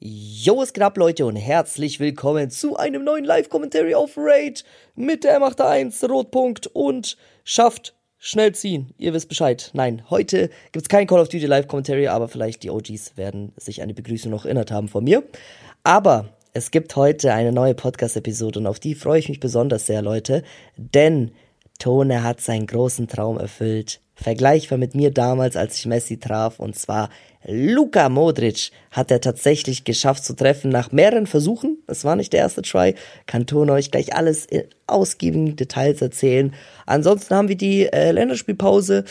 Yo, 0.00 0.60
es 0.60 0.72
geht 0.72 0.82
ab, 0.82 0.98
Leute, 0.98 1.24
und 1.24 1.36
herzlich 1.36 2.00
willkommen 2.00 2.50
zu 2.50 2.76
einem 2.76 3.04
neuen 3.04 3.24
Live-Commentary 3.24 3.94
auf 3.94 4.14
Raid 4.16 4.64
mit 4.96 5.22
der 5.22 5.40
M81 5.40 6.08
Rotpunkt 6.08 6.66
und 6.66 7.16
schafft 7.44 7.94
schnell 8.18 8.52
ziehen. 8.56 8.92
Ihr 8.98 9.14
wisst 9.14 9.28
Bescheid. 9.28 9.70
Nein, 9.72 10.02
heute 10.10 10.50
gibt's 10.72 10.88
kein 10.88 11.06
Call 11.06 11.20
of 11.20 11.28
Duty 11.28 11.46
Live-Commentary, 11.46 12.08
aber 12.08 12.26
vielleicht 12.26 12.64
die 12.64 12.70
OGs 12.70 13.16
werden 13.16 13.52
sich 13.56 13.82
an 13.82 13.88
die 13.88 13.94
Begrüßung 13.94 14.32
noch 14.32 14.44
erinnert 14.44 14.72
haben 14.72 14.88
von 14.88 15.04
mir. 15.04 15.22
Aber 15.84 16.28
es 16.52 16.72
gibt 16.72 16.96
heute 16.96 17.32
eine 17.32 17.52
neue 17.52 17.74
Podcast-Episode 17.74 18.58
und 18.58 18.66
auf 18.66 18.80
die 18.80 18.96
freue 18.96 19.20
ich 19.20 19.28
mich 19.28 19.38
besonders 19.38 19.86
sehr, 19.86 20.02
Leute, 20.02 20.42
denn 20.76 21.30
Tone 21.78 22.24
hat 22.24 22.40
seinen 22.40 22.66
großen 22.66 23.06
Traum 23.06 23.38
erfüllt. 23.38 24.00
Vergleichbar 24.16 24.78
mit 24.78 24.94
mir 24.94 25.12
damals, 25.12 25.56
als 25.56 25.78
ich 25.78 25.86
Messi 25.86 26.18
traf, 26.18 26.58
und 26.60 26.76
zwar 26.76 27.10
Luka 27.46 28.08
Modric 28.08 28.70
hat 28.90 29.10
er 29.10 29.20
tatsächlich 29.20 29.84
geschafft 29.84 30.24
zu 30.24 30.34
treffen 30.34 30.70
nach 30.70 30.92
mehreren 30.92 31.26
Versuchen. 31.26 31.76
Es 31.86 32.02
war 32.02 32.16
nicht 32.16 32.32
der 32.32 32.40
erste 32.40 32.62
Try. 32.62 32.94
Kann 33.26 33.46
Tone 33.46 33.70
euch 33.72 33.90
gleich 33.90 34.14
alles 34.14 34.46
in 34.46 34.64
ausgiebigen 34.86 35.54
Details 35.54 36.00
erzählen. 36.00 36.54
Ansonsten 36.86 37.34
haben 37.34 37.48
wir 37.48 37.56
die 37.56 37.86
äh, 37.86 38.12
Länderspielpause. 38.12 39.04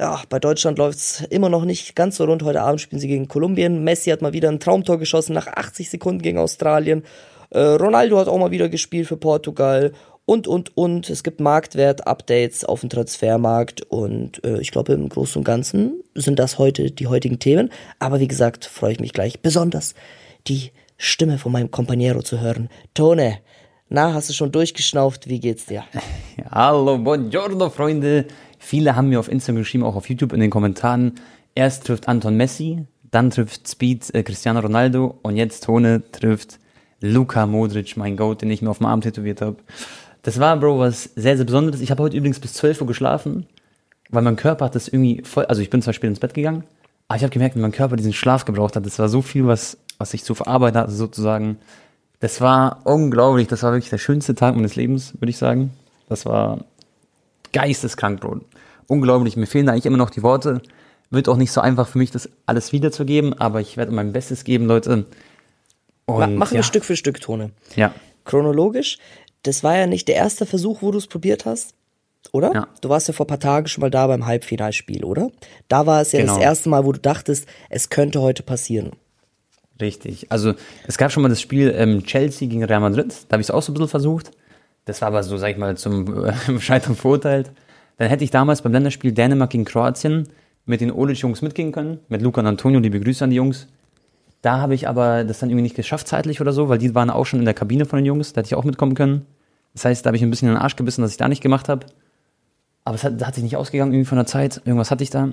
Ja, 0.00 0.20
bei 0.28 0.40
Deutschland 0.40 0.78
läuft's 0.78 1.22
immer 1.30 1.48
noch 1.48 1.64
nicht 1.64 1.94
ganz 1.94 2.16
so 2.16 2.24
rund. 2.24 2.42
Heute 2.42 2.62
Abend 2.62 2.80
spielen 2.80 3.00
sie 3.00 3.08
gegen 3.08 3.28
Kolumbien. 3.28 3.84
Messi 3.84 4.10
hat 4.10 4.20
mal 4.20 4.32
wieder 4.32 4.48
ein 4.48 4.60
Traumtor 4.60 4.98
geschossen 4.98 5.34
nach 5.34 5.46
80 5.46 5.88
Sekunden 5.88 6.22
gegen 6.22 6.38
Australien. 6.38 7.04
Äh, 7.50 7.60
Ronaldo 7.60 8.18
hat 8.18 8.26
auch 8.26 8.38
mal 8.38 8.50
wieder 8.50 8.68
gespielt 8.68 9.06
für 9.06 9.16
Portugal 9.16 9.92
und, 10.26 10.46
und, 10.48 10.76
und. 10.76 11.08
Es 11.08 11.22
gibt 11.22 11.40
Marktwert-Updates 11.40 12.64
auf 12.64 12.80
dem 12.80 12.90
Transfermarkt 12.90 13.82
und 13.82 14.44
äh, 14.44 14.60
ich 14.60 14.72
glaube, 14.72 14.92
im 14.92 15.08
Großen 15.08 15.38
und 15.38 15.44
Ganzen 15.44 16.02
sind 16.14 16.38
das 16.38 16.58
heute 16.58 16.90
die 16.90 17.06
heutigen 17.06 17.38
Themen. 17.38 17.70
Aber 17.98 18.20
wie 18.20 18.28
gesagt, 18.28 18.66
freue 18.66 18.92
ich 18.92 19.00
mich 19.00 19.12
gleich 19.12 19.40
besonders, 19.40 19.94
die 20.48 20.72
Stimme 20.98 21.38
von 21.38 21.52
meinem 21.52 21.70
Companiero 21.70 22.22
zu 22.22 22.40
hören. 22.40 22.68
Tone, 22.92 23.38
na, 23.88 24.12
hast 24.12 24.28
du 24.28 24.34
schon 24.34 24.52
durchgeschnauft? 24.52 25.28
Wie 25.28 25.38
geht's 25.38 25.66
dir? 25.66 25.84
Hallo, 26.50 26.98
buongiorno, 26.98 27.70
Freunde. 27.70 28.26
Viele 28.58 28.96
haben 28.96 29.08
mir 29.08 29.20
auf 29.20 29.30
Instagram 29.30 29.60
geschrieben, 29.60 29.84
auch 29.84 29.94
auf 29.94 30.08
YouTube 30.08 30.32
in 30.32 30.40
den 30.40 30.50
Kommentaren. 30.50 31.14
Erst 31.54 31.86
trifft 31.86 32.08
Anton 32.08 32.36
Messi, 32.36 32.84
dann 33.10 33.30
trifft 33.30 33.68
Speed 33.68 34.12
äh, 34.12 34.24
Cristiano 34.24 34.58
Ronaldo 34.58 35.18
und 35.22 35.36
jetzt 35.36 35.64
Tone 35.64 36.02
trifft 36.10 36.58
Luka 37.00 37.46
Modric, 37.46 37.96
mein 37.96 38.16
Goat, 38.16 38.42
den 38.42 38.50
ich 38.50 38.62
mir 38.62 38.70
auf 38.70 38.78
dem 38.78 38.86
Arm 38.86 39.02
tätowiert 39.02 39.40
habe. 39.40 39.58
Das 40.26 40.40
war, 40.40 40.56
Bro, 40.56 40.80
was 40.80 41.04
sehr, 41.14 41.36
sehr 41.36 41.46
Besonderes. 41.46 41.80
Ich 41.80 41.92
habe 41.92 42.02
heute 42.02 42.16
übrigens 42.16 42.40
bis 42.40 42.54
12 42.54 42.80
Uhr 42.80 42.88
geschlafen, 42.88 43.46
weil 44.10 44.24
mein 44.24 44.34
Körper 44.34 44.64
hat 44.64 44.74
das 44.74 44.88
irgendwie 44.88 45.22
voll, 45.22 45.44
also 45.46 45.62
ich 45.62 45.70
bin 45.70 45.82
zwar 45.82 45.94
spät 45.94 46.10
ins 46.10 46.18
Bett 46.18 46.34
gegangen, 46.34 46.64
aber 47.06 47.18
ich 47.18 47.22
habe 47.22 47.32
gemerkt, 47.32 47.54
wie 47.54 47.60
mein 47.60 47.70
Körper 47.70 47.94
diesen 47.94 48.12
Schlaf 48.12 48.44
gebraucht 48.44 48.74
hat. 48.74 48.84
Das 48.84 48.98
war 48.98 49.08
so 49.08 49.22
viel, 49.22 49.46
was, 49.46 49.78
was 49.98 50.14
ich 50.14 50.24
zu 50.24 50.34
verarbeiten 50.34 50.80
hatte, 50.80 50.90
sozusagen. 50.90 51.58
Das 52.18 52.40
war 52.40 52.80
unglaublich. 52.82 53.46
Das 53.46 53.62
war 53.62 53.70
wirklich 53.70 53.88
der 53.88 53.98
schönste 53.98 54.34
Tag 54.34 54.56
meines 54.56 54.74
Lebens, 54.74 55.14
würde 55.14 55.30
ich 55.30 55.38
sagen. 55.38 55.70
Das 56.08 56.26
war 56.26 56.64
geisteskrank, 57.52 58.20
Bro. 58.20 58.40
Unglaublich. 58.88 59.36
Mir 59.36 59.46
fehlen 59.46 59.66
da 59.66 59.72
eigentlich 59.74 59.86
immer 59.86 59.96
noch 59.96 60.10
die 60.10 60.24
Worte. 60.24 60.60
Wird 61.08 61.28
auch 61.28 61.36
nicht 61.36 61.52
so 61.52 61.60
einfach 61.60 61.86
für 61.86 61.98
mich, 61.98 62.10
das 62.10 62.28
alles 62.46 62.72
wiederzugeben, 62.72 63.32
aber 63.34 63.60
ich 63.60 63.76
werde 63.76 63.92
mein 63.92 64.12
Bestes 64.12 64.42
geben, 64.42 64.66
Leute. 64.66 65.06
Und, 66.06 66.34
Machen 66.34 66.50
wir 66.50 66.56
ja. 66.56 66.62
Stück 66.64 66.84
für 66.84 66.96
Stück, 66.96 67.20
Tone. 67.20 67.52
Ja. 67.76 67.94
Chronologisch 68.24 68.98
das 69.46 69.62
war 69.64 69.76
ja 69.76 69.86
nicht 69.86 70.08
der 70.08 70.16
erste 70.16 70.46
Versuch, 70.46 70.82
wo 70.82 70.90
du 70.90 70.98
es 70.98 71.06
probiert 71.06 71.44
hast, 71.44 71.74
oder? 72.32 72.52
Ja. 72.52 72.68
Du 72.80 72.88
warst 72.88 73.08
ja 73.08 73.14
vor 73.14 73.26
ein 73.26 73.28
paar 73.28 73.40
Tagen 73.40 73.68
schon 73.68 73.82
mal 73.82 73.90
da 73.90 74.06
beim 74.06 74.26
Halbfinalspiel, 74.26 75.04
oder? 75.04 75.30
Da 75.68 75.86
war 75.86 76.00
es 76.00 76.12
ja 76.12 76.20
genau. 76.20 76.34
das 76.34 76.42
erste 76.42 76.68
Mal, 76.68 76.84
wo 76.84 76.92
du 76.92 77.00
dachtest, 77.00 77.46
es 77.70 77.88
könnte 77.88 78.20
heute 78.20 78.42
passieren. 78.42 78.92
Richtig. 79.80 80.30
Also 80.30 80.54
es 80.86 80.96
gab 80.96 81.12
schon 81.12 81.22
mal 81.22 81.28
das 81.28 81.40
Spiel 81.40 81.74
ähm, 81.76 82.04
Chelsea 82.04 82.48
gegen 82.48 82.64
Real 82.64 82.80
Madrid, 82.80 83.12
da 83.28 83.34
habe 83.34 83.42
ich 83.42 83.48
es 83.48 83.50
auch 83.50 83.62
so 83.62 83.72
ein 83.72 83.74
bisschen 83.74 83.88
versucht. 83.88 84.30
Das 84.86 85.00
war 85.02 85.08
aber 85.08 85.22
so, 85.22 85.36
sag 85.36 85.50
ich 85.50 85.56
mal, 85.56 85.76
zum 85.76 86.24
äh, 86.24 86.60
Scheitern 86.60 86.96
verurteilt. 86.96 87.50
Dann 87.98 88.08
hätte 88.08 88.24
ich 88.24 88.30
damals 88.30 88.62
beim 88.62 88.72
Länderspiel 88.72 89.12
Dänemark 89.12 89.50
gegen 89.50 89.64
Kroatien 89.64 90.28
mit 90.64 90.80
den 90.80 90.90
Olic-Jungs 90.90 91.42
mitgehen 91.42 91.72
können, 91.72 92.00
mit 92.08 92.22
Luca 92.22 92.40
und 92.40 92.46
Antonio, 92.46 92.80
liebe 92.80 93.00
Grüße 93.00 93.24
an 93.24 93.30
die 93.30 93.36
Jungs. 93.36 93.68
Da 94.42 94.58
habe 94.58 94.74
ich 94.74 94.88
aber 94.88 95.24
das 95.24 95.38
dann 95.38 95.50
irgendwie 95.50 95.62
nicht 95.62 95.76
geschafft 95.76 96.08
zeitlich 96.08 96.40
oder 96.40 96.52
so, 96.52 96.68
weil 96.68 96.78
die 96.78 96.94
waren 96.94 97.10
auch 97.10 97.24
schon 97.24 97.38
in 97.38 97.44
der 97.44 97.54
Kabine 97.54 97.86
von 97.86 97.98
den 97.98 98.06
Jungs, 98.06 98.32
da 98.32 98.40
hätte 98.40 98.48
ich 98.48 98.54
auch 98.54 98.64
mitkommen 98.64 98.94
können. 98.94 99.26
Das 99.76 99.84
heißt, 99.84 100.06
da 100.06 100.08
habe 100.08 100.16
ich 100.16 100.22
ein 100.22 100.30
bisschen 100.30 100.48
in 100.48 100.54
den 100.54 100.62
Arsch 100.62 100.76
gebissen, 100.76 101.02
dass 101.02 101.10
ich 101.10 101.18
da 101.18 101.28
nicht 101.28 101.42
gemacht 101.42 101.68
habe. 101.68 101.84
Aber 102.84 102.94
es 102.94 103.04
hat, 103.04 103.22
hat 103.22 103.34
sich 103.34 103.44
nicht 103.44 103.56
ausgegangen 103.56 103.92
irgendwie 103.92 104.08
von 104.08 104.16
der 104.16 104.26
Zeit. 104.26 104.62
Irgendwas 104.64 104.90
hatte 104.90 105.04
ich 105.04 105.10
da. 105.10 105.32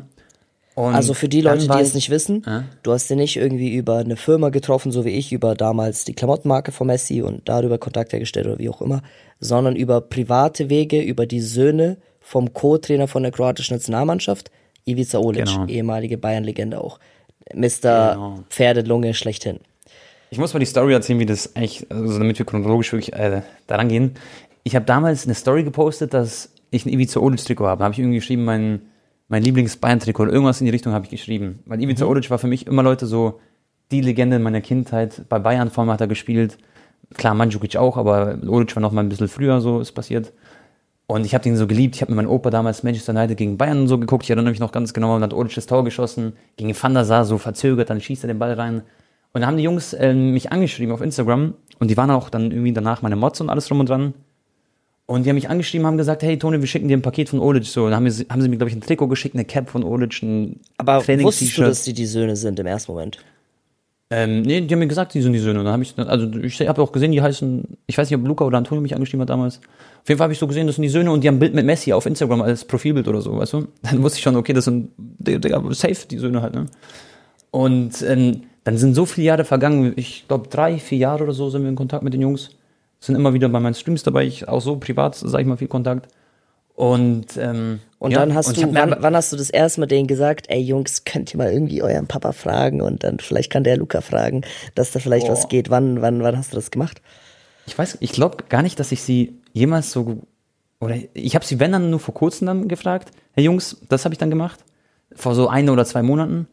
Und 0.75 0.95
also 0.95 1.13
für 1.13 1.29
die 1.29 1.39
Leute, 1.39 1.65
die 1.65 1.79
es 1.79 1.93
nicht 1.93 2.09
wissen, 2.09 2.43
äh? 2.45 2.63
du 2.81 2.91
hast 2.91 3.09
den 3.09 3.19
nicht 3.19 3.37
irgendwie 3.37 3.73
über 3.73 3.99
eine 3.99 4.17
Firma 4.17 4.49
getroffen, 4.49 4.91
so 4.91 5.05
wie 5.05 5.11
ich, 5.11 5.31
über 5.31 5.55
damals 5.55 6.03
die 6.03 6.13
Klamottenmarke 6.13 6.73
von 6.73 6.87
Messi 6.87 7.21
und 7.21 7.47
darüber 7.47 7.77
Kontakt 7.77 8.11
hergestellt 8.11 8.47
oder 8.47 8.59
wie 8.59 8.67
auch 8.67 8.81
immer, 8.81 9.01
sondern 9.39 9.77
über 9.77 10.01
private 10.01 10.69
Wege, 10.69 11.01
über 11.01 11.25
die 11.25 11.39
Söhne 11.39 11.95
vom 12.19 12.53
Co-Trainer 12.53 13.07
von 13.07 13.23
der 13.23 13.31
kroatischen 13.31 13.75
Nationalmannschaft, 13.75 14.51
Ivica 14.83 15.19
Olic, 15.19 15.45
genau. 15.45 15.67
ehemalige 15.67 16.17
Bayern-Legende 16.17 16.81
auch. 16.81 16.99
Mr. 17.53 18.13
Genau. 18.13 18.39
Pferdelunge 18.49 19.13
schlechthin. 19.13 19.59
Ich 20.33 20.39
muss 20.39 20.51
mal 20.51 20.59
die 20.59 20.65
Story 20.65 20.93
erzählen, 20.93 21.19
wie 21.19 21.27
das 21.27 21.55
eigentlich, 21.55 21.85
also 21.91 22.17
damit 22.17 22.39
wir 22.39 22.45
chronologisch 22.47 22.91
wirklich 22.91 23.13
äh, 23.13 23.43
daran 23.67 23.87
gehen. 23.87 24.15
Ich 24.63 24.75
habe 24.75 24.83
damals 24.83 25.25
eine 25.25 25.35
Story 25.35 25.63
gepostet, 25.63 26.15
dass 26.15 26.49
ich 26.71 26.87
ein 26.87 26.89
Ivica 26.89 27.19
Olic 27.19 27.45
Trikot 27.45 27.67
habe. 27.67 27.77
Da 27.77 27.85
habe 27.85 27.93
ich 27.93 27.99
irgendwie 27.99 28.17
geschrieben, 28.17 28.43
mein, 28.43 28.81
mein 29.27 29.43
Lieblings-Bayern-Trikot 29.43 30.23
oder 30.23 30.33
irgendwas 30.33 30.59
in 30.59 30.65
die 30.65 30.71
Richtung 30.71 30.91
habe 30.91 31.05
ich 31.05 31.11
geschrieben. 31.11 31.59
Weil 31.67 31.83
Ivica 31.83 32.05
mhm. 32.05 32.09
Olic 32.09 32.31
war 32.31 32.39
für 32.39 32.47
mich 32.47 32.65
immer 32.65 32.81
Leute 32.81 33.05
so 33.05 33.41
die 33.91 34.01
Legende 34.01 34.37
in 34.37 34.41
meiner 34.41 34.61
Kindheit. 34.61 35.21
Bei 35.29 35.37
Bayern 35.37 35.69
vor 35.69 35.83
allem 35.83 35.91
hat 35.91 36.01
er 36.01 36.07
gespielt. 36.07 36.57
Klar, 37.13 37.35
Mandzukic 37.35 37.75
auch, 37.75 37.97
aber 37.97 38.39
Olic 38.47 38.75
war 38.75 38.81
noch 38.81 38.91
mal 38.91 39.01
ein 39.01 39.09
bisschen 39.09 39.27
früher 39.27 39.61
so 39.61 39.81
ist 39.81 39.91
passiert. 39.91 40.33
Und 41.05 41.27
ich 41.27 41.35
habe 41.35 41.43
den 41.43 41.57
so 41.57 41.67
geliebt. 41.67 41.95
Ich 41.95 42.01
habe 42.01 42.11
mit 42.11 42.15
meinem 42.15 42.31
Opa 42.31 42.49
damals 42.49 42.81
Manchester 42.81 43.13
United 43.13 43.37
gegen 43.37 43.59
Bayern 43.59 43.81
und 43.81 43.87
so 43.87 43.99
geguckt. 43.99 44.23
Ich 44.23 44.31
erinnere 44.31 44.49
mich 44.49 44.59
noch 44.59 44.71
ganz 44.71 44.95
genau. 44.95 45.15
Und 45.15 45.21
hat 45.21 45.35
Olic 45.35 45.53
das 45.53 45.67
Tor 45.67 45.83
geschossen. 45.83 46.33
Gegen 46.57 46.75
Van 46.75 46.95
der 46.95 47.05
Sar 47.05 47.23
so 47.23 47.37
verzögert. 47.37 47.91
Dann 47.91 48.01
schießt 48.01 48.23
er 48.23 48.29
den 48.29 48.39
Ball 48.39 48.53
rein. 48.53 48.81
Und 49.33 49.41
dann 49.41 49.47
haben 49.47 49.57
die 49.57 49.63
Jungs 49.63 49.93
äh, 49.93 50.13
mich 50.13 50.51
angeschrieben 50.51 50.93
auf 50.93 51.01
Instagram. 51.01 51.55
Und 51.79 51.89
die 51.89 51.97
waren 51.97 52.11
auch 52.11 52.29
dann 52.29 52.51
irgendwie 52.51 52.71
danach 52.71 53.01
meine 53.01 53.15
Mods 53.15 53.41
und 53.41 53.49
alles 53.49 53.67
drum 53.67 53.79
und 53.79 53.89
dran. 53.89 54.13
Und 55.05 55.23
die 55.25 55.29
haben 55.29 55.35
mich 55.35 55.49
angeschrieben, 55.49 55.85
haben 55.85 55.97
gesagt, 55.97 56.23
hey 56.23 56.37
Toni, 56.37 56.59
wir 56.59 56.67
schicken 56.67 56.87
dir 56.87 56.95
ein 56.95 57.01
Paket 57.01 57.29
von 57.29 57.39
Olic. 57.39 57.65
So, 57.65 57.85
dann 57.85 57.95
haben, 57.95 58.05
wir, 58.05 58.25
haben 58.29 58.41
sie 58.41 58.47
mir, 58.47 58.57
glaube 58.57 58.69
ich, 58.69 58.75
ein 58.75 58.81
Trikot 58.81 59.07
geschickt, 59.07 59.35
eine 59.35 59.43
Cap 59.43 59.69
von 59.69 59.83
Olic, 59.83 60.21
ein 60.21 60.61
Aber 60.77 61.05
wusstest 61.05 61.57
du, 61.57 61.63
dass 61.63 61.83
die 61.83 61.93
die 61.93 62.05
Söhne 62.05 62.35
sind 62.35 62.59
im 62.59 62.67
ersten 62.67 62.91
Moment? 62.91 63.19
Ähm, 64.09 64.43
nee, 64.43 64.61
die 64.61 64.71
haben 64.73 64.79
mir 64.79 64.87
gesagt, 64.87 65.15
die 65.15 65.21
sind 65.21 65.33
die 65.33 65.39
Söhne. 65.39 65.59
Und 65.59 65.65
dann 65.65 65.73
habe 65.73 65.83
ich, 65.83 65.97
also 65.97 66.31
ich 66.37 66.67
habe 66.67 66.81
auch 66.81 66.91
gesehen, 66.91 67.11
die 67.11 67.21
heißen, 67.21 67.63
ich 67.87 67.97
weiß 67.97 68.09
nicht, 68.09 68.19
ob 68.19 68.27
Luca 68.27 68.45
oder 68.45 68.59
Antonio 68.59 68.81
mich 68.81 68.93
angeschrieben 68.93 69.21
hat 69.21 69.29
damals. 69.29 69.57
Auf 69.57 70.09
jeden 70.09 70.19
Fall 70.19 70.25
habe 70.25 70.33
ich 70.33 70.39
so 70.39 70.47
gesehen, 70.47 70.67
das 70.67 70.75
sind 70.75 70.83
die 70.83 70.89
Söhne 70.89 71.11
und 71.11 71.23
die 71.23 71.27
haben 71.27 71.37
ein 71.37 71.39
Bild 71.39 71.55
mit 71.55 71.65
Messi 71.65 71.91
auf 71.91 72.05
Instagram 72.05 72.43
als 72.43 72.63
Profilbild 72.63 73.07
oder 73.07 73.21
so, 73.21 73.35
weißt 73.37 73.53
du? 73.53 73.67
Dann 73.81 74.03
wusste 74.03 74.17
ich 74.17 74.23
schon, 74.23 74.35
okay, 74.35 74.53
das 74.53 74.65
sind, 74.65 74.89
Digga, 74.97 75.63
safe, 75.71 76.07
die 76.07 76.19
Söhne 76.19 76.41
halt, 76.43 76.53
ne? 76.53 76.67
Und 77.49 78.01
ähm, 78.03 78.43
dann 78.63 78.77
sind 78.77 78.95
so 78.95 79.05
viele 79.05 79.27
Jahre 79.27 79.45
vergangen, 79.45 79.93
ich 79.95 80.27
glaube 80.27 80.47
drei, 80.47 80.77
vier 80.77 80.97
Jahre 80.97 81.23
oder 81.23 81.33
so 81.33 81.49
sind 81.49 81.63
wir 81.63 81.69
in 81.69 81.75
Kontakt 81.75 82.03
mit 82.03 82.13
den 82.13 82.21
Jungs. 82.21 82.51
Sind 82.99 83.15
immer 83.15 83.33
wieder 83.33 83.49
bei 83.49 83.59
meinen 83.59 83.73
Streams 83.73 84.03
dabei, 84.03 84.25
ich 84.25 84.47
auch 84.47 84.61
so 84.61 84.77
privat, 84.77 85.15
sag 85.15 85.41
ich 85.41 85.47
mal, 85.47 85.57
viel 85.57 85.67
Kontakt. 85.67 86.07
Und, 86.75 87.37
ähm, 87.37 87.81
und 87.99 88.11
ja, 88.11 88.19
dann 88.19 88.33
hast 88.33 88.47
und 88.47 88.57
du, 88.57 88.73
wann, 88.73 88.95
wann, 88.97 89.15
hast 89.15 89.31
du 89.31 89.37
das 89.37 89.49
erste 89.49 89.81
Mal 89.81 89.85
denen 89.85 90.07
gesagt, 90.07 90.45
ey 90.49 90.59
Jungs, 90.59 91.03
könnt 91.03 91.33
ihr 91.33 91.37
mal 91.37 91.51
irgendwie 91.51 91.83
euren 91.83 92.07
Papa 92.07 92.31
fragen 92.31 92.81
und 92.81 93.03
dann 93.03 93.19
vielleicht 93.19 93.51
kann 93.51 93.63
der 93.63 93.77
Luca 93.77 94.01
fragen, 94.01 94.41
dass 94.73 94.91
da 94.91 94.99
vielleicht 94.99 95.27
oh. 95.27 95.33
was 95.33 95.49
geht. 95.49 95.69
Wann, 95.69 96.01
wann, 96.01 96.23
wann 96.23 96.35
hast 96.37 96.51
du 96.51 96.55
das 96.55 96.71
gemacht? 96.71 97.01
Ich 97.67 97.77
weiß, 97.77 97.97
ich 97.99 98.11
glaube 98.11 98.45
gar 98.49 98.63
nicht, 98.63 98.79
dass 98.79 98.91
ich 98.91 99.03
sie 99.03 99.39
jemals 99.51 99.91
so 99.91 100.17
oder 100.79 100.95
ich 101.13 101.35
habe 101.35 101.45
sie 101.45 101.59
wenn 101.59 101.71
dann 101.71 101.91
nur 101.91 101.99
vor 101.99 102.13
kurzem 102.13 102.47
dann 102.47 102.67
gefragt, 102.67 103.11
hey 103.33 103.43
Jungs, 103.43 103.77
das 103.89 104.03
habe 104.03 104.15
ich 104.15 104.19
dann 104.19 104.31
gemacht 104.31 104.59
vor 105.15 105.35
so 105.35 105.47
ein 105.47 105.69
oder 105.69 105.85
zwei 105.85 106.01
Monaten. 106.01 106.47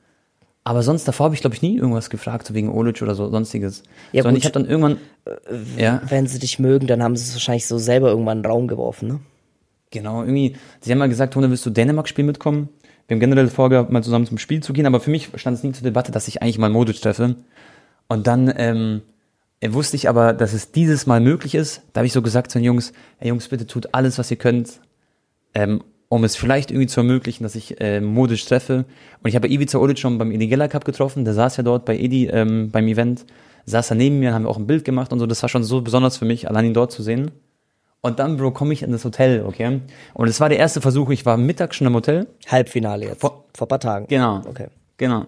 Aber 0.63 0.83
sonst 0.83 1.09
davor 1.09 1.25
habe 1.25 1.35
ich 1.35 1.41
glaube 1.41 1.57
ich 1.57 1.63
nie 1.63 1.77
irgendwas 1.77 2.11
gefragt, 2.11 2.47
so 2.47 2.55
wegen 2.55 2.71
Olic 2.71 3.01
oder 3.03 3.15
so 3.15 3.31
sonstiges. 3.31 3.83
Ja, 4.13 4.23
Sondern 4.23 4.35
gut. 4.35 4.39
ich 4.41 4.45
habe 4.45 4.61
dann 4.61 4.71
irgendwann 4.71 4.99
äh, 5.25 5.83
ja. 5.83 6.03
wenn 6.09 6.27
sie 6.27 6.39
dich 6.39 6.59
mögen, 6.59 6.87
dann 6.87 7.03
haben 7.03 7.17
sie 7.17 7.25
es 7.25 7.35
wahrscheinlich 7.35 7.67
so 7.67 7.79
selber 7.79 8.09
irgendwann 8.09 8.39
in 8.39 8.43
den 8.43 8.51
Raum 8.51 8.69
geworfen, 8.69 9.09
ne? 9.09 9.21
Genau, 9.93 10.23
irgendwie, 10.23 10.57
sie 10.81 10.93
haben 10.93 10.99
mal 10.99 11.09
gesagt, 11.09 11.35
Tone, 11.35 11.51
willst 11.51 11.67
du 11.67 11.71
Dänemark-Spiel 11.71 12.25
mitkommen? 12.25 12.69
Wir 13.09 13.17
haben 13.17 13.21
generell 13.21 13.49
vorgehabt, 13.49 13.91
mal 13.91 14.05
zusammen 14.05 14.27
zum 14.27 14.39
Spiel 14.39 14.63
zu 14.63 14.73
gehen, 14.73 14.87
aber 14.87 15.01
für 15.01 15.11
mich 15.11 15.31
stand 15.35 15.57
es 15.57 15.65
nie 15.65 15.73
zur 15.73 15.83
Debatte, 15.83 16.13
dass 16.13 16.29
ich 16.29 16.43
eigentlich 16.43 16.59
mal 16.59 16.71
Modric 16.71 17.01
treffe. 17.01 17.35
Und 18.07 18.29
dann 18.29 18.53
ähm, 18.57 19.03
wusste 19.61 19.97
ich 19.97 20.09
aber, 20.09 20.33
dass 20.33 20.53
es 20.53 20.71
dieses 20.71 21.07
Mal 21.07 21.21
möglich 21.21 21.57
ist. 21.57 21.83
Da 21.93 22.01
habe 22.01 22.07
ich 22.07 22.13
so 22.13 22.23
gesagt 22.23 22.53
zu 22.53 22.59
den 22.59 22.65
Jungs, 22.65 22.93
hey 23.19 23.31
Jungs, 23.31 23.49
bitte 23.49 23.67
tut 23.67 23.93
alles, 23.93 24.17
was 24.17 24.31
ihr 24.31 24.37
könnt, 24.37 24.81
ähm, 25.55 25.83
um 26.11 26.25
es 26.25 26.37
vielleicht 26.37 26.71
irgendwie 26.71 26.89
zu 26.89 27.01
ermöglichen, 27.01 27.45
dass 27.45 27.55
ich 27.55 27.81
äh, 27.81 28.03
modisch 28.03 28.45
treffe. 28.45 28.85
Und 29.23 29.29
ich 29.29 29.37
habe 29.37 29.49
Ivica 29.49 29.79
Olic 29.79 29.99
schon 29.99 30.19
beim 30.19 30.31
Edigella 30.33 30.69
Cup 30.69 30.85
getroffen, 30.85 31.25
der 31.25 31.33
saß 31.33 31.57
ja 31.57 31.63
dort 31.63 31.87
bei 31.87 31.97
Edi 31.97 32.27
ähm, 32.27 32.71
beim 32.71 32.87
Event, 32.89 33.25
saß 33.65 33.91
er 33.91 33.97
neben 33.97 34.19
mir, 34.19 34.35
haben 34.35 34.43
wir 34.43 34.51
auch 34.51 34.59
ein 34.59 34.67
Bild 34.67 34.85
gemacht 34.85 35.13
und 35.13 35.21
so. 35.21 35.27
Das 35.27 35.41
war 35.41 35.49
schon 35.49 35.65
so 35.65 35.81
besonders 35.81 36.19
für 36.19 36.27
mich, 36.27 36.49
allein 36.51 36.67
ihn 36.67 36.75
dort 36.75 36.93
zu 36.93 37.03
sehen. 37.03 37.31
Und 38.03 38.19
dann, 38.19 38.37
Bro, 38.37 38.51
komme 38.51 38.73
ich 38.73 38.83
in 38.83 38.93
das 38.93 39.05
Hotel, 39.05 39.45
okay? 39.47 39.81
Und 40.13 40.29
es 40.29 40.41
war 40.41 40.49
der 40.49 40.59
erste 40.59 40.81
Versuch, 40.81 41.11
ich 41.11 41.25
war 41.25 41.37
mittags 41.37 41.77
schon 41.77 41.87
im 41.87 41.95
Hotel. 41.95 42.27
Halbfinale 42.49 43.07
jetzt. 43.07 43.21
Vor, 43.21 43.45
vor 43.57 43.69
paar 43.69 43.81
Tagen. 43.81 44.07
Genau. 44.09 44.43
Okay. 44.49 44.69
Genau. 44.97 45.27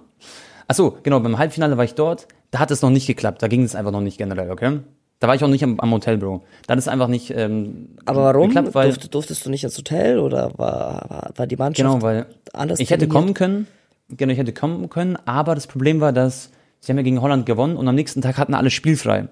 Ach 0.69 0.75
so, 0.75 0.99
genau, 1.02 1.20
beim 1.20 1.38
Halbfinale 1.38 1.76
war 1.76 1.84
ich 1.84 1.94
dort 1.94 2.26
da 2.52 2.58
hat 2.58 2.70
es 2.70 2.82
noch 2.82 2.90
nicht 2.90 3.08
geklappt. 3.08 3.43
Da 3.43 3.49
ging 3.49 3.64
es 3.64 3.75
einfach 3.75 3.90
noch 3.90 4.00
nicht 4.00 4.19
generell, 4.19 4.50
okay? 4.50 4.81
Da 5.22 5.28
war 5.28 5.36
ich 5.36 5.44
auch 5.44 5.48
nicht 5.48 5.62
am, 5.62 5.78
am 5.78 5.92
Hotel, 5.92 6.19
Bro. 6.19 6.42
Da 6.66 6.72
hat 6.72 6.80
es 6.80 6.88
einfach 6.88 7.06
nicht 7.06 7.30
ähm, 7.30 7.90
Aber 8.06 8.24
warum? 8.24 8.48
geklappt, 8.48 8.74
weil 8.74 8.88
Durft, 8.88 9.14
durftest 9.14 9.46
du 9.46 9.50
nicht 9.50 9.62
ins 9.62 9.78
Hotel 9.78 10.19
oder 10.19 10.58
war, 10.58 11.06
war, 11.08 11.30
war 11.36 11.46
die 11.46 11.54
Mannschaft 11.54 11.88
Genau, 11.88 12.02
weil 12.02 12.26
anders 12.52 12.80
ich 12.80 12.90
hätte 12.90 13.06
kommen 13.06 13.32
können, 13.32 13.69
genau, 14.08 14.32
ich 14.32 14.38
hätte 14.38 14.52
kommen 14.52 14.90
können, 14.90 15.16
aber 15.24 15.54
das 15.54 15.69
Problem 15.69 16.00
war, 16.00 16.12
dass 16.12 16.50
sie 16.80 16.90
haben 16.90 16.96
ja 16.96 17.04
gegen 17.04 17.22
Holland 17.22 17.46
gewonnen 17.46 17.76
und 17.76 17.86
am 17.86 17.94
nächsten 17.94 18.20
Tag 18.20 18.36
hatten 18.36 18.52
alle 18.52 18.70
spielfrei. 18.70 19.28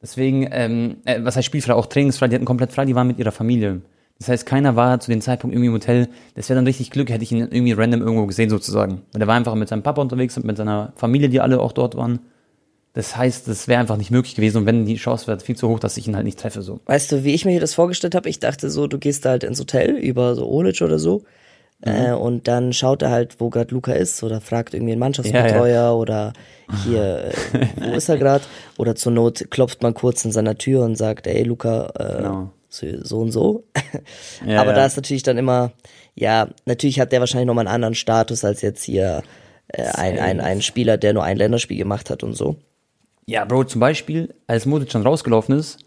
Deswegen, 0.00 0.46
ähm, 0.52 0.98
äh, 1.04 1.18
was 1.24 1.34
heißt 1.34 1.46
spielfrei, 1.46 1.74
auch 1.74 1.86
trainingsfrei, 1.86 2.28
die 2.28 2.36
hatten 2.36 2.44
komplett 2.44 2.70
frei, 2.70 2.84
die 2.84 2.94
waren 2.94 3.08
mit 3.08 3.18
ihrer 3.18 3.32
Familie. 3.32 3.80
Das 4.20 4.28
heißt, 4.28 4.46
keiner 4.46 4.76
war 4.76 5.00
zu 5.00 5.10
dem 5.10 5.20
Zeitpunkt 5.20 5.52
irgendwie 5.52 5.66
im 5.66 5.74
Hotel. 5.74 6.08
Das 6.36 6.48
wäre 6.48 6.58
dann 6.58 6.66
richtig 6.66 6.92
Glück, 6.92 7.10
hätte 7.10 7.24
ich 7.24 7.32
ihn 7.32 7.38
irgendwie 7.38 7.72
random 7.72 8.02
irgendwo 8.02 8.26
gesehen 8.26 8.50
sozusagen. 8.50 9.02
Weil 9.10 9.18
der 9.18 9.26
war 9.26 9.34
einfach 9.34 9.56
mit 9.56 9.68
seinem 9.68 9.82
Papa 9.82 10.00
unterwegs 10.00 10.36
und 10.36 10.46
mit 10.46 10.56
seiner 10.56 10.92
Familie, 10.94 11.28
die 11.28 11.40
alle 11.40 11.58
auch 11.58 11.72
dort 11.72 11.96
waren. 11.96 12.20
Das 12.94 13.16
heißt, 13.16 13.48
das 13.48 13.66
wäre 13.66 13.80
einfach 13.80 13.96
nicht 13.96 14.12
möglich 14.12 14.36
gewesen 14.36 14.58
und 14.58 14.66
wenn 14.66 14.86
die 14.86 14.94
Chance 14.96 15.26
wäre 15.26 15.40
viel 15.40 15.56
zu 15.56 15.68
hoch, 15.68 15.80
dass 15.80 15.96
ich 15.96 16.06
ihn 16.06 16.14
halt 16.14 16.24
nicht 16.24 16.38
treffe 16.38 16.62
so. 16.62 16.78
Weißt 16.86 17.10
du, 17.10 17.24
wie 17.24 17.34
ich 17.34 17.44
mir 17.44 17.50
hier 17.50 17.60
das 17.60 17.74
vorgestellt 17.74 18.14
habe? 18.14 18.28
Ich 18.28 18.38
dachte 18.38 18.70
so, 18.70 18.86
du 18.86 18.98
gehst 18.98 19.24
da 19.24 19.30
halt 19.30 19.42
ins 19.42 19.58
Hotel 19.58 19.96
über 19.96 20.36
so 20.36 20.48
Olic 20.48 20.80
oder 20.80 21.00
so. 21.00 21.24
Mhm. 21.84 21.92
Äh, 21.92 22.12
und 22.12 22.46
dann 22.46 22.72
schaut 22.72 23.02
er 23.02 23.10
halt, 23.10 23.40
wo 23.40 23.50
gerade 23.50 23.74
Luca 23.74 23.92
ist 23.92 24.22
oder 24.22 24.40
fragt 24.40 24.74
irgendwie 24.74 24.92
einen 24.92 25.00
Mannschaftsbetreuer 25.00 25.96
oder 25.96 26.34
hier, 26.84 27.32
äh, 27.52 27.66
wo 27.80 27.94
ist 27.96 28.08
er 28.08 28.16
gerade? 28.16 28.44
Oder 28.78 28.94
zur 28.94 29.10
Not 29.10 29.50
klopft 29.50 29.82
man 29.82 29.92
kurz 29.94 30.24
in 30.24 30.30
seiner 30.30 30.56
Tür 30.56 30.84
und 30.84 30.94
sagt, 30.94 31.26
ey 31.26 31.42
Luca, 31.42 31.90
äh, 31.98 32.16
Genau. 32.18 32.52
so, 32.68 32.86
so 33.02 33.18
und 33.18 33.32
so. 33.32 33.64
Ja, 34.46 34.60
Aber 34.60 34.70
ja. 34.70 34.76
da 34.76 34.86
ist 34.86 34.96
natürlich 34.96 35.24
dann 35.24 35.36
immer, 35.36 35.72
ja, 36.14 36.48
natürlich 36.64 37.00
hat 37.00 37.10
der 37.10 37.18
wahrscheinlich 37.18 37.48
nochmal 37.48 37.66
einen 37.66 37.74
anderen 37.74 37.94
Status 37.96 38.44
als 38.44 38.62
jetzt 38.62 38.84
hier 38.84 39.22
äh, 39.66 39.82
ein, 39.82 40.20
ein, 40.20 40.40
ein 40.40 40.62
Spieler, 40.62 40.96
der 40.96 41.12
nur 41.12 41.24
ein 41.24 41.36
Länderspiel 41.36 41.76
gemacht 41.76 42.08
hat 42.08 42.22
und 42.22 42.34
so. 42.34 42.56
Ja, 43.26 43.44
Bro, 43.44 43.64
zum 43.64 43.80
Beispiel, 43.80 44.34
als 44.46 44.66
Modric 44.66 44.90
dann 44.90 45.02
rausgelaufen 45.02 45.58
ist, 45.58 45.78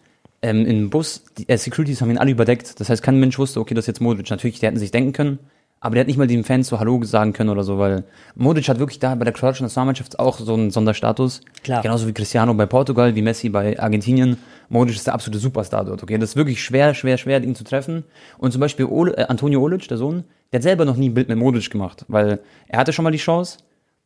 ähm, 0.41 0.65
im 0.65 0.89
Bus, 0.89 1.23
die 1.37 1.47
äh, 1.49 1.57
Securities 1.57 2.01
haben 2.01 2.11
ihn 2.11 2.17
alle 2.17 2.31
überdeckt. 2.31 2.79
Das 2.79 2.89
heißt, 2.89 3.01
kein 3.01 3.19
Mensch 3.19 3.37
wusste, 3.39 3.59
okay, 3.59 3.73
das 3.73 3.83
ist 3.83 3.87
jetzt 3.87 4.01
Modric. 4.01 4.29
Natürlich, 4.29 4.59
die 4.59 4.65
hätten 4.65 4.77
sich 4.77 4.91
denken 4.91 5.13
können, 5.13 5.39
aber 5.79 5.95
der 5.95 6.01
hat 6.01 6.07
nicht 6.07 6.17
mal 6.17 6.27
den 6.27 6.43
Fans 6.43 6.67
so 6.67 6.79
Hallo 6.79 7.03
sagen 7.03 7.33
können 7.33 7.49
oder 7.49 7.63
so, 7.63 7.77
weil 7.77 8.03
Modric 8.35 8.67
hat 8.67 8.79
wirklich 8.79 8.99
da 8.99 9.13
bei 9.15 9.25
der 9.25 9.33
kroatischen 9.33 9.65
Nationalmannschaft 9.65 10.19
auch 10.19 10.39
so 10.39 10.53
einen 10.53 10.71
Sonderstatus. 10.71 11.41
Klar. 11.63 11.81
Genauso 11.81 12.07
wie 12.07 12.13
Cristiano 12.13 12.53
bei 12.53 12.65
Portugal, 12.65 13.15
wie 13.15 13.21
Messi 13.21 13.49
bei 13.49 13.79
Argentinien. 13.79 14.37
Modric 14.69 14.95
ist 14.95 15.07
der 15.07 15.13
absolute 15.13 15.39
Superstar 15.39 15.85
dort, 15.85 16.01
okay? 16.03 16.17
Das 16.17 16.31
ist 16.31 16.35
wirklich 16.35 16.63
schwer, 16.63 16.93
schwer, 16.93 17.17
schwer, 17.17 17.43
ihn 17.43 17.55
zu 17.55 17.63
treffen. 17.63 18.03
Und 18.37 18.51
zum 18.51 18.61
Beispiel 18.61 18.85
Ole, 18.85 19.15
äh, 19.17 19.25
Antonio 19.27 19.61
Olic, 19.61 19.87
der 19.87 19.97
Sohn, 19.97 20.23
der 20.51 20.59
hat 20.59 20.63
selber 20.63 20.85
noch 20.85 20.97
nie 20.97 21.09
ein 21.09 21.13
Bild 21.13 21.29
mit 21.29 21.37
Modric 21.37 21.69
gemacht, 21.69 22.05
weil 22.07 22.39
er 22.67 22.79
hatte 22.79 22.93
schon 22.93 23.03
mal 23.03 23.11
die 23.11 23.17
Chance. 23.17 23.59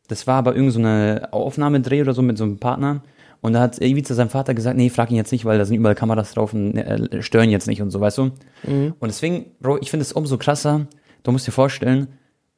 Das 0.08 0.26
war 0.26 0.36
aber 0.36 0.54
irgend 0.54 0.72
so 0.72 0.78
eine 0.78 1.28
Aufnahmedreh 1.30 2.02
oder 2.02 2.12
so 2.12 2.22
mit 2.22 2.36
so 2.36 2.44
einem 2.44 2.58
Partner. 2.58 3.02
Und 3.42 3.54
da 3.54 3.60
hat 3.60 3.82
Ivica 3.82 4.14
seinem 4.14 4.30
Vater 4.30 4.54
gesagt, 4.54 4.76
nee, 4.76 4.88
frag 4.88 5.10
ihn 5.10 5.16
jetzt 5.16 5.32
nicht, 5.32 5.44
weil 5.44 5.58
da 5.58 5.64
sind 5.64 5.76
überall 5.76 5.96
Kameras 5.96 6.32
drauf 6.32 6.54
und 6.54 6.76
äh, 6.76 7.22
stören 7.22 7.50
jetzt 7.50 7.66
nicht 7.66 7.82
und 7.82 7.90
so, 7.90 8.00
weißt 8.00 8.18
du? 8.18 8.30
Und 9.00 9.08
deswegen, 9.08 9.46
Bro, 9.60 9.78
ich 9.82 9.90
finde 9.90 10.02
es 10.02 10.12
umso 10.12 10.38
krasser. 10.38 10.86
Du 11.24 11.32
musst 11.32 11.46
dir 11.46 11.52
vorstellen, 11.52 12.06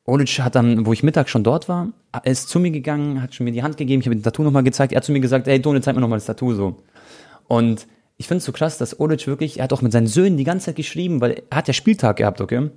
Olic 0.05 0.41
hat 0.41 0.55
dann, 0.55 0.85
wo 0.85 0.93
ich 0.93 1.03
Mittag 1.03 1.31
schon 1.31 1.43
dort 1.43 1.71
war, 1.71 1.89
er 2.13 2.31
ist 2.31 2.51
zu 2.51 2.61
mir 2.61 2.71
gegangen, 2.71 3.23
hat 3.23 3.35
schon 3.35 3.45
mir 3.45 3.53
die 3.53 3.63
Hand 3.63 3.79
gegeben, 3.79 4.01
ich 4.01 4.07
habe 4.07 4.15
ihm 4.15 4.23
das 4.23 4.31
Tattoo 4.31 4.43
nochmal 4.43 4.63
gezeigt, 4.63 4.93
er 4.93 4.99
hat 4.99 5.05
zu 5.05 5.13
mir 5.13 5.21
gesagt, 5.21 5.49
ey, 5.49 5.61
Tone, 5.61 5.81
zeig 5.81 5.95
mir 5.95 6.03
nochmal 6.03 6.19
das 6.19 6.27
Tattoo 6.27 6.53
so. 6.53 6.77
Und 7.49 7.87
ich 8.19 8.29
finde 8.29 8.39
es 8.39 8.45
so 8.45 8.53
krass, 8.53 8.77
dass 8.77 9.01
Olic 9.01 9.27
wirklich, 9.27 9.59
er 9.59 9.65
hat 9.65 9.73
auch 9.73 9.81
mit 9.81 9.93
seinen 9.93 10.07
Söhnen 10.07 10.37
die 10.37 10.45
ganze 10.45 10.67
Zeit 10.67 10.77
geschrieben, 10.77 11.23
weil 11.23 11.43
er 11.49 11.57
hat 11.57 11.69
ja 11.69 11.75
Spieltag 11.75 12.17
gehabt, 12.17 12.43
okay? 12.43 12.59
Und 12.59 12.71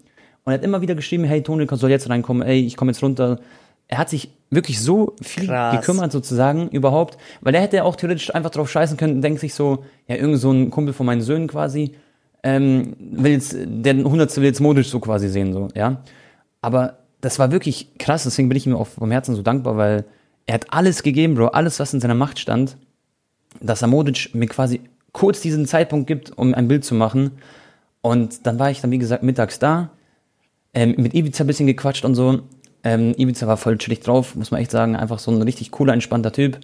er 0.45 0.53
hat 0.53 0.63
immer 0.63 0.81
wieder 0.81 0.95
geschrieben, 0.95 1.25
hey, 1.25 1.43
Tone 1.43 1.67
soll 1.69 1.89
jetzt 1.89 2.09
reinkommen, 2.09 2.47
ey, 2.47 2.65
ich 2.65 2.77
komme 2.77 2.91
jetzt 2.91 3.03
runter. 3.03 3.39
Er 3.87 3.97
hat 3.97 4.09
sich 4.09 4.29
wirklich 4.49 4.81
so 4.81 5.15
viel 5.21 5.47
Krass. 5.47 5.75
gekümmert 5.75 6.11
sozusagen 6.11 6.69
überhaupt, 6.69 7.17
weil 7.41 7.55
er 7.55 7.61
hätte 7.61 7.77
ja 7.77 7.83
auch 7.83 7.95
theoretisch 7.95 8.33
einfach 8.33 8.49
drauf 8.49 8.69
scheißen 8.69 8.97
können 8.97 9.21
denkt 9.21 9.39
sich 9.39 9.53
so, 9.53 9.83
ja, 10.07 10.15
irgend 10.15 10.39
so 10.39 10.51
ein 10.51 10.69
Kumpel 10.69 10.93
von 10.93 11.05
meinen 11.05 11.21
Söhnen 11.21 11.47
quasi, 11.47 11.93
ähm, 12.43 12.95
will 12.99 13.31
jetzt, 13.31 13.55
der 13.57 13.95
Hundertste 13.95 14.41
will 14.41 14.47
jetzt 14.47 14.59
modisch 14.59 14.89
so 14.89 14.99
quasi 14.99 15.27
sehen, 15.27 15.53
so, 15.53 15.69
ja. 15.75 16.01
Aber 16.61 16.99
das 17.21 17.39
war 17.39 17.51
wirklich 17.51 17.97
krass, 17.97 18.23
deswegen 18.23 18.49
bin 18.49 18.57
ich 18.57 18.67
ihm 18.67 18.75
auch 18.75 18.87
vom 18.87 19.11
Herzen 19.11 19.35
so 19.35 19.41
dankbar, 19.41 19.77
weil 19.77 20.05
er 20.45 20.55
hat 20.55 20.73
alles 20.73 21.03
gegeben, 21.03 21.35
Bro, 21.35 21.47
alles, 21.47 21.79
was 21.79 21.93
in 21.93 21.99
seiner 21.99 22.15
Macht 22.15 22.39
stand, 22.39 22.77
dass 23.59 23.81
er 23.81 23.87
Modic 23.87 24.33
mir 24.33 24.47
quasi 24.47 24.81
kurz 25.11 25.41
diesen 25.41 25.65
Zeitpunkt 25.65 26.07
gibt, 26.07 26.37
um 26.37 26.53
ein 26.53 26.67
Bild 26.67 26.85
zu 26.85 26.95
machen. 26.95 27.31
Und 28.01 28.45
dann 28.45 28.59
war 28.59 28.71
ich 28.71 28.81
dann, 28.81 28.91
wie 28.91 28.97
gesagt, 28.97 29.23
mittags 29.23 29.59
da, 29.59 29.89
ähm, 30.73 30.95
mit 30.97 31.13
Ibiza 31.13 31.43
ein 31.43 31.47
bisschen 31.47 31.67
gequatscht 31.67 32.05
und 32.05 32.15
so. 32.15 32.41
Ähm, 32.83 33.13
Ibiza 33.17 33.47
war 33.47 33.57
voll 33.57 33.77
chillig 33.77 34.01
drauf, 34.01 34.35
muss 34.35 34.51
man 34.51 34.61
echt 34.61 34.71
sagen. 34.71 34.95
Einfach 34.95 35.19
so 35.19 35.31
ein 35.31 35.41
richtig 35.41 35.71
cooler, 35.71 35.93
entspannter 35.93 36.31
Typ. 36.31 36.59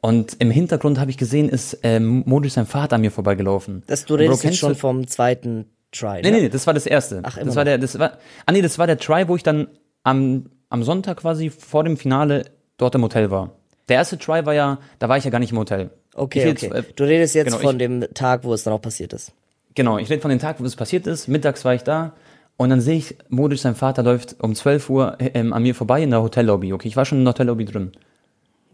Und 0.00 0.36
im 0.38 0.50
Hintergrund 0.50 1.00
habe 1.00 1.10
ich 1.10 1.16
gesehen, 1.18 1.48
ist 1.48 1.78
ähm, 1.82 2.22
Modic 2.26 2.52
sein 2.52 2.66
Vater 2.66 2.96
an 2.96 3.00
mir 3.00 3.10
vorbeigelaufen. 3.10 3.82
Das, 3.86 4.04
du 4.04 4.14
redest 4.14 4.42
Bro, 4.42 4.48
jetzt 4.48 4.58
schon 4.58 4.74
vom 4.76 5.06
zweiten 5.08 5.66
Try, 5.90 6.20
Nee, 6.22 6.30
ne? 6.30 6.36
nee, 6.36 6.42
nee, 6.42 6.48
das 6.48 6.66
war 6.66 6.74
das 6.74 6.86
erste. 6.86 7.20
Ach, 7.24 7.36
immer 7.36 7.46
das 7.46 7.56
war 7.56 7.64
der, 7.64 7.78
das 7.78 7.98
war, 7.98 8.18
ah 8.46 8.52
nee, 8.52 8.62
das 8.62 8.78
war 8.78 8.86
der 8.86 8.98
Try, 8.98 9.26
wo 9.26 9.36
ich 9.36 9.42
dann 9.42 9.68
am, 10.04 10.50
am 10.68 10.82
Sonntag 10.82 11.18
quasi 11.18 11.50
vor 11.50 11.82
dem 11.82 11.96
Finale 11.96 12.44
dort 12.76 12.94
im 12.94 13.02
Hotel 13.02 13.30
war. 13.30 13.52
Der 13.88 13.96
erste 13.96 14.18
Try 14.18 14.44
war 14.44 14.54
ja, 14.54 14.78
da 14.98 15.08
war 15.08 15.16
ich 15.16 15.24
ja 15.24 15.30
gar 15.30 15.38
nicht 15.38 15.52
im 15.52 15.58
Hotel. 15.58 15.90
Okay, 16.14 16.40
Ich 16.40 16.66
okay. 16.66 16.66
jetzt, 16.76 16.88
äh, 16.90 16.92
Du 16.94 17.04
redest 17.04 17.34
jetzt 17.34 17.46
genau, 17.46 17.58
von 17.58 17.78
dem 17.78 18.06
Tag, 18.14 18.44
wo 18.44 18.52
es 18.52 18.64
dann 18.64 18.74
auch 18.74 18.82
passiert 18.82 19.12
ist. 19.14 19.32
Genau, 19.74 19.98
ich 19.98 20.10
rede 20.10 20.20
von 20.20 20.30
dem 20.30 20.40
Tag, 20.40 20.60
wo 20.60 20.64
das 20.64 20.76
passiert 20.76 21.06
ist. 21.06 21.26
Mittags 21.26 21.64
war 21.64 21.74
ich 21.74 21.82
da 21.84 22.12
und 22.58 22.70
dann 22.70 22.80
sehe 22.80 22.98
ich, 22.98 23.16
Modic, 23.28 23.60
sein 23.60 23.76
Vater 23.76 24.02
läuft 24.02 24.36
um 24.40 24.52
12 24.52 24.90
Uhr 24.90 25.16
ähm, 25.20 25.52
an 25.52 25.62
mir 25.62 25.76
vorbei 25.76 26.02
in 26.02 26.10
der 26.10 26.22
Hotellobby. 26.22 26.72
Okay, 26.72 26.88
ich 26.88 26.96
war 26.96 27.04
schon 27.04 27.18
in 27.18 27.24
der 27.24 27.32
Hotellobby 27.32 27.64
drin. 27.64 27.92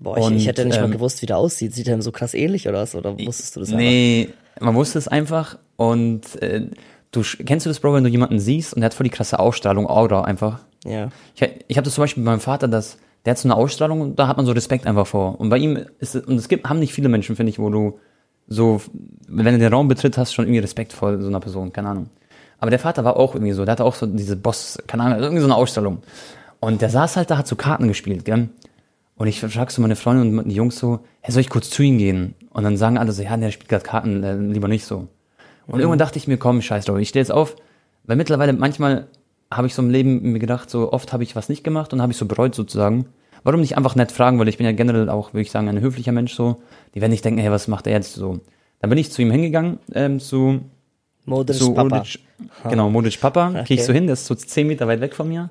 Boah, 0.00 0.16
ich, 0.16 0.24
Und, 0.24 0.36
ich 0.36 0.46
hätte 0.46 0.64
nicht 0.64 0.78
mal 0.78 0.86
ähm, 0.86 0.90
gewusst, 0.90 1.20
wie 1.20 1.26
der 1.26 1.36
aussieht. 1.36 1.74
Sieht 1.74 1.86
er 1.86 1.94
ihm 1.94 2.02
so 2.02 2.10
krass 2.10 2.32
ähnlich 2.32 2.66
oder 2.66 2.78
was? 2.78 2.94
Oder 2.94 3.18
wusstest 3.18 3.54
du 3.54 3.60
das 3.60 3.68
einfach? 3.68 3.80
Nee, 3.80 4.30
man 4.58 4.74
wusste 4.74 4.98
es 4.98 5.06
einfach 5.06 5.58
und 5.76 6.42
äh, 6.42 6.62
du 7.12 7.22
kennst 7.44 7.66
du 7.66 7.70
das, 7.70 7.78
Bro, 7.78 7.92
wenn 7.92 8.04
du 8.04 8.10
jemanden 8.10 8.40
siehst 8.40 8.72
und 8.72 8.80
der 8.80 8.86
hat 8.86 8.94
voll 8.94 9.04
die 9.04 9.10
krasse 9.10 9.38
Ausstrahlung, 9.38 9.86
Aura 9.86 10.22
einfach. 10.22 10.60
Ja. 10.86 11.10
Ich, 11.34 11.42
ich 11.68 11.76
habe 11.76 11.84
das 11.84 11.94
zum 11.94 12.02
Beispiel 12.02 12.24
bei 12.24 12.30
meinem 12.30 12.40
Vater, 12.40 12.68
dass 12.68 12.96
der 13.26 13.32
hat 13.32 13.38
so 13.38 13.48
eine 13.48 13.56
Ausstrahlung 13.56 14.00
und 14.00 14.18
da 14.18 14.28
hat 14.28 14.38
man 14.38 14.46
so 14.46 14.52
Respekt 14.52 14.86
einfach 14.86 15.06
vor. 15.06 15.38
Und 15.38 15.50
bei 15.50 15.58
ihm 15.58 15.78
ist 15.98 16.14
es, 16.14 16.24
und 16.24 16.36
es 16.36 16.48
gibt, 16.48 16.68
haben 16.68 16.78
nicht 16.78 16.94
viele 16.94 17.08
Menschen, 17.10 17.36
finde 17.36 17.50
ich, 17.50 17.58
wo 17.58 17.68
du 17.68 17.98
so, 18.46 18.80
wenn 19.28 19.44
du 19.44 19.58
den 19.58 19.72
Raum 19.72 19.88
betritt, 19.88 20.18
hast 20.18 20.34
schon 20.34 20.46
irgendwie 20.46 20.60
Respekt 20.60 20.92
vor 20.92 21.20
so 21.20 21.28
einer 21.28 21.40
Person, 21.40 21.72
keine 21.72 21.88
Ahnung. 21.88 22.10
Aber 22.58 22.70
der 22.70 22.78
Vater 22.78 23.04
war 23.04 23.16
auch 23.16 23.34
irgendwie 23.34 23.52
so, 23.52 23.64
der 23.64 23.72
hatte 23.72 23.84
auch 23.84 23.94
so 23.94 24.06
diese 24.06 24.36
Boss, 24.36 24.78
keine 24.86 25.04
Ahnung, 25.04 25.18
irgendwie 25.18 25.40
so 25.40 25.46
eine 25.46 25.56
Ausstrahlung. 25.56 26.02
Und 26.60 26.80
der 26.80 26.90
saß 26.90 27.16
halt 27.16 27.30
da, 27.30 27.38
hat 27.38 27.46
so 27.46 27.56
Karten 27.56 27.88
gespielt, 27.88 28.24
gell? 28.24 28.48
Und 29.16 29.26
ich 29.28 29.40
frag 29.40 29.70
so 29.70 29.80
meine 29.80 29.96
Freundin 29.96 30.38
und 30.38 30.48
die 30.48 30.54
Jungs 30.54 30.78
so, 30.78 31.00
hey, 31.20 31.32
soll 31.32 31.42
ich 31.42 31.50
kurz 31.50 31.70
zu 31.70 31.82
ihm 31.82 31.98
gehen? 31.98 32.34
Und 32.50 32.64
dann 32.64 32.76
sagen 32.76 32.98
alle 32.98 33.12
so, 33.12 33.22
ja, 33.22 33.36
der 33.36 33.50
spielt 33.50 33.68
gerade 33.68 33.84
Karten, 33.84 34.24
äh, 34.24 34.36
lieber 34.36 34.68
nicht 34.68 34.84
so. 34.84 35.08
Und 35.66 35.80
irgendwann 35.80 35.98
dachte 35.98 36.18
ich 36.18 36.26
mir, 36.26 36.36
komm, 36.36 36.62
scheiß 36.62 36.84
drauf, 36.84 36.98
ich 36.98 37.08
stehe 37.08 37.22
jetzt 37.22 37.30
auf, 37.30 37.56
weil 38.04 38.16
mittlerweile 38.16 38.52
manchmal 38.52 39.06
habe 39.50 39.66
ich 39.66 39.74
so 39.74 39.82
im 39.82 39.90
Leben 39.90 40.32
mir 40.32 40.38
gedacht, 40.38 40.68
so 40.68 40.92
oft 40.92 41.12
habe 41.12 41.22
ich 41.22 41.36
was 41.36 41.48
nicht 41.48 41.64
gemacht 41.64 41.92
und 41.92 42.02
habe 42.02 42.12
ich 42.12 42.18
so 42.18 42.26
bereut 42.26 42.54
sozusagen. 42.54 43.06
Warum 43.44 43.60
nicht 43.60 43.76
einfach 43.76 43.94
nett 43.94 44.10
fragen, 44.10 44.38
weil 44.38 44.48
ich 44.48 44.56
bin 44.56 44.66
ja 44.66 44.72
generell 44.72 45.08
auch, 45.08 45.32
würde 45.32 45.42
ich 45.42 45.50
sagen, 45.50 45.68
ein 45.68 45.80
höflicher 45.80 46.12
Mensch 46.12 46.34
so. 46.34 46.62
Die 46.94 47.00
werden 47.00 47.12
nicht 47.12 47.24
denken, 47.24 47.40
hey, 47.40 47.50
was 47.50 47.68
macht 47.68 47.86
er 47.86 47.92
jetzt 47.92 48.14
so? 48.14 48.40
Dann 48.80 48.90
bin 48.90 48.98
ich 48.98 49.12
zu 49.12 49.22
ihm 49.22 49.30
hingegangen, 49.30 49.78
ähm, 49.92 50.18
zu, 50.18 50.60
Modric 51.24 51.58
zu 51.58 51.74
Papa. 51.74 51.96
Modic, 51.96 52.20
genau, 52.68 52.90
Modic 52.90 53.20
Papa, 53.20 53.50
okay. 53.50 53.64
gehe 53.64 53.76
ich 53.78 53.84
so 53.84 53.92
hin, 53.92 54.06
der 54.06 54.14
ist 54.14 54.26
so 54.26 54.34
zehn 54.34 54.66
Meter 54.66 54.86
weit 54.86 55.00
weg 55.00 55.14
von 55.14 55.28
mir. 55.28 55.50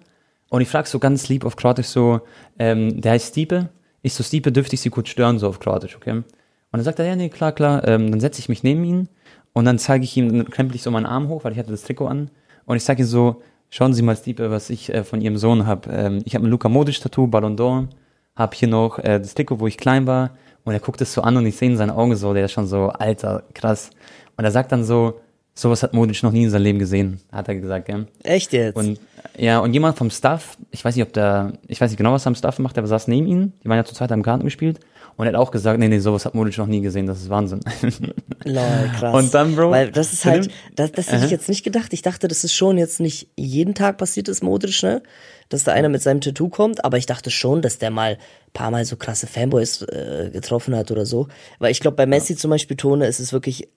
Und 0.50 0.62
ich 0.62 0.68
frage 0.68 0.88
so 0.88 1.00
ganz 1.00 1.30
lieb 1.30 1.46
auf 1.46 1.56
Kroatisch 1.56 1.88
so, 1.88 2.22
ähm, 2.60 3.02
der 3.02 3.14
heißt 3.14 3.30
Stipe. 3.30 3.70
Ich 4.04 4.14
so, 4.14 4.24
Stipe, 4.24 4.52
dürfte 4.52 4.76
ich 4.76 4.82
sie 4.82 4.90
kurz 4.90 5.10
stören, 5.10 5.40
so 5.40 5.48
auf 5.48 5.60
Kroatisch, 5.60 5.96
okay? 5.96 6.12
Und 6.12 6.26
dann 6.72 6.84
sagt 6.84 7.00
er, 7.00 7.06
ja, 7.06 7.16
nee, 7.16 7.30
klar, 7.30 7.52
klar. 7.52 7.88
Ähm, 7.88 8.12
dann 8.12 8.20
setze 8.20 8.40
ich 8.40 8.50
mich 8.50 8.64
neben 8.64 8.84
ihn 8.84 9.10
und 9.54 9.66
dann 9.66 9.80
zeige 9.80 10.04
ich 10.04 10.16
ihm, 10.18 10.38
dann 10.38 10.50
krempel 10.50 10.76
ich 10.76 10.84
so 10.84 10.92
meinen 10.92 11.06
Arm 11.06 11.28
hoch, 11.28 11.44
weil 11.44 11.54
ich 11.54 11.58
hatte 11.58 11.72
das 11.72 11.84
Trikot 11.84 12.08
an. 12.08 12.30
Und 12.66 12.78
ich 12.78 12.84
sage 12.84 13.04
ihm 13.04 13.08
so, 13.08 13.42
schauen 13.70 13.94
Sie 13.94 14.02
mal, 14.02 14.16
Stipe, 14.16 14.52
was 14.52 14.70
ich 14.70 14.94
äh, 14.94 15.04
von 15.04 15.22
Ihrem 15.22 15.38
Sohn 15.38 15.66
habe. 15.66 15.90
Ähm, 15.92 16.22
ich 16.26 16.36
habe 16.36 16.46
ein 16.46 16.50
Luka 16.50 16.70
Modric-Tattoo, 16.70 17.28
Ballon 17.28 17.58
d'Or, 17.58 17.88
habe 18.36 18.56
hier 18.56 18.68
noch 18.68 19.00
äh, 19.00 19.20
das 19.20 19.34
Trikot, 19.34 19.60
wo 19.60 19.68
ich 19.68 19.78
klein 19.78 20.06
war. 20.06 20.32
Und 20.66 20.74
er 20.74 20.80
guckt 20.80 21.02
es 21.02 21.14
so 21.14 21.22
an 21.22 21.36
und 21.36 21.46
ich 21.46 21.58
sehe 21.58 21.70
in 21.70 21.78
seinen 21.78 21.92
Augen 21.92 22.16
so, 22.16 22.34
der 22.34 22.46
ist 22.46 22.52
schon 22.52 22.68
so, 22.68 22.90
alter, 22.90 23.44
krass. 23.54 23.90
Und 24.38 24.46
er 24.46 24.52
sagt 24.52 24.72
dann 24.72 24.84
so, 24.84 25.20
sowas 25.54 25.84
hat 25.84 25.94
Modric 25.94 26.24
noch 26.24 26.32
nie 26.32 26.44
in 26.44 26.50
seinem 26.50 26.64
Leben 26.64 26.80
gesehen, 26.80 27.20
hat 27.32 27.48
er 27.48 27.56
gesagt, 27.56 27.90
ja. 27.90 28.06
Echt 28.24 28.54
jetzt? 28.54 28.76
Und 28.76 29.00
ja, 29.38 29.60
und 29.60 29.74
jemand 29.74 29.98
vom 29.98 30.10
Staff, 30.10 30.58
ich 30.72 30.84
weiß 30.84 30.96
nicht, 30.96 31.06
ob 31.06 31.14
der, 31.14 31.54
ich 31.68 31.80
weiß 31.80 31.90
nicht 31.90 31.98
genau, 31.98 32.14
was 32.14 32.26
er 32.26 32.30
am 32.30 32.36
Staff 32.36 32.60
macht, 32.60 32.78
aber 32.78 32.88
saß 32.88 33.08
neben 33.08 33.28
ihm, 33.28 33.54
die 33.64 33.70
waren 33.70 33.78
ja 33.78 33.86
zu 33.86 33.94
zweit 33.94 34.12
am 34.12 34.24
Garten 34.24 34.44
gespielt 34.44 34.80
und 35.16 35.26
er 35.26 35.34
hat 35.34 35.40
auch 35.40 35.52
gesagt, 35.52 35.80
nee, 35.80 35.88
nee, 35.88 36.00
sowas 36.00 36.26
hat 36.26 36.34
Modric 36.34 36.58
noch 36.58 36.68
nie 36.68 36.82
gesehen, 36.82 37.06
das 37.06 37.22
ist 37.22 37.30
Wahnsinn. 37.30 37.60
Lol, 38.46 38.92
krass. 38.98 39.16
Und 39.16 39.34
dann, 39.34 39.56
Bro, 39.56 39.72
Weil 39.72 39.92
das 39.92 40.12
ist 40.12 40.26
halt, 40.26 40.50
das, 40.76 40.92
das 40.92 41.12
hätte 41.12 41.26
ich 41.26 41.32
jetzt 41.32 41.50
nicht 41.50 41.64
gedacht. 41.64 41.94
Ich 41.94 42.02
dachte, 42.02 42.28
das 42.28 42.44
ist 42.44 42.54
schon 42.54 42.78
jetzt 42.78 43.00
nicht 43.00 43.30
jeden 43.38 43.76
Tag 43.76 43.98
passiert 43.98 44.28
ist, 44.28 44.44
Modric, 44.44 44.82
ne? 44.82 45.04
Dass 45.50 45.64
da 45.64 45.72
einer 45.72 45.90
mit 45.90 46.02
seinem 46.02 46.22
Tattoo 46.22 46.50
kommt, 46.50 46.84
aber 46.84 46.98
ich 46.98 47.06
dachte 47.06 47.30
schon, 47.30 47.62
dass 47.62 47.78
der 47.78 47.92
mal 47.92 48.14
ein 48.14 48.54
paar 48.54 48.72
Mal 48.72 48.86
so 48.86 48.96
krasse 48.96 49.28
Fanboys 49.28 49.84
äh, 49.84 50.32
getroffen 50.32 50.76
hat 50.76 50.90
oder 50.90 51.06
so. 51.06 51.28
Weil 51.60 51.72
ich 51.72 51.80
glaube, 51.80 51.96
bei 51.96 52.08
Messi 52.08 52.36
zum 52.36 52.50
Beispiel, 52.50 52.76
Tone, 52.76 53.06
ist 53.06 53.20
es 53.20 53.34
wirklich 53.34 53.68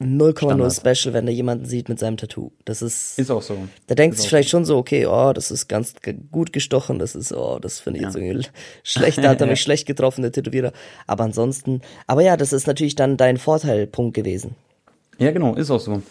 0,0 0.00 0.74
special, 0.74 1.14
wenn 1.14 1.28
er 1.28 1.32
jemanden 1.32 1.66
sieht 1.66 1.88
mit 1.88 1.98
seinem 1.98 2.16
Tattoo. 2.16 2.50
Das 2.64 2.82
ist. 2.82 3.18
Ist 3.18 3.30
auch 3.30 3.42
so. 3.42 3.56
Da 3.86 3.94
denkt 3.94 4.14
Ist 4.14 4.22
sich 4.22 4.28
vielleicht 4.28 4.50
schon 4.50 4.64
so, 4.64 4.76
okay, 4.76 5.06
oh, 5.06 5.32
das 5.32 5.50
ist 5.50 5.68
ganz 5.68 5.94
gut 6.32 6.52
gestochen, 6.52 6.98
das 6.98 7.14
ist, 7.14 7.32
oh, 7.32 7.58
das 7.60 7.78
finde 7.78 8.00
ich 8.00 8.06
jetzt 8.06 8.16
irgendwie 8.16 8.46
schlecht, 8.82 9.18
da 9.18 9.28
hat 9.28 9.40
er 9.40 9.46
mich 9.48 9.60
schlecht 9.60 9.86
getroffen, 9.86 10.22
der 10.22 10.32
Tätowierer. 10.32 10.72
Aber 11.06 11.24
ansonsten, 11.24 11.80
aber 12.06 12.22
ja, 12.22 12.36
das 12.36 12.52
ist 12.52 12.66
natürlich 12.66 12.96
dann 12.96 13.16
dein 13.16 13.36
Vorteilpunkt 13.36 14.14
gewesen. 14.14 14.56
Ja, 15.18 15.30
genau, 15.30 15.54
ist 15.54 15.70
auch 15.70 15.80
so. 15.80 16.02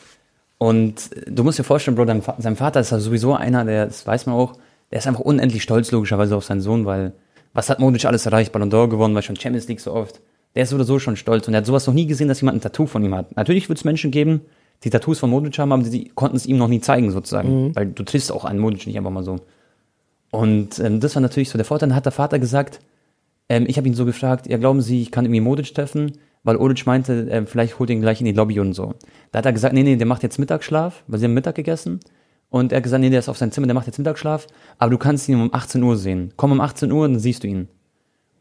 Und 0.57 1.09
du 1.27 1.43
musst 1.43 1.59
dir 1.59 1.65
vorstellen, 1.65 1.95
Bro, 1.95 2.05
dein, 2.05 2.23
sein 2.37 2.55
Vater 2.55 2.79
ist 2.79 2.91
ja 2.91 2.99
sowieso 2.99 3.35
einer, 3.35 3.65
der, 3.65 3.87
das 3.87 4.07
weiß 4.07 4.27
man 4.27 4.35
auch, 4.35 4.53
der 4.91 4.99
ist 4.99 5.07
einfach 5.07 5.21
unendlich 5.21 5.61
stolz, 5.61 5.91
logischerweise, 5.91 6.37
auf 6.37 6.45
seinen 6.45 6.61
Sohn, 6.61 6.85
weil 6.85 7.11
was 7.53 7.69
hat 7.69 7.79
Modric 7.79 8.05
alles 8.05 8.25
erreicht? 8.25 8.53
Ballon 8.53 8.71
d'Or 8.71 8.87
gewonnen, 8.87 9.13
weil 9.13 9.23
schon 9.23 9.35
Champions 9.35 9.67
League 9.67 9.81
so 9.81 9.91
oft. 9.91 10.21
Der 10.55 10.63
ist 10.63 10.73
oder 10.73 10.83
so 10.83 10.99
schon 10.99 11.15
stolz 11.15 11.47
und 11.47 11.53
er 11.53 11.59
hat 11.59 11.65
sowas 11.65 11.87
noch 11.87 11.93
nie 11.93 12.05
gesehen, 12.05 12.27
dass 12.27 12.41
jemand 12.41 12.57
ein 12.57 12.61
Tattoo 12.61 12.85
von 12.85 13.03
ihm 13.03 13.15
hat. 13.15 13.35
Natürlich 13.35 13.69
wird 13.69 13.79
es 13.79 13.85
Menschen 13.85 14.11
geben, 14.11 14.41
die 14.83 14.89
Tattoos 14.89 15.19
von 15.19 15.29
Modric 15.29 15.57
haben, 15.57 15.71
aber 15.71 15.83
die, 15.83 16.09
konnten 16.09 16.35
es 16.35 16.45
ihm 16.45 16.57
noch 16.57 16.67
nie 16.67 16.81
zeigen, 16.81 17.09
sozusagen. 17.11 17.49
Weil 17.75 17.87
du 17.87 18.03
triffst 18.03 18.31
auch 18.31 18.45
einen 18.45 18.59
Modric 18.59 18.85
nicht 18.85 18.97
einfach 18.97 19.11
mal 19.11 19.23
so. 19.23 19.37
Und 20.31 20.79
ähm, 20.79 20.99
das 20.99 21.15
war 21.15 21.21
natürlich 21.21 21.49
so 21.49 21.57
der 21.57 21.65
Vorteil. 21.65 21.89
Dann 21.89 21.95
hat 21.95 22.05
der 22.05 22.11
Vater 22.11 22.39
gesagt, 22.39 22.79
ähm, 23.49 23.65
ich 23.67 23.77
habe 23.77 23.87
ihn 23.87 23.93
so 23.93 24.05
gefragt, 24.05 24.47
ja, 24.47 24.57
glauben 24.57 24.81
Sie, 24.81 25.01
ich 25.01 25.11
kann 25.11 25.25
irgendwie 25.25 25.41
Modric 25.41 25.73
treffen? 25.73 26.13
Weil 26.43 26.57
Odic 26.57 26.85
meinte, 26.85 27.27
ähm, 27.29 27.47
vielleicht 27.47 27.79
holt 27.79 27.89
ihn 27.89 28.01
gleich 28.01 28.19
in 28.19 28.25
die 28.25 28.33
Lobby 28.33 28.59
und 28.59 28.73
so. 28.73 28.95
Da 29.31 29.39
hat 29.39 29.45
er 29.45 29.53
gesagt, 29.53 29.73
nee, 29.73 29.83
nee, 29.83 29.95
der 29.95 30.07
macht 30.07 30.23
jetzt 30.23 30.39
Mittagsschlaf, 30.39 31.03
weil 31.07 31.19
sie 31.19 31.25
haben 31.25 31.33
Mittag 31.33 31.55
gegessen. 31.55 31.99
Und 32.49 32.71
er 32.71 32.77
hat 32.77 32.83
gesagt, 32.83 33.01
nee, 33.01 33.09
der 33.09 33.19
ist 33.19 33.29
auf 33.29 33.37
sein 33.37 33.51
Zimmer, 33.51 33.67
der 33.67 33.73
macht 33.73 33.87
jetzt 33.87 33.97
Mittagsschlaf, 33.97 34.47
aber 34.77 34.91
du 34.91 34.97
kannst 34.97 35.27
ihn 35.29 35.39
um 35.39 35.53
18 35.53 35.81
Uhr 35.81 35.95
sehen. 35.97 36.33
Komm 36.35 36.51
um 36.51 36.61
18 36.61 36.91
Uhr, 36.91 37.07
dann 37.07 37.19
siehst 37.19 37.43
du 37.43 37.47
ihn. 37.47 37.67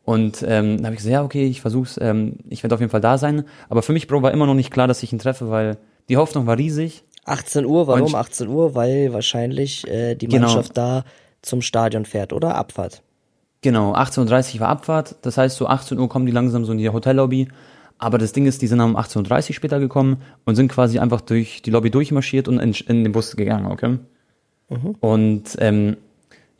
Und 0.04 0.42
ähm, 0.42 0.78
dann 0.78 0.86
habe 0.86 0.94
ich 0.94 0.98
gesagt, 0.98 1.12
ja, 1.12 1.22
okay, 1.22 1.46
ich 1.46 1.60
versuch's, 1.60 1.98
ähm, 2.00 2.36
ich 2.48 2.62
werde 2.64 2.74
auf 2.74 2.80
jeden 2.80 2.90
Fall 2.90 3.00
da 3.00 3.18
sein. 3.18 3.44
Aber 3.68 3.82
für 3.82 3.92
mich, 3.92 4.08
Bro, 4.08 4.22
war 4.22 4.32
immer 4.32 4.46
noch 4.46 4.54
nicht 4.54 4.70
klar, 4.72 4.88
dass 4.88 5.02
ich 5.02 5.12
ihn 5.12 5.18
treffe, 5.20 5.48
weil 5.50 5.78
die 6.08 6.16
Hoffnung 6.16 6.46
war 6.46 6.58
riesig. 6.58 7.04
18 7.24 7.64
Uhr, 7.66 7.86
warum 7.86 8.02
Und- 8.06 8.14
18 8.16 8.48
Uhr? 8.48 8.74
Weil 8.74 9.12
wahrscheinlich 9.12 9.86
äh, 9.88 10.16
die 10.16 10.26
Genau. 10.26 10.46
Mannschaft 10.46 10.76
da 10.76 11.04
zum 11.40 11.62
Stadion 11.62 12.04
fährt, 12.04 12.32
oder? 12.32 12.56
Abfahrt. 12.56 13.02
Genau, 13.60 13.94
18.30 13.94 14.54
Uhr 14.54 14.60
war 14.60 14.68
Abfahrt. 14.70 15.14
Das 15.22 15.38
heißt, 15.38 15.56
so 15.56 15.68
18 15.68 15.98
Uhr 16.00 16.08
kommen 16.08 16.26
die 16.26 16.32
langsam 16.32 16.64
so 16.64 16.72
in 16.72 16.78
die 16.78 16.88
Hotellobby. 16.90 17.46
Aber 17.98 18.18
das 18.18 18.32
Ding 18.32 18.46
ist, 18.46 18.60
die 18.60 18.66
sind 18.66 18.80
um 18.80 18.96
18.30 18.96 19.50
Uhr 19.50 19.54
später 19.54 19.78
gekommen 19.78 20.16
und 20.44 20.56
sind 20.56 20.66
quasi 20.66 20.98
einfach 20.98 21.20
durch 21.20 21.62
die 21.62 21.70
Lobby 21.70 21.90
durchmarschiert 21.92 22.48
und 22.48 22.58
in, 22.58 22.72
in 22.88 23.04
den 23.04 23.12
Bus 23.12 23.36
gegangen, 23.36 23.66
okay? 23.70 23.98
Und 25.00 25.44
ähm, 25.58 25.96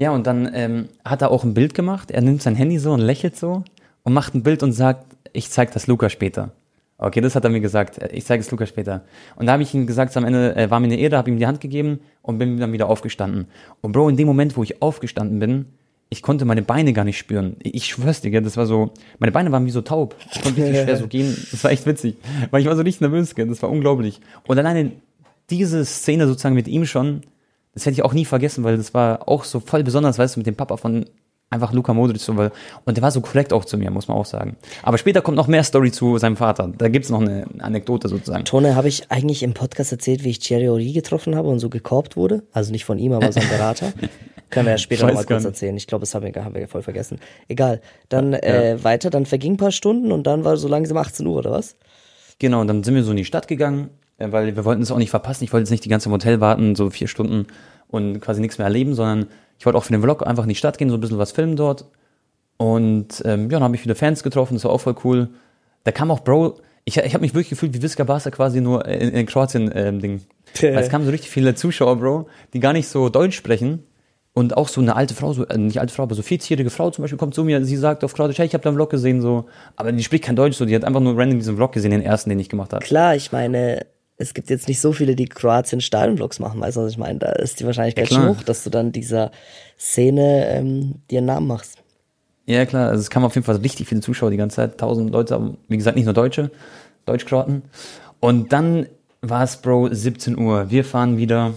ja, 0.03 0.11
und 0.11 0.27
dann 0.27 0.51
ähm, 0.53 0.89
hat 1.05 1.23
er 1.23 1.31
auch 1.31 1.45
ein 1.45 1.55
Bild 1.55 1.75
gemacht. 1.75 2.11
Er 2.11 2.21
nimmt 2.21 2.43
sein 2.43 2.57
Handy 2.57 2.79
so 2.79 2.93
und 2.93 3.01
lächelt 3.01 3.37
so 3.37 3.63
und 4.03 4.13
macht 4.13 4.35
ein 4.35 4.43
Bild 4.43 4.63
und 4.63 4.73
sagt, 4.73 5.07
ich 5.33 5.49
zeig 5.49 5.73
das 5.73 5.87
Luca 5.87 6.11
später. 6.11 6.51
Okay, 6.99 7.21
das 7.21 7.37
hat 7.37 7.45
er 7.45 7.51
mir 7.51 7.61
gesagt. 7.61 8.01
Ich 8.13 8.25
zeige 8.25 8.41
es 8.41 8.51
Luca 8.51 8.67
später. 8.67 9.03
Und 9.37 9.47
da 9.47 9.53
habe 9.53 9.63
ich 9.63 9.73
ihm 9.75 9.87
gesagt, 9.87 10.17
am 10.17 10.25
Ende 10.25 10.57
äh, 10.57 10.71
war 10.71 10.81
mir 10.81 10.87
eine 10.87 10.97
Ehre, 10.97 11.17
habe 11.17 11.31
ihm 11.31 11.39
die 11.39 11.47
Hand 11.47 11.61
gegeben 11.61 12.01
und 12.21 12.39
bin 12.39 12.59
dann 12.59 12.73
wieder 12.73 12.89
aufgestanden. 12.89 13.47
Und 13.81 13.93
Bro, 13.93 14.09
in 14.09 14.17
dem 14.17 14.27
Moment, 14.27 14.57
wo 14.57 14.65
ich 14.65 14.83
aufgestanden 14.83 15.39
bin, 15.39 15.67
ich 16.11 16.21
konnte 16.21 16.45
meine 16.45 16.63
Beine 16.63 16.93
gar 16.93 17.05
nicht 17.05 17.19
spüren. 17.19 17.57
Ich 17.61 17.87
schwör's 17.87 18.21
dir, 18.21 18.43
das 18.43 18.57
war 18.57 18.67
so, 18.67 18.91
meine 19.21 19.31
Beine 19.31 19.53
waren 19.53 19.67
wie 19.67 19.71
so 19.71 19.83
taub. 19.83 20.17
Ich 20.33 20.43
konnte 20.43 20.63
richtig 20.63 20.83
schwer 20.83 20.97
so 20.97 21.07
gehen. 21.09 21.37
Das 21.53 21.63
war 21.63 21.71
echt 21.71 21.87
witzig. 21.87 22.17
Weil 22.51 22.61
ich 22.61 22.67
war 22.67 22.75
so 22.75 22.83
richtig 22.83 23.01
nervös, 23.03 23.37
gell, 23.37 23.47
das 23.47 23.63
war 23.63 23.71
unglaublich. 23.71 24.21
Und 24.47 24.59
alleine 24.59 24.93
diese 25.49 25.85
Szene 25.85 26.27
sozusagen 26.27 26.55
mit 26.55 26.69
ihm 26.69 26.87
schon, 26.87 27.23
das 27.75 27.87
hätte 27.87 27.95
ich 27.95 28.03
auch 28.03 28.13
nie 28.13 28.25
vergessen, 28.25 28.65
weil 28.65 28.77
das 28.77 28.95
war 28.95 29.29
auch 29.29 29.45
so 29.45 29.61
voll 29.61 29.83
besonders, 29.83 30.19
weißt 30.19 30.37
du, 30.37 30.41
mit 30.41 30.47
dem 30.47 30.57
Papa 30.57 30.77
von 30.77 31.07
einfach 31.53 31.73
Luka 31.73 31.93
Modric 31.93 32.21
so, 32.21 32.37
weil, 32.37 32.51
und 32.85 32.97
der 32.97 33.03
war 33.03 33.11
so 33.11 33.21
korrekt 33.21 33.53
auch 33.53 33.65
zu 33.65 33.77
mir, 33.77 33.91
muss 33.91 34.09
man 34.09 34.17
auch 34.17 34.25
sagen. 34.25 34.57
Aber 34.83 34.99
später 34.99 35.21
kommt 35.21 35.37
noch 35.37 35.49
mehr 35.49 35.63
Story 35.63 35.93
zu 35.93 36.17
seinem 36.19 36.37
Vater. 36.37 36.73
Da 36.77 36.89
gibt's 36.89 37.11
noch 37.11 37.21
eine 37.21 37.47
Anekdote 37.59 38.09
sozusagen. 38.09 38.45
Tone, 38.45 38.75
habe 38.75 38.89
ich 38.89 39.11
eigentlich 39.11 39.43
im 39.43 39.53
Podcast 39.53 39.93
erzählt, 39.93 40.25
wie 40.25 40.31
ich 40.31 40.39
Thierry 40.39 40.65
Henry 40.65 40.93
getroffen 40.93 41.37
habe 41.37 41.49
und 41.49 41.59
so 41.59 41.69
gekorbt 41.69 42.17
wurde? 42.17 42.43
Also 42.53 42.73
nicht 42.73 42.85
von 42.85 42.99
ihm, 42.99 43.13
aber 43.13 43.31
sein 43.33 43.49
Berater. 43.49 43.93
Können 44.51 44.67
wir 44.67 44.73
ja 44.73 44.79
später 44.79 45.07
nochmal 45.07 45.25
kurz 45.25 45.45
erzählen. 45.45 45.77
Ich 45.77 45.87
glaube, 45.87 46.03
das 46.03 46.15
haben 46.15 46.27
wir, 46.27 46.45
haben 46.45 46.55
wir 46.55 46.69
voll 46.69 46.83
vergessen. 46.83 47.19
Egal. 47.49 47.81
Dann 48.11 48.35
äh, 48.35 48.77
weiter, 48.83 49.09
dann 49.09 49.25
verging 49.25 49.55
ein 49.55 49.57
paar 49.57 49.73
Stunden 49.73 50.13
und 50.13 50.27
dann 50.27 50.45
war 50.45 50.59
so 50.59 50.69
langsam 50.69 50.99
18 50.99 51.27
Uhr, 51.27 51.39
oder 51.39 51.53
was? 51.53 51.77
Genau, 52.39 52.61
und 52.61 52.67
dann 52.67 52.83
sind 52.83 52.95
wir 52.95 53.03
so 53.03 53.13
in 53.13 53.17
die 53.17 53.25
Stadt 53.25 53.49
gegangen, 53.49 53.91
weil 54.19 54.55
wir 54.55 54.65
wollten 54.65 54.83
es 54.83 54.91
auch 54.91 54.99
nicht 54.99 55.11
verpassen. 55.11 55.45
Ich 55.45 55.53
wollte 55.53 55.63
jetzt 55.63 55.71
nicht 55.71 55.85
die 55.85 55.89
ganze 55.89 56.09
im 56.09 56.13
Hotel 56.13 56.41
warten, 56.41 56.75
so 56.75 56.91
vier 56.91 57.09
Stunden 57.09 57.47
und 57.89 58.21
quasi 58.21 58.41
nichts 58.41 58.59
mehr 58.59 58.67
erleben, 58.67 58.95
sondern 58.95 59.27
ich 59.59 59.67
wollte 59.67 59.79
auch 59.79 59.85
für 59.85 59.93
den 59.93 60.03
Vlog 60.03 60.27
einfach 60.27 60.45
in 60.45 60.49
die 60.49 60.55
Stadt 60.55 60.79
gehen, 60.79 60.91
so 60.91 60.97
ein 60.97 61.01
bisschen 61.01 61.19
was 61.19 61.33
filmen 61.33 61.57
dort. 61.57 61.87
Und 62.57 63.23
ähm, 63.25 63.43
ja, 63.43 63.59
dann 63.59 63.65
habe 63.65 63.77
ich 63.77 63.85
wieder 63.85 63.95
Fans 63.95 64.23
getroffen, 64.23 64.55
das 64.55 64.65
war 64.65 64.71
auch 64.71 64.81
voll 64.81 64.97
cool. 65.05 65.31
Da 65.85 65.93
kam 65.93 66.11
auch 66.11 66.21
Bro, 66.21 66.61
ich, 66.85 66.97
ich 66.97 67.15
habe 67.15 67.23
mich 67.23 67.35
wirklich 67.35 67.51
gefühlt 67.51 67.75
wie 67.75 67.83
Visca 67.83 68.05
Barca 68.05 68.31
quasi 68.31 68.61
nur 68.61 68.87
in, 68.87 69.11
in 69.11 69.27
Kroatien 69.27 69.71
ähm, 69.75 70.21
es 70.61 70.89
kamen 70.89 71.05
so 71.05 71.11
richtig 71.11 71.31
viele 71.31 71.55
Zuschauer, 71.55 71.97
Bro, 71.97 72.29
die 72.53 72.61
gar 72.61 72.73
nicht 72.73 72.89
so 72.89 73.09
Deutsch 73.09 73.37
sprechen. 73.37 73.85
Und 74.35 74.57
auch 74.57 74.69
so 74.69 74.81
eine 74.81 74.97
alte 74.97 75.13
Frau, 75.13 75.35
so, 75.35 75.47
äh, 75.47 75.59
nicht 75.59 75.79
alte 75.79 75.93
Frau, 75.93 76.05
aber 76.05 76.15
so 76.15 76.23
40-jährige 76.23 76.71
Frau 76.71 76.91
zum 76.91 77.03
Beispiel 77.03 77.19
kommt 77.19 77.35
zu 77.35 77.45
mir, 77.45 77.63
sie 77.67 77.77
sagt 77.77 78.03
auf 78.03 78.15
Kroatisch, 78.15 78.39
hey, 78.39 78.47
ich 78.47 78.55
habe 78.55 78.65
deinen 78.65 78.77
Vlog 78.77 78.89
gesehen, 78.89 79.21
so, 79.21 79.45
aber 79.77 79.93
die 79.93 80.03
spricht 80.03 80.25
kein 80.25 80.37
Deutsch, 80.37 80.57
so, 80.57 80.65
die 80.65 80.75
hat 80.75 80.85
einfach 80.85 81.01
nur 81.01 81.19
random 81.19 81.39
diesen 81.39 81.57
Vlog 81.57 81.73
gesehen, 81.73 81.91
den 81.91 82.01
ersten, 82.01 82.31
den 82.31 82.39
ich 82.39 82.49
gemacht 82.49 82.73
habe. 82.73 82.83
Klar, 82.83 83.15
ich 83.15 83.31
meine, 83.31 83.85
es 84.23 84.35
gibt 84.35 84.51
jetzt 84.51 84.69
nicht 84.69 84.81
so 84.81 84.93
viele, 84.93 85.17
die 85.17 85.27
Kroatien 85.27 85.81
Stadionvlogs 85.81 86.39
machen, 86.39 86.61
weißt 86.61 86.77
du, 86.77 86.83
was 86.83 86.93
ich 86.93 86.99
meine? 86.99 87.19
Da 87.19 87.33
ist 87.33 87.61
die 87.61 87.67
Wahrscheinlichkeit 87.67 88.11
Ja, 88.11 88.17
schon 88.17 88.29
hoch, 88.29 88.43
dass 88.43 88.65
du 88.65 88.71
dann 88.71 88.93
dieser 88.93 89.33
Szene 89.79 90.47
ähm, 90.49 90.95
dir 91.11 91.19
einen 91.19 91.27
Namen 91.27 91.47
machst. 91.49 91.79
Ja, 92.47 92.65
klar, 92.67 92.89
also 92.89 93.01
es 93.01 93.11
kamen 93.11 93.27
auf 93.27 93.35
jeden 93.35 93.45
Fall 93.45 93.57
richtig 93.57 93.89
viele 93.89 94.01
Zuschauer 94.01 94.31
die 94.31 94.37
ganze 94.37 94.57
Zeit, 94.57 94.79
tausend 94.79 95.11
Leute, 95.11 95.35
aber 95.35 95.55
wie 95.69 95.77
gesagt, 95.77 95.97
nicht 95.97 96.07
nur 96.07 96.15
Deutsche, 96.15 96.51
Deutschkroaten. 97.05 97.63
Und 98.21 98.53
dann 98.53 98.87
war 99.21 99.43
es, 99.43 99.57
Bro, 99.57 99.89
17 99.93 100.39
Uhr. 100.39 100.71
Wir 100.71 100.85
fahren 100.85 101.17
wieder 101.17 101.55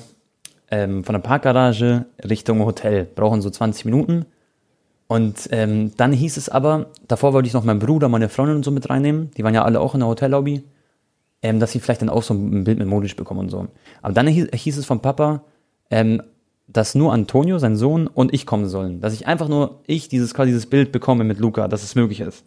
ähm, 0.70 1.04
von 1.04 1.14
der 1.14 1.20
Parkgarage 1.20 2.06
Richtung 2.28 2.64
Hotel, 2.66 3.08
brauchen 3.16 3.42
so 3.42 3.50
20 3.50 3.86
Minuten. 3.86 4.26
Und 5.08 5.50
ähm, 5.52 5.92
dann 5.98 6.12
hieß 6.12 6.38
es 6.38 6.50
aber, 6.50 6.88
davor 7.08 7.34
wollte 7.34 7.48
ich 7.48 7.54
noch 7.54 7.64
meinen 7.64 7.80
Bruder, 7.80 8.10
meine 8.10 8.30
Freundin 8.30 8.58
und 8.58 8.66
so 8.66 8.72
mit 8.72 8.90
reinnehmen, 8.90 9.32
die 9.38 9.44
waren 9.44 9.54
ja 9.54 9.64
alle 9.64 9.80
auch 9.80 9.94
in 9.94 10.00
der 10.00 10.10
Hotellobby, 10.10 10.64
ähm, 11.46 11.60
dass 11.60 11.72
sie 11.72 11.80
vielleicht 11.80 12.02
dann 12.02 12.10
auch 12.10 12.24
so 12.24 12.34
ein 12.34 12.64
Bild 12.64 12.80
mit 12.80 12.88
Modisch 12.88 13.16
bekommen 13.16 13.42
und 13.42 13.50
so. 13.50 13.68
Aber 14.02 14.14
dann 14.14 14.26
hieß, 14.26 14.48
hieß 14.52 14.78
es 14.80 14.86
vom 14.86 15.00
Papa, 15.00 15.44
ähm, 15.92 16.24
dass 16.68 16.96
nur 16.96 17.14
Antonio, 17.14 17.60
sein 17.60 17.76
Sohn 17.76 18.08
und 18.08 18.34
ich 18.34 18.48
kommen 18.48 18.68
sollen. 18.68 19.00
Dass 19.00 19.14
ich 19.14 19.28
einfach 19.28 19.48
nur, 19.48 19.82
ich 19.86 20.10
dieses 20.10 20.34
quasi 20.34 20.50
dieses 20.50 20.66
Bild 20.66 20.92
bekomme 20.92 21.24
mit 21.24 21.38
Luca, 21.38 21.68
dass 21.68 21.84
es 21.84 21.94
möglich 21.94 22.22
ist. 22.22 22.44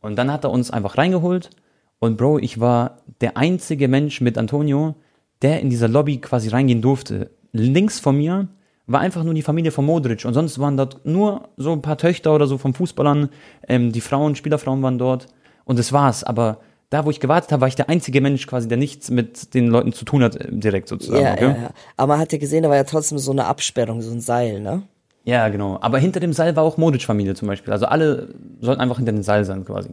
Und 0.00 0.16
dann 0.16 0.32
hat 0.32 0.44
er 0.44 0.50
uns 0.50 0.70
einfach 0.70 0.96
reingeholt 0.96 1.50
und 1.98 2.16
Bro, 2.16 2.38
ich 2.38 2.58
war 2.58 3.02
der 3.20 3.36
einzige 3.36 3.86
Mensch 3.86 4.22
mit 4.22 4.38
Antonio, 4.38 4.94
der 5.42 5.60
in 5.60 5.68
dieser 5.68 5.88
Lobby 5.88 6.16
quasi 6.16 6.48
reingehen 6.48 6.80
durfte. 6.80 7.32
Links 7.52 8.00
von 8.00 8.16
mir 8.16 8.48
war 8.86 9.00
einfach 9.00 9.24
nur 9.24 9.34
die 9.34 9.42
Familie 9.42 9.72
von 9.72 9.84
Modric 9.84 10.24
und 10.24 10.32
sonst 10.32 10.58
waren 10.58 10.78
dort 10.78 11.04
nur 11.04 11.50
so 11.58 11.72
ein 11.72 11.82
paar 11.82 11.98
Töchter 11.98 12.34
oder 12.34 12.46
so 12.46 12.56
von 12.56 12.72
Fußballern, 12.72 13.28
ähm, 13.68 13.92
die 13.92 14.00
Frauen, 14.00 14.36
Spielerfrauen 14.36 14.82
waren 14.82 14.96
dort 14.96 15.28
und 15.66 15.78
das 15.78 15.92
war's. 15.92 16.24
Aber 16.24 16.60
da, 16.92 17.06
wo 17.06 17.10
ich 17.10 17.20
gewartet 17.20 17.52
habe, 17.52 17.62
war 17.62 17.68
ich 17.68 17.74
der 17.74 17.88
einzige 17.88 18.20
Mensch 18.20 18.46
quasi, 18.46 18.68
der 18.68 18.76
nichts 18.76 19.10
mit 19.10 19.54
den 19.54 19.68
Leuten 19.68 19.92
zu 19.92 20.04
tun 20.04 20.22
hat, 20.22 20.36
äh, 20.36 20.48
direkt 20.50 20.88
sozusagen. 20.88 21.24
Ja, 21.24 21.32
okay? 21.32 21.44
ja, 21.44 21.56
ja. 21.56 21.70
Aber 21.96 22.14
man 22.14 22.20
hat 22.20 22.32
ja 22.32 22.38
gesehen, 22.38 22.62
da 22.62 22.68
war 22.68 22.76
ja 22.76 22.84
trotzdem 22.84 23.18
so 23.18 23.32
eine 23.32 23.46
Absperrung, 23.46 24.02
so 24.02 24.12
ein 24.12 24.20
Seil, 24.20 24.60
ne? 24.60 24.82
Ja, 25.24 25.48
genau. 25.48 25.78
Aber 25.80 25.98
hinter 25.98 26.20
dem 26.20 26.32
Seil 26.32 26.54
war 26.56 26.64
auch 26.64 26.76
Modric-Familie 26.76 27.34
zum 27.34 27.48
Beispiel. 27.48 27.72
Also 27.72 27.86
alle 27.86 28.34
sollten 28.60 28.80
einfach 28.80 28.96
hinter 28.96 29.12
dem 29.12 29.22
Seil 29.22 29.44
sein 29.44 29.64
quasi. 29.64 29.90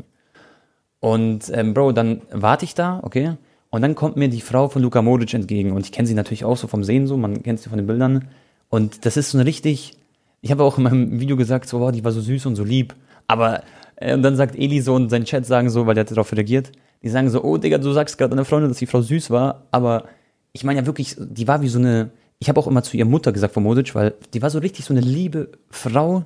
Und 1.00 1.50
ähm, 1.54 1.74
Bro, 1.74 1.94
dann 1.94 2.22
warte 2.32 2.66
ich 2.66 2.76
da, 2.76 3.00
okay? 3.04 3.34
Und 3.70 3.82
dann 3.82 3.96
kommt 3.96 4.18
mir 4.18 4.28
die 4.28 4.42
Frau 4.42 4.68
von 4.68 4.82
Luka 4.82 5.02
Modric 5.02 5.34
entgegen. 5.34 5.72
Und 5.72 5.86
ich 5.86 5.92
kenne 5.92 6.08
sie 6.08 6.16
natürlich 6.16 6.44
auch 6.44 6.58
so 6.58 6.68
vom 6.68 6.84
Sehen 6.84 7.08
so, 7.08 7.16
man 7.16 7.44
kennt 7.44 7.60
sie 7.60 7.70
von 7.70 7.78
den 7.78 7.88
Bildern. 7.88 8.28
Und 8.70 9.06
das 9.06 9.16
ist 9.16 9.32
so 9.32 9.38
eine 9.38 9.46
richtig, 9.46 9.94
ich 10.42 10.52
habe 10.52 10.64
auch 10.64 10.78
in 10.78 10.84
meinem 10.84 11.20
Video 11.20 11.38
gesagt, 11.38 11.70
so, 11.70 11.80
wow, 11.80 11.92
die 11.92 12.04
war 12.04 12.12
so 12.12 12.22
süß 12.22 12.48
und 12.48 12.56
so 12.56 12.64
lieb. 12.64 12.96
Aber, 13.28 13.62
äh, 13.96 14.16
und 14.16 14.24
dann 14.24 14.36
sagt 14.36 14.56
Eli 14.56 14.82
so 14.82 14.96
und 14.96 15.10
sein 15.10 15.26
Chat 15.26 15.46
sagen 15.46 15.70
so, 15.70 15.86
weil 15.86 15.94
der 15.94 16.06
hat 16.06 16.12
darauf 16.12 16.34
reagiert, 16.34 16.72
die 17.04 17.10
sagen 17.10 17.30
so, 17.30 17.44
oh 17.44 17.58
Digga, 17.58 17.78
du 17.78 17.92
sagst 17.92 18.18
gerade 18.18 18.32
deiner 18.32 18.46
Freundin, 18.46 18.70
dass 18.70 18.80
die 18.80 18.86
Frau 18.86 19.02
süß 19.02 19.30
war, 19.30 19.68
aber 19.72 20.06
ich 20.52 20.64
meine 20.64 20.80
ja 20.82 20.86
wirklich, 20.86 21.16
die 21.18 21.48
war 21.48 21.62
wie 21.62 21.70
so 21.70 21.80
eine, 21.80 22.12
ich 22.40 22.50
habe 22.50 22.60
auch 22.60 22.68
immer 22.68 22.84
zu 22.84 22.98
ihrer 22.98 23.08
Mutter 23.08 23.32
gesagt 23.32 23.54
von 23.54 23.64
Modic, 23.64 23.96
weil 23.96 24.14
die 24.34 24.42
war 24.42 24.50
so 24.50 24.60
richtig 24.60 24.86
so 24.86 24.94
eine 24.94 25.02
liebe 25.02 25.50
Frau, 25.70 26.24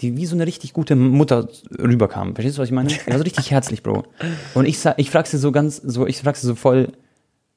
die 0.00 0.16
wie 0.16 0.26
so 0.26 0.34
eine 0.34 0.46
richtig 0.46 0.72
gute 0.72 0.94
Mutter 0.94 1.48
rüberkam. 1.78 2.34
Verstehst 2.34 2.58
du, 2.58 2.62
was 2.62 2.68
ich 2.68 2.74
meine? 2.74 2.88
Die 2.88 3.06
war 3.06 3.18
so 3.18 3.24
richtig 3.24 3.50
herzlich, 3.50 3.82
Bro. 3.82 4.04
Und 4.54 4.66
ich 4.66 4.78
ich 4.96 5.10
frag 5.10 5.26
sie 5.26 5.38
so 5.38 5.52
ganz, 5.52 5.76
so, 5.76 6.06
ich 6.06 6.18
frag 6.18 6.36
sie 6.36 6.46
so 6.46 6.54
voll, 6.54 6.92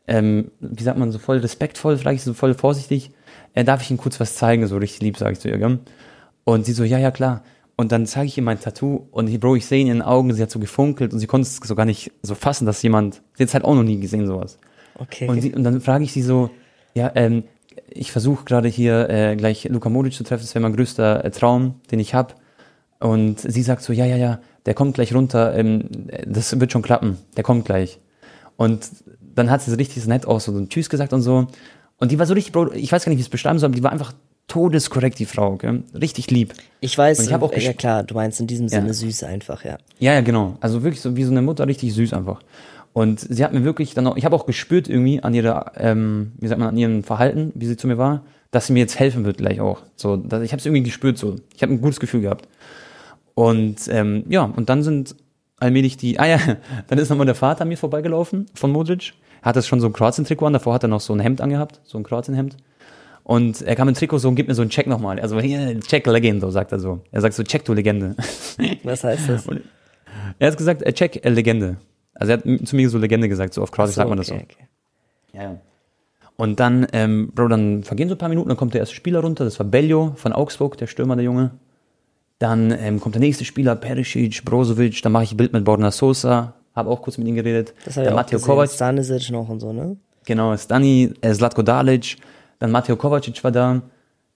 ähm, 0.07 0.51
wie 0.59 0.83
sagt 0.83 0.97
man, 0.97 1.11
so 1.11 1.19
voll 1.19 1.37
respektvoll, 1.37 1.97
frage 1.97 2.15
ich 2.15 2.21
sie 2.21 2.29
so 2.29 2.33
voll 2.33 2.53
vorsichtig, 2.53 3.11
äh, 3.53 3.63
darf 3.63 3.81
ich 3.81 3.89
Ihnen 3.89 3.97
kurz 3.97 4.19
was 4.19 4.35
zeigen, 4.35 4.65
so 4.67 4.77
richtig 4.77 5.01
lieb, 5.01 5.17
sage 5.17 5.33
ich 5.33 5.39
zu 5.39 5.49
ihr, 5.49 5.57
gell? 5.57 5.79
Und 6.45 6.65
sie 6.65 6.73
so, 6.73 6.83
ja, 6.83 6.97
ja, 6.97 7.11
klar. 7.11 7.43
Und 7.79 7.93
dann 7.93 8.05
zeige 8.05 8.27
ich 8.27 8.35
ihr 8.35 8.43
mein 8.43 8.59
Tattoo 8.59 9.07
und 9.09 9.29
ich, 9.29 9.39
Bro, 9.39 9.55
ich 9.55 9.65
sehe 9.65 9.79
in 9.79 9.87
ihren 9.87 10.01
Augen, 10.01 10.33
sie 10.33 10.41
hat 10.41 10.51
so 10.51 10.59
gefunkelt 10.59 11.13
und 11.13 11.19
sie 11.19 11.27
konnte 11.27 11.47
es 11.47 11.61
so 11.65 11.75
gar 11.75 11.85
nicht 11.85 12.11
so 12.21 12.35
fassen, 12.35 12.65
dass 12.65 12.83
jemand, 12.83 13.21
sie 13.35 13.43
hat 13.43 13.53
halt 13.53 13.63
auch 13.63 13.73
noch 13.73 13.83
nie 13.83 13.97
gesehen, 14.01 14.27
sowas. 14.27 14.59
Okay. 14.95 15.29
Und, 15.29 15.39
sie, 15.39 15.55
und 15.55 15.63
dann 15.63 15.79
frage 15.79 16.03
ich 16.03 16.11
sie 16.11 16.21
so, 16.21 16.49
ja, 16.93 17.09
ähm, 17.15 17.45
ich 17.89 18.11
versuche 18.11 18.43
gerade 18.43 18.67
hier 18.67 19.09
äh, 19.09 19.37
gleich 19.37 19.63
Luka 19.69 19.87
Modric 19.87 20.11
zu 20.11 20.25
treffen, 20.25 20.41
das 20.41 20.53
wäre 20.53 20.61
mein 20.61 20.75
größter 20.75 21.23
äh, 21.23 21.31
Traum, 21.31 21.75
den 21.89 22.01
ich 22.01 22.13
habe. 22.13 22.33
Und 22.99 23.39
sie 23.39 23.61
sagt 23.61 23.81
so, 23.81 23.93
ja, 23.93 24.05
ja, 24.05 24.17
ja, 24.17 24.41
der 24.65 24.73
kommt 24.73 24.95
gleich 24.95 25.15
runter, 25.15 25.55
ähm, 25.55 25.85
das 26.27 26.59
wird 26.59 26.73
schon 26.73 26.81
klappen, 26.81 27.17
der 27.37 27.45
kommt 27.45 27.63
gleich. 27.63 28.01
Und 28.57 28.89
dann 29.21 29.49
hat 29.49 29.61
sie 29.61 29.71
so 29.71 29.77
richtig 29.77 30.03
so 30.03 30.09
nett 30.09 30.27
auch 30.27 30.41
so 30.41 30.51
ein 30.51 30.67
Tschüss 30.67 30.89
gesagt 30.89 31.13
und 31.13 31.21
so. 31.21 31.47
Und 31.95 32.11
die 32.11 32.19
war 32.19 32.25
so 32.25 32.33
richtig, 32.33 32.51
Bro, 32.51 32.73
ich 32.73 32.91
weiß 32.91 33.05
gar 33.05 33.09
nicht, 33.11 33.19
wie 33.19 33.21
ich 33.21 33.27
es 33.27 33.31
beschreiben 33.31 33.57
soll, 33.57 33.67
aber 33.67 33.75
die 33.77 33.83
war 33.83 33.93
einfach 33.93 34.11
todeskorrekt, 34.49 35.17
die 35.19 35.25
Frau, 35.25 35.55
gell? 35.55 35.83
richtig 35.93 36.29
lieb. 36.29 36.53
Ich 36.81 36.97
weiß, 36.97 37.19
Und 37.19 37.25
ich 37.25 37.33
hab 37.33 37.41
auch 37.41 37.53
ja 37.53 37.59
gesch- 37.71 37.73
klar, 37.77 38.03
du 38.03 38.15
meinst 38.15 38.41
in 38.41 38.47
diesem 38.47 38.67
Sinne 38.67 38.87
Ja. 38.87 38.93
süß 38.93 39.23
einfach, 39.23 39.63
ja. 39.63 39.77
Ja, 39.99 40.13
ja, 40.15 40.21
genau. 40.21 40.57
Also 40.59 40.83
wirklich 40.83 40.99
so 41.01 41.15
wie 41.15 41.23
so 41.23 41.31
eine 41.31 41.41
Mutter, 41.41 41.65
richtig 41.67 41.93
süß 41.93 42.11
einfach. 42.13 42.41
Und 42.91 43.19
sie 43.21 43.43
hat 43.45 43.53
mir 43.53 43.63
wirklich 43.63 43.93
dann 43.93 44.07
auch, 44.07 44.17
ich 44.17 44.25
habe 44.25 44.35
auch 44.35 44.45
gespürt 44.45 44.89
irgendwie 44.89 45.21
an 45.23 45.33
ihrer, 45.33 45.71
ähm, 45.77 46.33
wie 46.39 46.47
sagt 46.47 46.59
man, 46.59 46.69
an 46.69 46.77
ihrem 46.77 47.03
Verhalten, 47.03 47.51
wie 47.55 47.65
sie 47.67 47.77
zu 47.77 47.87
mir 47.87 47.97
war, 47.97 48.23
dass 48.51 48.65
sie 48.67 48.73
mir 48.73 48.79
jetzt 48.79 48.99
helfen 48.99 49.23
wird 49.25 49.37
gleich 49.37 49.61
auch. 49.61 49.81
So, 49.95 50.17
dass, 50.17 50.41
ich 50.41 50.51
habe 50.51 50.59
es 50.59 50.65
irgendwie 50.65 50.83
gespürt 50.83 51.17
so. 51.17 51.35
Ich 51.55 51.61
habe 51.61 51.71
ein 51.71 51.81
gutes 51.81 51.99
Gefühl 51.99 52.21
gehabt. 52.21 52.47
Und 53.35 53.87
ähm, 53.89 54.23
ja, 54.29 54.43
und 54.43 54.69
dann 54.69 54.83
sind 54.83 55.15
allmählich 55.59 55.97
die, 55.97 56.19
ah 56.19 56.25
ja, 56.27 56.39
dann 56.87 56.97
ist 56.97 57.09
nochmal 57.09 57.25
der 57.25 57.35
Vater 57.35 57.61
an 57.61 57.67
mir 57.69 57.77
vorbeigelaufen 57.77 58.47
von 58.53 58.71
Modric. 58.71 59.13
Er 59.41 59.45
hatte 59.49 59.61
schon 59.61 59.79
so 59.79 59.87
ein 59.87 59.93
Kroatien-Trikot 59.93 60.47
an, 60.47 60.53
davor 60.53 60.73
hat 60.73 60.83
er 60.83 60.89
noch 60.89 60.99
so 60.99 61.13
ein 61.13 61.19
Hemd 61.19 61.39
angehabt, 61.41 61.79
so 61.85 61.97
ein 61.97 62.03
Kroatien-Hemd. 62.03 62.57
Und 63.29 63.61
er 63.61 63.75
kam 63.75 63.87
im 63.87 63.93
Trikot 63.93 64.17
so 64.17 64.27
und 64.27 64.33
gibt 64.33 64.49
mir 64.49 64.55
so 64.55 64.63
einen 64.63 64.71
Check 64.71 64.87
nochmal. 64.87 65.19
Also 65.19 65.39
hier, 65.39 65.79
Check 65.81 66.07
Legend, 66.07 66.41
so 66.41 66.49
sagt 66.49 66.71
er 66.71 66.79
so. 66.79 67.01
Er 67.11 67.21
sagt 67.21 67.35
so, 67.35 67.43
Check 67.43 67.63
du 67.63 67.73
Legende. 67.73 68.15
Was 68.83 69.03
heißt 69.03 69.29
das? 69.29 69.47
Er 70.39 70.47
hat 70.47 70.57
gesagt, 70.57 70.81
äh, 70.81 70.91
check 70.91 71.23
äh, 71.23 71.29
Legende. 71.29 71.77
Also 72.15 72.31
er 72.31 72.39
hat 72.39 72.67
zu 72.67 72.75
mir 72.75 72.89
so 72.89 72.97
Legende 72.97 73.29
gesagt, 73.29 73.53
so 73.53 73.61
auf 73.61 73.69
Kroatisch 73.69 73.93
sagt 73.93 74.09
man 74.09 74.17
das 74.17 74.27
so. 74.27 74.33
okay, 74.33 74.45
okay. 74.49 74.67
Ja, 75.33 75.43
ja. 75.43 75.57
Und 76.37 76.59
dann, 76.59 76.87
ähm, 76.91 77.31
Bro, 77.35 77.49
dann 77.49 77.83
vergehen 77.83 78.09
so 78.09 78.15
ein 78.15 78.17
paar 78.17 78.29
Minuten, 78.29 78.47
dann 78.47 78.57
kommt 78.57 78.73
der 78.73 78.79
erste 78.79 78.95
Spieler 78.95 79.19
runter, 79.19 79.43
das 79.45 79.59
war 79.59 79.67
Bellio 79.67 80.13
von 80.15 80.33
Augsburg, 80.33 80.77
der 80.77 80.87
Stürmer, 80.87 81.15
der 81.15 81.25
Junge. 81.25 81.51
Dann 82.39 82.71
ähm, 82.71 82.99
kommt 82.99 83.13
der 83.13 83.19
nächste 83.19 83.45
Spieler, 83.45 83.75
Perisic, 83.75 84.43
Brozovic, 84.43 85.03
dann 85.03 85.11
mache 85.11 85.25
ich 85.25 85.33
ein 85.33 85.37
Bild 85.37 85.53
mit 85.53 85.65
Borna 85.65 85.91
Sosa, 85.91 86.55
habe 86.75 86.89
auch 86.89 87.03
kurz 87.03 87.19
mit 87.19 87.27
ihm 87.27 87.35
geredet. 87.35 87.75
Das 87.85 87.95
habe 87.95 88.07
ich 88.07 88.11
auch 88.11 88.15
Mateo. 88.15 88.39
Kovac, 88.39 88.71
Stanisic 88.71 89.29
noch 89.29 89.49
und 89.49 89.59
so, 89.59 89.71
ne? 89.71 89.97
genau, 90.25 90.55
Stani, 90.57 91.13
äh, 91.21 91.33
Zlatko 91.33 91.61
Dalic, 91.61 92.17
dann 92.59 92.71
Mateo 92.71 92.95
Kovacic 92.95 93.43
war 93.43 93.51
da. 93.51 93.81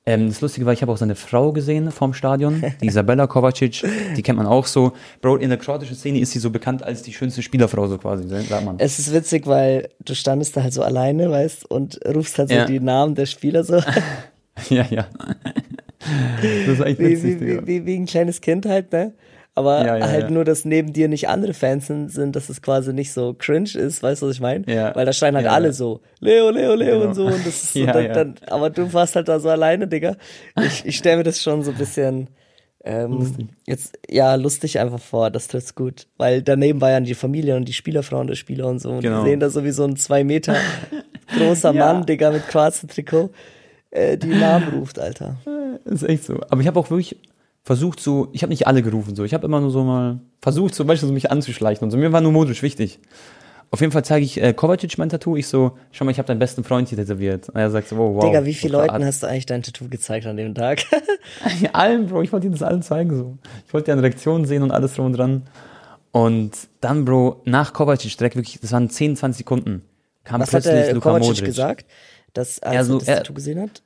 Ähm, 0.05 0.27
das 0.27 0.41
Lustige 0.41 0.65
war, 0.65 0.73
ich 0.73 0.81
habe 0.81 0.91
auch 0.91 0.97
seine 0.97 1.15
Frau 1.15 1.53
gesehen 1.53 1.89
vorm 1.89 2.13
Stadion, 2.13 2.61
die 2.81 2.87
Isabella 2.87 3.25
Kovacic, 3.25 3.85
die 4.17 4.21
kennt 4.21 4.37
man 4.37 4.47
auch 4.47 4.65
so. 4.65 4.91
Bro, 5.21 5.37
in 5.37 5.47
der 5.49 5.57
kroatischen 5.57 5.95
Szene 5.95 6.19
ist 6.19 6.31
sie 6.31 6.39
so 6.39 6.49
bekannt 6.49 6.83
als 6.83 7.03
die 7.03 7.13
schönste 7.13 7.41
Spielerfrau, 7.41 7.87
so 7.87 7.97
quasi, 7.97 8.27
sagt 8.27 8.65
man. 8.65 8.75
Es 8.79 8.99
ist 8.99 9.13
witzig, 9.13 9.47
weil 9.47 9.87
du 10.03 10.13
standest 10.13 10.57
da 10.57 10.63
halt 10.63 10.73
so 10.73 10.83
alleine, 10.83 11.31
weißt, 11.31 11.71
und 11.71 11.99
rufst 12.05 12.37
halt 12.37 12.49
so 12.49 12.55
Ja. 12.55 12.65
die 12.65 12.81
Namen 12.81 13.15
der 13.15 13.27
Spieler 13.27 13.63
so, 13.63 13.75
Ja, 14.69 14.85
ja. 14.89 15.07
Das 16.67 16.79
ist 16.79 16.85
echt 16.85 16.99
wie, 16.99 17.11
witzig, 17.11 17.39
wie, 17.39 17.47
wie, 17.47 17.67
wie, 17.67 17.85
wie 17.85 17.95
ein 17.95 18.05
kleines 18.05 18.41
Kind 18.41 18.65
halt, 18.65 18.91
ne? 18.91 19.13
Aber 19.55 19.85
Ja, 19.85 19.97
ja, 19.97 20.07
halt 20.09 20.23
ja. 20.23 20.29
nur, 20.31 20.45
dass 20.45 20.65
neben 20.65 20.93
dir 20.93 21.07
nicht 21.07 21.29
andere 21.29 21.53
Fans 21.53 21.85
sind, 21.87 22.09
sind, 22.09 22.35
dass 22.35 22.49
es 22.49 22.61
quasi 22.63 22.91
nicht 22.91 23.13
so 23.13 23.35
cringe 23.37 23.69
ist, 23.77 24.01
weißt 24.01 24.21
du, 24.23 24.27
was 24.27 24.33
ich 24.35 24.41
meine? 24.41 24.65
Ja. 24.71 24.95
Weil 24.95 25.05
da 25.05 25.13
schreien 25.13 25.35
halt 25.35 25.45
alle 25.47 25.73
so, 25.73 26.01
Leo, 26.19 26.49
Leo, 26.49 26.73
Leo 26.73 26.97
Genau. 26.99 27.09
und 27.09 27.13
so, 27.15 27.25
und 27.25 27.45
das 27.45 27.47
ist 27.47 27.73
so, 27.73 27.79
Ja, 27.79 27.93
dann, 27.93 28.05
ja. 28.05 28.13
Dann, 28.13 28.35
aber 28.47 28.69
du 28.71 28.91
warst 28.93 29.15
halt 29.15 29.27
da 29.27 29.39
so 29.39 29.49
alleine, 29.49 29.87
Digga. 29.87 30.15
Ich, 30.65 30.85
ich 30.85 30.97
stelle 30.97 31.17
mir 31.17 31.23
das 31.23 31.39
schon 31.41 31.61
so 31.61 31.69
ein 31.71 31.77
bisschen, 31.77 32.29
ähm, 32.83 33.49
jetzt, 33.67 33.97
ja, 34.09 34.33
lustig 34.35 34.79
einfach 34.79 34.99
vor, 34.99 35.29
das 35.29 35.47
trifft's 35.47 35.75
gut. 35.75 36.07
Weil 36.17 36.41
daneben 36.41 36.81
war 36.81 36.89
ja 36.89 36.99
die 36.99 37.13
Familie 37.13 37.55
und 37.55 37.65
die 37.65 37.73
Spielerfrauen 37.73 38.25
der 38.27 38.35
Spieler 38.35 38.65
und 38.67 38.79
so, 38.79 38.89
und 38.89 39.01
Genau. 39.01 39.23
die 39.23 39.29
sehen 39.29 39.39
da 39.39 39.49
so 39.51 39.63
wie 39.63 39.71
so 39.71 39.83
ein 39.85 39.95
zwei 39.97 40.23
Meter 40.23 40.55
großer. 41.37 41.73
Mann, 41.73 42.05
Digga, 42.07 42.31
mit 42.31 42.47
Kroatien-Trikot, 42.47 43.29
äh, 43.91 44.17
die 44.17 44.27
Namen 44.29 44.67
ruft, 44.79 44.97
Alter. 44.99 45.37
Das 45.85 45.93
ist 46.01 46.09
echt 46.09 46.23
so. 46.25 46.39
Aber 46.49 46.59
ich 46.59 46.65
habe 46.67 46.79
auch 46.79 46.89
wirklich 46.89 47.17
versucht 47.63 47.99
so, 47.99 48.27
ich 48.33 48.43
habe 48.43 48.51
nicht 48.51 48.67
alle 48.67 48.81
gerufen 48.83 49.15
so, 49.15 49.23
ich 49.23 49.33
habe 49.33 49.45
immer 49.45 49.59
nur 49.61 49.71
so 49.71 49.83
mal 49.83 50.19
versucht 50.41 50.75
zum 50.75 50.85
Beispiel 50.87 51.07
so 51.07 51.13
mich 51.13 51.31
anzuschleichen 51.31 51.83
und 51.85 51.91
so. 51.91 51.97
Mir 51.97 52.11
war 52.11 52.21
nur 52.21 52.31
Modric 52.31 52.61
wichtig. 52.61 52.99
Auf 53.71 53.81
jeden 53.81 53.91
Fall 53.91 54.05
zeige 54.05 54.23
ich 54.23 54.39
äh, 54.39 54.53
Kovacic 54.53 54.99
mein 54.99 55.09
Tattoo. 55.09 55.35
Ich 55.35 55.47
so, 55.47 55.77
schau 55.91 56.05
mal, 56.05 56.11
ich 56.11 56.19
habe 56.19 56.27
deinen 56.27 56.37
besten 56.37 56.63
Freund 56.63 56.89
hier 56.89 56.97
tätowiert. 56.99 57.49
Und 57.49 57.55
er 57.55 57.71
sagt 57.71 57.87
so, 57.87 57.97
wow, 57.97 58.13
wow. 58.15 58.23
Digga, 58.25 58.45
wie 58.45 58.53
viele 58.53 58.73
Leuten 58.77 59.03
hast 59.03 59.23
du 59.23 59.27
eigentlich 59.27 59.47
dein 59.47 59.63
Tattoo 59.63 59.89
gezeigt 59.89 60.27
an 60.27 60.37
dem 60.37 60.53
Tag? 60.53 60.83
allen, 61.73 62.05
Bro, 62.05 62.21
ich 62.21 62.31
wollte 62.31 62.45
ihnen 62.45 62.53
das 62.53 62.61
allen 62.61 62.83
zeigen 62.83 63.15
so. 63.17 63.37
Ich 63.65 63.73
wollte 63.73 63.85
deren 63.85 63.99
Reaktionen 63.99 64.45
sehen 64.45 64.61
und 64.61 64.69
alles 64.69 64.93
drum 64.93 65.07
und 65.07 65.13
dran. 65.13 65.43
Und 66.11 66.51
dann, 66.81 67.05
Bro, 67.05 67.41
nach 67.45 67.73
Kovacic 67.73 68.15
direkt 68.15 68.35
wirklich, 68.35 68.59
das 68.59 68.71
waren 68.73 68.91
10, 68.91 69.15
20 69.15 69.39
Sekunden, 69.39 69.81
kam 70.23 70.39
Was 70.39 70.53
hat 70.53 70.61
plötzlich 70.61 70.85
der 70.85 70.93
Luka 70.93 71.09
Kovacic 71.09 71.29
Modric. 71.29 71.45
gesagt? 71.45 71.85
Dass, 72.33 72.59
als 72.59 72.73
Ja, 72.73 72.79
er 72.81 72.85
so, 72.85 72.99
das 72.99 73.07
Tattoo 73.07 73.33
gesehen 73.33 73.59
hat? 73.59 73.81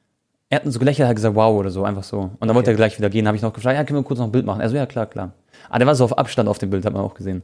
Er 0.50 0.62
hat 0.62 0.72
so 0.72 0.80
gelächelt, 0.80 1.08
hat 1.08 1.16
gesagt, 1.16 1.36
wow 1.36 1.58
oder 1.58 1.70
so, 1.70 1.84
einfach 1.84 2.04
so. 2.04 2.32
Und 2.40 2.48
dann 2.48 2.56
wollte 2.56 2.72
er 2.72 2.78
gleich 2.78 2.98
wieder 2.98 3.10
gehen, 3.10 3.28
habe 3.28 3.36
ich 3.36 3.44
noch 3.44 3.54
gefragt, 3.54 3.76
ja, 3.78 3.84
können 3.84 4.00
wir 4.00 4.04
kurz 4.04 4.20
noch 4.20 4.28
ein 4.28 4.32
Bild 4.32 4.46
machen? 4.46 4.62
Also 4.62 4.78
ja, 4.78 4.86
klar, 4.86 5.06
klar. 5.06 5.34
Aber 5.70 5.80
der 5.80 5.88
war 5.88 5.96
so 5.96 6.06
auf 6.06 6.18
Abstand 6.18 6.48
auf 6.48 6.58
dem 6.58 6.70
Bild, 6.70 6.86
hat 6.86 6.94
man 6.94 7.02
auch 7.02 7.16
gesehen. 7.16 7.44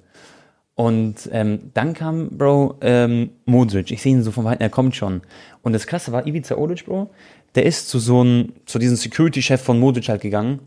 Und 0.76 1.30
ähm, 1.32 1.72
dann 1.74 1.94
kam, 1.94 2.30
Bro, 2.30 2.78
ähm, 2.82 3.32
Modric. 3.46 3.92
Ich 3.92 4.02
sehe 4.02 4.13
ihn 4.13 4.24
so 4.24 4.32
von 4.32 4.46
weitem, 4.46 4.62
er 4.62 4.70
kommt 4.70 4.96
schon. 4.96 5.22
Und 5.62 5.74
das 5.74 5.86
Krasse 5.86 6.12
war, 6.12 6.26
Ivica 6.26 6.56
Olic, 6.56 6.86
Bro, 6.86 7.12
der 7.56 7.66
ist 7.66 7.89
zu 7.89 8.00
so 8.00 8.22
einem, 8.22 8.54
zu 8.66 8.80
diesem 8.80 8.96
Security-Chef 8.96 9.62
von 9.62 9.80
Modric 9.80 10.10
halt 10.10 10.22
gegangen. 10.22 10.60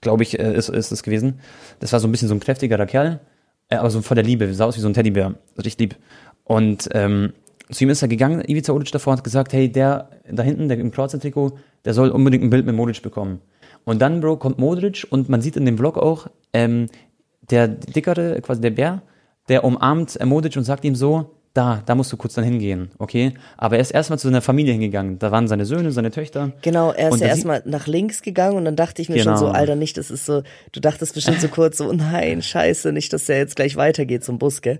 Glaube 0.00 0.24
ich, 0.24 0.38
äh, 0.38 0.54
ist, 0.54 0.68
ist 0.68 0.90
es 0.90 1.02
gewesen. 1.02 1.38
Das 1.78 1.92
war 1.92 2.00
so 2.00 2.08
ein 2.08 2.10
bisschen 2.10 2.28
so 2.28 2.34
ein 2.34 2.40
kräftigerer 2.40 2.86
Kerl, 2.86 3.20
äh, 3.68 3.76
aber 3.76 3.90
so 3.90 4.02
voll 4.02 4.16
der 4.16 4.24
Liebe, 4.24 4.52
sah 4.52 4.64
aus 4.64 4.76
wie 4.76 4.80
so 4.80 4.88
ein 4.88 4.94
Teddybär. 4.94 5.34
Richtig 5.56 5.78
lieb. 5.78 5.96
Und 6.44 6.88
ähm, 6.92 7.32
zu 7.72 7.84
ihm 7.84 7.90
ist 7.90 8.02
er 8.02 8.08
gegangen, 8.08 8.42
Ivica 8.46 8.72
Olic 8.72 8.90
davor 8.92 9.14
hat 9.14 9.24
gesagt, 9.24 9.52
hey, 9.52 9.70
der 9.70 10.08
da 10.30 10.42
hinten, 10.42 10.68
der 10.68 10.78
im 10.78 10.90
Kroatien-Trikot, 10.90 11.52
der 11.84 11.94
soll 11.94 12.10
unbedingt 12.10 12.44
ein 12.44 12.50
Bild 12.50 12.66
mit 12.66 12.76
Modric 12.76 13.02
bekommen. 13.02 13.40
Und 13.84 14.00
dann, 14.00 14.20
Bro, 14.20 14.36
kommt 14.36 14.58
Modric 14.58 15.06
und 15.10 15.28
man 15.28 15.40
sieht 15.42 15.56
in 15.56 15.64
dem 15.64 15.76
Vlog 15.76 15.98
auch, 15.98 16.28
ähm, 16.52 16.86
der 17.50 17.68
dickere, 17.68 18.40
quasi 18.40 18.60
der 18.60 18.70
Bär, 18.70 19.02
der 19.48 19.64
umarmt 19.64 20.20
äh, 20.20 20.24
Modric 20.24 20.56
und 20.56 20.64
sagt 20.64 20.84
ihm 20.84 20.94
so, 20.94 21.34
da, 21.54 21.82
da 21.84 21.94
musst 21.94 22.10
du 22.10 22.16
kurz 22.16 22.32
dann 22.34 22.44
hingehen, 22.44 22.92
okay? 22.98 23.34
Aber 23.58 23.76
er 23.76 23.82
ist 23.82 23.90
erstmal 23.90 24.18
zu 24.18 24.28
seiner 24.28 24.40
Familie 24.40 24.72
hingegangen. 24.72 25.18
Da 25.18 25.30
waren 25.32 25.48
seine 25.48 25.66
Söhne, 25.66 25.92
seine 25.92 26.10
Töchter. 26.10 26.52
Genau, 26.62 26.92
er 26.92 27.10
ist 27.10 27.20
ja 27.20 27.26
erstmal 27.26 27.62
nach 27.66 27.86
links 27.86 28.22
gegangen 28.22 28.56
und 28.56 28.64
dann 28.64 28.76
dachte 28.76 29.02
ich 29.02 29.10
mir 29.10 29.18
schon 29.18 29.34
Genau. 29.34 29.46
so, 29.46 29.48
Alter, 29.48 29.76
nicht, 29.76 29.98
das 29.98 30.10
ist 30.10 30.24
so, 30.24 30.42
du 30.72 30.80
dachtest 30.80 31.14
bestimmt 31.14 31.42
so 31.42 31.48
kurz 31.48 31.76
so, 31.76 31.90
oh 31.90 31.92
nein, 31.92 32.40
scheiße, 32.40 32.92
nicht, 32.92 33.12
dass 33.12 33.26
der 33.26 33.36
jetzt 33.36 33.56
gleich 33.56 33.76
weitergeht 33.76 34.24
zum 34.24 34.38
Bus, 34.38 34.62
gell? 34.62 34.78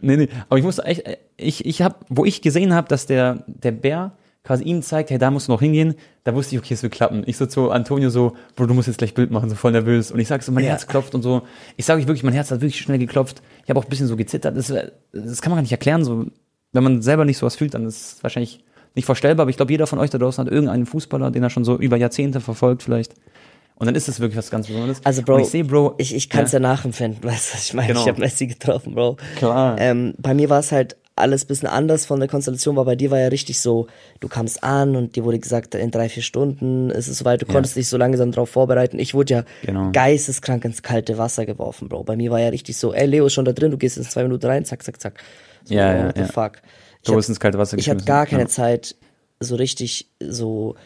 Nee, 0.00 0.16
nee, 0.16 0.28
aber 0.48 0.58
ich 0.58 0.64
muss 0.64 0.78
echt, 0.78 1.02
ich, 1.36 1.64
ich 1.64 1.82
hab, 1.82 2.04
wo 2.08 2.24
ich 2.24 2.42
gesehen 2.42 2.72
habe, 2.74 2.88
dass 2.88 3.06
der, 3.06 3.44
der 3.46 3.72
Bär 3.72 4.12
quasi 4.44 4.64
ihm 4.64 4.80
zeigt, 4.82 5.10
hey, 5.10 5.18
da 5.18 5.30
musst 5.30 5.48
du 5.48 5.52
noch 5.52 5.60
hingehen, 5.60 5.94
da 6.24 6.34
wusste 6.34 6.54
ich, 6.54 6.62
okay, 6.62 6.72
es 6.74 6.82
wird 6.82 6.92
klappen. 6.92 7.22
Ich 7.26 7.36
so 7.36 7.44
zu 7.44 7.70
Antonio 7.70 8.08
so, 8.08 8.34
Bro, 8.56 8.66
du 8.66 8.74
musst 8.74 8.88
jetzt 8.88 8.96
gleich 8.96 9.12
Bild 9.12 9.30
machen, 9.30 9.50
so 9.50 9.56
voll 9.56 9.72
nervös. 9.72 10.10
Und 10.10 10.20
ich 10.20 10.28
sag 10.28 10.42
so, 10.42 10.52
mein 10.52 10.64
Ja. 10.64 10.70
Herz 10.70 10.86
klopft 10.86 11.14
und 11.14 11.22
so. 11.22 11.42
Ich 11.76 11.84
sage 11.84 12.00
euch 12.00 12.06
wirklich, 12.06 12.22
mein 12.22 12.32
Herz 12.32 12.50
hat 12.50 12.60
wirklich 12.60 12.80
schnell 12.80 12.98
geklopft. 12.98 13.42
Ich 13.64 13.68
habe 13.68 13.78
auch 13.78 13.84
ein 13.84 13.90
bisschen 13.90 14.06
so 14.06 14.16
gezittert. 14.16 14.56
Das, 14.56 14.68
das 15.12 15.42
kann 15.42 15.50
man 15.50 15.58
gar 15.58 15.62
nicht 15.62 15.72
erklären. 15.72 16.02
So, 16.04 16.26
wenn 16.72 16.82
man 16.82 17.02
selber 17.02 17.24
nicht 17.26 17.36
sowas 17.36 17.56
fühlt, 17.56 17.74
dann 17.74 17.84
ist 17.84 18.14
es 18.16 18.22
wahrscheinlich 18.22 18.64
nicht 18.94 19.04
vorstellbar. 19.04 19.42
Aber 19.44 19.50
ich 19.50 19.56
glaube, 19.56 19.72
jeder 19.72 19.86
von 19.86 19.98
euch 19.98 20.10
da 20.10 20.16
draußen 20.18 20.44
hat 20.44 20.50
irgendeinen 20.50 20.86
Fußballer, 20.86 21.30
den 21.30 21.42
er 21.42 21.50
schon 21.50 21.64
so 21.64 21.76
über 21.76 21.98
Jahrzehnte 21.98 22.40
verfolgt 22.40 22.82
vielleicht. 22.82 23.14
Und 23.78 23.86
dann 23.86 23.94
ist 23.94 24.08
es 24.08 24.18
wirklich 24.20 24.36
was 24.36 24.50
ganz 24.50 24.66
Besonderes. 24.66 25.00
Also, 25.04 25.22
Bro, 25.22 25.36
und 25.36 25.40
ich 25.42 25.48
sehe, 25.48 25.64
Bro, 25.64 25.94
ich, 25.98 26.14
ich 26.14 26.28
kann 26.28 26.44
es 26.44 26.52
ja. 26.52 26.58
nachempfinden, 26.58 27.22
weißt 27.28 27.50
du, 27.52 27.54
was 27.56 27.64
ich 27.64 27.74
meine? 27.74 27.88
Genau. 27.88 28.02
Ich 28.02 28.08
habe 28.08 28.20
Messi 28.20 28.46
getroffen, 28.48 28.94
Bro. 28.94 29.16
Klar. 29.36 29.76
Ähm, 29.80 30.14
bei 30.18 30.34
mir 30.34 30.50
war 30.50 30.58
es 30.60 30.72
halt 30.72 30.96
alles 31.14 31.44
bisschen 31.44 31.68
anders 31.68 32.06
von 32.06 32.20
der 32.20 32.28
Konstellation, 32.28 32.76
weil 32.76 32.84
bei 32.84 32.94
dir 32.94 33.10
war 33.10 33.18
ja 33.18 33.26
richtig 33.26 33.58
so, 33.60 33.88
du 34.20 34.28
kamst 34.28 34.62
an 34.62 34.94
und 34.94 35.16
dir 35.16 35.24
wurde 35.24 35.40
gesagt, 35.40 35.74
in 35.74 35.90
drei, 35.90 36.08
vier 36.08 36.22
Stunden 36.22 36.90
ist 36.90 37.08
es 37.08 37.18
soweit, 37.18 37.42
du 37.42 37.46
konntest 37.46 37.74
dich 37.74 37.88
so 37.88 37.96
langsam 37.96 38.30
darauf 38.30 38.50
vorbereiten. 38.50 39.00
Ich 39.00 39.14
wurde 39.14 39.34
ja 39.34 39.44
Genau. 39.62 39.90
geisteskrank 39.92 40.64
ins 40.64 40.82
kalte 40.82 41.18
Wasser 41.18 41.44
geworfen, 41.44 41.88
Bro. 41.88 42.04
Bei 42.04 42.14
mir 42.16 42.30
war 42.30 42.38
ja 42.40 42.50
richtig 42.50 42.76
so, 42.76 42.94
ey, 42.94 43.06
Leo 43.06 43.26
ist 43.26 43.32
schon 43.32 43.44
da 43.44 43.52
drin, 43.52 43.72
du 43.72 43.78
gehst 43.78 43.96
in 43.96 44.04
zwei 44.04 44.22
Minuten 44.22 44.46
rein, 44.46 44.64
zack, 44.64 44.84
zack, 44.84 45.00
zack. 45.00 45.14
So, 45.64 45.74
Ja, 45.74 45.92
ja, 45.92 46.06
what 46.06 46.14
the 46.14 46.20
ja. 46.22 46.26
fuck. 46.28 46.52
Ich 47.00 47.06
Du 47.06 47.12
hab- 47.12 47.16
bist 47.16 47.28
ins 47.30 47.40
kalte 47.40 47.58
Wasser 47.58 47.76
ich 47.78 47.90
hatte 47.90 48.04
gar 48.04 48.26
keine 48.26 48.42
Ja. 48.42 48.48
Zeit, 48.48 48.94
so 49.40 49.56
richtig 49.56 50.08
so 50.20 50.76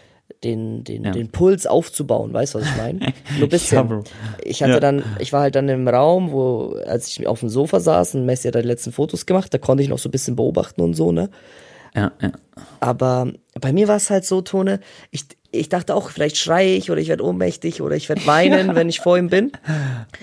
den, 0.44 0.85
den, 0.85 1.05
Ja. 1.05 1.11
den 1.12 1.28
Puls 1.31 1.66
aufzubauen, 1.66 2.33
weißt 2.33 2.55
du, 2.55 2.61
was 2.61 2.66
ich 2.66 2.76
meine? 2.76 3.12
Nur 3.38 3.48
bisschen. 3.48 3.88
Ja. 3.88 4.00
Ich 4.42 4.62
hatte 4.62 4.72
Ja. 4.74 4.81
dann, 4.81 5.05
ich 5.18 5.33
war 5.33 5.42
halt 5.42 5.55
dann 5.55 5.68
im 5.68 5.87
Raum, 5.88 6.33
wo, 6.33 6.76
als 6.87 7.09
ich 7.09 7.26
auf 7.26 7.40
dem 7.40 7.48
Sofa 7.48 7.81
saß 7.81 8.14
und 8.16 8.26
Messi 8.26 8.48
hat 8.48 8.55
die 8.57 8.61
letzten 8.66 8.92
Fotos 8.92 9.26
gemacht, 9.26 9.52
da 9.55 9.59
konnte 9.59 9.83
ich 9.83 9.88
noch 9.88 9.98
so 9.98 10.09
ein 10.09 10.12
bisschen 10.12 10.37
beobachten 10.37 10.81
und 10.81 10.94
so, 10.94 11.12
ne? 11.12 11.31
Ja, 11.94 12.11
ja. 12.20 12.33
Aber 12.81 13.31
bei 13.61 13.72
mir 13.72 13.87
war 13.87 13.96
es 13.96 14.09
halt 14.11 14.24
so, 14.24 14.40
Tone, 14.40 14.81
ich, 15.11 15.24
ich 15.50 15.68
dachte 15.68 15.94
auch, 15.94 16.09
vielleicht 16.11 16.38
schreie 16.38 16.74
ich 16.74 16.90
oder 16.90 17.00
ich 17.00 17.09
werde 17.09 17.22
ohnmächtig 17.24 17.83
oder 17.83 17.94
ich 17.96 18.09
werde 18.09 18.26
weinen, 18.26 18.74
wenn 18.74 18.88
ich 18.88 19.00
vor 19.00 19.18
ihm 19.18 19.28
bin. 19.28 19.52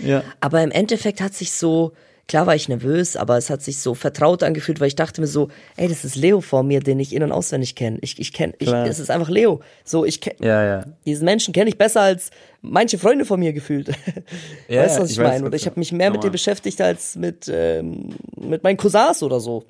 Ja. 0.03 0.23
Aber 0.41 0.63
im 0.63 0.71
Endeffekt 0.71 1.21
hat 1.21 1.33
sich 1.35 1.51
so, 1.51 1.91
klar 2.29 2.47
war 2.47 2.55
ich 2.55 2.69
nervös, 2.69 3.17
aber 3.17 3.37
es 3.37 3.49
hat 3.49 3.61
sich 3.61 3.79
so 3.79 3.95
vertraut 3.95 4.43
angefühlt, 4.43 4.79
weil 4.79 4.87
ich 4.87 4.95
dachte 4.95 5.19
mir 5.19 5.27
so, 5.27 5.49
ey, 5.75 5.89
das 5.89 6.05
ist 6.05 6.15
Leo 6.15 6.39
vor 6.39 6.63
mir, 6.63 6.79
den 6.79 6.99
ich 6.99 7.13
in- 7.13 7.23
und 7.23 7.31
auswendig 7.33 7.75
kenne. 7.75 7.97
Ich, 8.01 8.19
ich 8.19 8.31
kenne, 8.31 8.53
ich, 8.59 8.71
es 8.71 8.99
ist 8.99 9.09
einfach 9.09 9.29
Leo. 9.29 9.59
So, 9.83 10.05
ich 10.05 10.21
kenne, 10.21 10.35
Ja, 10.39 10.63
ja. 10.63 10.85
diesen 11.05 11.25
Menschen 11.25 11.53
kenne 11.53 11.69
ich 11.69 11.77
besser 11.77 12.01
als 12.01 12.29
manche 12.61 12.97
Freunde 12.97 13.25
von 13.25 13.39
mir 13.39 13.51
gefühlt. 13.51 13.89
Ja, 14.67 14.83
weißt 14.83 14.97
du, 14.97 15.01
was 15.01 15.11
ich, 15.11 15.17
ich 15.17 15.23
meine? 15.23 15.45
Und 15.45 15.55
ich 15.55 15.65
habe 15.65 15.79
mich 15.79 15.91
mehr 15.91 16.11
mit 16.11 16.23
dir 16.23 16.29
beschäftigt 16.29 16.79
als 16.79 17.15
mit, 17.15 17.49
ähm, 17.51 18.09
mit 18.39 18.63
meinen 18.63 18.77
Cousins 18.77 19.23
oder 19.23 19.39
so. 19.39 19.63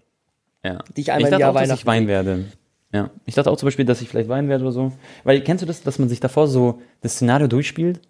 Ja. 0.63 0.79
Die 0.97 1.01
ich 1.01 1.11
einmal 1.11 1.27
im 1.27 1.31
dachte 1.31 1.41
Jahr 1.41 1.55
auch, 1.55 1.67
dass 1.67 1.79
ich 1.79 1.85
weinen 1.85 2.07
werde. 2.07 2.45
Ja. 2.91 3.09
Ich 3.25 3.35
dachte 3.35 3.49
auch 3.49 3.55
zum 3.55 3.67
Beispiel, 3.67 3.85
dass 3.85 4.01
ich 4.01 4.09
vielleicht 4.09 4.27
weinen 4.27 4.49
werde 4.49 4.65
oder 4.65 4.73
so. 4.73 4.91
Weil 5.23 5.41
kennst 5.41 5.61
du 5.61 5.65
das, 5.65 5.81
dass 5.83 5.99
man 5.99 6.09
sich 6.09 6.19
davor 6.19 6.47
so 6.49 6.81
das 7.01 7.13
Szenario 7.13 7.47
durchspielt? 7.47 8.01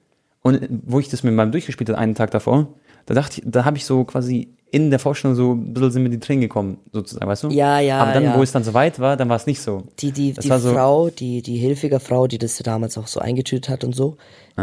Und 0.42 0.68
wo 0.88 1.00
ich 1.00 1.10
das 1.10 1.22
mit 1.22 1.34
meinem 1.36 1.52
durchgespielt 1.52 1.90
habe, 1.90 2.00
einen 2.00 2.16
Tag 2.16 2.32
davor, 2.32 2.74
da 3.10 3.16
dachte 3.16 3.42
ich, 3.42 3.48
da 3.52 3.66
habe 3.66 3.78
ich 3.78 3.86
so 3.86 4.04
quasi 4.04 4.50
in 4.72 4.92
der 4.92 5.00
Vorstellung 5.00 5.36
so 5.36 5.54
ein 5.54 5.74
bisschen 5.74 5.92
sind 5.92 6.04
mir 6.04 6.10
die 6.10 6.20
Tränen 6.20 6.42
gekommen, 6.42 6.78
sozusagen, 6.94 7.26
weißt 7.28 7.44
du? 7.44 7.50
Ja, 7.50 7.80
ja, 7.80 8.00
Aber 8.02 8.14
dann, 8.14 8.24
ja. 8.24 8.38
wo 8.38 8.44
es 8.44 8.52
dann 8.52 8.64
so 8.64 8.76
weit 8.76 9.00
war, 9.00 9.18
dann 9.18 9.28
war 9.28 9.36
es 9.36 9.48
nicht 9.48 9.62
so. 9.62 9.84
Die, 10.00 10.12
die, 10.12 10.34
Das 10.34 10.44
die 10.46 10.50
war 10.52 10.60
so- 10.60 10.72
Frau, 10.74 11.10
die, 11.10 11.42
die 11.42 11.58
hilfige 11.58 12.00
Frau, 12.00 12.28
die 12.28 12.38
das 12.38 12.60
ja 12.60 12.64
damals 12.64 12.96
auch 12.98 13.08
so 13.08 13.20
eingetütet 13.20 13.68
hat 13.70 13.84
und 13.84 13.96
so, 13.96 14.18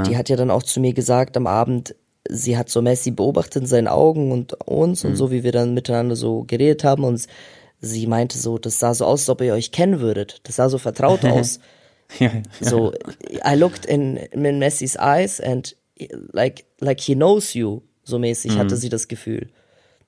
die 0.07 0.17
hat 0.17 0.29
ja 0.29 0.37
dann 0.37 0.51
auch 0.51 0.63
zu 0.63 0.79
mir 0.79 0.93
gesagt 0.93 1.37
am 1.37 1.47
Abend, 1.49 1.97
sie 2.29 2.57
hat 2.57 2.69
so 2.69 2.83
Messi 2.83 3.11
beobachtet 3.11 3.63
in 3.63 3.67
seinen 3.67 3.89
Augen 3.89 4.31
und 4.31 4.53
uns 4.67 5.03
Mhm. 5.03 5.11
und 5.11 5.17
so, 5.17 5.31
wie 5.33 5.43
wir 5.43 5.53
dann 5.53 5.75
miteinander 5.75 6.15
so 6.17 6.45
geredet 6.45 6.85
haben 6.85 7.03
und 7.03 7.27
sie 7.81 8.07
meinte 8.07 8.39
so, 8.39 8.59
das 8.59 8.79
sah 8.79 8.95
so 8.95 9.07
aus, 9.07 9.23
als 9.23 9.29
ob 9.31 9.41
ihr 9.41 9.55
euch 9.55 9.73
kennen 9.73 9.99
würdet. 10.01 10.41
Das 10.45 10.57
sah 10.57 10.69
so 10.69 10.79
vertraut 10.79 11.25
aus. 11.25 11.59
Ja, 12.21 12.31
So, 12.61 12.93
I 13.45 13.57
looked 13.57 13.87
in, 13.87 14.17
in 14.17 14.59
Messis 14.61 14.97
eyes 14.97 15.41
and 15.41 15.75
like, 16.33 16.65
like 16.81 17.01
he 17.01 17.15
knows 17.17 17.55
you, 17.55 17.81
so 18.07 18.19
mäßig 18.19 18.55
Mhm. 18.55 18.59
hatte 18.59 18.77
sie 18.77 18.88
das 18.88 19.09
Gefühl. 19.09 19.49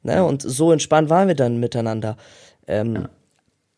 Ne? 0.02 0.24
Und 0.24 0.42
so 0.42 0.72
entspannt 0.72 1.10
waren 1.10 1.28
wir 1.28 1.34
dann 1.34 1.58
miteinander. 1.60 2.16
Ähm, 2.66 3.08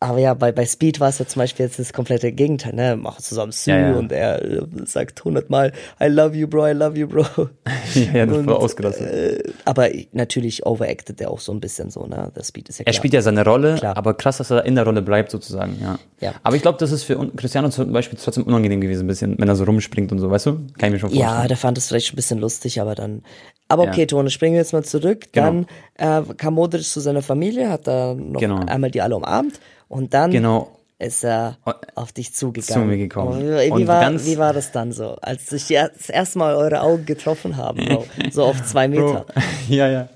Aber 0.02 0.16
ja, 0.18 0.32
bei, 0.32 0.50
bei 0.50 0.64
Speed 0.64 0.98
war 0.98 1.10
es 1.10 1.18
ja 1.18 1.26
zum 1.26 1.40
Beispiel 1.40 1.66
jetzt 1.66 1.78
das 1.78 1.92
komplette 1.92 2.32
Gegenteil, 2.32 2.72
ne? 2.72 2.96
Machen 2.96 3.22
zusammen 3.22 3.52
Sue 3.52 3.74
Ja, 3.74 3.90
ja. 3.90 3.98
und 3.98 4.10
er 4.12 4.42
äh, 4.42 4.62
sagt 4.86 5.22
hundertmal, 5.26 5.72
I 6.02 6.06
love 6.06 6.34
you, 6.34 6.48
bro, 6.48 6.66
I 6.68 6.72
love 6.72 6.98
you, 6.98 7.06
bro. 7.06 7.26
ja, 7.94 8.02
ja, 8.14 8.24
das 8.24 8.38
Und, 8.38 8.46
war 8.46 8.56
ausgelassen. 8.60 9.06
Äh, 9.06 9.42
aber 9.66 9.90
natürlich 10.12 10.64
overacted 10.64 11.20
er 11.20 11.30
auch 11.30 11.40
so 11.40 11.52
ein 11.52 11.60
bisschen 11.60 11.90
so, 11.90 12.06
ne? 12.06 12.32
Der 12.34 12.44
Speed 12.44 12.70
ist 12.70 12.78
ja 12.78 12.84
Er 12.84 12.92
klar. 12.92 12.94
spielt 12.94 13.12
ja 13.12 13.20
seine 13.20 13.44
Rolle, 13.44 13.74
Klar. 13.74 13.94
aber 13.94 14.14
krass, 14.14 14.38
dass 14.38 14.50
er 14.50 14.64
in 14.64 14.74
der 14.74 14.84
Rolle 14.84 15.02
bleibt, 15.02 15.30
sozusagen, 15.30 15.76
ja. 15.82 15.98
Ja. 16.20 16.32
Aber 16.44 16.56
ich 16.56 16.62
glaube, 16.62 16.78
das 16.78 16.92
ist 16.92 17.02
für 17.02 17.18
Cristiano 17.36 17.68
zum 17.68 17.92
Beispiel 17.92 18.18
trotzdem 18.22 18.44
unangenehm 18.44 18.80
gewesen, 18.80 19.04
ein 19.04 19.06
bisschen, 19.08 19.38
wenn 19.38 19.48
er 19.48 19.56
so 19.56 19.64
rumspringt 19.64 20.12
und 20.12 20.18
so, 20.18 20.30
weißt 20.30 20.46
du? 20.46 20.52
Kann 20.78 20.88
ich 20.88 20.92
mir 20.92 20.98
schon 20.98 21.10
vorstellen. 21.10 21.28
Ja, 21.42 21.46
der 21.46 21.58
fand 21.58 21.76
es 21.76 21.88
vielleicht 21.88 22.06
schon 22.06 22.14
ein 22.14 22.16
bisschen 22.16 22.38
lustig, 22.38 22.80
aber 22.80 22.94
dann. 22.94 23.22
Aber 23.70 23.84
okay, 23.84 24.00
Ja. 24.00 24.06
Tone, 24.06 24.30
springen 24.30 24.54
wir 24.54 24.60
jetzt 24.60 24.72
mal 24.72 24.84
zurück. 24.84 25.26
Genau. 25.32 25.64
Dann 25.96 26.24
äh, 26.28 26.34
kam 26.34 26.54
Modric 26.54 26.84
zu 26.84 27.00
seiner 27.00 27.22
Familie, 27.22 27.70
hat 27.70 27.86
da 27.86 28.14
noch 28.14 28.40
Genau. 28.40 28.60
einmal 28.66 28.90
die 28.90 29.00
alle 29.00 29.16
umarmt 29.16 29.60
und 29.88 30.12
dann 30.12 30.30
Genau. 30.30 30.68
ist 30.98 31.24
er 31.24 31.56
Und- 31.64 31.76
auf 31.94 32.12
dich 32.12 32.34
zugegangen. 32.34 32.82
Zu 32.82 32.86
mir 32.88 32.98
gekommen. 32.98 33.40
Wie, 33.40 33.74
wie, 33.74 33.88
war, 33.88 34.12
wie 34.26 34.36
war 34.38 34.52
das 34.52 34.70
dann 34.72 34.92
so, 34.92 35.16
als 35.22 35.46
sich 35.46 35.68
das 35.68 36.10
erste 36.10 36.38
Mal 36.38 36.54
eure 36.56 36.82
Augen 36.82 37.06
getroffen 37.06 37.56
haben, 37.56 37.78
Bro? 37.86 38.04
so 38.30 38.44
auf 38.44 38.62
zwei 38.64 38.86
Meter. 38.88 39.24
Bro, 39.26 39.42
ja, 39.74 39.88
ja. 39.88 40.08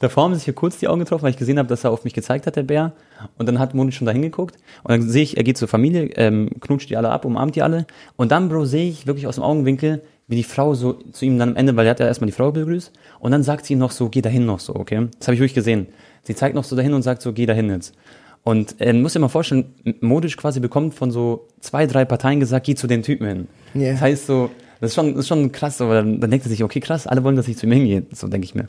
Davor 0.00 0.24
haben 0.24 0.34
sich 0.34 0.44
hier 0.44 0.54
kurz 0.54 0.78
die 0.78 0.88
Augen 0.88 1.00
getroffen, 1.00 1.22
weil 1.22 1.30
ich 1.30 1.36
gesehen 1.36 1.58
habe, 1.58 1.68
dass 1.68 1.84
er 1.84 1.90
auf 1.92 2.02
mich 2.04 2.14
gezeigt 2.14 2.46
hat, 2.46 2.56
der 2.56 2.64
Bär. 2.64 2.92
Und 3.38 3.46
dann 3.46 3.60
hat 3.60 3.72
Moni 3.74 3.92
schon 3.92 4.06
da 4.06 4.12
hingeguckt. 4.12 4.56
Und 4.82 4.90
dann 4.90 5.08
sehe 5.08 5.22
ich, 5.22 5.36
er 5.36 5.44
geht 5.44 5.56
zur 5.58 5.68
Familie, 5.68 6.06
ähm, 6.16 6.50
knutscht 6.60 6.90
die 6.90 6.96
alle 6.96 7.10
ab, 7.10 7.24
umarmt 7.24 7.54
die 7.54 7.62
alle. 7.62 7.86
Und 8.16 8.32
dann, 8.32 8.48
Bro, 8.48 8.64
sehe 8.64 8.88
ich 8.88 9.06
wirklich 9.06 9.28
aus 9.28 9.36
dem 9.36 9.44
Augenwinkel, 9.44 10.02
wie 10.32 10.36
die 10.36 10.44
Frau 10.44 10.74
so 10.74 10.94
zu 10.94 11.26
ihm 11.26 11.38
dann 11.38 11.50
am 11.50 11.56
Ende, 11.56 11.76
weil 11.76 11.84
er 11.86 11.90
hat 11.90 12.00
ja 12.00 12.06
erstmal 12.06 12.26
die 12.26 12.32
Frau 12.32 12.50
begrüßt. 12.50 12.90
Und 13.20 13.32
dann 13.32 13.42
sagt 13.42 13.66
sie 13.66 13.74
ihm 13.74 13.78
noch 13.78 13.90
so, 13.90 14.08
geh 14.08 14.22
dahin 14.22 14.46
noch 14.46 14.60
so, 14.60 14.74
okay? 14.74 15.08
Das 15.18 15.28
habe 15.28 15.34
ich 15.34 15.40
wirklich 15.40 15.52
gesehen. 15.52 15.88
Sie 16.22 16.34
zeigt 16.34 16.54
noch 16.54 16.64
so 16.64 16.74
dahin 16.74 16.94
und 16.94 17.02
sagt 17.02 17.20
so, 17.20 17.34
geh 17.34 17.44
dahin 17.44 17.68
jetzt. 17.68 17.94
Und 18.42 18.80
äh, 18.80 18.94
muss 18.94 19.12
dir 19.12 19.18
mal 19.18 19.28
vorstellen, 19.28 19.74
Modisch 20.00 20.38
quasi 20.38 20.58
bekommt 20.58 20.94
von 20.94 21.10
so 21.10 21.48
zwei, 21.60 21.86
drei 21.86 22.06
Parteien 22.06 22.40
gesagt, 22.40 22.64
geh 22.64 22.74
zu 22.74 22.86
den 22.86 23.02
Typen 23.02 23.26
hin. 23.26 23.48
Ja. 23.74 23.92
Das 23.92 24.00
heißt 24.00 24.26
so, 24.26 24.50
das 24.80 24.92
ist 24.92 24.94
schon, 24.94 25.10
das 25.10 25.20
ist 25.20 25.28
schon 25.28 25.52
krass, 25.52 25.82
aber 25.82 25.96
dann, 25.96 26.18
dann 26.18 26.30
denkt 26.30 26.46
er 26.46 26.48
sich, 26.48 26.64
okay, 26.64 26.80
krass, 26.80 27.06
alle 27.06 27.22
wollen, 27.24 27.36
dass 27.36 27.46
ich 27.46 27.58
zu 27.58 27.66
ihm 27.66 27.72
hingehe. 27.72 28.04
So 28.12 28.26
denke 28.26 28.46
ich 28.46 28.54
mir. 28.54 28.68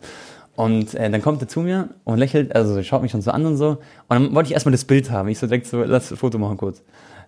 Und 0.57 0.95
äh, 0.95 1.09
dann 1.09 1.21
kommt 1.21 1.41
er 1.41 1.47
zu 1.47 1.61
mir 1.61 1.91
und 2.03 2.17
lächelt, 2.17 2.53
also 2.53 2.83
schaut 2.83 3.01
mich 3.03 3.11
schon 3.11 3.21
so 3.21 3.31
an 3.31 3.45
und 3.45 3.55
so. 3.55 3.69
Und 3.69 3.79
dann 4.09 4.35
wollte 4.35 4.47
ich 4.47 4.53
erstmal 4.53 4.73
das 4.73 4.83
Bild 4.83 5.09
haben. 5.09 5.29
Ich 5.29 5.39
so 5.39 5.47
direkt 5.47 5.67
so, 5.67 5.81
lass 5.81 6.11
ein 6.11 6.17
Foto 6.17 6.37
machen 6.37 6.57
kurz. 6.57 6.83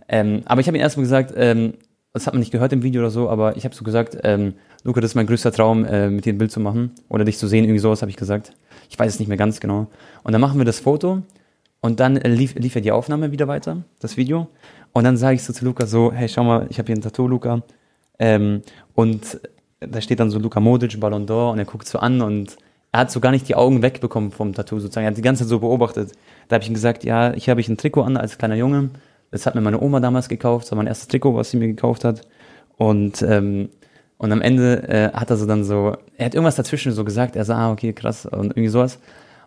Ähm, 0.10 0.42
aber 0.44 0.60
ich 0.60 0.68
habe 0.68 0.78
ihm 0.78 0.82
erstmal 0.82 1.06
gesagt, 1.06 1.34
ähm, 1.38 1.76
das 2.16 2.28
hat 2.28 2.34
man 2.34 2.40
nicht 2.40 2.54
gehört 2.54 2.72
im 2.72 2.82
Video 2.82 3.02
oder 3.02 3.12
so, 3.12 3.30
aber 3.30 3.58
ich 3.58 3.66
habe 3.66 3.76
so 3.76 3.84
gesagt, 3.84 4.18
ähm, 4.24 4.54
Luca, 4.86 5.02
das 5.02 5.12
ist 5.12 5.16
mein 5.16 5.28
größter 5.28 5.52
Traum, 5.52 5.84
äh, 5.84 6.10
mit 6.10 6.24
dir 6.24 6.32
ein 6.32 6.38
Bild 6.38 6.50
zu 6.50 6.62
machen 6.62 6.92
oder 7.10 7.26
dich 7.26 7.38
zu 7.38 7.46
sehen, 7.46 7.66
irgendwie 7.66 7.80
sowas 7.80 8.02
habe 8.02 8.10
ich 8.10 8.16
gesagt. 8.16 8.54
Ich 8.90 8.98
weiß 8.98 9.14
es 9.14 9.20
nicht 9.20 9.28
mehr 9.28 9.38
ganz 9.38 9.60
genau. 9.60 9.88
Und 10.24 10.32
dann 10.32 10.40
machen 10.40 10.58
wir 10.58 10.64
das 10.64 10.80
Foto 10.80 11.24
und 11.82 12.00
dann 12.00 12.16
äh, 12.16 12.30
lief, 12.30 12.56
lief 12.56 12.74
ja 12.74 12.80
die 12.80 12.94
Aufnahme 12.94 13.34
wieder 13.34 13.50
weiter, 13.50 13.84
das 14.00 14.16
Video. 14.16 14.48
Und 14.94 15.04
dann 15.04 15.18
sage 15.18 15.36
ich 15.36 15.44
so 15.44 15.52
zu 15.52 15.66
Luca 15.66 15.86
so, 15.88 16.14
hey, 16.14 16.30
schau 16.30 16.46
mal, 16.46 16.68
ich 16.70 16.80
habe 16.80 16.88
hier 16.88 16.96
ein 16.96 17.02
Tattoo, 17.02 17.28
Luca. 17.28 17.64
Ähm, 18.18 18.62
und 18.94 19.42
da 19.82 20.00
steht 20.00 20.22
dann 20.22 20.32
so 20.32 20.40
Luca 20.40 20.62
Modric, 20.62 20.98
Ballon 20.98 21.28
d'Or 21.28 21.52
und 21.52 21.60
er 21.60 21.66
guckt 21.66 21.86
so 21.86 22.00
an 22.00 22.22
und 22.22 22.56
er 22.94 23.02
hat 23.02 23.12
so 23.12 23.20
gar 23.20 23.32
nicht 23.32 23.50
die 23.50 23.56
Augen 23.56 23.82
wegbekommen 23.82 24.32
vom 24.32 24.54
Tattoo 24.54 24.80
sozusagen. 24.80 25.06
Er 25.06 25.10
hat 25.10 25.18
die 25.18 25.22
ganze 25.22 25.44
Zeit 25.44 25.50
so 25.50 25.60
beobachtet. 25.60 26.14
Da 26.48 26.54
habe 26.54 26.64
ich 26.64 26.70
ihm 26.70 26.76
gesagt, 26.76 27.04
ja, 27.04 27.34
hier 27.34 27.52
habe 27.52 27.60
ich 27.60 27.68
ein 27.68 27.76
Trikot 27.76 28.04
an 28.04 28.16
als 28.16 28.38
kleiner 28.38 28.56
Junge. 28.56 28.92
Das 29.32 29.46
hat 29.46 29.56
mir 29.56 29.62
meine 29.62 29.82
Oma 29.82 30.00
damals 30.00 30.30
gekauft. 30.30 30.66
Das 30.66 30.72
war 30.72 30.78
mein 30.78 30.88
erstes 30.88 31.08
Trikot, 31.08 31.36
was 31.36 31.52
sie 31.52 31.58
mir 31.58 31.68
gekauft 31.68 32.04
hat. 32.04 32.22
Und, 32.78 33.22
ähm, 33.22 33.70
und 34.18 34.32
am 34.32 34.42
Ende 34.42 34.88
äh, 34.88 35.12
hat 35.14 35.30
er 35.30 35.38
so 35.38 35.46
dann 35.46 35.64
so, 35.64 35.96
er 36.18 36.26
hat 36.26 36.34
irgendwas 36.36 36.56
dazwischen 36.56 36.92
so 36.94 37.04
gesagt. 37.04 37.36
Er 37.36 37.46
sah, 37.46 37.58
ah, 37.68 37.72
okay, 37.72 37.94
krass 37.94 38.26
und 38.26 38.48
irgendwie 38.52 38.68
sowas. 38.70 39.00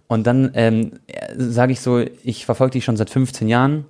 Und 0.09 0.27
dann 0.27 0.51
ähm, 0.55 0.93
sage 1.37 1.73
ich 1.73 1.81
so, 1.81 1.99
ich 2.25 2.45
verfolge 2.47 2.73
dich 2.73 2.85
schon 2.85 2.97
seit 2.97 3.11
15 3.11 3.49
Jahren. 3.49 3.85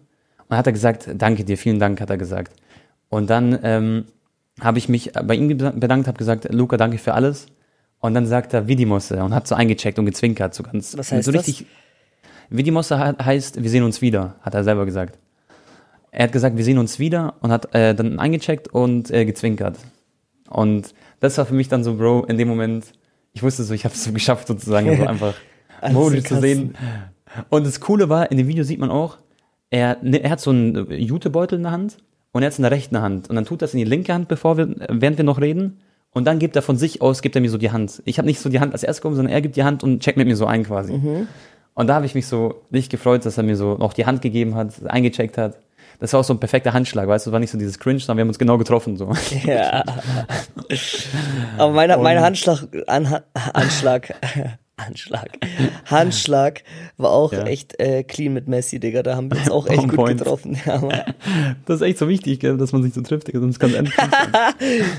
Und 0.49 0.57
hat 0.57 0.67
er 0.67 0.73
gesagt, 0.73 1.11
danke 1.15 1.45
dir, 1.45 1.59
vielen 1.59 1.79
Dank, 1.79 2.01
hat 2.01 2.11
er 2.11 2.17
gesagt. 2.17 2.53
Und 3.11 3.29
dann 3.31 3.59
ähm, 3.63 4.05
habe 4.61 4.79
ich 4.79 4.89
mich 4.89 5.13
bei 5.13 5.35
ihm 5.35 5.49
bedankt, 5.49 6.07
habe 6.09 6.17
gesagt, 6.19 6.53
Luca, 6.53 6.77
danke 6.77 6.99
für 6.99 7.15
alles. 7.15 7.47
Und 8.01 8.15
dann 8.15 8.27
sagt 8.27 8.55
er 8.55 8.67
Vidimosse 8.69 9.23
und 9.23 9.35
hat 9.35 9.47
so 9.47 9.55
eingecheckt 9.55 9.99
und 9.99 10.07
gezwinkert, 10.07 10.55
so 10.55 10.63
ganz. 10.63 10.97
Was 10.97 11.13
heißt 11.13 11.25
so 11.25 11.33
das? 11.33 11.47
richtig. 11.47 11.67
Vidimosse 12.51 12.99
he- 12.99 13.23
heißt, 13.23 13.63
wir 13.63 13.69
sehen 13.71 13.85
uns 13.85 14.01
wieder, 14.01 14.37
hat 14.41 14.55
er 14.55 14.65
selber 14.65 14.87
gesagt. 14.87 15.19
Er 16.11 16.25
hat 16.25 16.33
gesagt, 16.33 16.57
wir 16.57 16.65
sehen 16.65 16.79
uns 16.79 16.99
wieder 16.99 17.35
und 17.41 17.53
hat 17.53 17.75
äh, 17.75 17.95
dann 17.95 18.19
eingecheckt 18.19 18.69
und 18.69 19.11
äh, 19.11 19.25
gezwinkert. 19.25 19.79
Und 20.49 20.95
das 21.21 21.37
war 21.39 21.47
für 21.47 21.55
mich 21.55 21.69
dann 21.69 21.85
so, 21.85 21.97
Bro, 21.97 22.25
in 22.25 22.39
dem 22.39 22.49
Moment, 22.49 22.87
ich 23.33 23.43
wusste 23.43 23.65
so, 23.65 23.75
ich 23.75 23.85
habe 23.85 23.95
es 23.95 24.05
so 24.05 24.13
geschafft, 24.13 24.49
sozusagen, 24.49 24.97
so 24.99 25.07
einfach 25.07 25.35
Modi 25.91 26.23
zu 26.23 26.41
sehen. 26.41 26.75
Und 27.51 27.67
das 27.67 27.81
Coole 27.81 28.09
war, 28.09 28.31
in 28.31 28.39
dem 28.39 28.49
Video 28.49 28.65
sieht 28.65 28.79
man 28.79 28.91
auch, 28.91 29.19
er, 29.71 29.99
ne, 30.03 30.23
er 30.23 30.31
hat 30.31 30.41
so 30.41 30.51
einen 30.51 30.91
Jutebeutel 30.91 31.57
in 31.57 31.65
der 31.65 31.73
Hand 31.73 31.99
und 32.33 32.43
er 32.43 32.47
hat 32.47 32.53
es 32.53 32.59
in 32.59 32.63
der 32.63 32.71
rechten 32.71 33.01
Hand. 33.01 33.29
Und 33.29 33.37
dann 33.37 33.45
tut 33.45 33.63
das 33.63 33.75
in 33.75 33.79
die 33.79 33.85
linke 33.85 34.15
Hand, 34.15 34.29
bevor 34.29 34.57
wir, 34.57 34.75
während 34.89 35.19
wir 35.19 35.25
noch 35.25 35.41
reden. 35.41 35.81
Und 36.13 36.25
dann 36.25 36.39
gibt 36.39 36.57
er 36.57 36.63
von 36.63 36.77
sich 36.77 37.03
aus, 37.03 37.21
gibt 37.21 37.37
er 37.37 37.43
mir 37.43 37.51
so 37.51 37.59
die 37.59 37.71
Hand. 37.71 38.03
Ich 38.07 38.19
habe 38.19 38.27
nicht 38.27 38.41
so 38.41 38.49
die 38.49 38.61
Hand 38.61 38.73
als 38.73 38.83
erstes 38.83 39.03
gekommen, 39.03 39.17
sondern 39.17 39.33
er 39.33 39.43
gibt 39.43 39.57
die 39.57 39.65
Hand 39.65 39.85
und 39.85 40.01
checkt 40.01 40.17
mit 40.17 40.27
mir 40.27 40.37
so 40.37 40.47
ein 40.47 40.65
quasi. 40.65 40.95
Mhm. 40.95 41.29
Und 41.75 41.87
da 41.87 41.95
habe 41.95 42.07
ich 42.07 42.15
mich 42.15 42.27
so 42.27 42.63
nicht 42.71 42.91
gefreut, 42.91 43.25
dass 43.27 43.37
er 43.37 43.45
mir 43.45 43.57
so 43.57 43.77
noch 43.77 43.93
die 43.93 44.07
Hand 44.07 44.23
gegeben 44.23 44.55
hat, 44.55 44.85
eingecheckt 44.87 45.39
hat. 45.39 45.59
Das 46.01 46.13
war 46.13 46.21
auch 46.21 46.25
so 46.25 46.33
ein 46.33 46.39
perfekter 46.41 46.73
Handschlag, 46.73 47.09
weißt 47.09 47.27
du, 47.27 47.33
war 47.33 47.41
nicht 47.41 47.51
so 47.51 47.59
dieses 47.59 47.79
Cringe, 47.79 47.99
sondern 47.99 48.19
wir 48.19 48.21
haben 48.23 48.29
uns 48.29 48.39
genau 48.39 48.57
getroffen 48.59 48.97
so. 48.97 49.13
Ja. 49.45 49.83
Aber 51.57 51.73
mein, 51.73 51.89
mein 52.03 52.21
Handschlag, 52.21 52.67
An, 52.87 53.21
Anschlag, 53.53 54.15
Anschlag, 54.77 55.29
Handschlag 55.87 56.63
war 56.99 57.11
auch 57.11 57.33
Ja. 57.33 57.45
echt 57.45 57.81
äh, 57.81 58.05
clean 58.05 58.33
mit 58.33 58.47
Messi, 58.47 58.79
Digga. 58.79 59.03
Da 59.03 59.17
haben 59.17 59.29
wir 59.31 59.39
uns 59.39 59.51
auch 59.51 59.67
echt 59.67 59.79
On 59.81 59.89
gut 59.89 59.97
point. 59.97 60.19
getroffen. 60.19 60.57
Ja. 60.65 60.81
Das 61.67 61.77
ist 61.77 61.83
echt 61.83 61.99
so 61.99 62.09
wichtig, 62.09 62.41
gell, 62.41 62.57
dass 62.57 62.73
man 62.73 62.83
sich 62.83 62.95
so 62.95 63.03
trifft, 63.03 63.27
Digga, 63.29 63.41
sonst 63.41 63.59
kann 63.59 63.71
es 63.71 63.77
endlich 63.77 63.97
sein. 63.97 64.11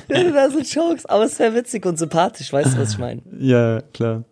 das 0.34 0.54
sind 0.54 0.74
Jokes, 0.74 1.06
aber 1.06 1.24
es 1.24 1.40
wäre 1.40 1.56
witzig 1.56 1.86
und 1.86 1.98
sympathisch, 1.98 2.52
weißt 2.52 2.74
du, 2.76 2.80
was 2.80 2.92
ich 2.92 2.98
meine? 2.98 3.22
Ja, 3.40 3.82
klar. 3.94 4.24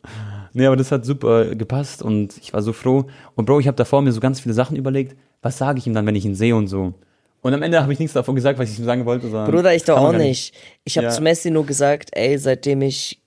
Nee, 0.53 0.65
aber 0.65 0.75
das 0.75 0.91
hat 0.91 1.05
super 1.05 1.55
gepasst 1.55 2.01
und 2.01 2.35
ich 2.41 2.51
war 2.53 2.61
so 2.61 2.73
froh. 2.73 3.05
Und 3.35 3.45
Bro, 3.45 3.59
ich 3.59 3.67
habe 3.67 3.77
davor 3.77 4.01
mir 4.01 4.11
so 4.11 4.19
ganz 4.19 4.39
viele 4.39 4.53
Sachen 4.53 4.75
überlegt, 4.75 5.15
was 5.41 5.57
sage 5.57 5.79
ich 5.79 5.87
ihm 5.87 5.93
dann, 5.93 6.05
wenn 6.05 6.15
ich 6.15 6.25
ihn 6.25 6.35
sehe 6.35 6.55
und 6.55 6.67
so. 6.67 6.93
Und 7.41 7.53
am 7.53 7.61
Ende 7.61 7.81
habe 7.81 7.93
ich 7.93 7.99
nichts 7.99 8.13
davon 8.13 8.35
gesagt, 8.35 8.59
was 8.59 8.69
ich 8.71 8.79
ihm 8.79 8.85
sagen 8.85 9.05
wollte. 9.05 9.27
Bruder, 9.29 9.73
ich 9.73 9.83
doch 9.83 9.97
auch 9.97 10.11
gar 10.11 10.17
nicht. 10.17 10.53
Ich 10.83 10.97
habe 10.97 11.07
Ja. 11.07 11.11
zu 11.13 11.21
Messi 11.21 11.51
nur 11.51 11.65
gesagt, 11.65 12.09
ey, 12.13 12.37
seitdem 12.37 12.81
ich 12.81 13.21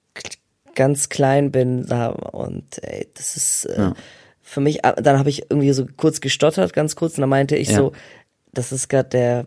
ganz 0.75 1.09
klein 1.09 1.51
bin, 1.51 1.87
da 1.87 2.09
und 2.09 2.83
ey, 2.83 3.09
das 3.14 3.37
ist 3.37 3.64
äh, 3.66 3.79
Ja. 3.79 3.94
für 4.42 4.61
mich. 4.61 4.85
äh, 4.85 4.94
Dann 5.03 5.18
habe 5.18 5.31
ich 5.31 5.42
irgendwie 5.51 5.73
so 5.73 5.87
kurz 5.96 6.20
gestottert, 6.20 6.73
ganz 6.73 6.96
kurz, 6.96 7.14
und 7.16 7.23
dann 7.23 7.31
meinte 7.31 7.57
ich 7.57 7.68
Ja. 7.70 7.77
so, 7.77 7.92
das 8.53 8.73
ist 8.73 8.88
gerade 8.88 9.09
der 9.09 9.46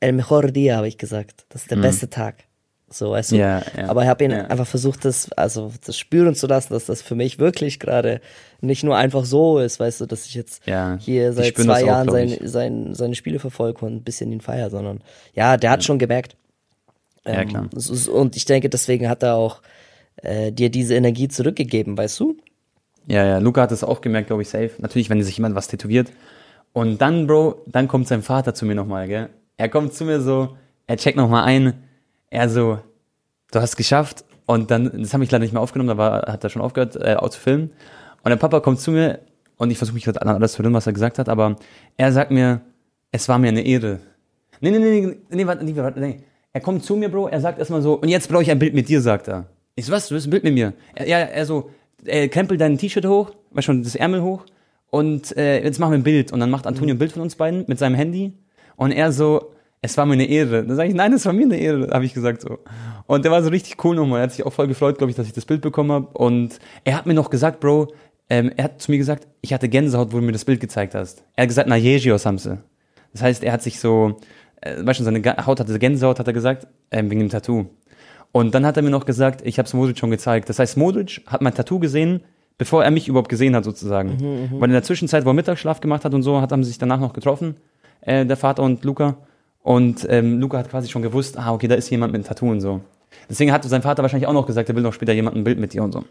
El 0.00 0.12
mejor 0.12 0.44
día, 0.44 0.76
habe 0.76 0.88
ich 0.88 0.98
gesagt. 0.98 1.44
Das 1.48 1.62
ist 1.62 1.70
der 1.70 1.76
beste 1.76 2.08
Tag. 2.08 2.44
So, 2.90 3.10
weißt 3.10 3.32
du? 3.32 3.34
Mhm. 3.36 3.40
Ja, 3.40 3.62
ja. 3.76 3.88
Aber 3.88 4.02
ich 4.02 4.08
habe 4.08 4.24
ihn 4.24 4.32
einfach 4.32 4.66
versucht, 4.66 5.04
das, 5.04 5.30
also 5.32 5.72
das 5.84 5.98
spüren 5.98 6.34
zu 6.34 6.46
lassen, 6.46 6.72
dass 6.72 6.86
das 6.86 7.02
für 7.02 7.14
mich 7.14 7.38
wirklich 7.38 7.80
gerade 7.80 8.20
nicht 8.60 8.82
nur 8.84 8.96
einfach 8.96 9.24
so 9.24 9.58
ist, 9.58 9.78
weißt 9.78 10.00
du, 10.00 10.06
dass 10.06 10.26
ich 10.26 10.34
jetzt 10.34 10.66
Ja, 10.66 10.98
hier 11.00 11.32
seit 11.32 11.56
zwei 11.56 11.82
auch, 11.82 11.86
Jahren 11.86 12.08
sein, 12.08 12.38
sein, 12.42 12.94
seine 12.94 13.14
Spiele 13.14 13.38
verfolge 13.38 13.84
und 13.84 13.96
ein 13.96 14.02
bisschen 14.02 14.32
ihn 14.32 14.40
feier, 14.40 14.70
sondern 14.70 15.00
ja, 15.34 15.56
der 15.56 15.70
hat 15.70 15.84
schon 15.84 15.98
gemerkt. 15.98 16.36
Ja, 17.24 17.44
klar. 17.44 17.68
Und 18.12 18.36
ich 18.36 18.44
denke, 18.46 18.68
deswegen 18.68 19.08
hat 19.08 19.22
er 19.22 19.36
auch 19.36 19.60
äh, 20.16 20.50
dir 20.50 20.70
diese 20.70 20.94
Energie 20.94 21.28
zurückgegeben, 21.28 21.96
weißt 21.96 22.18
du? 22.20 22.36
Ja, 23.06 23.24
ja, 23.24 23.38
Luca 23.38 23.62
hat 23.62 23.72
es 23.72 23.84
auch 23.84 24.00
gemerkt, 24.00 24.28
glaube 24.28 24.42
ich, 24.42 24.48
safe. 24.48 24.72
Natürlich, 24.78 25.08
wenn 25.10 25.22
sich 25.22 25.36
jemand 25.36 25.54
was 25.54 25.68
tätowiert. 25.68 26.10
Und 26.72 27.00
dann, 27.00 27.26
Bro, 27.26 27.62
dann 27.66 27.88
kommt 27.88 28.08
sein 28.08 28.22
Vater 28.22 28.54
zu 28.54 28.66
mir 28.66 28.74
nochmal, 28.74 29.08
gell? 29.08 29.30
Er 29.56 29.68
kommt 29.68 29.94
zu 29.94 30.04
mir 30.04 30.20
so, 30.20 30.56
er 30.86 30.96
checkt 30.96 31.16
nochmal 31.16 31.44
ein, 31.44 31.74
er 32.30 32.48
so, 32.48 32.78
du 33.50 33.60
hast 33.60 33.70
es 33.70 33.76
geschafft. 33.76 34.24
Und 34.46 34.70
dann, 34.70 35.02
das 35.02 35.12
habe 35.12 35.24
ich 35.24 35.30
leider 35.30 35.42
nicht 35.42 35.52
mehr 35.52 35.62
aufgenommen, 35.62 35.88
da 35.88 35.98
war, 35.98 36.22
hat 36.32 36.44
er 36.44 36.50
schon 36.50 36.62
aufgehört, 36.62 36.96
äh, 36.96 37.16
auch 37.16 37.30
zu 37.30 37.40
filmen. 37.40 37.70
Und 38.28 38.32
der 38.32 38.36
Papa 38.36 38.60
kommt 38.60 38.78
zu 38.78 38.90
mir 38.90 39.20
und 39.56 39.70
ich 39.70 39.78
versuche 39.78 39.94
mich 39.94 40.04
gerade 40.04 40.20
an 40.20 40.28
alles 40.28 40.52
zu 40.52 40.62
hören, 40.62 40.74
was 40.74 40.86
er 40.86 40.92
gesagt 40.92 41.18
hat, 41.18 41.30
aber 41.30 41.56
er 41.96 42.12
sagt 42.12 42.30
mir, 42.30 42.60
es 43.10 43.26
war 43.26 43.38
mir 43.38 43.48
eine 43.48 43.62
Ehre. 43.62 44.00
Nee, 44.60 44.70
nee, 44.70 44.78
nee, 44.78 45.00
nee, 45.00 45.16
nee, 45.30 45.46
warte, 45.46 45.64
nee, 45.64 45.74
warte, 45.74 45.98
nee. 45.98 46.20
Er 46.52 46.60
kommt 46.60 46.84
zu 46.84 46.94
mir, 46.96 47.08
Bro, 47.08 47.28
er 47.28 47.40
sagt 47.40 47.58
erstmal 47.58 47.80
so, 47.80 47.94
und 47.94 48.10
jetzt 48.10 48.28
brauche 48.28 48.42
ich 48.42 48.50
ein 48.50 48.58
Bild 48.58 48.74
mit 48.74 48.86
dir, 48.86 49.00
sagt 49.00 49.28
er. 49.28 49.46
Ich 49.76 49.86
so, 49.86 49.92
was, 49.92 50.08
du 50.08 50.14
willst 50.14 50.26
ein 50.26 50.30
Bild 50.30 50.44
mit 50.44 50.52
mir? 50.52 50.74
Er, 50.94 51.08
ja, 51.08 51.18
er 51.20 51.46
so, 51.46 51.70
äh, 52.04 52.28
krempel 52.28 52.58
dein 52.58 52.76
T-Shirt 52.76 53.06
hoch, 53.06 53.30
weißt 53.52 53.64
schon, 53.64 53.82
das 53.82 53.94
Ärmel 53.94 54.20
hoch 54.20 54.44
und 54.90 55.34
äh, 55.38 55.64
jetzt 55.64 55.78
machen 55.78 55.92
wir 55.92 55.98
ein 55.98 56.04
Bild. 56.04 56.30
Und 56.30 56.40
dann 56.40 56.50
macht 56.50 56.66
Antonio 56.66 56.96
ein 56.96 56.98
Bild 56.98 57.12
von 57.12 57.22
uns 57.22 57.34
beiden 57.34 57.64
mit 57.66 57.78
seinem 57.78 57.94
Handy 57.94 58.34
und 58.76 58.92
er 58.92 59.10
so, 59.10 59.54
es 59.80 59.96
war 59.96 60.04
mir 60.04 60.14
eine 60.14 60.26
Ehre. 60.26 60.64
Dann 60.64 60.76
sage 60.76 60.90
ich, 60.90 60.94
nein, 60.94 61.14
es 61.14 61.24
war 61.24 61.32
mir 61.32 61.44
eine 61.44 61.56
Ehre, 61.56 61.88
habe 61.92 62.04
ich 62.04 62.12
gesagt 62.12 62.42
so. 62.42 62.58
Und 63.06 63.24
der 63.24 63.32
war 63.32 63.42
so 63.42 63.48
richtig 63.48 63.82
cool 63.84 63.96
nochmal. 63.96 64.20
Er 64.20 64.22
hat 64.24 64.32
sich 64.32 64.44
auch 64.44 64.52
voll 64.52 64.66
gefreut, 64.66 64.98
glaube 64.98 65.10
ich, 65.10 65.16
dass 65.16 65.26
ich 65.26 65.32
das 65.32 65.46
Bild 65.46 65.62
bekommen 65.62 65.92
habe. 65.92 66.08
Und 66.18 66.58
er 66.84 66.96
hat 66.96 67.06
mir 67.06 67.14
noch 67.14 67.30
gesagt, 67.30 67.60
Bro, 67.60 67.88
ähm, 68.30 68.52
er 68.56 68.64
hat 68.64 68.82
zu 68.82 68.90
mir 68.90 68.98
gesagt, 68.98 69.26
ich 69.40 69.52
hatte 69.52 69.68
Gänsehaut, 69.68 70.12
wo 70.12 70.18
du 70.18 70.24
mir 70.24 70.32
das 70.32 70.44
Bild 70.44 70.60
gezeigt 70.60 70.94
hast. 70.94 71.22
Er 71.34 71.42
hat 71.42 71.48
gesagt, 71.48 71.68
na 71.68 71.76
Jejio 71.76 72.18
Samse. 72.18 72.58
Das 73.12 73.22
heißt, 73.22 73.42
er 73.42 73.52
hat 73.52 73.62
sich 73.62 73.80
so, 73.80 74.16
äh, 74.60 74.74
weißt 74.84 75.00
du, 75.00 75.04
seine 75.04 75.22
Haut 75.46 75.60
hatte 75.60 75.78
Gänsehaut, 75.78 76.18
hat 76.18 76.26
er 76.26 76.32
gesagt, 76.32 76.66
ähm, 76.90 77.10
wegen 77.10 77.20
dem 77.20 77.30
Tattoo. 77.30 77.66
Und 78.32 78.54
dann 78.54 78.66
hat 78.66 78.76
er 78.76 78.82
mir 78.82 78.90
noch 78.90 79.06
gesagt, 79.06 79.40
ich 79.46 79.58
habe 79.58 79.66
es 79.66 79.72
Modric 79.72 79.98
schon 79.98 80.10
gezeigt. 80.10 80.48
Das 80.48 80.58
heißt, 80.58 80.76
Modric 80.76 81.22
hat 81.26 81.40
mein 81.40 81.54
Tattoo 81.54 81.78
gesehen, 81.78 82.20
bevor 82.58 82.84
er 82.84 82.90
mich 82.90 83.08
überhaupt 83.08 83.30
gesehen 83.30 83.56
hat, 83.56 83.64
sozusagen. 83.64 84.18
Weil 84.60 84.68
in 84.68 84.74
der 84.74 84.82
Zwischenzeit, 84.82 85.24
wo 85.24 85.30
er 85.30 85.34
Mittagsschlaf 85.34 85.80
gemacht 85.80 86.04
hat 86.04 86.12
und 86.12 86.22
so, 86.22 86.40
hat 86.40 86.52
er 86.52 86.62
sich 86.62 86.76
danach 86.76 87.00
noch 87.00 87.14
getroffen, 87.14 87.56
äh, 88.02 88.26
der 88.26 88.36
Vater 88.36 88.62
und 88.62 88.84
Luca. 88.84 89.16
Und 89.62 90.06
ähm, 90.10 90.40
Luca 90.40 90.58
hat 90.58 90.70
quasi 90.70 90.88
schon 90.88 91.02
gewusst, 91.02 91.38
ah, 91.38 91.52
okay, 91.52 91.68
da 91.68 91.74
ist 91.74 91.88
jemand 91.90 92.12
mit 92.12 92.20
einem 92.20 92.28
Tattoo 92.28 92.50
und 92.50 92.60
so. 92.60 92.80
Deswegen 93.30 93.52
hat 93.52 93.64
sein 93.64 93.82
Vater 93.82 94.02
wahrscheinlich 94.02 94.26
auch 94.28 94.32
noch 94.32 94.46
gesagt, 94.46 94.68
er 94.68 94.76
will 94.76 94.82
noch 94.82 94.92
später 94.92 95.12
jemand 95.12 95.36
ein 95.36 95.44
Bild 95.44 95.58
mit 95.58 95.72
dir 95.72 95.82
und 95.82 95.92
so. 95.92 96.04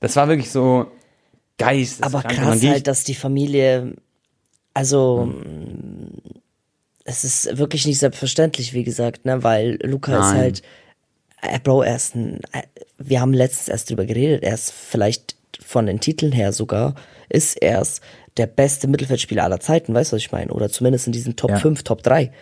Das 0.00 0.14
war 0.16 0.28
wirklich 0.28 0.50
so 0.50 0.86
geist. 1.64 2.02
Aber 2.02 2.22
krass 2.22 2.62
halt, 2.62 2.86
dass 2.86 3.04
die 3.04 3.14
Familie, 3.14 3.94
also 4.74 5.32
es 7.04 7.24
ist 7.24 7.58
wirklich 7.58 7.86
nicht 7.86 7.98
selbstverständlich, 7.98 8.72
wie 8.74 8.84
gesagt, 8.84 9.24
ne, 9.24 9.42
weil 9.42 9.78
Luca 9.82 10.12
ist 10.14 10.30
Nein. 10.30 10.38
halt, 10.38 10.62
äh, 11.42 11.58
Bro, 11.60 11.82
er 11.82 11.96
ist 11.96 12.14
ein, 12.14 12.40
äh, 12.52 12.62
wir 12.98 13.20
haben 13.20 13.32
letztens 13.32 13.68
erst 13.68 13.90
drüber 13.90 14.04
geredet, 14.04 14.42
er 14.42 14.54
ist 14.54 14.70
vielleicht 14.72 15.36
von 15.64 15.86
den 15.86 16.00
Titeln 16.00 16.32
her 16.32 16.52
sogar, 16.52 16.94
ist 17.28 17.60
er 17.60 17.84
der 18.36 18.46
beste 18.46 18.88
Mittelfeldspieler 18.88 19.44
aller 19.44 19.60
Zeiten, 19.60 19.92
weißt 19.94 20.12
du, 20.12 20.16
was 20.16 20.22
ich 20.22 20.32
meine? 20.32 20.52
Oder 20.52 20.70
zumindest 20.70 21.06
in 21.06 21.12
diesen 21.12 21.36
Top 21.36 21.50
Ja. 21.50 21.56
5, 21.58 21.82
Top 21.82 22.02
3. 22.02 22.32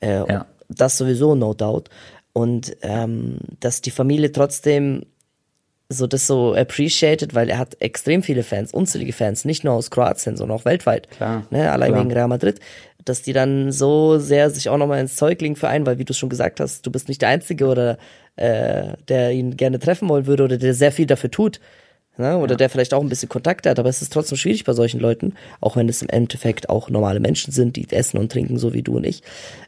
Äh, 0.00 0.08
Ja. 0.28 0.46
Das 0.68 0.98
sowieso, 0.98 1.34
no 1.34 1.54
doubt. 1.54 1.88
Und 2.34 2.76
ähm, 2.82 3.38
dass 3.60 3.80
die 3.80 3.90
Familie 3.90 4.30
trotzdem 4.32 5.06
so 5.90 6.06
das 6.06 6.26
so 6.26 6.54
appreciated, 6.54 7.34
weil 7.34 7.48
er 7.48 7.58
hat 7.58 7.76
extrem 7.80 8.22
viele 8.22 8.42
Fans, 8.42 8.72
unzählige 8.74 9.12
Fans, 9.12 9.44
nicht 9.44 9.64
nur 9.64 9.72
aus 9.74 9.90
Kroatien, 9.90 10.36
sondern 10.36 10.58
auch 10.58 10.64
weltweit. 10.64 11.08
Klar, 11.10 11.44
Ne, 11.50 11.70
allein 11.72 11.92
klar. 11.92 12.04
wegen 12.04 12.12
Real 12.12 12.28
Madrid, 12.28 12.60
dass 13.04 13.22
die 13.22 13.32
dann 13.32 13.72
so 13.72 14.18
sehr 14.18 14.50
sich 14.50 14.68
auch 14.68 14.76
nochmal 14.76 15.00
ins 15.00 15.16
Zeug 15.16 15.40
legen 15.40 15.56
für 15.56 15.68
einen, 15.68 15.86
weil 15.86 15.98
wie 15.98 16.04
du 16.04 16.12
schon 16.12 16.28
gesagt 16.28 16.60
hast, 16.60 16.84
du 16.84 16.90
bist 16.90 17.08
nicht 17.08 17.22
der 17.22 17.30
Einzige 17.30 17.66
oder 17.66 17.96
äh, 18.36 18.92
der 19.08 19.32
ihn 19.32 19.56
gerne 19.56 19.78
treffen 19.78 20.08
wollen 20.10 20.26
würde 20.26 20.44
oder 20.44 20.58
der 20.58 20.74
sehr 20.74 20.92
viel 20.92 21.06
dafür 21.06 21.30
tut. 21.30 21.58
Ne? 22.18 22.36
Oder 22.36 22.56
der 22.56 22.68
vielleicht 22.68 22.92
auch 22.94 23.00
ein 23.00 23.08
bisschen 23.08 23.28
Kontakte 23.28 23.70
hat, 23.70 23.78
aber 23.78 23.88
es 23.88 24.02
ist 24.02 24.12
trotzdem 24.12 24.36
schwierig 24.36 24.64
bei 24.64 24.72
solchen 24.72 24.98
Leuten, 25.00 25.34
auch 25.60 25.76
wenn 25.76 25.88
es 25.88 26.02
im 26.02 26.08
Endeffekt 26.08 26.68
auch 26.68 26.90
normale 26.90 27.20
Menschen 27.20 27.52
sind, 27.52 27.76
die 27.76 27.88
essen 27.90 28.18
und 28.18 28.30
trinken, 28.32 28.58
so 28.58 28.74
wie 28.74 28.82
du 28.82 28.96
und 28.96 29.04
ich. 29.04 29.22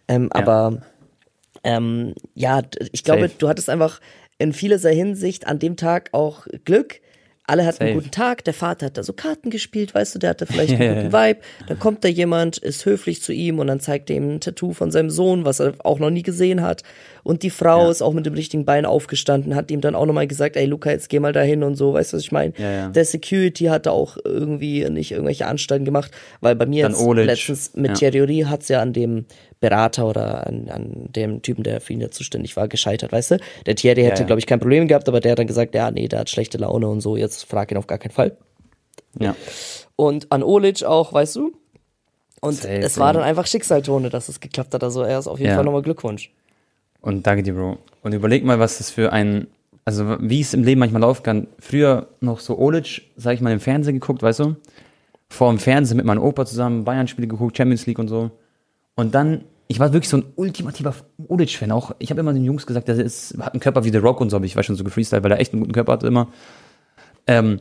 Ähm, 0.09 0.31
Aber 0.33 0.83
ähm, 1.63 2.15
ja, 2.35 2.63
ich 2.93 3.05
glaube, 3.05 3.23
Safe. 3.23 3.35
du 3.39 3.49
hattest 3.49 3.71
einfach 3.71 4.01
in 4.41 4.53
vielerlei 4.53 4.95
Hinsicht 4.95 5.47
an 5.47 5.59
dem 5.59 5.77
Tag 5.77 6.09
auch 6.13 6.47
Glück. 6.65 7.01
Alle 7.47 7.67
hatten 7.67 7.83
einen 7.83 7.95
Safe. 7.95 8.03
guten 8.03 8.13
Tag, 8.13 8.45
der 8.45 8.55
Vater 8.55 8.87
hat 8.87 8.97
da 8.97 9.03
so 9.03 9.13
Karten 9.13 9.51
gespielt, 9.51 9.93
weißt 9.93 10.15
du, 10.15 10.19
der 10.21 10.31
hatte 10.31 10.47
vielleicht 10.47 10.75
einen 10.75 10.95
guten 11.11 11.13
Vibe. 11.13 11.41
Dann 11.67 11.79
kommt 11.81 12.05
da 12.05 12.09
jemand, 12.09 12.59
ist 12.59 12.87
höflich 12.87 13.23
zu 13.23 13.33
ihm 13.33 13.59
und 13.59 13.67
dann 13.67 13.81
zeigt 13.81 14.09
er 14.09 14.17
ihm 14.17 14.37
ein 14.37 14.41
Tattoo 14.41 14.73
von 14.73 14.93
seinem 14.93 15.11
Sohn, 15.11 15.45
was 15.45 15.61
er 15.61 15.75
auch 15.81 15.99
noch 15.99 16.11
nie 16.11 16.23
gesehen 16.23 16.63
hat. 16.63 16.85
Und 17.23 17.43
die 17.43 17.51
Frau 17.51 17.85
Ja. 17.85 17.91
ist 17.91 18.03
auch 18.03 18.13
mit 18.13 18.27
dem 18.27 18.35
richtigen 18.35 18.65
Bein 18.65 18.87
aufgestanden, 18.87 19.55
hat 19.55 19.71
ihm 19.71 19.81
dann 19.81 19.95
auch 19.95 20.07
nochmal 20.07 20.27
gesagt, 20.27 20.57
ey 20.57 20.67
Luca, 20.67 20.91
jetzt 20.91 21.09
geh 21.09 21.21
mal 21.21 21.33
dahin 21.33 21.63
und 21.63 21.77
so, 21.77 21.93
weißt 21.95 22.13
du, 22.13 22.17
was 22.17 22.25
ich 22.25 22.33
meine? 22.33 22.53
Ja, 22.59 22.71
ja. 22.73 22.89
Der 22.89 23.05
Security 23.05 23.65
hat 23.65 23.87
da 23.87 23.91
auch 23.91 24.17
irgendwie 24.25 24.89
nicht 24.89 25.13
irgendwelche 25.13 25.47
Anstalten 25.47 25.85
gemacht, 25.85 26.11
weil 26.41 26.55
bei 26.57 26.67
mir 26.67 26.85
Dann 26.85 26.93
jetzt 26.93 27.03
Olic. 27.03 27.27
letztens 27.27 27.73
mit. 27.75 27.95
Thierry 27.99 28.45
hat's 28.49 28.69
ja 28.69 28.81
an 28.81 28.93
dem 28.93 29.27
Berater 29.61 30.07
oder 30.09 30.47
an, 30.47 30.69
an 30.71 31.09
dem 31.15 31.43
Typen, 31.43 31.63
der 31.65 31.81
für 31.81 31.93
ihn 31.93 32.01
ja 32.01 32.11
zuständig 32.11 32.57
war, 32.57 32.67
gescheitert, 32.69 33.13
weißt 33.13 33.33
du? 33.33 33.39
Der 33.67 33.75
Thierry 33.77 34.03
hätte, 34.03 34.23
ja. 34.23 34.27
glaube 34.27 34.41
ich, 34.41 34.47
kein 34.47 34.59
Problem 34.61 34.89
gehabt, 34.89 35.09
aber 35.09 35.21
der 35.21 35.33
hat 35.33 35.39
dann 35.39 35.47
gesagt, 35.47 35.75
ja, 35.75 35.91
nee, 35.91 36.09
der 36.09 36.21
hat 36.21 36.31
schlechte 36.31 36.57
Laune 36.59 36.89
und 36.89 37.01
so, 37.03 37.17
jetzt 37.17 37.45
frag 37.45 37.71
ihn 37.71 37.77
auf 37.77 37.87
gar 37.87 37.99
keinen 37.99 38.13
Fall. 38.13 38.37
Ja. 39.19 39.37
Und 39.97 40.33
an 40.33 40.43
Olic 40.43 40.85
auch, 40.85 41.13
weißt 41.13 41.37
du? 41.37 41.53
Und 42.41 42.55
Safe, 42.55 42.79
es 42.79 42.97
war 42.97 43.13
dann 43.13 43.23
einfach 43.23 43.47
Schicksaltone, 43.47 44.09
dass 44.09 44.31
es 44.31 44.41
geklappt 44.41 44.73
hat. 44.73 44.83
Also 44.83 45.05
erst 45.05 45.29
auf 45.29 45.39
jeden 45.39 45.51
Ja. 45.51 45.57
Fall 45.57 45.65
nochmal 45.65 45.83
Glückwunsch. 45.83 46.33
Und 47.03 47.27
danke 47.27 47.43
dir, 47.43 47.55
Bro. 47.55 47.79
Und 48.03 48.13
überleg 48.15 48.45
mal, 48.45 48.59
was 48.59 48.79
das 48.79 48.91
für 48.91 49.13
ein, 49.13 49.47
also 49.85 50.17
wie 50.21 50.41
es 50.41 50.55
im 50.55 50.65
Leben 50.65 50.79
manchmal 50.81 51.03
laufen 51.03 51.23
kann. 51.23 51.47
Früher 51.59 52.09
noch 52.21 52.41
so 52.41 52.59
Olic, 52.59 53.03
sag 53.17 53.35
ich 53.35 53.41
mal, 53.41 53.53
im 53.53 53.61
Fernsehen 53.61 53.95
geguckt, 53.95 54.23
weißt 54.23 54.41
du? 54.41 54.57
Vor 55.29 55.51
dem 55.51 55.59
Fernsehen 55.59 55.97
mit 55.97 56.07
meinem 56.07 56.23
Opa 56.23 56.45
zusammen, 56.45 56.85
Bayern-Spiele 56.85 57.29
geguckt, 57.29 57.57
Champions 57.57 57.87
League 57.87 57.99
und 57.99 58.09
so. 58.09 58.31
Und 58.97 59.15
dann, 59.15 59.45
ich 59.69 59.79
war 59.79 59.93
wirklich 59.93 60.09
so 60.09 60.17
ein 60.19 60.25
ultimativer 60.37 60.95
Olic-Fan. 61.29 61.71
Auch, 61.73 61.95
ich 61.99 62.11
habe 62.11 62.21
immer 62.21 62.33
den 62.33 62.45
Jungs 62.45 62.67
gesagt, 62.67 62.89
der 62.89 62.97
ist, 62.99 63.37
hat 63.39 63.55
einen 63.55 63.61
Körper 63.61 63.85
wie 63.85 63.91
The 63.91 63.99
Rock 63.99 64.21
und 64.21 64.31
so, 64.31 64.37
aber 64.37 64.45
ich 64.47 64.57
war 64.57 64.63
schon 64.63 64.77
so 64.77 64.85
gefreestylt, 64.85 65.23
weil 65.23 65.31
er 65.33 65.41
echt 65.41 65.53
einen 65.53 65.61
guten 65.61 65.73
Körper 65.73 65.93
hatte 65.93 66.07
immer. 66.07 66.29
Ähm, 67.27 67.61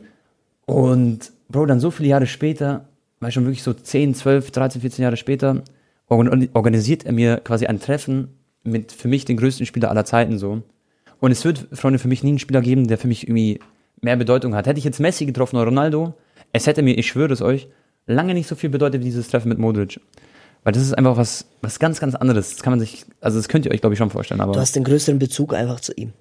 und 0.66 1.32
Bro, 1.48 1.66
dann 1.66 1.80
so 1.80 1.90
viele 1.90 2.08
Jahre 2.08 2.26
später, 2.26 2.88
war 3.20 3.30
schon 3.30 3.44
wirklich 3.44 3.62
so 3.62 3.72
10, 3.72 4.14
12, 4.14 4.50
13, 4.50 4.80
14 4.80 5.02
Jahre 5.02 5.16
später, 5.16 5.62
organ- 6.08 6.48
organisiert 6.54 7.06
er 7.06 7.12
mir 7.12 7.36
quasi 7.38 7.66
ein 7.66 7.80
Treffen 7.80 8.28
mit 8.64 8.92
für 8.92 9.08
mich 9.08 9.24
den 9.24 9.36
größten 9.36 9.66
Spieler 9.66 9.90
aller 9.90 10.04
Zeiten 10.04 10.38
so. 10.38 10.62
Und 11.20 11.30
es 11.32 11.44
wird, 11.44 11.68
Freunde, 11.72 11.98
für 11.98 12.08
mich 12.08 12.22
nie 12.22 12.30
einen 12.30 12.38
Spieler 12.38 12.60
geben, 12.60 12.86
der 12.88 12.98
für 12.98 13.08
mich 13.08 13.24
irgendwie 13.24 13.60
mehr 14.00 14.16
Bedeutung 14.16 14.54
hat. 14.54 14.66
Hätte 14.66 14.78
ich 14.78 14.84
jetzt 14.84 15.00
Messi 15.00 15.26
getroffen 15.26 15.56
oder 15.56 15.66
Ronaldo, 15.66 16.14
es 16.52 16.66
hätte 16.66 16.82
mir, 16.82 16.96
ich 16.96 17.06
schwöre 17.06 17.32
es 17.32 17.42
euch, 17.42 17.68
lange 18.06 18.34
nicht 18.34 18.48
so 18.48 18.54
viel 18.54 18.70
bedeutet 18.70 19.00
wie 19.00 19.04
dieses 19.04 19.28
Treffen 19.28 19.48
mit 19.50 19.58
Modric. 19.58 20.00
Weil 20.64 20.72
das 20.72 20.82
ist 20.82 20.92
einfach 20.96 21.16
was, 21.16 21.46
was 21.62 21.78
ganz, 21.78 22.00
ganz 22.00 22.14
anderes. 22.14 22.50
Das 22.50 22.62
kann 22.62 22.72
man 22.72 22.80
sich, 22.80 23.04
also 23.20 23.38
das 23.38 23.48
könnt 23.48 23.64
ihr 23.66 23.72
euch, 23.72 23.80
glaube 23.80 23.94
ich, 23.94 23.98
schon 23.98 24.10
vorstellen. 24.10 24.40
Aber 24.40 24.52
Du 24.52 24.60
hast 24.60 24.76
den 24.76 24.84
größeren 24.84 25.18
Bezug 25.18 25.54
einfach 25.54 25.80
zu 25.80 25.92
ihm. 25.94 26.12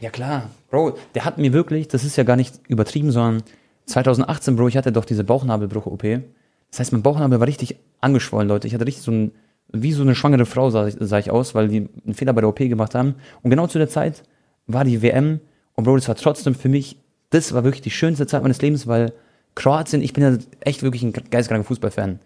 ja 0.00 0.10
klar, 0.10 0.50
Bro, 0.70 0.96
der 1.14 1.24
hat 1.24 1.38
mir 1.38 1.52
wirklich, 1.52 1.88
das 1.88 2.04
ist 2.04 2.16
ja 2.16 2.24
gar 2.24 2.36
nicht 2.36 2.60
übertrieben, 2.68 3.10
sondern 3.12 3.42
2018, 3.86 4.56
Bro, 4.56 4.68
ich 4.68 4.76
hatte 4.76 4.92
doch 4.92 5.04
diese 5.04 5.24
Bauchnabelbruch-OP. 5.24 6.02
Das 6.70 6.80
heißt, 6.80 6.92
mein 6.92 7.02
Bauchnabel 7.02 7.40
war 7.40 7.46
richtig 7.46 7.76
angeschwollen, 8.00 8.48
Leute. 8.48 8.66
Ich 8.66 8.74
hatte 8.74 8.86
richtig 8.86 9.04
so 9.04 9.12
ein, 9.12 9.32
wie 9.72 9.92
so 9.92 10.02
eine 10.02 10.14
schwangere 10.14 10.46
Frau 10.46 10.70
sah 10.70 10.86
ich, 10.86 10.96
sah 11.00 11.18
ich 11.18 11.30
aus, 11.30 11.54
weil 11.54 11.68
die 11.68 11.88
einen 12.04 12.14
Fehler 12.14 12.32
bei 12.32 12.40
der 12.40 12.48
OP 12.48 12.58
gemacht 12.58 12.94
haben. 12.94 13.14
Und 13.42 13.50
genau 13.50 13.66
zu 13.66 13.78
der 13.78 13.88
Zeit 13.88 14.22
war 14.66 14.84
die 14.84 15.02
WM 15.02 15.40
und 15.74 15.84
Bro, 15.84 15.96
das 15.96 16.08
war 16.08 16.14
trotzdem 16.14 16.54
für 16.54 16.68
mich, 16.68 16.98
das 17.30 17.52
war 17.52 17.64
wirklich 17.64 17.82
die 17.82 17.90
schönste 17.90 18.26
Zeit 18.26 18.42
meines 18.42 18.60
Lebens, 18.60 18.86
weil 18.86 19.12
Kroatien, 19.54 20.02
ich 20.02 20.12
bin 20.12 20.22
ja 20.22 20.38
echt 20.60 20.82
wirklich 20.82 21.02
ein 21.02 21.12
geisteskranker 21.12 21.64
Fußballfan. 21.64 22.20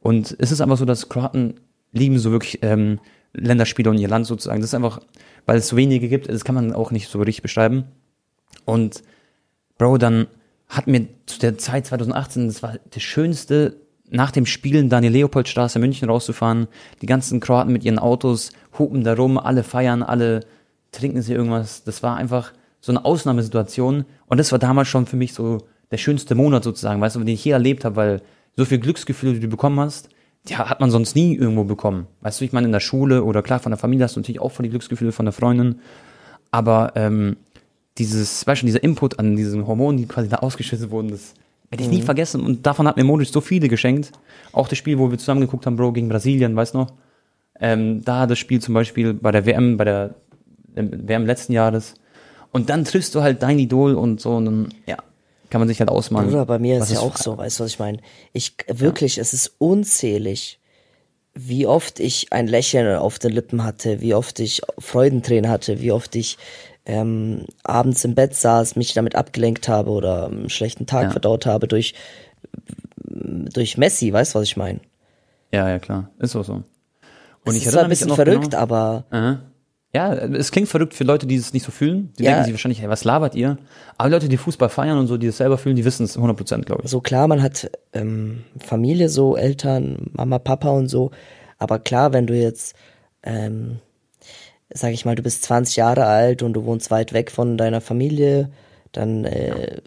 Und 0.00 0.36
es 0.38 0.50
ist 0.50 0.60
einfach 0.60 0.76
so, 0.76 0.84
dass 0.84 1.08
Kroaten 1.08 1.54
lieben 1.92 2.18
so 2.18 2.30
wirklich 2.30 2.60
ähm, 2.62 2.98
Länderspiele 3.34 3.90
und 3.90 3.98
ihr 3.98 4.08
Land 4.08 4.26
sozusagen. 4.26 4.60
Das 4.60 4.70
ist 4.70 4.74
einfach, 4.74 5.00
weil 5.46 5.58
es 5.58 5.68
so 5.68 5.76
wenige 5.76 6.08
gibt, 6.08 6.28
das 6.28 6.44
kann 6.44 6.54
man 6.54 6.72
auch 6.72 6.90
nicht 6.90 7.08
so 7.08 7.18
richtig 7.18 7.42
beschreiben. 7.42 7.84
Und 8.64 9.02
Bro, 9.78 9.98
dann 9.98 10.26
hat 10.68 10.86
mir 10.86 11.06
zu 11.26 11.38
der 11.38 11.58
Zeit 11.58 11.86
2018, 11.86 12.46
das 12.46 12.62
war 12.62 12.78
das 12.90 13.02
Schönste, 13.02 13.76
nach 14.12 14.30
dem 14.30 14.46
Spielen 14.46 14.88
Daniel 14.88 15.12
Leopoldstraße 15.12 15.78
München 15.78 16.08
rauszufahren. 16.08 16.68
Die 17.00 17.06
ganzen 17.06 17.40
Kroaten 17.40 17.72
mit 17.72 17.82
ihren 17.82 17.98
Autos 17.98 18.52
hupen 18.78 19.04
da 19.04 19.14
rum, 19.14 19.38
alle 19.38 19.62
feiern, 19.62 20.02
alle 20.02 20.40
trinken 20.92 21.22
sie 21.22 21.32
irgendwas. 21.32 21.82
Das 21.84 22.02
war 22.02 22.16
einfach 22.16 22.52
so 22.80 22.92
eine 22.92 23.04
Ausnahmesituation. 23.04 24.04
Und 24.26 24.38
das 24.38 24.52
war 24.52 24.58
damals 24.58 24.88
schon 24.88 25.06
für 25.06 25.16
mich 25.16 25.32
so 25.32 25.58
der 25.90 25.96
schönste 25.96 26.34
Monat 26.34 26.64
sozusagen, 26.64 27.00
weißt 27.00 27.16
du, 27.16 27.20
den 27.20 27.28
ich 27.28 27.42
hier 27.42 27.54
erlebt 27.54 27.84
habe, 27.84 27.96
weil 27.96 28.22
so 28.56 28.64
viel 28.64 28.78
Glücksgefühle, 28.78 29.34
die 29.34 29.40
du 29.40 29.48
bekommen 29.48 29.80
hast, 29.80 30.10
ja, 30.46 30.68
hat 30.68 30.80
man 30.80 30.90
sonst 30.90 31.14
nie 31.14 31.34
irgendwo 31.34 31.64
bekommen. 31.64 32.06
Weißt 32.20 32.40
du, 32.40 32.44
ich 32.44 32.52
meine, 32.52 32.66
in 32.66 32.72
der 32.72 32.80
Schule 32.80 33.24
oder 33.24 33.42
klar, 33.42 33.60
von 33.60 33.70
der 33.70 33.78
Familie 33.78 34.04
hast 34.04 34.16
du 34.16 34.20
natürlich 34.20 34.40
auch 34.40 34.50
voll 34.50 34.64
die 34.64 34.70
Glücksgefühle 34.70 35.12
von 35.12 35.24
der 35.24 35.32
Freundin. 35.32 35.76
Aber 36.50 36.92
ähm, 36.96 37.36
dieses, 37.96 38.46
weißt 38.46 38.62
du, 38.62 38.66
dieser 38.66 38.82
Input 38.82 39.18
an 39.18 39.36
diesen 39.36 39.66
Hormonen, 39.66 39.98
die 39.98 40.06
quasi 40.06 40.28
da 40.28 40.36
ausgeschüttet 40.36 40.90
wurden, 40.90 41.10
das 41.10 41.34
werde 41.72 41.84
ich 41.84 41.90
nie 41.90 42.02
vergessen. 42.02 42.42
Und 42.42 42.66
davon 42.66 42.86
hat 42.86 42.98
mir 42.98 43.04
Modric 43.04 43.28
so 43.28 43.40
viele 43.40 43.66
geschenkt. 43.68 44.12
Auch 44.52 44.68
das 44.68 44.76
Spiel, 44.76 44.98
wo 44.98 45.10
wir 45.10 45.16
zusammen 45.16 45.40
geguckt 45.40 45.64
haben, 45.64 45.76
Bro, 45.76 45.92
gegen 45.92 46.08
Brasilien, 46.08 46.54
weißt 46.54 46.74
du 46.74 46.78
noch? 46.78 46.92
Ähm, 47.58 48.04
da 48.04 48.26
das 48.26 48.38
Spiel 48.38 48.60
zum 48.60 48.74
Beispiel 48.74 49.14
bei 49.14 49.30
der 49.32 49.46
WM, 49.46 49.78
bei 49.78 49.84
der 49.84 50.14
ähm, 50.76 50.90
WM 51.08 51.24
letzten 51.24 51.54
Jahres. 51.54 51.94
Und 52.50 52.68
dann 52.68 52.84
triffst 52.84 53.14
du 53.14 53.22
halt 53.22 53.42
dein 53.42 53.58
Idol 53.58 53.94
und 53.94 54.20
so 54.20 54.36
und 54.36 54.44
dann, 54.44 54.68
ja, 54.86 54.98
kann 55.48 55.62
man 55.62 55.68
sich 55.68 55.80
halt 55.80 55.88
ausmalen. 55.88 56.28
Bruder, 56.28 56.44
bei 56.44 56.58
mir 56.58 56.78
ist 56.78 56.92
ja 56.92 57.00
auch 57.00 57.16
so, 57.16 57.38
weißt 57.38 57.60
du, 57.60 57.64
was 57.64 57.70
ich 57.70 57.78
meine? 57.78 57.98
Ich, 58.34 58.54
wirklich, 58.68 59.16
es 59.16 59.32
ist 59.32 59.54
unzählig, 59.56 60.60
wie 61.34 61.66
oft 61.66 62.00
ich 62.00 62.34
ein 62.34 62.46
Lächeln 62.46 62.96
auf 62.96 63.18
den 63.18 63.32
Lippen 63.32 63.64
hatte, 63.64 64.02
wie 64.02 64.12
oft 64.12 64.38
ich 64.40 64.60
Freudentränen 64.78 65.50
hatte, 65.50 65.80
wie 65.80 65.92
oft 65.92 66.14
ich 66.16 66.36
ähm, 66.86 67.46
abends 67.62 68.04
im 68.04 68.14
Bett 68.14 68.34
saß, 68.34 68.76
mich 68.76 68.92
damit 68.94 69.14
abgelenkt 69.14 69.68
habe 69.68 69.90
oder 69.90 70.26
einen 70.26 70.50
schlechten 70.50 70.86
Tag 70.86 71.04
Ja. 71.04 71.10
verdaut 71.10 71.46
habe 71.46 71.68
durch, 71.68 71.94
durch 72.96 73.76
Messi, 73.78 74.12
weißt 74.12 74.34
du, 74.34 74.38
was 74.40 74.44
ich 74.48 74.56
meine? 74.56 74.80
Ja, 75.52 75.68
ja, 75.68 75.78
klar. 75.78 76.10
Ist 76.18 76.34
auch 76.36 76.44
so. 76.44 76.54
Und 76.54 76.64
Es 77.46 77.56
ich 77.56 77.66
ist 77.66 77.72
zwar 77.72 77.82
ein 77.84 77.88
bisschen 77.88 78.08
noch 78.08 78.16
verrückt, 78.16 78.50
genau, 78.50 78.62
aber 78.62 79.04
Aha. 79.10 79.40
Ja, 79.94 80.14
es 80.14 80.50
klingt 80.52 80.68
verrückt 80.70 80.94
für 80.94 81.04
Leute, 81.04 81.26
die 81.26 81.36
es 81.36 81.52
nicht 81.52 81.66
so 81.66 81.70
fühlen. 81.70 82.14
Die 82.18 82.22
Ja. 82.22 82.30
denken 82.30 82.44
sich 82.44 82.54
wahrscheinlich, 82.54 82.80
hey, 82.80 82.88
was 82.88 83.04
labert 83.04 83.34
ihr? 83.34 83.58
Aber 83.98 84.08
Leute, 84.08 84.28
die 84.30 84.38
Fußball 84.38 84.70
feiern 84.70 84.96
und 84.96 85.06
so, 85.06 85.18
die 85.18 85.26
es 85.26 85.36
selber 85.36 85.58
fühlen, 85.58 85.76
die 85.76 85.84
wissen 85.84 86.04
es 86.04 86.16
100%, 86.16 86.64
glaube 86.64 86.82
ich. 86.84 86.90
so 86.90 87.00
klar, 87.02 87.28
man 87.28 87.42
hat 87.42 87.70
ähm, 87.92 88.42
Familie, 88.58 89.10
so 89.10 89.36
Eltern, 89.36 90.10
Mama, 90.12 90.38
Papa 90.38 90.70
und 90.70 90.88
so. 90.88 91.10
Aber 91.58 91.78
klar, 91.78 92.14
wenn 92.14 92.26
du 92.26 92.34
jetzt, 92.34 92.74
ähm, 93.22 93.80
sag 94.74 94.92
ich 94.92 95.04
mal, 95.04 95.14
du 95.14 95.22
bist 95.22 95.42
20 95.44 95.76
Jahre 95.76 96.06
alt 96.06 96.42
und 96.42 96.52
du 96.54 96.64
wohnst 96.64 96.90
weit 96.90 97.12
weg 97.12 97.30
von 97.30 97.56
deiner 97.58 97.80
Familie, 97.80 98.50
dann 98.92 99.24
äh, 99.24 99.80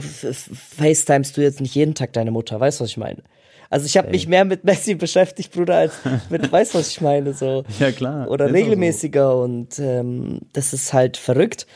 facetimest 0.00 1.36
du 1.36 1.40
jetzt 1.42 1.60
nicht 1.60 1.74
jeden 1.74 1.94
Tag 1.94 2.12
deine 2.12 2.30
Mutter, 2.30 2.58
weißt 2.60 2.80
du, 2.80 2.84
was 2.84 2.90
ich 2.90 2.96
meine? 2.96 3.22
Also 3.70 3.84
ich 3.84 3.98
habe 3.98 4.10
mich 4.10 4.26
mehr 4.26 4.44
mit 4.46 4.64
Messi 4.64 4.94
beschäftigt, 4.94 5.52
Bruder, 5.52 5.76
als 5.76 5.92
mit, 6.30 6.50
weißt 6.50 6.74
du, 6.74 6.78
was 6.78 6.88
ich 6.88 7.00
meine? 7.00 7.34
So. 7.34 7.64
Ja, 7.78 7.92
klar. 7.92 8.28
Oder 8.30 8.46
auch 8.46 8.48
so. 8.50 8.54
regelmäßiger 8.54 9.36
und 9.36 9.78
ähm, 9.78 10.40
das 10.52 10.72
ist 10.72 10.92
halt 10.92 11.16
verrückt. 11.16 11.66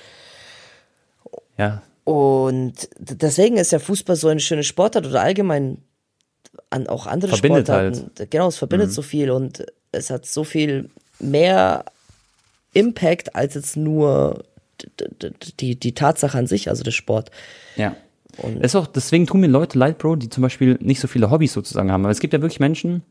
Ja, 1.58 1.82
Und 2.04 2.88
deswegen 2.98 3.58
ist 3.58 3.72
ja 3.72 3.78
Fußball 3.78 4.16
so 4.16 4.28
eine 4.28 4.40
schöne 4.40 4.64
Sportart 4.64 5.06
oder 5.06 5.20
allgemein 5.20 5.78
an 6.70 6.86
auch 6.86 7.06
andere 7.06 7.32
Verbindet 7.32 7.66
Sportarten. 7.66 8.10
Genau, 8.30 8.48
es 8.48 8.56
verbindet 8.56 8.88
Mhm. 8.88 8.92
so 8.92 9.02
viel 9.02 9.30
und 9.30 9.66
es 9.92 10.08
hat 10.10 10.24
so 10.24 10.44
viel 10.44 10.88
mehr 11.20 11.84
Impact 12.72 13.35
als 13.35 13.54
jetzt 13.54 13.76
nur 13.76 14.44
die, 15.61 15.78
die 15.78 15.94
Tatsache 15.94 16.38
an 16.38 16.46
sich, 16.46 16.68
also 16.68 16.82
der 16.82 16.90
Sport. 16.90 17.30
Ja. 17.76 17.94
ist 18.61 18.76
auch, 18.76 18.87
deswegen 18.87 19.26
tun 19.26 19.40
mir 19.40 19.46
Leute 19.46 19.78
leid, 19.78 19.98
Bro, 19.98 20.16
die 20.16 20.28
zum 20.28 20.42
Beispiel 20.42 20.78
nicht 20.80 21.00
so 21.00 21.08
viele 21.08 21.30
Hobbys 21.30 21.52
sozusagen 21.52 21.92
haben. 21.92 22.04
Weil 22.04 22.12
es 22.12 22.20
gibt 22.20 22.32
ja 22.32 22.40
wirklich 22.40 22.61
Menschen, 22.61 23.02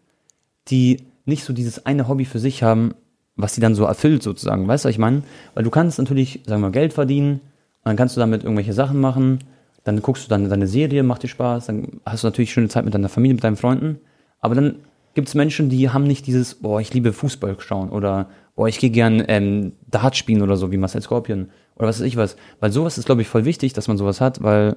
die 0.68 1.04
nicht 1.26 1.44
so 1.44 1.54
dieses 1.54 1.86
eine 1.86 2.08
Hobby 2.08 2.26
für 2.26 2.40
sich 2.40 2.64
haben, 2.64 2.94
was 3.36 3.54
die 3.56 3.62
dann 3.62 3.76
so 3.76 3.86
erfüllt 3.86 4.24
sozusagen. 4.24 4.68
Weißt 4.68 4.84
du, 4.84 4.90
was 4.90 4.94
ich 4.94 5.00
meine? 5.00 5.24
Weil 5.54 5.64
du 5.64 5.70
kannst 5.70 5.98
natürlich, 5.98 6.42
sagen 6.46 6.62
wir 6.62 6.68
mal, 6.68 6.72
Geld 6.72 6.94
verdienen 6.94 7.34
und 7.34 7.86
dann 7.86 7.96
kannst 7.96 8.16
du 8.16 8.20
damit 8.20 8.44
irgendwelche 8.44 8.74
Sachen 8.74 9.00
machen. 9.00 9.40
Dann 9.84 10.02
guckst 10.02 10.26
du 10.26 10.30
dann 10.30 10.50
deine 10.50 10.68
Serie, 10.68 11.02
macht 11.02 11.24
dir 11.24 11.28
Spaß, 11.28 11.68
dann 11.68 12.02
hast 12.06 12.24
du 12.24 12.28
natürlich 12.28 12.54
schöne 12.54 12.70
Zeit 12.70 12.86
mit 12.86 12.94
deiner 12.94 13.10
Familie, 13.10 13.34
mit 13.34 13.44
deinen 13.44 13.56
Freunden. 13.56 14.00
Aber 14.40 14.54
dann 14.54 14.76
gibt 15.16 15.28
es 15.28 15.36
Menschen, 15.36 15.70
die 15.70 15.90
haben 15.90 16.04
nicht 16.04 16.28
dieses, 16.28 16.56
boah, 16.56 16.80
ich 16.80 16.94
liebe 16.94 17.14
Fußball 17.14 17.58
schauen 17.60 17.90
oder 17.90 18.30
boah, 18.56 18.68
ich 18.68 18.80
gehe 18.80 18.90
gern 18.90 19.24
ähm, 19.28 19.74
Dart 19.90 20.16
spielen 20.16 20.42
oder 20.42 20.58
so, 20.58 20.72
wie 20.72 20.78
Marcel 20.78 21.02
Scorpion 21.02 21.50
oder 21.76 21.88
was 21.88 22.00
weiß 22.00 22.08
ich 22.08 22.18
was. 22.18 22.36
Weil 22.60 22.72
sowas 22.72 22.98
ist, 22.98 23.06
glaube 23.06 23.22
ich, 23.22 23.28
voll 23.28 23.46
wichtig, 23.46 23.74
dass 23.74 23.88
man 23.88 23.98
sowas 23.98 24.22
hat, 24.22 24.44
weil 24.44 24.76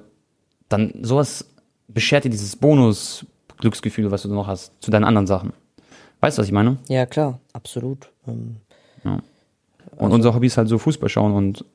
dann 0.69 0.93
sowas 1.01 1.45
beschert 1.87 2.23
dir 2.23 2.29
dieses 2.29 2.55
Bonus-Glücksgefühl, 2.55 4.11
was 4.11 4.23
du 4.23 4.33
noch 4.33 4.47
hast, 4.47 4.71
zu 4.81 4.91
deinen 4.91 5.03
anderen 5.03 5.27
Sachen. 5.27 5.53
Weißt 6.21 6.37
du, 6.37 6.41
was 6.41 6.47
ich 6.47 6.53
meine? 6.53 6.77
Ja, 6.89 7.05
klar, 7.05 7.39
absolut. 7.53 8.09
Ähm, 8.27 8.57
Und 9.97 10.11
unser 10.11 10.33
Hobby 10.33 10.47
ist 10.47 10.57
halt 10.57 10.67
so 10.67 10.77
Fußball 10.77 11.09
schauen 11.09 11.33
und, 11.33 11.65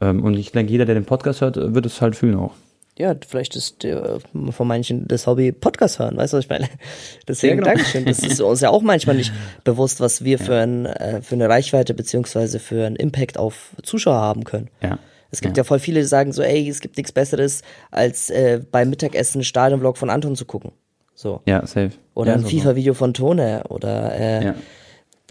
ähm, 0.00 0.22
und 0.22 0.34
ich 0.34 0.52
denke, 0.52 0.72
jeder, 0.72 0.86
der 0.86 0.94
den 0.94 1.04
Podcast 1.04 1.42
hört, 1.42 1.56
wird 1.56 1.84
es 1.86 2.00
halt 2.00 2.16
fühlen 2.16 2.36
auch. 2.36 2.54
Ja, 3.00 3.14
vielleicht 3.26 3.56
ist 3.56 3.84
äh, 3.84 4.18
von 4.50 4.66
manchen 4.68 5.08
das 5.08 5.26
Hobby 5.26 5.52
Podcast 5.52 5.98
hören, 5.98 6.16
weißt 6.16 6.32
du, 6.32 6.36
was 6.36 6.44
ich 6.44 6.50
meine? 6.50 6.68
Deswegen 7.28 7.58
Ja, 7.58 7.64
genau. 7.64 7.74
Dankeschön. 7.74 8.04
Das 8.04 8.18
ist 8.20 8.40
uns 8.40 8.60
ja 8.60 8.70
auch 8.70 8.82
manchmal 8.82 9.16
nicht 9.16 9.32
bewusst, 9.64 10.00
was 10.00 10.22
wir 10.22 10.38
für, 10.38 10.56
ein, 10.56 10.86
äh, 10.86 11.22
für 11.22 11.34
eine 11.34 11.48
Reichweite 11.48 11.94
beziehungsweise 11.94 12.58
für 12.58 12.86
einen 12.86 12.96
Impact 12.96 13.38
auf 13.38 13.70
Zuschauer 13.82 14.20
haben 14.20 14.44
können. 14.44 14.68
Ja. 14.82 14.98
Es 15.30 15.40
gibt 15.40 15.56
ja. 15.56 15.64
voll 15.64 15.78
viele, 15.78 16.00
die 16.00 16.06
sagen 16.06 16.32
so, 16.32 16.42
ey, 16.42 16.68
es 16.68 16.80
gibt 16.80 16.96
nichts 16.96 17.12
Besseres, 17.12 17.62
als 17.90 18.30
äh, 18.30 18.60
beim 18.70 18.90
Mittagessen 18.90 19.38
einen 19.38 19.44
Stadionvlog 19.44 19.96
von 19.96 20.10
Anton 20.10 20.36
zu 20.36 20.44
gucken. 20.44 20.72
So. 21.14 21.40
Ja, 21.46 21.64
safe. 21.66 21.92
Oder 22.14 22.32
ja, 22.32 22.36
ein 22.38 22.42
so. 22.42 22.48
FIFA-Video 22.48 22.94
von 22.94 23.14
Tone 23.14 23.64
oder 23.68 24.12
äh, 24.18 24.44
Ja. 24.46 24.54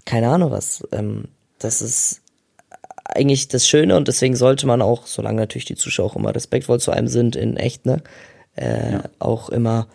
keine 0.05 0.29
Ahnung 0.29 0.51
was. 0.51 0.87
Ähm, 0.91 1.25
das 1.59 1.81
ist 1.81 2.21
eigentlich 3.15 3.47
das 3.47 3.67
Schöne 3.67 3.95
und 3.95 4.07
deswegen 4.07 4.35
sollte 4.35 4.67
man 4.67 4.81
auch, 4.81 5.07
solange 5.07 5.41
natürlich 5.41 5.65
die 5.65 5.75
Zuschauer 5.75 6.05
auch 6.07 6.15
immer 6.15 6.33
respektvoll 6.33 6.79
zu 6.79 6.91
einem 6.91 7.07
sind, 7.07 7.35
in 7.35 7.57
echt, 7.57 7.85
ne, 7.85 8.01
äh, 8.55 8.99
auch 9.19 9.49
immer, 9.49 9.87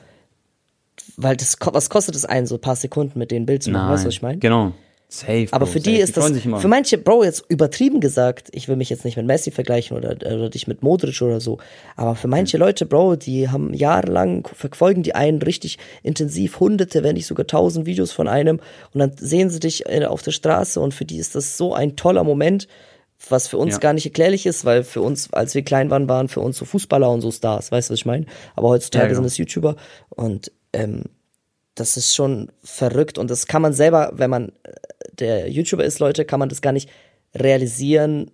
weil 1.17 1.37
das, 1.37 1.57
was 1.61 1.91
kostet 1.91 2.17
es 2.17 2.25
einen, 2.25 2.47
so 2.47 2.57
ein 2.57 2.61
paar 2.61 2.77
Sekunden 2.77 3.19
mit 3.19 3.31
denen 3.31 3.47
Bild 3.47 3.63
zu 3.63 3.71
machen, 3.71 3.85
Nein. 3.85 3.95
weißt 3.95 4.05
du, 4.05 4.09
was 4.09 4.15
ich 4.15 4.23
meine? 4.23 4.39
Genau. 4.39 4.73
Safe. 5.09 5.47
Aber 5.53 5.67
Bro, 5.67 5.73
für 5.73 5.81
die 5.81 5.93
safe. 5.93 6.03
ist 6.03 6.17
das, 6.17 6.25
freuen 6.25 6.35
sich 6.35 6.45
immer. 6.45 6.59
für 6.59 6.67
manche, 6.67 6.99
Bro, 6.99 7.23
jetzt 7.23 7.45
übertrieben 7.49 8.01
gesagt, 8.01 8.49
ich 8.53 8.67
will 8.67 8.75
mich 8.75 8.91
jetzt 8.91 9.05
nicht 9.05 9.17
mit 9.17 9.27
Messi 9.27 9.53
vergleichen 9.53 9.97
oder, 9.97 10.17
oder 10.17 10.51
dich 10.51 10.67
mit 10.67 10.83
Modric 10.83 11.23
oder 11.23 11.41
so, 11.41 11.59
aber 11.95 12.17
für 12.17 12.27
manche 12.27 12.57
Leute, 12.57 12.85
Bro, 12.85 13.17
die 13.17 13.49
haben 13.49 13.75
jahrelang, 13.75 14.49
verfolgen 14.53 15.05
die 15.05 15.15
einen 15.15 15.41
richtig 15.41 15.79
intensiv, 16.03 16.59
hunderte, 16.59 17.05
wenn 17.05 17.15
nicht 17.15 17.27
sogar 17.27 17.47
tausend 17.47 17.87
Videos 17.87 18.11
von 18.11 18.27
einem 18.27 18.59
und 18.93 18.99
dann 18.99 19.13
sehen 19.17 19.51
sie 19.51 19.61
dich 19.61 19.87
äh, 19.87 20.05
auf 20.05 20.23
der 20.23 20.33
Straße 20.33 20.81
und 20.81 20.95
für 20.95 21.05
die 21.05 21.19
ist 21.19 21.37
das 21.37 21.57
so 21.57 21.75
ein 21.75 21.95
toller 21.95 22.25
Moment, 22.25 22.67
was 23.31 23.49
für 23.49 23.59
uns 23.59 23.75
Ja. 23.75 23.79
gar 23.79 23.93
nicht 23.93 24.07
erklärlich 24.07 24.47
ist, 24.47 24.65
weil 24.65 24.85
für 24.85 25.01
uns, 25.03 25.33
als 25.33 25.55
wir 25.55 25.63
klein 25.63 25.91
waren, 25.91 26.09
waren 26.09 26.29
für 26.29 26.41
uns 26.41 26.57
so 26.59 26.65
Fußballer 26.65 27.11
und 27.11 27.21
so 27.21 27.31
Stars, 27.31 27.71
weißt 27.73 27.89
du, 27.91 27.93
was 27.93 28.01
ich 28.01 28.07
meine? 28.07 28.27
Aber 28.57 28.69
heutzutage 28.69 29.05
Ja, 29.05 29.09
genau. 29.09 29.21
sind 29.21 29.27
es 29.27 29.37
YouTuber 29.39 29.77
und 30.11 30.53
ähm, 30.73 31.05
das 31.75 31.97
ist 31.97 32.15
schon 32.15 32.53
verrückt 32.63 33.19
und 33.19 33.31
das 33.31 33.47
kann 33.47 33.63
man 33.63 33.73
selber, 33.73 34.13
wenn 34.15 34.31
man 34.31 34.49
äh, 34.65 34.73
der 35.19 35.51
YouTuber 35.51 35.85
ist, 35.85 35.99
Leute, 35.99 36.25
kann 36.25 36.39
man 36.41 36.49
das 36.49 36.61
gar 36.63 36.73
nicht 36.73 36.89
realisieren, 37.35 38.31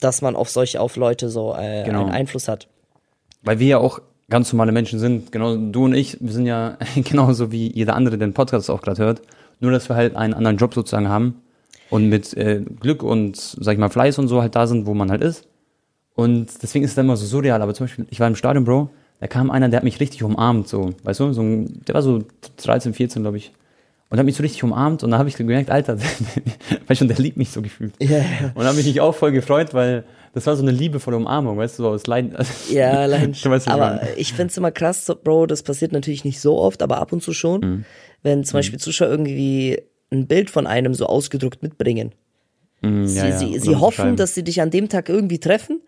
dass 0.00 0.22
man 0.22 0.36
auf 0.36 0.48
solche, 0.50 0.80
auf 0.80 0.96
Leute 0.96 1.28
so 1.28 1.54
äh, 1.54 1.84
Genau. 1.84 2.00
einen 2.02 2.10
Einfluss 2.10 2.48
hat. 2.48 2.68
Weil 3.42 3.58
wir 3.58 3.66
ja 3.66 3.78
auch 3.78 4.00
ganz 4.30 4.52
normale 4.52 4.72
Menschen 4.72 4.98
sind. 4.98 5.30
Genau, 5.32 5.54
du 5.56 5.84
und 5.84 5.94
ich, 5.94 6.16
wir 6.20 6.32
sind 6.32 6.46
ja 6.46 6.78
genauso 6.96 7.52
wie 7.52 7.70
jeder 7.72 7.94
andere, 7.94 8.16
der 8.18 8.26
den 8.28 8.34
Podcast 8.34 8.70
auch 8.70 8.80
gerade 8.80 9.02
hört. 9.02 9.22
Nur, 9.60 9.70
dass 9.70 9.88
wir 9.88 9.96
halt 9.96 10.16
einen 10.16 10.34
anderen 10.34 10.56
Job 10.56 10.74
sozusagen 10.74 11.08
haben 11.08 11.40
und 11.90 12.08
mit 12.08 12.34
äh, 12.36 12.62
Glück 12.80 13.02
und, 13.02 13.36
sag 13.36 13.72
ich 13.74 13.78
mal, 13.78 13.88
Fleiß 13.90 14.18
und 14.18 14.28
so 14.28 14.40
halt 14.40 14.54
da 14.56 14.66
sind, 14.66 14.86
wo 14.86 14.94
man 14.94 15.10
halt 15.10 15.22
ist. 15.22 15.46
Und 16.14 16.62
deswegen 16.62 16.84
ist 16.84 16.92
es 16.92 16.94
dann 16.94 17.06
immer 17.06 17.16
so 17.16 17.26
surreal. 17.26 17.60
Aber 17.62 17.74
zum 17.74 17.86
Beispiel, 17.86 18.06
ich 18.10 18.20
war 18.20 18.28
im 18.28 18.36
Stadion, 18.36 18.64
Bro, 18.64 18.90
da 19.20 19.26
kam 19.26 19.50
einer, 19.50 19.68
der 19.68 19.78
hat 19.78 19.84
mich 19.84 20.00
richtig 20.00 20.22
umarmt, 20.22 20.68
so, 20.68 20.90
weißt 21.02 21.20
du, 21.20 21.32
so 21.32 21.42
ein, 21.42 21.80
der 21.86 21.94
war 21.94 22.02
so 22.02 22.22
13, 22.62 22.94
14, 22.94 23.22
glaube 23.22 23.36
ich. 23.36 23.52
Und 24.10 24.18
hat 24.18 24.26
mich 24.26 24.36
so 24.36 24.42
richtig 24.42 24.62
umarmt 24.62 25.02
und 25.02 25.10
da 25.10 25.18
habe 25.18 25.28
ich 25.28 25.36
gemerkt, 25.36 25.70
Alter, 25.70 25.98
weißt 26.86 27.00
du, 27.00 27.06
der 27.06 27.16
liebt 27.18 27.36
mich 27.36 27.50
so 27.50 27.62
gefühlt. 27.62 27.94
Ja. 28.00 28.22
Und 28.54 28.64
habe 28.64 28.78
ich 28.78 28.86
mich 28.86 29.00
auch 29.00 29.14
voll 29.14 29.32
gefreut, 29.32 29.74
weil 29.74 30.04
das 30.34 30.46
war 30.46 30.54
so 30.56 30.62
eine 30.62 30.70
liebevolle 30.72 31.16
Umarmung, 31.16 31.56
weißt 31.58 31.78
du, 31.78 31.84
so 31.84 31.88
aus 31.90 32.06
Leiden. 32.06 32.36
Ja, 32.70 33.08
ich 33.08 33.46
aber 33.68 34.00
ich 34.16 34.32
find's 34.34 34.56
immer 34.56 34.70
krass, 34.70 35.06
so, 35.06 35.16
Bro, 35.16 35.46
das 35.46 35.62
passiert 35.62 35.92
natürlich 35.92 36.24
nicht 36.24 36.40
so 36.40 36.58
oft, 36.58 36.82
aber 36.82 36.98
ab 36.98 37.12
und 37.12 37.22
zu 37.22 37.32
schon, 37.32 37.60
Mhm. 37.60 37.84
wenn 38.22 38.44
zum 38.44 38.58
Beispiel 38.58 38.78
Zuschauer 38.78 39.08
irgendwie 39.08 39.80
ein 40.14 40.26
Bild 40.26 40.50
von 40.50 40.66
einem 40.66 40.94
so 40.94 41.06
ausgedruckt 41.06 41.62
mitbringen. 41.62 42.12
Mm, 42.80 43.04
Sie, 43.04 43.16
ja, 43.16 43.26
ja. 43.26 43.38
sie, 43.38 43.76
hoffen, 43.76 44.16
dass 44.16 44.34
sie 44.34 44.44
dich 44.44 44.60
an 44.60 44.70
dem 44.70 44.88
Tag 44.88 45.08
irgendwie 45.08 45.38
treffen. 45.40 45.82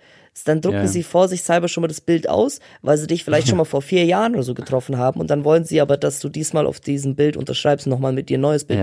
Dann 0.45 0.61
drucken 0.61 0.77
Ja, 0.77 0.87
sie 0.87 1.03
vorsichtshalber 1.03 1.67
schon 1.69 1.81
mal 1.81 1.89
das 1.89 2.03
Bild 2.03 2.29
aus, 2.29 2.61
weil 2.83 2.99
sie 2.99 3.07
dich 3.07 3.25
vielleicht 3.25 3.49
schon 3.49 3.57
mal 3.57 3.65
vor 3.77 3.81
vier 3.81 4.05
Jahren 4.05 4.35
oder 4.35 4.43
so 4.43 4.53
getroffen 4.53 4.99
haben. 4.99 5.19
Und 5.19 5.31
dann 5.31 5.45
wollen 5.45 5.65
sie 5.65 5.81
aber, 5.81 5.97
dass 5.97 6.21
du 6.21 6.29
diesmal 6.29 6.67
auf 6.67 6.79
diesem 6.79 7.15
Bild 7.17 7.37
unterschreibst 7.39 7.87
und 7.87 7.91
nochmal 7.91 8.13
mit 8.13 8.29
dir 8.29 8.37
ein 8.37 8.43
neues 8.43 8.65
Bild 8.65 8.81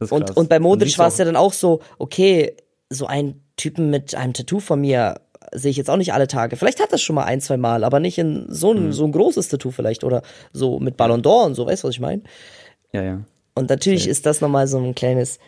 ist 0.00 0.12
Und, 0.12 0.22
und 0.36 0.48
bei 0.48 0.58
Modric 0.58 0.98
war 0.98 1.08
es 1.08 1.18
ja 1.18 1.24
dann 1.26 1.36
auch 1.36 1.52
so, 1.52 1.80
okay, 1.98 2.54
so 2.88 3.06
ein 3.06 3.42
Typen 3.56 3.90
mit 3.90 4.14
einem 4.14 4.32
Tattoo 4.32 4.60
von 4.60 4.80
mir 4.80 5.20
sehe 5.52 5.70
ich 5.70 5.76
jetzt 5.76 5.90
auch 5.90 5.96
nicht 5.96 6.12
alle 6.14 6.28
Tage. 6.28 6.56
Vielleicht 6.56 6.80
hat 6.80 6.92
das 6.92 7.02
schon 7.02 7.14
mal 7.16 7.24
ein, 7.24 7.40
zwei 7.40 7.56
Mal, 7.56 7.84
aber 7.84 8.00
nicht 8.00 8.16
in 8.18 8.46
so 8.48 8.72
Mhm. 8.72 8.88
ein, 8.88 8.92
so 8.92 9.04
ein 9.04 9.12
großes 9.12 9.48
Tattoo 9.48 9.70
vielleicht 9.70 10.04
oder 10.04 10.22
so 10.52 10.78
mit 10.78 10.96
Ballon 10.96 11.22
d'Or 11.22 11.44
und 11.46 11.54
so, 11.54 11.66
weißt 11.66 11.82
du, 11.84 11.88
was 11.88 11.94
ich 11.94 12.00
meine? 12.00 12.22
Ja, 12.92 13.02
ja. 13.02 13.20
Und 13.58 13.68
natürlich 13.70 14.06
ist 14.08 14.26
das 14.26 14.40
nochmal 14.40 14.66
so 14.66 14.78
ein 14.78 14.94
kleines 14.94 15.38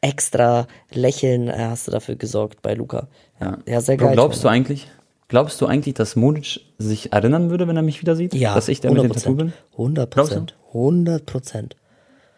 extra 0.00 0.66
Lächeln, 0.92 1.48
äh, 1.48 1.54
hast 1.70 1.86
du 1.88 1.90
dafür 1.92 2.16
gesorgt 2.16 2.62
bei 2.62 2.74
Luca. 2.74 3.08
Ja, 3.40 3.58
ja 3.66 3.80
sehr 3.80 3.96
geil. 3.96 4.12
glaubst 4.14 4.44
du 4.44 4.48
eigentlich, 4.48 4.88
glaubst 5.28 5.60
du 5.60 5.66
eigentlich, 5.66 5.94
dass 5.94 6.16
Modric 6.16 6.60
sich 6.78 7.12
erinnern 7.12 7.50
würde, 7.50 7.66
wenn 7.68 7.76
er 7.76 7.82
mich 7.82 8.00
wieder 8.00 8.14
sieht? 8.16 8.34
ja, 8.34 8.54
Dass 8.54 8.68
ich 8.68 8.80
der 8.80 8.92
mit 8.92 9.02
dem 9.02 9.12
Tattoo 9.12 9.34
bin? 9.34 9.52
100 9.72 10.10
Glaubst 10.12 10.32
du? 10.32 10.36
Prozent. 10.36 10.54
100 10.72 11.26
Prozent. 11.26 11.76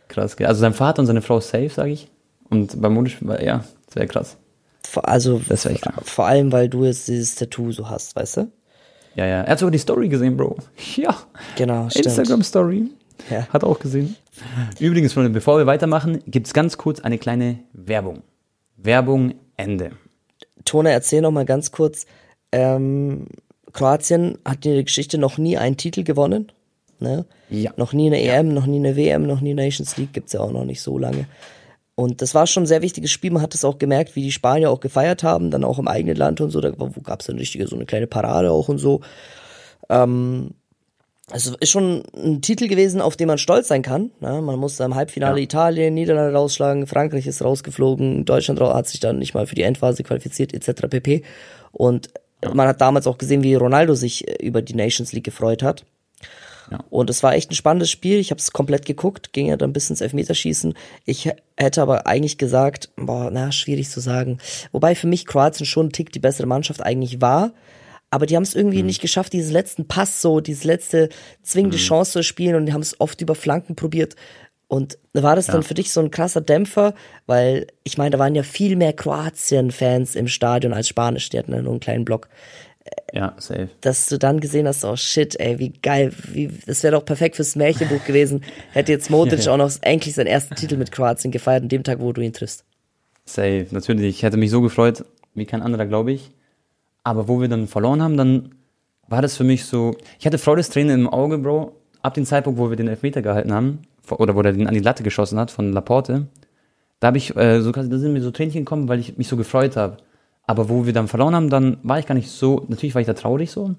Krass? 0.09 0.37
Also 0.39 0.61
sein 0.61 0.73
Vater 0.73 1.01
und 1.01 1.07
seine 1.07 1.21
Frau 1.23 1.39
ist 1.39 1.49
safe, 1.51 1.69
sage 1.69 1.91
ich. 1.91 2.09
Und 2.49 2.81
bei 2.81 2.89
Modric, 2.89 3.17
war- 3.27 3.43
ja, 3.43 3.65
das 3.87 3.97
wäre 3.97 4.07
krass. 4.07 4.37
Also, 5.03 5.41
Das 5.49 5.67
echt 5.67 5.83
krass. 5.83 5.95
vor 6.05 6.27
allem, 6.27 6.51
weil 6.51 6.69
du 6.71 6.85
jetzt 6.85 7.09
dieses 7.09 7.35
Tattoo 7.35 7.73
so 7.73 7.91
hast, 7.91 8.17
weißt 8.17 8.39
du? 8.39 8.49
Ja, 9.17 9.27
ja. 9.27 9.43
Er 9.43 9.51
hat 9.53 9.59
sogar 9.59 9.71
die 9.73 9.79
Story 9.79 10.09
gesehen, 10.09 10.37
Bro. 10.37 10.57
Ja. 10.97 11.15
Genau. 11.57 11.89
Instagram-Story. 11.95 12.87
Ja. 13.31 13.47
Hat 13.49 13.65
auch 13.65 13.79
gesehen. 13.79 14.17
Übrigens, 14.79 15.13
Freunde, 15.13 15.31
bevor 15.31 15.59
wir 15.59 15.67
weitermachen, 15.67 16.23
gibt's 16.27 16.53
ganz 16.53 16.79
kurz 16.79 17.01
eine 17.01 17.19
kleine 17.19 17.59
Werbung. 17.73 18.23
Werbung 18.77 19.35
Ende. 19.57 19.93
Tone, 20.65 20.91
erzähl 20.91 21.21
noch 21.21 21.31
mal 21.31 21.45
ganz 21.45 21.73
kurz. 21.73 22.07
Ähm, 22.53 23.27
Kroatien 23.73 24.39
hat 24.45 24.65
in 24.65 24.75
der 24.75 24.85
Geschichte 24.85 25.19
noch 25.19 25.39
nie 25.39 25.59
einen 25.59 25.77
Titel 25.77 26.05
gewonnen. 26.05 26.53
Ne? 27.01 27.27
Ja. 27.51 27.73
Noch 27.77 27.93
nie 27.93 28.07
eine 28.07 28.21
EM, 28.21 28.49
noch 28.49 28.67
nie 28.67 28.79
eine 28.79 28.97
WM, 28.97 29.27
noch 29.27 29.41
nie 29.41 29.55
Nations 29.55 29.97
League, 29.97 30.13
gibt's 30.13 30.33
ja 30.33 30.41
auch 30.41 30.53
noch 30.53 30.65
nicht 30.65 30.83
so 30.83 30.99
lange. 30.99 31.27
Und 31.95 32.23
das 32.23 32.35
war 32.35 32.47
schon 32.47 32.63
ein 32.63 32.67
sehr 32.67 32.83
wichtiges 32.83 33.11
Spiel. 33.11 33.33
Man 33.33 33.43
hat 33.43 33.55
es 33.55 33.65
auch 33.65 33.79
gemerkt, 33.79 34.15
wie 34.15 34.23
die 34.23 34.33
Spanier 34.33 34.71
auch 34.71 34.81
gefeiert 34.81 35.25
haben, 35.25 35.51
dann 35.51 35.65
auch 35.65 35.81
im 35.81 35.89
eigenen 35.89 36.17
Land 36.17 36.41
und 36.41 36.51
so. 36.51 36.61
Da 36.61 36.71
gab's 37.03 37.27
dann 37.27 37.39
richtige, 37.39 37.67
so 37.67 37.75
eine 37.75 37.87
kleine 37.87 38.07
Parade 38.07 38.53
auch 38.53 38.69
und 38.69 38.79
so. 38.79 39.01
Ähm, 39.89 40.51
Also 41.31 41.55
ist 41.61 41.71
schon 41.71 42.03
ein 42.17 42.41
Titel 42.41 42.69
gewesen, 42.69 43.01
auf 43.01 43.17
den 43.17 43.27
man 43.29 43.39
stolz 43.39 43.69
sein 43.69 43.83
kann. 43.83 44.11
Ne? 44.21 44.41
Man 44.41 44.59
musste 44.59 44.85
im 44.85 44.95
Halbfinale 44.95 45.39
Ja. 45.39 45.45
Italien, 45.45 45.95
Niederlande 45.95 46.35
rausschlagen, 46.35 46.87
Frankreich 46.87 47.27
ist 47.27 47.43
rausgeflogen, 47.43 48.25
Deutschland 48.25 48.61
hat 48.61 48.89
sich 48.89 49.01
dann 49.01 49.19
nicht 49.19 49.35
mal 49.35 49.47
für 49.47 49.55
die 49.55 49.63
Endphase 49.63 50.03
qualifiziert, 50.03 50.55
etc. 50.55 50.89
pp. 50.89 51.23
Und 51.73 52.09
man 52.55 52.69
hat 52.69 52.81
damals 52.81 53.07
auch 53.07 53.19
gesehen, 53.19 53.43
wie 53.43 53.55
Ronaldo 53.55 53.95
sich 53.95 54.27
äh, 54.27 54.45
über 54.45 54.63
die 54.63 54.75
Nations 54.75 55.13
League 55.13 55.25
gefreut 55.25 55.63
hat. 55.63 55.85
Ja. 56.71 56.81
Und 56.91 57.09
es 57.09 57.23
war 57.23 57.35
echt 57.35 57.51
ein 57.51 57.55
spannendes 57.55 57.91
Spiel. 57.91 58.19
Ich 58.19 58.31
habe 58.31 58.41
es 58.41 58.53
komplett 58.53 58.85
geguckt, 58.85 59.33
ging 59.33 59.47
ja 59.47 59.57
dann 59.57 59.73
bis 59.73 59.89
ins 59.89 60.03
Elfmeterschießen. 60.03 60.75
Ich 61.07 61.31
hätte 61.57 61.83
aber 61.83 62.07
eigentlich 62.07 62.37
gesagt, 62.37 62.91
boah, 62.97 63.31
na, 63.33 63.53
schwierig 63.53 63.89
zu 63.89 64.01
sagen. 64.01 64.39
Wobei 64.73 64.95
für 64.95 65.07
mich 65.07 65.27
Kroatien 65.27 65.67
schon 65.67 65.87
ein 65.87 65.93
Tick 65.93 66.13
die 66.13 66.19
bessere 66.19 66.47
Mannschaft 66.47 66.83
eigentlich 66.83 67.21
war. 67.21 67.53
Aber 68.11 68.27
die 68.27 68.37
haben 68.37 68.43
es 68.43 68.55
irgendwie 68.55 68.83
nicht 68.83 69.03
geschafft, 69.03 69.33
diesen 69.35 69.53
letzten 69.53 69.87
Pass 69.87 70.23
so, 70.23 70.41
diese 70.41 70.67
letzte 70.67 71.11
zwingende 71.43 71.77
Chance 71.77 72.13
zu 72.13 72.23
spielen 72.23 72.55
und 72.55 72.67
die 72.67 72.73
haben 72.73 72.81
es 72.81 72.99
oft 73.01 73.21
über 73.21 73.35
Flanken 73.35 73.77
probiert. 73.77 74.17
Und 74.67 74.99
war 75.15 75.35
das 75.37 75.47
dann 75.47 75.63
für 75.63 75.75
dich 75.75 75.93
so 75.93 76.01
ein 76.01 76.11
krasser 76.11 76.41
Dämpfer? 76.43 76.95
Weil, 77.27 77.67
ich 77.85 77.97
meine, 77.97 78.11
da 78.11 78.19
waren 78.19 78.35
ja 78.35 78.43
viel 78.43 78.77
mehr 78.77 78.93
Kroatien-Fans 78.93 80.15
im 80.15 80.29
Stadion 80.29 80.73
als 80.75 80.89
Spanisch, 80.89 81.31
die 81.31 81.39
hatten 81.39 81.53
ja 81.53 81.63
nur 81.63 81.73
einen 81.73 81.81
kleinen 81.81 82.05
Block 82.05 82.29
Ja, 83.15 83.35
safe. 83.39 83.69
dass 83.81 84.09
du 84.09 84.19
dann 84.19 84.41
gesehen 84.41 84.67
hast, 84.69 84.85
oh 84.85 84.97
shit, 84.97 85.39
ey, 85.41 85.59
wie 85.59 85.71
geil, 85.71 86.13
wie, 86.33 86.51
das 86.67 86.83
wäre 86.83 86.97
doch 86.97 87.05
perfekt 87.05 87.37
fürs 87.37 87.57
Märchenbuch 87.57 88.05
gewesen. 88.05 88.43
Hätte 88.73 88.93
jetzt 88.93 89.11
Modric 89.11 89.41
Ja, 89.41 89.45
ja. 89.47 89.53
auch 89.53 89.57
noch 89.59 89.73
endlich 89.83 90.15
seinen 90.15 90.27
ersten 90.27 90.55
Titel 90.55 90.77
mit 90.77 90.93
Kroatien 90.93 91.31
gefeiert, 91.31 91.63
an 91.63 91.69
dem 91.71 91.83
Tag, 91.85 92.01
wo 92.01 92.13
du 92.13 92.21
ihn 92.21 92.33
triffst. 92.35 92.65
Safe, 93.25 93.67
natürlich. 93.71 94.17
Ich 94.17 94.23
hätte 94.23 94.37
mich 94.39 94.51
so 94.51 94.61
gefreut, 94.61 95.05
wie 95.35 95.47
kein 95.47 95.63
anderer, 95.63 95.87
glaube 95.87 96.13
ich. 96.13 96.31
Aber 97.05 97.29
wo 97.29 97.41
wir 97.41 97.49
dann 97.49 97.67
verloren 97.67 98.03
haben, 98.03 98.17
dann 98.17 98.55
war 99.09 99.23
das 99.23 99.37
für 99.37 99.45
mich 99.45 99.65
so. 99.65 99.97
Ich 100.19 100.27
hatte 100.27 100.39
Freudestränen 100.39 101.01
im 101.01 101.09
Auge, 101.09 101.39
Bro. 101.39 101.73
Ab 102.03 102.15
dem 102.15 102.25
Zeitpunkt, 102.25 102.59
wo 102.59 102.71
wir 102.71 102.77
den 102.77 102.89
Elfmeter 102.89 103.23
gehalten 103.23 103.53
haben, 103.53 103.81
oder 104.11 104.35
wo 104.35 104.41
er 104.41 104.53
den 104.53 104.67
an 104.67 104.75
die 104.75 104.81
Latte 104.81 105.03
geschossen 105.03 105.39
hat 105.39 105.51
von 105.51 105.73
Laporte, 105.73 106.29
da 107.01 107.09
habe 107.09 107.19
ich, 107.19 107.37
äh, 107.37 107.61
so, 107.61 107.73
da 107.73 107.83
sind 107.83 108.13
mir 108.13 108.23
so 108.23 108.31
Tränchen 108.31 108.65
gekommen, 108.65 108.89
weil 108.89 109.01
ich 109.01 109.19
mich 109.19 109.29
so 109.29 109.37
gefreut 109.37 109.77
habe. 109.77 109.99
Aber 110.47 110.69
wo 110.69 110.87
wir 110.87 110.93
dann 110.93 111.09
verloren 111.09 111.35
haben, 111.35 111.51
dann 111.51 111.79
war 111.83 111.99
ich 111.99 112.07
gar 112.07 112.15
nicht 112.15 112.31
so, 112.31 112.65
natürlich 112.69 112.95
war 112.95 113.01
ich 113.01 113.07
da 113.07 113.15
traurig 113.15 113.51
so, 113.51 113.75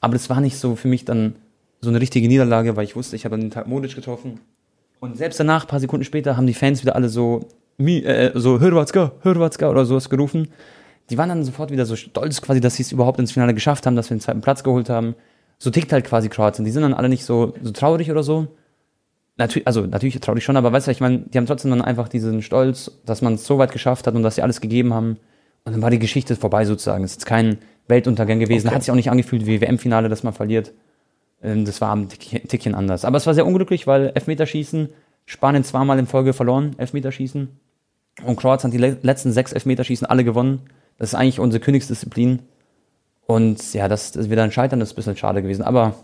aber 0.00 0.12
das 0.12 0.30
war 0.30 0.40
nicht 0.40 0.56
so 0.58 0.76
für 0.76 0.88
mich 0.88 1.04
dann 1.04 1.34
so 1.80 1.90
eine 1.90 2.00
richtige 2.00 2.28
Niederlage, 2.28 2.76
weil 2.76 2.84
ich 2.84 2.96
wusste, 2.96 3.16
ich 3.16 3.24
habe 3.24 3.34
an 3.34 3.42
den 3.42 3.50
Tag 3.50 3.66
Modic 3.66 3.94
getroffen. 3.94 4.40
Und 5.00 5.16
selbst 5.16 5.38
danach, 5.38 5.64
ein 5.64 5.68
paar 5.68 5.80
Sekunden 5.80 6.04
später, 6.04 6.36
haben 6.36 6.46
die 6.46 6.54
Fans 6.54 6.82
wieder 6.82 6.94
alle 6.94 7.08
so, 7.08 7.46
äh, 7.78 8.30
so 8.34 8.58
Hrvatska, 8.60 9.12
Hrvatska 9.22 9.68
oder 9.68 9.84
sowas 9.84 10.08
gerufen. 10.08 10.48
Die 11.10 11.18
waren 11.18 11.28
dann 11.28 11.44
sofort 11.44 11.70
wieder 11.70 11.86
so 11.86 11.96
stolz 11.96 12.42
quasi, 12.42 12.60
dass 12.60 12.76
sie 12.76 12.82
es 12.82 12.92
überhaupt 12.92 13.18
ins 13.18 13.32
Finale 13.32 13.54
geschafft 13.54 13.86
haben, 13.86 13.96
dass 13.96 14.10
wir 14.10 14.16
den 14.16 14.20
zweiten 14.20 14.40
Platz 14.40 14.64
geholt 14.64 14.88
haben. 14.90 15.14
So 15.58 15.70
tickt 15.70 15.92
halt 15.92 16.04
quasi 16.04 16.28
Kroatien. 16.28 16.64
Die 16.64 16.70
sind 16.70 16.82
dann 16.82 16.94
alle 16.94 17.08
nicht 17.08 17.24
so, 17.24 17.54
so 17.62 17.70
traurig 17.70 18.10
oder 18.10 18.22
so. 18.22 18.48
Natürlich, 19.38 19.66
also 19.66 19.82
natürlich 19.82 20.18
traurig 20.20 20.44
schon, 20.44 20.56
aber 20.56 20.72
weißt 20.72 20.86
du, 20.86 20.90
ich 20.90 21.00
meine, 21.00 21.18
die 21.18 21.36
haben 21.36 21.46
trotzdem 21.46 21.70
dann 21.70 21.82
einfach 21.82 22.08
diesen 22.08 22.42
Stolz, 22.42 22.90
dass 23.04 23.20
man 23.20 23.34
es 23.34 23.46
so 23.46 23.58
weit 23.58 23.70
geschafft 23.70 24.06
hat 24.06 24.14
und 24.14 24.22
dass 24.22 24.36
sie 24.36 24.42
alles 24.42 24.60
gegeben 24.60 24.94
haben. 24.94 25.18
Und 25.64 25.72
dann 25.72 25.82
war 25.82 25.90
die 25.90 25.98
Geschichte 25.98 26.36
vorbei 26.36 26.64
sozusagen. 26.64 27.04
Es 27.04 27.12
ist 27.12 27.16
jetzt 27.18 27.26
kein 27.26 27.58
Weltuntergang 27.86 28.38
gewesen. 28.38 28.68
Okay. 28.68 28.76
Hat 28.76 28.82
sich 28.82 28.90
auch 28.90 28.96
nicht 28.96 29.10
angefühlt 29.10 29.46
wie 29.46 29.60
WM-Finale, 29.60 30.08
dass 30.08 30.22
man 30.22 30.32
verliert. 30.32 30.72
Ähm, 31.42 31.64
Das 31.64 31.80
war 31.80 31.94
ein 31.94 32.08
Tickchen 32.08 32.74
anders. 32.74 33.04
Aber 33.04 33.16
es 33.16 33.26
war 33.26 33.34
sehr 33.34 33.46
unglücklich, 33.46 33.86
weil 33.86 34.12
Elfmeterschießen, 34.14 34.88
Spanien 35.26 35.64
zweimal 35.64 35.98
in 35.98 36.06
Folge 36.06 36.32
verloren, 36.32 36.74
Elfmeterschießen. 36.78 37.48
Und 38.24 38.36
Kroatien 38.36 38.68
hat 38.68 38.74
die 38.74 38.78
le 38.78 38.96
letzten 39.02 39.32
sechs 39.32 39.52
Elfmeterschießen 39.52 40.06
alle 40.06 40.24
gewonnen. 40.24 40.62
Das 40.98 41.10
ist 41.10 41.14
eigentlich 41.14 41.40
unsere 41.40 41.62
Königsdisziplin. 41.62 42.40
Und 43.26 43.74
ja, 43.74 43.88
dass, 43.88 44.12
dass 44.12 44.30
wir 44.30 44.36
dann 44.36 44.52
scheitern, 44.52 44.80
das 44.80 44.90
ist 44.90 44.92
ein 44.94 44.96
bisschen 44.96 45.16
schade 45.16 45.42
gewesen. 45.42 45.62
Aber 45.62 45.94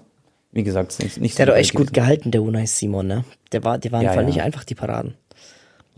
wie 0.50 0.64
gesagt, 0.64 0.92
es 0.92 0.98
ist 0.98 1.04
nicht, 1.04 1.20
nicht 1.20 1.38
Der 1.38 1.46
hat 1.46 1.50
so 1.50 1.52
doch 1.54 1.58
echt 1.60 1.72
gewesen. 1.72 1.86
gut 1.86 1.94
gehalten, 1.94 2.30
der 2.30 2.42
Unai 2.42 2.66
Simon, 2.66 3.06
ne? 3.06 3.24
Der 3.52 3.64
war, 3.64 3.78
der 3.78 3.92
war 3.92 4.02
Ja, 4.02 4.10
einfach 4.10 4.22
ja. 4.22 4.26
nicht 4.28 4.42
einfach 4.42 4.64
die 4.64 4.74
Paraden. 4.74 5.14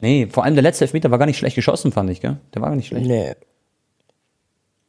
Nee, 0.01 0.29
vor 0.31 0.45
allem 0.45 0.55
der 0.55 0.63
letzte 0.63 0.85
Elfmeter 0.85 1.11
war 1.11 1.19
gar 1.19 1.27
nicht 1.27 1.39
schlecht 1.39 1.57
geschossen, 1.57 1.93
fand 1.93 2.11
ich, 2.11 2.21
gell? 2.21 2.37
Der 2.55 2.61
war 2.63 2.69
gar 2.69 2.77
nicht 2.77 2.89
schlecht. 2.89 3.07
Nee. 3.07 3.33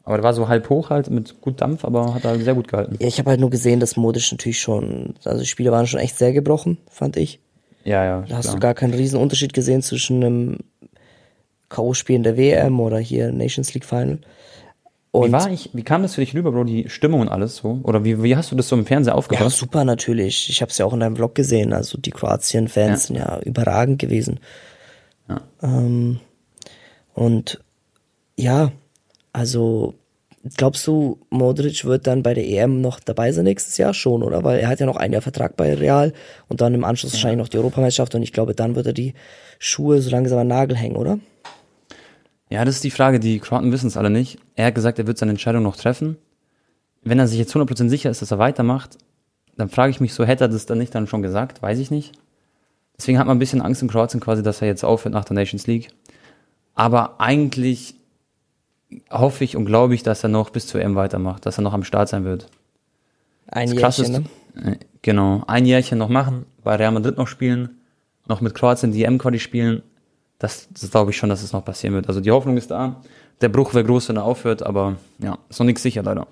Aber 0.03 0.17
der 0.17 0.23
war 0.23 0.33
so 0.33 0.47
halb 0.47 0.69
hoch 0.69 0.91
halt 0.91 1.09
mit 1.09 1.41
gut 1.41 1.61
Dampf, 1.61 1.83
aber 1.83 2.13
hat 2.13 2.25
er 2.25 2.37
sehr 2.39 2.53
gut 2.53 2.67
gehalten. 2.67 2.97
Ja, 2.99 3.07
ich 3.07 3.17
habe 3.17 3.31
halt 3.31 3.39
nur 3.39 3.49
gesehen, 3.49 3.79
dass 3.79 3.97
Modric 3.97 4.31
natürlich 4.31 4.59
schon, 4.59 5.15
also 5.23 5.39
die 5.39 5.47
Spiele 5.47 5.71
waren 5.71 5.87
schon 5.87 5.99
echt 5.99 6.17
sehr 6.17 6.31
gebrochen, 6.31 6.77
fand 6.89 7.17
ich. 7.17 7.39
Ja, 7.85 8.03
ja. 8.03 8.25
Da 8.27 8.37
hast 8.37 8.45
klar. 8.45 8.55
du 8.55 8.59
gar 8.59 8.73
keinen 8.75 8.93
riesen 8.93 9.19
Unterschied 9.19 9.53
gesehen 9.53 9.81
zwischen 9.81 10.23
einem 10.23 10.57
K.O.-Spiel 11.70 12.16
in 12.16 12.24
der 12.24 12.38
WM 12.38 12.80
oder 12.80 12.99
hier 12.99 13.32
Nations 13.32 13.74
League 13.74 13.86
Final. 13.86 14.20
Und 15.11 15.30
Wie 15.30 15.32
war 15.32 15.49
ich, 15.49 15.70
wie 15.74 15.84
kam 15.84 16.01
das 16.01 16.16
für 16.16 16.22
dich 16.22 16.36
rüber, 16.36 16.51
Bro, 16.51 16.66
die 16.66 16.89
Stimmung 16.89 17.22
und 17.22 17.30
alles 17.30 17.55
so? 17.55 17.80
Oder 17.84 18.03
wie, 18.03 18.22
wie 18.22 18.36
hast 18.36 18.51
du 18.51 18.55
das 18.57 18.68
so 18.68 18.76
im 18.76 18.86
Fernseher 18.86 19.13
Ja, 19.13 19.18
aufgepasst? 19.18 19.57
super 19.57 19.86
natürlich. 19.86 20.49
Ich 20.49 20.61
habe 20.61 20.72
es 20.72 20.78
ja 20.78 20.86
auch 20.86 20.91
in 20.93 20.99
deinem 20.99 21.16
Vlog 21.16 21.36
gesehen. 21.36 21.72
Also 21.72 21.97
die 21.97 22.11
Kroatien-Fans 22.11 23.03
Ja. 23.03 23.07
sind 23.07 23.16
ja 23.16 23.39
überragend 23.39 23.97
gewesen. 23.99 24.39
Ja. 25.30 25.41
Ähm, 25.63 26.20
und 27.13 27.61
ja, 28.38 28.74
also 29.32 29.93
glaubst 30.57 30.86
du, 30.86 31.18
Modric 31.30 31.86
wird 31.86 32.07
dann 32.07 32.22
bei 32.22 32.34
der 32.34 32.45
EM 32.45 32.82
noch 32.82 32.99
dabei 32.99 33.32
sein 33.32 33.45
nächstes 33.45 33.78
Jahr 33.78 33.93
schon, 33.93 34.22
oder? 34.22 34.43
Weil 34.43 34.59
er 34.59 34.68
hat 34.68 34.82
ja 34.82 34.86
noch 34.86 34.97
ein 34.97 35.13
Jahr 35.13 35.22
Vertrag 35.22 35.55
bei 35.55 35.74
Real 35.76 36.11
und 36.49 36.59
dann 36.59 36.74
im 36.74 36.84
Anschluss 36.84 37.13
wahrscheinlich 37.13 37.39
noch 37.39 37.47
die 37.47 37.57
Europameisterschaft 37.57 38.16
und 38.16 38.22
ich 38.22 38.34
glaube, 38.34 38.53
dann 38.53 38.76
wird 38.76 38.86
er 38.88 38.93
die 38.93 39.13
Schuhe 39.59 40.01
so 40.01 40.09
langsam 40.11 40.39
an 40.39 40.49
den 40.49 40.57
Nagel 40.57 40.76
hängen, 40.76 40.97
oder? 40.97 41.20
Ja, 42.49 42.63
das 42.63 42.75
ist 42.75 42.83
die 42.83 42.91
Frage, 42.91 43.19
die 43.19 43.39
Kroaten 43.39 43.71
wissen 43.71 43.87
es 43.87 43.97
alle 43.97 44.09
nicht. 44.09 44.39
Er 44.55 44.67
hat 44.67 44.75
gesagt, 44.75 44.99
er 44.99 45.07
wird 45.07 45.17
seine 45.17 45.31
Entscheidung 45.31 45.63
noch 45.63 45.77
treffen. 45.77 46.17
Wenn 47.03 47.19
er 47.19 47.27
sich 47.27 47.39
jetzt 47.39 47.55
100% 47.55 47.89
sicher 47.89 48.09
ist, 48.09 48.21
dass 48.21 48.31
er 48.31 48.39
weitermacht, 48.39 48.97
dann 49.57 49.69
frage 49.69 49.91
ich 49.91 49.99
mich 50.01 50.13
so, 50.13 50.25
hätte 50.25 50.45
er 50.45 50.49
das 50.49 50.65
dann 50.65 50.77
nicht 50.77 50.93
dann 50.93 51.07
schon 51.07 51.21
gesagt? 51.21 51.61
Weiß 51.61 51.79
ich 51.79 51.91
nicht. 51.91 52.13
Deswegen 52.97 53.19
hat 53.19 53.27
man 53.27 53.37
ein 53.37 53.39
bisschen 53.39 53.61
Angst 53.61 53.81
in 53.81 53.89
Kroatien 53.89 54.19
quasi, 54.19 54.43
dass 54.43 54.61
er 54.61 54.67
jetzt 54.67 54.83
aufhört 54.83 55.13
nach 55.13 55.25
der 55.25 55.35
Nations 55.35 55.67
League. 55.67 55.89
Aber 56.75 57.19
eigentlich 57.19 57.95
hoffe 59.09 59.43
ich 59.43 59.55
und 59.55 59.65
glaube 59.65 59.95
ich, 59.95 60.03
dass 60.03 60.23
er 60.23 60.29
noch 60.29 60.49
bis 60.49 60.67
zur 60.67 60.81
EM 60.81 60.95
weitermacht, 60.95 61.45
dass 61.45 61.57
er 61.57 61.63
noch 61.63 61.73
am 61.73 61.83
Start 61.83 62.09
sein 62.09 62.25
wird. 62.25 62.49
Ein 63.47 63.75
Das 63.75 63.97
Jährchen, 63.97 64.15
ist, 64.15 64.55
ne? 64.55 64.71
äh, 64.71 64.77
genau, 65.01 65.43
ein 65.47 65.65
Jährchen 65.65 65.97
noch 65.97 66.09
machen, 66.09 66.45
bei 66.63 66.75
Real 66.75 66.91
Madrid 66.91 67.17
noch 67.17 67.27
spielen, 67.27 67.77
noch 68.27 68.41
mit 68.41 68.55
Kroatien 68.55 68.91
die 68.91 69.03
EM-Quali 69.03 69.39
spielen. 69.39 69.83
Das, 70.45 70.67
das 70.79 70.91
glaube 70.91 71.09
ich 71.09 71.17
schon, 71.17 71.29
dass 71.29 71.41
es 71.41 71.53
noch 71.53 71.65
passieren 71.65 71.95
wird. 71.95 72.07
Also 72.07 72.21
die 72.21 72.29
Hoffnung 72.29 72.55
ist 72.55 72.69
da. 72.69 73.01
Der 73.41 73.49
Bruch 73.49 73.73
wäre 73.73 73.83
groß, 73.83 74.09
wenn 74.09 74.17
er 74.17 74.25
aufhört, 74.25 74.61
aber 74.61 74.97
ja, 75.17 75.39
ist 75.49 75.59
noch 75.59 75.65
nichts 75.65 75.81
sicher 75.81 76.03
leider. 76.03 76.27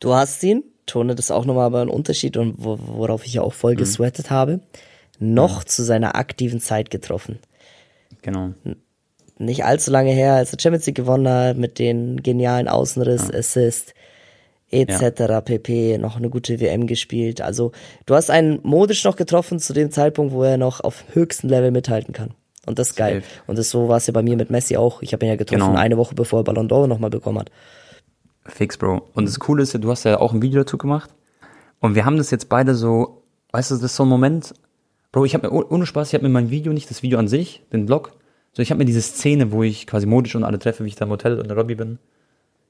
Du 0.00 0.12
hast 0.12 0.42
ihn, 0.42 0.64
tone 0.86 1.14
das 1.14 1.30
auch 1.30 1.44
nochmal 1.44 1.66
aber 1.66 1.82
ein 1.82 1.88
Unterschied 1.88 2.36
und 2.36 2.56
wo, 2.58 2.80
worauf 2.80 3.24
ich 3.24 3.34
ja 3.34 3.42
auch 3.42 3.52
voll 3.52 3.76
gesweatet 3.76 4.30
habe, 4.30 4.58
noch 5.20 5.62
zu 5.62 5.84
seiner 5.84 6.16
aktiven 6.16 6.58
Zeit 6.58 6.90
getroffen. 6.90 7.38
Genau. 8.22 8.54
Nicht 9.38 9.64
allzu 9.64 9.92
lange 9.92 10.10
her, 10.10 10.34
als 10.34 10.52
er 10.52 10.58
Champions 10.58 10.86
League 10.86 10.96
gewonnen 10.96 11.28
hat, 11.28 11.56
mit 11.56 11.78
den 11.78 12.20
genialen 12.24 12.66
Außenriss, 12.66 13.32
Assist, 13.32 13.94
etc. 14.70 15.44
pp. 15.44 15.98
Noch 15.98 16.16
eine 16.16 16.28
gute 16.28 16.58
WM 16.58 16.88
gespielt. 16.88 17.40
Also 17.40 17.70
du 18.06 18.16
hast 18.16 18.30
einen 18.30 18.58
Modisch 18.64 19.04
noch 19.04 19.14
getroffen 19.14 19.60
zu 19.60 19.72
dem 19.72 19.92
Zeitpunkt, 19.92 20.32
wo 20.32 20.42
er 20.42 20.56
noch 20.56 20.80
auf 20.80 21.04
höchstem 21.12 21.50
Level 21.50 21.70
mithalten 21.70 22.12
kann. 22.12 22.34
Und 22.68 22.78
das 22.78 22.90
ist 22.90 22.96
geil. 22.96 23.22
Und 23.46 23.58
das 23.58 23.70
so 23.70 23.88
war 23.88 23.96
es 23.96 24.06
ja 24.06 24.12
bei 24.12 24.22
mir 24.22 24.36
mit 24.36 24.50
Messi 24.50 24.76
auch. 24.76 25.02
Ich 25.02 25.12
habe 25.12 25.24
ihn 25.26 25.30
ja 25.30 25.36
getroffen 25.36 25.60
Genau. 25.66 25.78
eine 25.78 25.96
Woche 25.96 26.14
bevor 26.14 26.40
er 26.40 26.44
Ballon 26.44 26.68
d'Or 26.68 26.86
nochmal 26.86 27.10
bekommen 27.10 27.38
hat. 27.40 27.50
Fix, 28.46 28.76
Bro. 28.78 29.02
Und 29.14 29.26
das 29.26 29.38
Coole 29.40 29.62
ist 29.62 29.72
ja, 29.74 29.78
du 29.80 29.90
hast 29.90 30.04
ja 30.04 30.20
auch 30.20 30.32
ein 30.32 30.40
Video 30.42 30.62
dazu 30.62 30.78
gemacht. 30.78 31.10
Und 31.80 31.94
wir 31.94 32.04
haben 32.04 32.16
das 32.16 32.30
jetzt 32.30 32.48
beide 32.48 32.74
so, 32.74 33.22
weißt 33.52 33.70
du, 33.70 33.74
das 33.74 33.84
ist 33.84 33.96
so 33.96 34.04
ein 34.04 34.08
Moment, 34.08 34.54
Bro, 35.12 35.24
ich 35.24 35.34
habe 35.34 35.48
mir, 35.48 35.54
oh- 35.54 35.66
ohne 35.68 35.86
Spaß, 35.86 36.08
ich 36.08 36.14
habe 36.14 36.24
mir 36.24 36.30
mein 36.32 36.50
Video, 36.50 36.72
nicht 36.72 36.90
das 36.90 37.02
Video 37.02 37.18
an 37.18 37.28
sich, 37.28 37.62
den 37.72 37.86
Vlog, 37.86 38.12
so 38.52 38.62
ich 38.62 38.70
habe 38.70 38.78
mir 38.78 38.84
diese 38.84 39.02
Szene, 39.02 39.52
wo 39.52 39.62
ich 39.62 39.86
quasi 39.86 40.06
modisch 40.06 40.34
und 40.34 40.44
alle 40.44 40.58
treffe, 40.58 40.84
wie 40.84 40.88
ich 40.88 40.96
da 40.96 41.04
im 41.04 41.10
Hotel 41.10 41.34
und 41.34 41.42
in 41.42 41.48
der 41.48 41.56
Lobby 41.56 41.74
bin, 41.74 41.98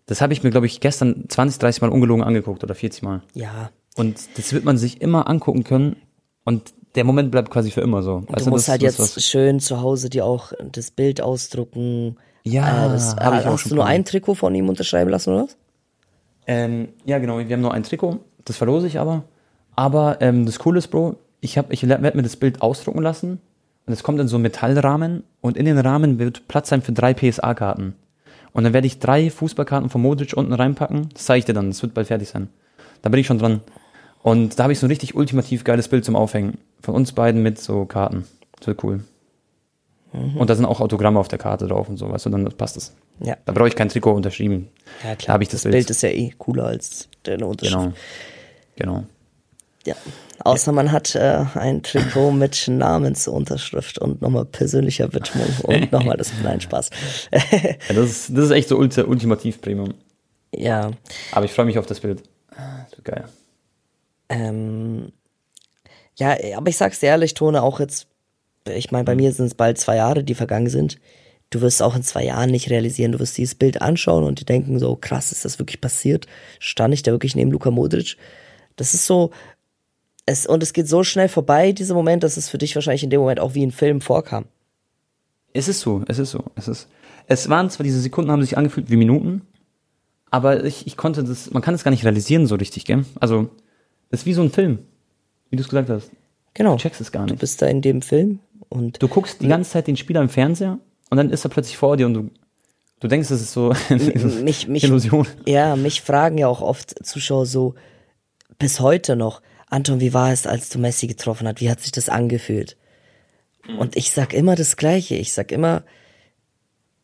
das 0.07 0.21
habe 0.21 0.33
ich 0.33 0.43
mir, 0.43 0.51
glaube 0.51 0.67
ich, 0.67 0.81
gestern 0.81 1.25
20, 1.29 1.59
30 1.59 1.83
Mal 1.83 1.91
ungelogen 1.91 2.25
angeguckt 2.25 2.63
oder 2.65 2.75
40 2.75 3.03
Mal. 3.03 3.23
Ja, 3.35 3.71
Und 3.97 4.39
das 4.39 4.53
wird 4.53 4.65
man 4.65 4.79
sich 4.79 5.01
immer 5.03 5.29
angucken 5.29 5.65
können 5.65 5.97
und 6.45 6.73
der 6.95 7.05
Moment 7.05 7.31
bleibt 7.31 7.51
quasi 7.51 7.71
für 7.71 7.81
immer 7.81 8.03
so. 8.03 8.23
Weißt 8.29 8.47
du 8.47 8.51
musst 8.51 8.67
das- 8.69 8.73
halt 8.73 8.83
jetzt 8.83 8.99
was- 8.99 9.23
schön 9.23 9.61
zu 9.61 9.81
Hause 9.81 10.11
dir 10.11 10.25
auch 10.25 10.53
das 10.73 10.91
Bild 10.91 11.21
ausdrucken. 11.21 12.17
Ja, 12.45 12.87
äh, 12.87 12.89
das, 12.91 13.15
hab 13.17 13.39
ich 13.41 13.47
auch 13.47 13.53
hast 13.53 13.61
schon 13.63 13.71
du 13.71 13.75
nur 13.77 13.87
ein 13.87 14.05
Trikot 14.05 14.35
von 14.35 14.55
ihm 14.55 14.69
unterschreiben 14.69 15.11
lassen, 15.11 15.31
oder 15.35 15.45
was? 15.45 15.57
Ähm, 16.47 16.89
ja, 17.05 17.19
genau. 17.19 17.39
Wir 17.39 17.51
haben 17.55 17.61
nur 17.61 17.75
ein 17.75 17.83
Trikot. 17.83 18.21
Das 18.45 18.57
verlose 18.57 18.87
ich 18.87 18.99
aber. 18.99 19.25
Aber 19.77 20.21
ähm, 20.21 20.47
das 20.47 20.59
Coole 20.59 20.79
ist, 20.79 20.89
Bro, 20.89 21.17
ich, 21.41 21.57
ich 21.69 21.87
werde 21.89 22.17
mir 22.17 22.23
das 22.23 22.37
Bild 22.37 22.63
ausdrucken 22.63 23.03
lassen. 23.03 23.41
Und 23.87 23.93
es 23.93 24.03
kommt 24.03 24.19
in 24.21 24.29
so 24.29 24.37
einen 24.37 24.43
Metallrahmen. 24.43 25.25
Und 25.41 25.57
in 25.57 25.67
den 25.67 25.79
Rahmen 25.79 26.19
wird 26.19 26.49
Platz 26.49 26.69
sein 26.71 26.83
für 26.83 26.93
drei 26.93 27.13
PSA-Karten. 27.15 27.95
Und 28.53 28.65
dann 28.65 28.73
werde 28.73 28.87
ich 28.87 28.99
drei 28.99 29.31
Fußballkarten 29.31 29.91
von 29.91 30.01
Modric 30.01 30.35
unten 30.37 30.53
reinpacken. 30.55 31.11
Das 31.13 31.25
zeige 31.27 31.41
ich 31.41 31.45
dir 31.45 31.53
dann. 31.53 31.69
Das 31.69 31.83
wird 31.83 31.95
bald 31.95 32.07
fertig 32.07 32.29
sein. 32.29 32.49
Da 33.03 33.11
bin 33.11 33.21
ich 33.21 33.27
schon 33.27 33.39
dran. 33.39 33.61
Und 34.23 34.59
da 34.59 34.65
habe 34.65 34.73
ich 34.73 34.79
so 34.79 34.87
ein 34.87 34.91
richtig 34.91 35.15
ultimativ 35.15 35.65
geiles 35.65 35.89
Bild 35.89 36.05
zum 36.05 36.17
Aufhängen. 36.17 36.59
Von 36.81 36.95
uns 36.95 37.13
beiden 37.13 37.43
mit 37.43 37.59
so 37.59 37.85
Karten. 37.85 38.25
Das 38.59 38.67
wird 38.69 38.83
cool. 38.85 39.05
Und 40.13 40.49
da 40.49 40.55
sind 40.55 40.65
auch 40.65 40.81
Autogramme 40.81 41.19
auf 41.21 41.29
der 41.29 41.39
Karte 41.39 41.67
drauf 41.69 41.89
und 41.89 41.99
so, 41.99 42.11
weißt 42.11 42.27
du, 42.27 42.31
dann 42.31 42.45
passt 42.57 42.79
es. 42.79 42.95
Ja. 43.21 43.37
Da 43.45 43.53
brauche 43.53 43.69
ich 43.69 43.77
kein 43.77 43.91
Trikot 43.91 44.13
unterschrieben. 44.15 44.69
Ja, 45.05 45.15
Da 45.17 45.35
habe 45.35 45.43
ich 45.43 45.51
das, 45.51 45.63
das 45.63 45.71
Bild 45.73 45.91
ist 45.91 46.03
ja 46.03 46.09
eh 46.09 46.33
cooler 46.39 46.65
als 46.65 47.09
deine 47.25 47.47
Unterschrift. 47.47 47.75
Genau. 47.75 47.93
Genau. 48.77 49.05
Ja, 49.87 49.95
außer 50.45 50.73
man 50.73 50.93
hat 50.93 51.15
äh, 51.15 51.45
ein 51.55 51.83
Trikot 51.83 52.31
mit 52.33 52.69
Namensunterschrift 52.69 53.99
und 53.99 54.23
nochmal 54.23 54.45
persönlicher 54.47 55.13
Widmung 55.13 55.47
und 55.65 55.93
nochmal 55.93 56.17
das, 56.17 56.33
nein, 56.43 56.61
Spaß. 56.61 56.91
Ja, 57.33 57.41
das, 57.95 58.11
ist, 58.11 58.37
das 58.37 58.47
ist 58.47 58.51
echt 58.53 58.69
so 58.69 58.77
ulti 58.79 59.03
ultimativ 59.03 59.61
Premium. 59.61 59.93
ja, 60.55 60.91
Aber 61.33 61.45
ich 61.45 61.53
freue 61.53 61.67
mich 61.67 61.79
auf 61.79 61.87
das 61.87 62.01
Bild. 62.01 62.23
Das 62.51 62.93
wird 62.93 63.05
geil. 63.05 63.25
ähm, 64.31 65.13
ja, 66.19 66.37
aber 66.57 66.69
ich 66.69 66.77
sag's 66.77 67.01
dir 67.01 67.07
ehrlich, 67.07 67.35
Tone, 67.35 67.63
auch 67.63 67.81
jetzt, 67.81 68.09
ich 68.69 68.91
meine, 68.91 69.05
bei 69.05 69.15
mir 69.15 69.33
sind 69.33 69.47
es 69.47 69.55
bald 69.55 69.79
zwei 69.79 69.97
Jahre, 69.97 70.25
die 70.25 70.35
vergangen 70.35 70.69
sind. 70.69 70.99
Du 71.51 71.61
wirst 71.61 71.81
auch 71.81 71.97
in 71.97 72.03
zwei 72.03 72.25
Jahren 72.25 72.51
nicht 72.51 72.69
realisieren. 72.71 73.13
Du 73.13 73.21
wirst 73.21 73.39
dieses 73.39 73.55
Bild 73.55 73.81
anschauen 73.81 74.25
und 74.25 74.41
dir 74.41 74.45
denken 74.45 74.79
so, 74.79 74.97
krass, 74.97 75.33
ist 75.33 75.45
das 75.45 75.59
wirklich 75.59 75.81
passiert? 75.81 76.27
Stand 76.59 76.93
ich 76.93 77.03
da 77.03 77.13
wirklich 77.13 77.35
neben 77.35 77.51
Luka 77.53 77.71
Modric? 77.71 78.17
Das 78.77 78.93
ist 78.93 79.07
so, 79.07 79.31
es, 80.27 80.47
und 80.47 80.63
es 80.63 80.73
geht 80.73 80.89
so 80.89 81.05
schnell 81.05 81.29
vorbei, 81.29 81.73
dieser 81.73 81.95
Moment, 81.95 82.23
dass 82.23 82.37
es 82.37 82.51
für 82.51 82.59
dich 82.59 82.75
wahrscheinlich 82.75 83.05
in 83.05 83.11
dem 83.11 83.21
Moment 83.21 83.41
auch 83.41 83.55
wie 83.55 83.65
ein 83.65 83.73
Film 83.73 84.01
vorkam. 84.01 84.45
Es 85.55 85.69
ist 85.69 85.81
so, 85.81 86.05
es 86.09 86.19
ist 86.19 86.33
so. 86.33 86.45
Es 86.55 86.69
ist. 86.69 86.89
Es 87.27 87.49
waren 87.49 87.71
zwar 87.71 87.85
diese 87.85 88.01
Sekunden 88.01 88.31
haben 88.31 88.43
sich 88.43 88.57
angefühlt 88.57 88.91
wie 88.91 88.97
Minuten, 88.97 89.43
aber 90.31 90.65
ich, 90.65 90.87
ich 90.87 90.97
konnte 90.97 91.25
das, 91.25 91.51
man 91.51 91.63
kann 91.63 91.75
das 91.75 91.85
gar 91.85 91.91
nicht 91.91 92.05
realisieren 92.05 92.47
so 92.47 92.55
richtig, 92.55 92.85
gell? 92.85 93.05
Also, 93.21 93.51
das 94.11 94.21
ist 94.21 94.27
wie 94.27 94.35
so 94.35 94.43
ein 94.43 94.51
Film, 94.51 94.79
wie 95.51 95.57
du 95.57 95.63
es 95.63 95.69
gesagt 95.69 95.89
hast. 95.91 96.11
Genau. 96.55 96.73
Du 96.73 96.83
checkst 96.83 97.01
es 97.01 97.13
gar 97.13 97.27
Du 97.27 97.35
nicht. 97.35 97.41
bist 97.41 97.61
da 97.63 97.67
in 97.67 97.83
dem 97.83 98.03
Film 98.03 98.41
und 98.69 99.03
Du 99.03 99.09
guckst 99.09 99.41
die 99.43 99.49
ganze 99.49 99.71
Zeit 99.71 99.87
den 99.87 99.97
Spieler 99.97 100.21
im 100.21 100.29
Fernseher 100.29 100.79
und 101.11 101.17
dann 101.17 101.31
ist 101.31 101.45
er 101.45 101.51
plötzlich 101.51 101.77
vor 101.77 101.97
dir 101.97 102.07
und 102.07 102.15
du, 102.15 102.31
du 103.01 103.09
denkst, 103.09 103.29
das 103.29 103.41
ist 103.41 103.53
so 103.53 103.73
eine 103.89 104.03
mich, 104.43 104.69
mich, 104.69 104.85
Illusion. 104.85 105.27
Ja, 105.47 105.77
mich 105.77 106.01
fragen 106.03 106.39
ja 106.39 106.49
auch 106.49 106.61
oft 106.61 107.05
Zuschauer 107.07 107.47
so, 107.47 107.75
bis 108.59 108.81
heute 108.81 109.17
noch, 109.17 109.41
Anton, 109.71 110.01
wie 110.01 110.15
war 110.15 110.33
es, 110.33 110.47
als 110.47 110.69
du 110.71 110.79
Messi 110.79 111.07
getroffen 111.07 111.47
hast? 111.47 111.61
Wie 111.61 111.71
hat 111.71 111.81
sich 111.81 111.93
das 111.93 112.09
angefühlt? 112.09 112.77
Und 113.79 113.97
ich 113.97 114.13
sag 114.13 114.33
immer 114.33 114.55
das 114.55 114.79
Gleiche. 114.79 115.15
Ich 115.17 115.35
sag 115.35 115.53
immer, 115.53 115.83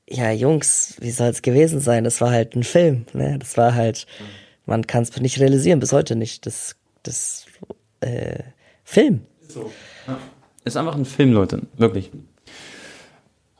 ja, 0.08 0.30
Jungs, 0.30 0.96
wie 0.98 1.10
soll 1.10 1.28
es 1.28 1.42
gewesen 1.42 1.78
sein? 1.80 2.04
Das 2.04 2.22
war 2.22 2.30
halt 2.30 2.56
ein 2.56 2.64
Film, 2.64 3.04
ne? 3.12 3.38
Das 3.38 3.58
war 3.58 3.74
halt, 3.74 4.06
man 4.64 4.86
kann 4.86 5.02
es 5.02 5.14
nicht 5.20 5.40
realisieren, 5.40 5.78
bis 5.80 5.92
heute 5.92 6.16
nicht. 6.16 6.46
Das, 6.46 6.76
das, 7.02 7.44
äh, 8.00 8.42
Film. 8.84 9.22
Ist 10.64 10.76
einfach 10.76 10.94
ein 10.94 11.04
Film, 11.04 11.32
Leute, 11.32 11.62
wirklich. 11.76 12.10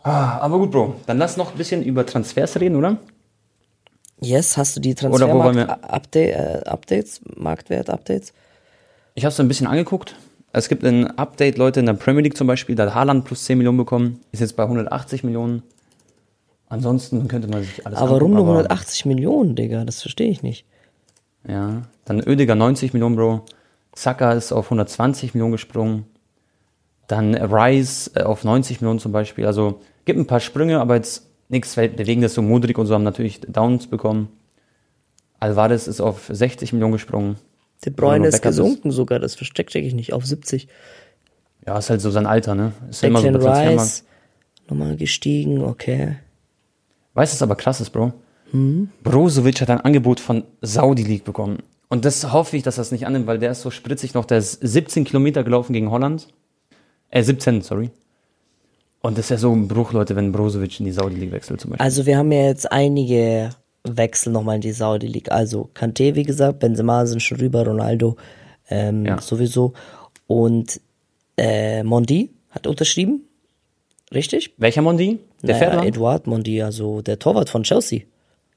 Ah, 0.03 0.39
aber 0.39 0.59
gut, 0.59 0.71
Bro. 0.71 0.97
Dann 1.07 1.19
lass 1.19 1.37
noch 1.37 1.53
ein 1.53 1.59
bisschen 1.59 1.83
über 1.83 2.05
Transfers 2.05 2.59
reden, 2.61 2.77
oder? 2.77 2.99
Yes, 4.21 4.57
hast 4.57 4.77
du 4.77 4.81
die 4.81 4.95
Transfermarkt-Updates, 4.95 6.37
äh, 6.37 6.63
Updates, 6.69 7.21
Marktwert-Updates? 7.37 8.33
Ich 9.15 9.25
habe 9.25 9.33
es 9.33 9.41
ein 9.41 9.49
bisschen 9.49 9.67
angeguckt. 9.67 10.17
Es 10.53 10.69
gibt 10.69 10.85
ein 10.85 11.19
Update, 11.19 11.59
Leute, 11.59 11.81
in 11.81 11.87
der 11.87 11.95
Premier 11.95 12.23
League 12.23 12.37
zum 12.37 12.47
Beispiel, 12.47 12.75
da 12.77 12.87
hat 12.87 12.95
Haaland 12.95 13.25
plus 13.25 13.45
10 13.45 13.59
Millionen 13.59 13.79
bekommen, 13.79 14.21
ist 14.33 14.41
jetzt 14.41 14.57
bei 14.57 14.63
180 14.63 15.25
Millionen. 15.25 15.63
Ansonsten 16.69 17.27
könnte 17.29 17.49
man 17.49 17.63
sich 17.63 17.85
alles 17.87 17.99
Aber 17.99 18.13
warum 18.13 18.33
nur 18.33 18.41
aber- 18.41 18.53
180 18.59 19.05
Millionen, 19.05 19.57
Digga? 19.57 19.85
Das 19.85 20.01
verstehe 20.01 20.31
ich 20.31 20.43
nicht. 20.43 20.65
Ja, 21.47 21.83
dann 22.05 22.23
Oediger 22.27 22.55
90 22.55 22.93
Millionen, 22.95 23.17
Bro. 23.17 23.45
Saka 23.95 24.33
ist 24.33 24.53
auf 24.53 24.67
120 24.67 25.35
Millionen 25.35 25.53
gesprungen. 25.53 26.07
Dann 27.07 27.35
Rice 27.35 28.11
äh, 28.15 28.23
auf 28.23 28.45
90 28.45 28.81
Millionen 28.81 28.99
zum 28.99 29.13
Beispiel. 29.13 29.47
Also 29.47 29.81
gibt 30.05 30.19
ein 30.19 30.27
paar 30.27 30.41
Sprünge, 30.41 30.81
aber 30.81 30.97
jetzt 30.97 31.29
nichts 31.49 31.77
Weltbewegendes. 31.77 32.35
So 32.35 32.43
Modric 32.43 32.79
und 32.79 32.87
so 32.87 32.95
haben 32.95 33.05
natürlich 33.05 33.41
Downs 33.41 33.87
bekommen. 33.87 34.29
Alvarez 35.39 35.87
ist 35.87 36.01
auf 36.01 36.29
60 36.31 36.73
Millionen 36.73 36.93
gesprungen. 36.93 37.37
De 37.85 37.93
Bruyne 37.93 38.29
ist 38.29 38.41
gesunken 38.41 38.91
sogar, 38.91 39.19
das 39.19 39.35
versteckt 39.35 39.71
check 39.71 39.85
ich 39.85 39.95
nicht, 39.95 40.13
auf 40.13 40.25
70. 40.25 40.69
Ja, 41.67 41.79
ist 41.79 41.91
halt 41.91 42.01
so 42.01 42.11
sein 42.11 42.27
Alter, 42.27 42.55
ne? 42.55 42.73
Ist 42.89 43.03
ja 43.03 43.09
immer 43.09 43.21
so. 43.21 43.29
Rice 43.29 44.05
nochmal 44.69 44.97
gestiegen, 44.97 45.63
okay. 45.63 46.17
Weißt 47.13 47.33
du, 47.33 47.35
was 47.37 47.43
aber 47.43 47.57
krass 47.57 47.81
ist, 47.81 47.91
Bro? 47.91 48.13
Hm? 48.51 48.89
Brozovic 49.03 49.61
hat 49.61 49.71
ein 49.71 49.81
Angebot 49.81 50.21
von 50.21 50.45
Saudi 50.63 51.03
League 51.03 51.25
bekommen. 51.25 51.59
Und 51.95 52.05
das 52.05 52.33
hoffe 52.33 52.57
ich, 52.57 52.65
dass 52.65 52.77
er 52.77 52.83
es 52.83 52.91
nicht 52.91 53.07
annimmt, 53.07 53.29
weil 53.29 53.39
der 53.39 53.53
ist 53.53 53.61
so 53.61 53.71
spritzig 53.71 54.15
noch. 54.15 54.25
Der 54.25 54.39
ist 54.39 54.59
17 54.61 55.05
Kilometer 55.05 55.45
gelaufen 55.45 55.73
gegen 55.73 55.93
Holland. 55.93 56.27
Äh, 57.09 57.23
17, 57.23 57.63
sorry. 57.63 57.91
Und 59.01 59.17
das 59.17 59.27
ist 59.27 59.31
ja 59.31 59.37
so 59.37 59.53
ein 59.53 59.69
Bruch, 59.69 59.93
Leute, 59.93 60.17
wenn 60.17 60.33
Brozovic 60.33 60.81
in 60.81 60.87
die 60.87 60.91
Saudi 60.91 61.15
League 61.15 61.31
wechselt 61.31 61.61
zum 61.61 61.71
Beispiel. 61.71 61.85
Also 61.85 62.05
wir 62.05 62.19
haben 62.19 62.33
ja 62.33 62.47
jetzt 62.47 62.73
einige 62.73 63.51
Wechsel 63.85 64.33
nochmal 64.33 64.57
in 64.57 64.61
die 64.61 64.73
Saudi 64.73 65.07
League. 65.07 65.31
Also 65.31 65.71
Kante, 65.73 66.17
wie 66.17 66.25
gesagt, 66.25 66.59
Benzema 66.59 67.07
sind 67.07 67.23
schon 67.23 67.39
rüber, 67.39 67.65
Ronaldo 67.65 68.17
ähm, 68.71 69.07
Ja. 69.07 69.21
sowieso. 69.21 69.75
Und 70.27 70.81
äh, 71.37 71.85
Mondi 71.85 72.31
hat 72.51 72.67
unterschrieben, 72.67 73.21
richtig? 74.13 74.53
Welcher 74.57 74.83
Mondi? 74.83 75.21
Der 75.43 75.61
Naja? 75.61 75.85
Eduard 75.85 76.27
Mondi, 76.27 76.61
also 76.61 77.03
der 77.03 77.21
Torwart 77.21 77.51
von 77.51 77.63
Chelsea. 77.63 78.01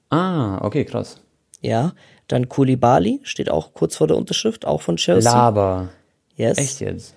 Ah, 0.09 0.57
okay, 0.65 0.85
krass. 0.85 1.21
Ja, 1.61 1.93
dann 2.27 2.49
Koulibaly 2.49 3.19
steht 3.23 3.49
auch 3.49 3.73
kurz 3.73 3.95
vor 3.97 4.07
der 4.07 4.17
Unterschrift, 4.17 4.65
auch 4.65 4.81
von 4.81 4.97
Chelsea. 4.97 5.31
Laber. 5.31 5.89
yes. 6.35 6.57
Echt 6.57 6.79
jetzt? 6.81 7.15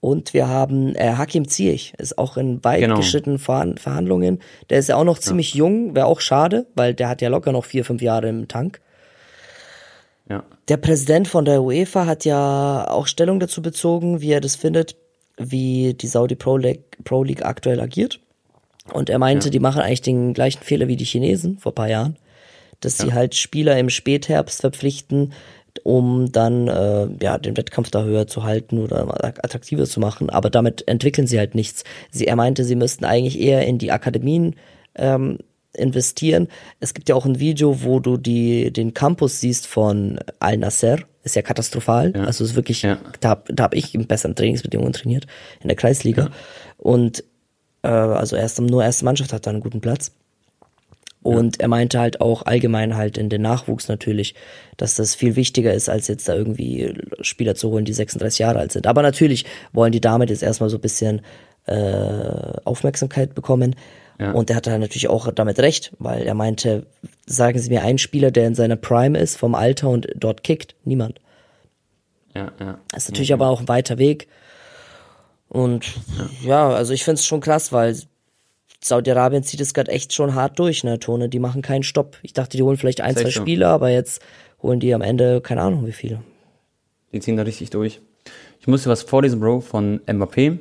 Und 0.00 0.32
wir 0.32 0.46
haben 0.48 0.94
äh, 0.94 1.14
Hakim 1.16 1.48
Ziyech, 1.48 1.94
ist 1.98 2.18
auch 2.18 2.36
in 2.36 2.62
weit 2.62 2.80
Genau. 2.80 2.96
geschrittenen 2.96 3.38
Verhan- 3.38 3.78
Verhandlungen. 3.80 4.38
Der 4.70 4.78
ist 4.78 4.88
ja 4.88 4.96
auch 4.96 5.02
noch 5.04 5.18
ziemlich 5.18 5.54
jung, 5.54 5.96
wäre 5.96 6.06
auch 6.06 6.20
schade, 6.20 6.66
weil 6.76 6.94
der 6.94 7.08
hat 7.08 7.20
ja 7.20 7.28
locker 7.28 7.50
noch 7.50 7.64
vier, 7.64 7.84
fünf 7.84 8.00
Jahre 8.00 8.28
im 8.28 8.46
Tank. 8.46 8.80
Ja. 10.28 10.44
Der 10.68 10.76
Präsident 10.76 11.26
von 11.26 11.44
der 11.44 11.62
UEFA 11.62 12.06
hat 12.06 12.24
ja 12.24 12.86
auch 12.88 13.06
Stellung 13.06 13.40
dazu 13.40 13.62
bezogen, 13.62 14.20
wie 14.20 14.30
er 14.30 14.40
das 14.40 14.54
findet, 14.56 14.94
wie 15.38 15.94
die 15.94 16.06
Saudi 16.06 16.34
Pro 16.36 16.56
League, 16.56 16.84
Pro 17.04 17.24
League 17.24 17.44
aktuell 17.44 17.80
agiert. 17.80 18.20
Und 18.92 19.10
er 19.10 19.18
meinte, 19.18 19.50
die 19.50 19.60
machen 19.60 19.80
eigentlich 19.82 20.02
den 20.02 20.32
gleichen 20.34 20.62
Fehler 20.62 20.86
wie 20.88 20.96
die 20.96 21.04
Chinesen 21.04 21.58
vor 21.58 21.74
paar 21.74 21.88
Jahren, 21.88 22.16
dass 22.80 22.98
sie 22.98 23.12
halt 23.12 23.34
Spieler 23.34 23.78
im 23.78 23.90
Spätherbst 23.90 24.60
verpflichten, 24.60 25.32
um 25.84 26.32
dann 26.32 26.68
äh, 26.68 27.08
ja 27.22 27.38
den 27.38 27.56
Wettkampf 27.56 27.90
da 27.90 28.02
höher 28.02 28.26
zu 28.26 28.42
halten 28.42 28.78
oder 28.78 29.12
attraktiver 29.24 29.84
zu 29.84 30.00
machen. 30.00 30.30
Aber 30.30 30.50
damit 30.50 30.86
entwickeln 30.88 31.26
sie 31.26 31.38
halt 31.38 31.54
nichts. 31.54 31.84
Sie, 32.10 32.26
er 32.26 32.36
meinte, 32.36 32.64
sie 32.64 32.76
müssten 32.76 33.04
eigentlich 33.04 33.40
eher 33.40 33.66
in 33.66 33.78
die 33.78 33.92
Akademien 33.92 34.56
ähm, 34.94 35.38
investieren. 35.74 36.48
Es 36.80 36.94
gibt 36.94 37.08
ja 37.08 37.14
auch 37.14 37.26
ein 37.26 37.38
Video, 37.38 37.82
wo 37.82 38.00
du 38.00 38.16
die, 38.16 38.72
den 38.72 38.94
Campus 38.94 39.40
siehst 39.40 39.66
von 39.66 40.18
Al 40.40 40.56
Nasser. 40.56 40.98
Ist 41.22 41.36
ja 41.36 41.42
katastrophal. 41.42 42.12
Also 42.14 42.44
ist 42.44 42.56
wirklich, 42.56 42.82
Ja. 42.82 42.98
da, 43.20 43.42
da 43.48 43.64
habe 43.64 43.76
ich 43.76 43.94
in 43.94 44.06
besseren 44.06 44.34
Trainingsbedingungen 44.34 44.92
trainiert, 44.92 45.26
in 45.60 45.68
der 45.68 45.76
Kreisliga. 45.76 46.30
Und 46.78 47.22
äh, 47.82 47.88
also 47.88 48.34
erst, 48.36 48.60
nur 48.60 48.82
erste 48.82 49.04
Mannschaft 49.04 49.32
hat 49.32 49.46
da 49.46 49.50
einen 49.50 49.60
guten 49.60 49.80
Platz. 49.80 50.12
Und 51.36 51.60
er 51.60 51.68
meinte 51.68 52.00
halt 52.00 52.20
auch 52.20 52.46
allgemein 52.46 52.96
halt 52.96 53.18
in 53.18 53.28
den 53.28 53.42
Nachwuchs 53.42 53.88
natürlich, 53.88 54.34
dass 54.76 54.94
das 54.94 55.14
viel 55.14 55.36
wichtiger 55.36 55.74
ist, 55.74 55.88
als 55.88 56.08
jetzt 56.08 56.28
da 56.28 56.34
irgendwie 56.34 56.94
Spieler 57.20 57.54
zu 57.54 57.70
holen, 57.70 57.84
die 57.84 57.92
36 57.92 58.38
Jahre 58.38 58.60
alt 58.60 58.72
sind. 58.72 58.86
Aber 58.86 59.02
natürlich 59.02 59.44
wollen 59.72 59.92
die 59.92 60.00
damit 60.00 60.30
jetzt 60.30 60.42
erstmal 60.42 60.70
so 60.70 60.78
ein 60.78 60.80
bisschen 60.80 61.22
äh, 61.66 62.60
Aufmerksamkeit 62.64 63.34
bekommen. 63.34 63.76
Ja. 64.18 64.32
Und 64.32 64.50
er 64.50 64.56
hatte 64.56 64.76
natürlich 64.78 65.08
auch 65.08 65.30
damit 65.32 65.60
recht, 65.60 65.92
weil 65.98 66.22
er 66.22 66.34
meinte, 66.34 66.86
sagen 67.26 67.58
Sie 67.58 67.70
mir 67.70 67.82
einen 67.82 67.98
Spieler, 67.98 68.30
der 68.30 68.46
in 68.46 68.54
seiner 68.54 68.76
Prime 68.76 69.18
ist, 69.18 69.36
vom 69.36 69.54
Alter 69.54 69.90
und 69.90 70.08
dort 70.16 70.42
kickt. 70.42 70.74
Niemand. 70.84 71.20
Ja, 72.34 72.52
ja. 72.58 72.78
Das 72.90 73.04
ist 73.04 73.10
natürlich 73.10 73.32
aber 73.32 73.48
auch 73.48 73.60
ein 73.60 73.68
weiter 73.68 73.98
Weg. 73.98 74.28
Und 75.48 75.86
ja, 76.42 76.68
also 76.68 76.92
ich 76.92 77.04
finde 77.04 77.20
es 77.20 77.26
schon 77.26 77.40
krass, 77.40 77.72
weil 77.72 77.96
Saudi-Arabien 78.82 79.42
zieht 79.42 79.60
es 79.60 79.74
gerade 79.74 79.90
echt 79.90 80.12
schon 80.12 80.34
hart 80.34 80.58
durch, 80.58 80.84
ne, 80.84 80.98
Tone. 80.98 81.28
Die 81.28 81.40
machen 81.40 81.62
keinen 81.62 81.82
Stopp. 81.82 82.16
Ich 82.22 82.32
dachte, 82.32 82.56
die 82.56 82.62
holen 82.62 82.76
vielleicht 82.76 83.00
ein, 83.00 83.16
zwei. 83.16 83.30
Spieler, 83.30 83.68
aber 83.68 83.90
jetzt 83.90 84.22
holen 84.62 84.80
die 84.80 84.94
am 84.94 85.02
Ende 85.02 85.40
keine 85.40 85.62
Ahnung 85.62 85.86
wie 85.86 85.92
viele. 85.92 86.20
Die 87.12 87.20
ziehen 87.20 87.36
da 87.36 87.42
richtig 87.42 87.70
durch. 87.70 88.00
Ich 88.60 88.66
muss 88.66 88.84
dir 88.84 88.90
was 88.90 89.02
vorlesen, 89.02 89.40
Bro, 89.40 89.60
von 89.60 90.00
Mbappé. 90.06 90.58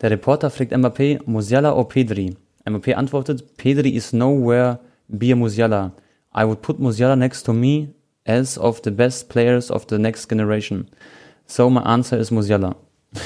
Der 0.00 0.10
Reporter 0.10 0.50
fragt 0.50 0.72
Mbappé, 0.72 1.20
Musiala 1.26 1.74
or 1.74 1.88
Pedri? 1.88 2.34
Mbappé 2.66 2.94
antwortet, 2.94 3.56
Pedri 3.56 3.90
is 3.90 4.12
nowhere 4.12 4.78
be 5.08 5.34
Musiala. 5.34 5.92
I 6.34 6.44
would 6.44 6.62
put 6.62 6.78
Musiala 6.78 7.16
next 7.16 7.42
to 7.44 7.52
me 7.52 7.88
as 8.24 8.56
of 8.56 8.80
the 8.84 8.90
best 8.90 9.28
players 9.28 9.70
of 9.70 9.86
the 9.88 9.98
next 9.98 10.28
generation. 10.28 10.88
So 11.46 11.68
my 11.68 11.82
answer 11.82 12.18
is 12.18 12.30
Musiala. 12.30 12.76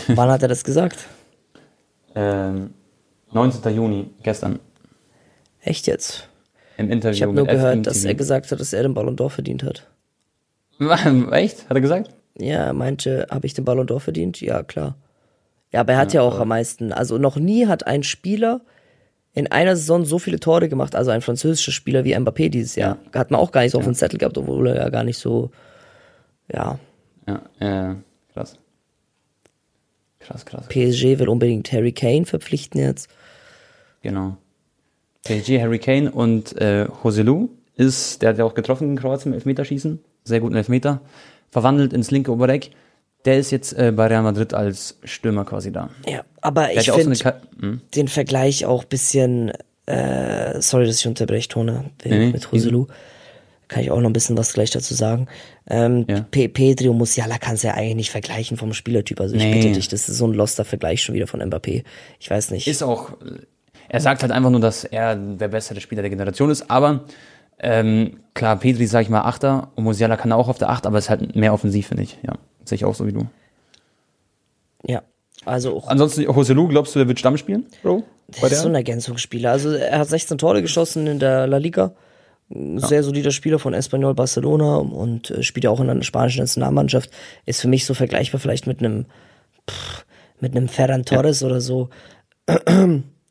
Wann 0.08 0.30
hat 0.30 0.42
er 0.42 0.48
das 0.48 0.64
gesagt? 0.64 0.98
Ähm, 2.16 2.70
19. 3.34 3.74
Juni, 3.74 4.10
gestern, 4.22 4.58
Echt 5.60 5.86
jetzt? 5.86 6.28
im 6.76 6.90
Interview 6.90 7.14
Ich 7.14 7.22
habe 7.22 7.32
nur 7.32 7.46
gehört, 7.46 7.86
dass 7.86 7.98
FMTV. 7.98 8.08
er 8.08 8.14
gesagt 8.14 8.50
hat, 8.50 8.60
dass 8.60 8.72
er 8.72 8.82
den 8.82 8.94
Ballon 8.94 9.16
d'Or 9.16 9.30
verdient 9.30 9.62
hat. 9.62 9.88
Echt? 11.32 11.68
Hat 11.68 11.76
er 11.76 11.80
gesagt? 11.80 12.10
Ja, 12.36 12.64
er 12.64 12.72
meinte, 12.72 13.26
habe 13.30 13.46
ich 13.46 13.54
den 13.54 13.64
Ballon 13.64 13.86
d'Or 13.86 14.00
verdient? 14.00 14.40
Ja, 14.40 14.62
klar. 14.62 14.96
Ja, 15.72 15.80
aber 15.80 15.92
er 15.92 15.98
hat 15.98 16.12
ja, 16.12 16.22
auch 16.22 16.38
am 16.40 16.48
meisten. 16.48 16.92
Also 16.92 17.18
noch 17.18 17.36
nie 17.36 17.66
hat 17.66 17.86
ein 17.86 18.02
Spieler 18.02 18.60
in 19.32 19.50
einer 19.50 19.74
Saison 19.76 20.04
so 20.04 20.18
viele 20.20 20.38
Tore 20.38 20.68
gemacht, 20.68 20.94
also 20.94 21.10
ein 21.10 21.20
französischer 21.20 21.72
Spieler 21.72 22.04
wie 22.04 22.14
Mbappé 22.14 22.48
dieses 22.48 22.76
Jahr. 22.76 22.98
Hat 23.12 23.32
man 23.32 23.40
auch 23.40 23.50
gar 23.50 23.62
nicht 23.62 23.72
so 23.72 23.78
auf 23.78 23.84
dem 23.84 23.94
Zettel 23.94 24.18
gehabt, 24.18 24.38
obwohl 24.38 24.68
er 24.68 24.76
ja 24.76 24.88
gar 24.90 25.02
nicht 25.02 25.18
so, 25.18 25.50
ja. 26.52 26.78
Ja, 27.26 27.42
äh, 27.58 27.94
Krass. 28.32 28.56
Krass, 30.20 30.44
krass. 30.44 30.66
PSG 30.68 31.18
will 31.18 31.28
unbedingt 31.28 31.70
Harry 31.72 31.92
Kane 31.92 32.26
verpflichten 32.26 32.80
jetzt. 32.80 33.08
Genau. 34.04 34.36
PSG, 35.24 35.58
Harry 35.60 35.78
Kane 35.78 36.10
und 36.12 36.56
äh, 36.60 36.86
Joselu 37.02 37.48
ist, 37.76 38.22
der 38.22 38.28
hat 38.30 38.38
ja 38.38 38.44
auch 38.44 38.54
getroffen 38.54 38.90
in 38.90 38.96
Kroatien 38.96 39.32
im 39.32 39.34
Elfmeterschießen. 39.34 39.98
Sehr 40.24 40.40
guten 40.40 40.54
Elfmeter. 40.54 41.00
Verwandelt 41.50 41.92
ins 41.92 42.10
linke 42.10 42.30
Oberdeck. 42.30 42.70
Der 43.24 43.38
ist 43.38 43.50
jetzt 43.50 43.72
äh, 43.72 43.90
bei 43.90 44.06
Real 44.06 44.22
Madrid 44.22 44.52
als 44.52 44.98
Stürmer 45.04 45.44
quasi 45.46 45.72
da. 45.72 45.88
Ja, 46.06 46.24
aber 46.42 46.66
Der 46.66 46.76
ich 46.76 46.84
so 46.86 46.92
finde 46.92 47.16
Ka 47.18 47.40
hm? 47.58 47.80
den 47.94 48.08
Vergleich 48.08 48.66
auch 48.66 48.84
bisschen, 48.84 49.50
äh, 49.86 50.60
sorry, 50.60 50.84
dass 50.86 51.00
ich 51.00 51.06
unterbreche, 51.06 51.48
Tone, 51.48 51.90
Nee, 52.04 52.30
mit 52.32 52.52
Roselu. 52.52 52.86
Kann 53.68 53.82
ich 53.82 53.90
auch 53.90 53.98
noch 54.00 54.10
ein 54.10 54.12
bisschen 54.12 54.36
was 54.36 54.52
gleich 54.52 54.70
dazu 54.72 54.92
sagen. 54.92 55.26
Ähm, 55.66 56.04
Ja. 56.06 56.20
Pe- 56.30 56.50
Pedri 56.50 56.90
und 56.90 56.98
Musiala 56.98 57.38
kannst 57.38 57.64
du 57.64 57.68
ja 57.68 57.74
eigentlich 57.74 57.94
nicht 57.96 58.10
vergleichen 58.10 58.58
vom 58.58 58.74
Spielertyp. 58.74 59.18
Also 59.22 59.36
ich 59.36 59.42
Nee. 59.42 59.54
bitte 59.54 59.72
dich, 59.72 59.88
das 59.88 60.06
ist 60.10 60.18
so 60.18 60.26
ein 60.26 60.34
loster 60.34 60.66
Vergleich 60.66 61.02
schon 61.02 61.14
wieder 61.14 61.26
von 61.26 61.40
Mbappé. 61.40 61.82
Ich 62.20 62.30
weiß 62.30 62.50
nicht. 62.50 62.68
Ist 62.68 62.82
auch, 62.82 63.12
er 63.94 64.00
sagt 64.00 64.22
halt 64.22 64.32
einfach 64.32 64.50
nur, 64.50 64.58
dass 64.58 64.82
er 64.82 65.14
der 65.14 65.46
bessere 65.46 65.80
Spieler 65.80 66.02
der 66.02 66.10
Generation 66.10 66.50
ist, 66.50 66.68
aber 66.68 67.04
ähm, 67.60 68.18
klar, 68.34 68.56
Pedri 68.56 68.86
sag 68.86 69.02
ich 69.02 69.08
mal 69.08 69.20
Achter 69.20 69.68
und 69.76 69.84
Musiala 69.84 70.16
kann 70.16 70.32
auch 70.32 70.48
auf 70.48 70.58
der 70.58 70.68
Acht, 70.68 70.84
aber 70.84 70.98
ist 70.98 71.10
halt 71.10 71.36
mehr 71.36 71.54
offensiv, 71.54 71.86
finde 71.86 72.02
ich. 72.02 72.18
Ja, 72.26 72.32
sehe 72.64 72.74
ich 72.74 72.84
auch 72.84 72.96
so 72.96 73.06
wie 73.06 73.12
du. 73.12 73.28
ja, 74.84 75.02
also 75.44 75.76
auch 75.76 75.86
Ansonsten, 75.86 76.22
Joselu, 76.22 76.66
glaubst 76.66 76.92
du, 76.96 76.98
der 76.98 77.06
wird 77.06 77.20
Stamm 77.20 77.36
spielen, 77.36 77.66
Bro? 77.84 78.02
Das 78.40 78.50
ist 78.50 78.62
so 78.62 78.68
ein 78.68 78.74
Ergänzungsspieler. 78.74 79.52
Also 79.52 79.70
er 79.70 80.00
hat 80.00 80.08
16 80.08 80.38
Tore 80.38 80.60
geschossen 80.60 81.06
in 81.06 81.20
der 81.20 81.46
La 81.46 81.58
Liga. 81.58 81.94
Sehr 82.50 83.04
solider 83.04 83.30
Spieler 83.30 83.60
von 83.60 83.74
Espanyol 83.74 84.14
Barcelona 84.14 84.78
und 84.78 85.30
äh, 85.30 85.44
spielt 85.44 85.62
ja 85.62 85.70
auch 85.70 85.78
in 85.78 85.86
der 85.86 86.02
spanischen 86.02 86.40
Nationalmannschaft. 86.40 87.10
Ist 87.46 87.60
für 87.60 87.68
mich 87.68 87.86
so 87.86 87.94
vergleichbar 87.94 88.40
vielleicht 88.40 88.66
mit 88.66 88.80
einem 88.80 89.06
pff, 89.70 90.04
mit 90.40 90.56
einem 90.56 90.66
Ferran 90.66 91.04
Torres 91.04 91.44
oder 91.44 91.60
so. 91.60 91.90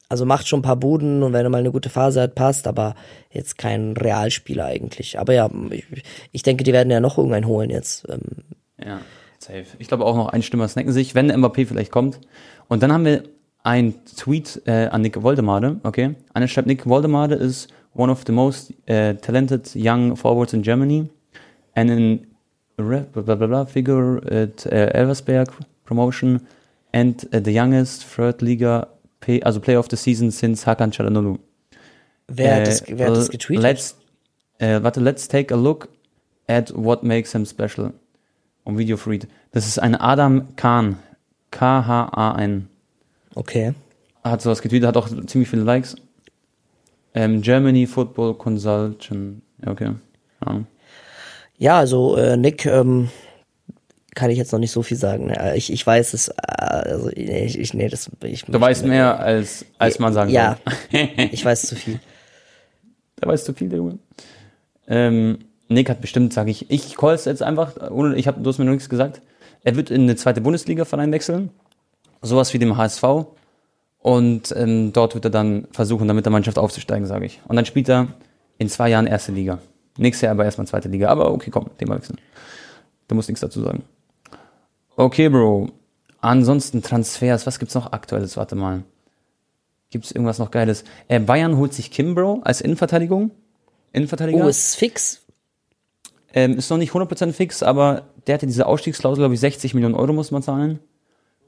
Also 0.09 0.25
macht 0.25 0.47
schon 0.47 0.59
ein 0.59 0.63
paar 0.63 0.75
Buden 0.75 1.23
und 1.23 1.33
wenn 1.33 1.45
er 1.45 1.49
mal 1.49 1.57
eine 1.57 1.71
gute 1.71 1.89
Phase 1.89 2.21
hat, 2.21 2.35
passt, 2.35 2.67
aber 2.67 2.95
jetzt 3.31 3.57
kein 3.57 3.93
Realspieler 3.97 4.65
eigentlich. 4.65 5.19
Aber 5.19 5.33
ja, 5.33 5.49
ich, 5.71 5.85
ich 6.31 6.43
denke, 6.43 6.63
die 6.63 6.73
werden 6.73 6.91
ja 6.91 6.99
noch 6.99 7.17
irgendeinen 7.17 7.47
holen 7.47 7.69
jetzt. 7.69 8.07
Ähm, 8.09 8.43
Ja, 8.83 8.99
safe. 9.39 9.65
Ich 9.79 9.87
glaube 9.87 10.05
auch 10.05 10.15
noch 10.15 10.27
ein 10.29 10.43
Stimmer 10.43 10.67
snacken 10.67 10.91
sich, 10.91 11.15
wenn 11.15 11.31
Mbappé 11.31 11.65
vielleicht 11.65 11.91
kommt. 11.91 12.19
Und 12.67 12.83
dann 12.83 12.91
haben 12.91 13.05
wir 13.05 13.23
ein 13.63 13.95
Tweet 14.17 14.61
äh, 14.65 14.87
an 14.87 15.01
Nick 15.01 15.21
Woldemade, 15.21 15.79
okay? 15.83 16.15
Einer 16.33 16.47
schreibt, 16.47 16.67
Nick 16.67 16.85
Woldemade 16.85 17.35
is 17.35 17.67
one 17.95 18.11
of 18.11 18.23
the 18.25 18.33
most 18.33 18.71
uh, 18.89 19.13
talented 19.13 19.73
young 19.73 20.15
forwards 20.15 20.53
in 20.53 20.61
Germany 20.63 21.09
and 21.75 21.89
in 21.89 22.27
blah, 22.75 23.65
figure 23.65 24.17
at 24.25 24.65
uh, 24.65 24.89
Elversberg 24.93 25.49
promotion 25.85 26.41
and 26.91 27.25
uh, 27.33 27.39
the 27.39 27.51
youngest 27.51 28.03
third 28.03 28.41
Liga 28.41 28.87
pay, 29.25 29.41
also 29.41 29.59
player 29.59 29.79
of 29.79 29.87
the 29.89 29.97
season 29.97 30.31
since 30.31 30.65
Hakan 30.65 30.91
Çalhanoğlu. 30.91 31.39
wer, 32.27 32.55
hat 32.55 32.67
das, 32.67 32.81
Äh, 32.81 32.97
wer 32.97 33.07
hat 33.07 33.15
das 33.17 33.27
well, 33.27 33.31
getweetet? 33.31 33.63
Let's, 33.63 33.95
äh, 34.59 34.83
warte, 34.83 34.99
let's 34.99 35.27
take 35.27 35.53
a 35.53 35.57
look 35.57 35.89
at 36.47 36.73
what 36.75 37.03
makes 37.03 37.31
him 37.33 37.45
special. 37.45 37.93
Um 38.65 38.77
Video 38.77 38.97
for 38.97 39.11
Read. 39.11 39.27
Das 39.51 39.67
ist 39.67 39.79
ein 39.79 39.95
Adam 39.95 40.55
Kahn. 40.55 40.97
K-H-A-N. 41.51 42.67
Okay. 43.35 43.73
Hat 44.23 44.41
sowas 44.41 44.61
getweetet, 44.61 44.87
hat 44.87 44.97
auch 44.97 45.07
ziemlich 45.27 45.49
viele 45.49 45.63
Likes. 45.63 45.95
Ähm, 47.13 47.41
Germany 47.41 47.85
Football 47.85 48.35
Consultant. 48.35 49.41
Ja, 49.63 49.71
okay. 49.71 49.91
Ahnung. 50.39 50.65
Ja, 51.57 51.77
also 51.77 52.15
äh, 52.17 52.37
Nick, 52.37 52.65
ähm, 52.65 53.09
kann 54.15 54.29
ich 54.29 54.37
jetzt 54.37 54.51
noch 54.51 54.59
nicht 54.59 54.71
so 54.71 54.81
viel 54.81 54.97
sagen. 54.97 55.27
Ne? 55.27 55.53
Ich, 55.55 55.71
ich 55.71 55.85
weiß 55.85 56.13
es, 56.13 56.29
äh, 56.29 56.33
also 56.37 57.09
ich, 57.09 57.57
ich 57.59 57.73
nee, 57.73 57.87
das 57.87 58.09
ich 58.23 58.45
Du 58.45 58.59
weißt 58.59 58.85
mehr, 58.85 59.19
als, 59.19 59.65
als 59.77 59.99
man 59.99 60.13
sagen 60.13 60.31
Ja, 60.31 60.57
soll. 60.91 61.09
ich 61.31 61.43
weiß 61.43 61.63
zu 61.63 61.75
viel. 61.75 61.99
Der 63.21 63.27
weiß 63.27 63.45
zu 63.45 63.53
viel, 63.53 63.69
der 63.69 63.77
Junge. 63.77 63.99
Ähm, 64.87 65.39
Nick 65.67 65.89
hat 65.89 66.01
bestimmt, 66.01 66.33
sage 66.33 66.51
ich, 66.51 66.69
ich 66.69 66.97
call 66.97 67.15
es 67.15 67.25
jetzt 67.25 67.41
einfach, 67.41 67.91
ohne, 67.91 68.15
ich 68.15 68.27
hab, 68.27 68.41
du 68.43 68.49
hast 68.49 68.57
mir 68.59 68.65
noch 68.65 68.73
nichts 68.73 68.89
gesagt. 68.89 69.21
Er 69.63 69.75
wird 69.75 69.89
in 69.91 70.03
eine 70.03 70.15
zweite 70.15 70.41
Bundesliga-Verein 70.41 71.11
wechseln. 71.11 71.49
Sowas 72.21 72.53
wie 72.53 72.59
dem 72.59 72.77
HSV. 72.77 73.03
Und 73.99 74.53
ähm, 74.57 74.91
dort 74.91 75.15
wird 75.15 75.25
er 75.25 75.31
dann 75.31 75.67
versuchen, 75.71 76.07
dann 76.07 76.17
mit 76.17 76.25
der 76.25 76.31
Mannschaft 76.31 76.59
aufzusteigen, 76.59 77.07
sage 77.07 77.25
ich. 77.25 77.39
Und 77.47 77.55
dann 77.55 77.65
spielt 77.65 77.89
er 77.89 78.07
in 78.57 78.67
zwei 78.67 78.89
Jahren 78.89 79.07
erste 79.07 79.31
Liga. 79.31 79.59
Nächstes 79.97 80.23
Jahr 80.23 80.31
aber 80.31 80.43
erstmal 80.43 80.67
zweite 80.67 80.89
Liga. 80.89 81.07
Aber 81.07 81.31
okay, 81.31 81.49
komm, 81.49 81.69
Thema 81.77 81.95
wechseln. 81.95 82.19
Du 83.07 83.15
musst 83.15 83.29
nichts 83.29 83.41
dazu 83.41 83.61
sagen. 83.61 83.83
Okay, 84.95 85.29
Bro. 85.29 85.69
Ansonsten 86.21 86.81
Transfers, 86.81 87.45
was 87.45 87.59
gibt's 87.59 87.75
noch 87.75 87.91
aktuelles? 87.91 88.37
Warte 88.37 88.55
mal. 88.55 88.83
Gibt's 89.89 90.11
irgendwas 90.11 90.39
noch 90.39 90.51
Geiles? 90.51 90.83
Äh, 91.07 91.19
Bayern 91.19 91.57
holt 91.57 91.73
sich 91.73 91.91
Kim, 91.91 92.15
Bro, 92.15 92.41
als 92.43 92.61
Innenverteidigung. 92.61 93.31
Innenverteidiger. 93.91 94.45
Oh, 94.45 94.47
ist 94.47 94.75
fix? 94.75 95.21
Ähm, 96.33 96.57
ist 96.57 96.69
noch 96.69 96.77
nicht 96.77 96.93
100% 96.93 97.31
fix, 97.33 97.61
aber 97.61 98.03
der 98.25 98.35
hatte 98.35 98.47
diese 98.47 98.65
Ausstiegsklausel, 98.65 99.21
glaube 99.21 99.35
ich, 99.35 99.39
60 99.39 99.73
Millionen 99.73 99.95
Euro 99.95 100.13
muss 100.13 100.31
man 100.31 100.41
zahlen. 100.41 100.79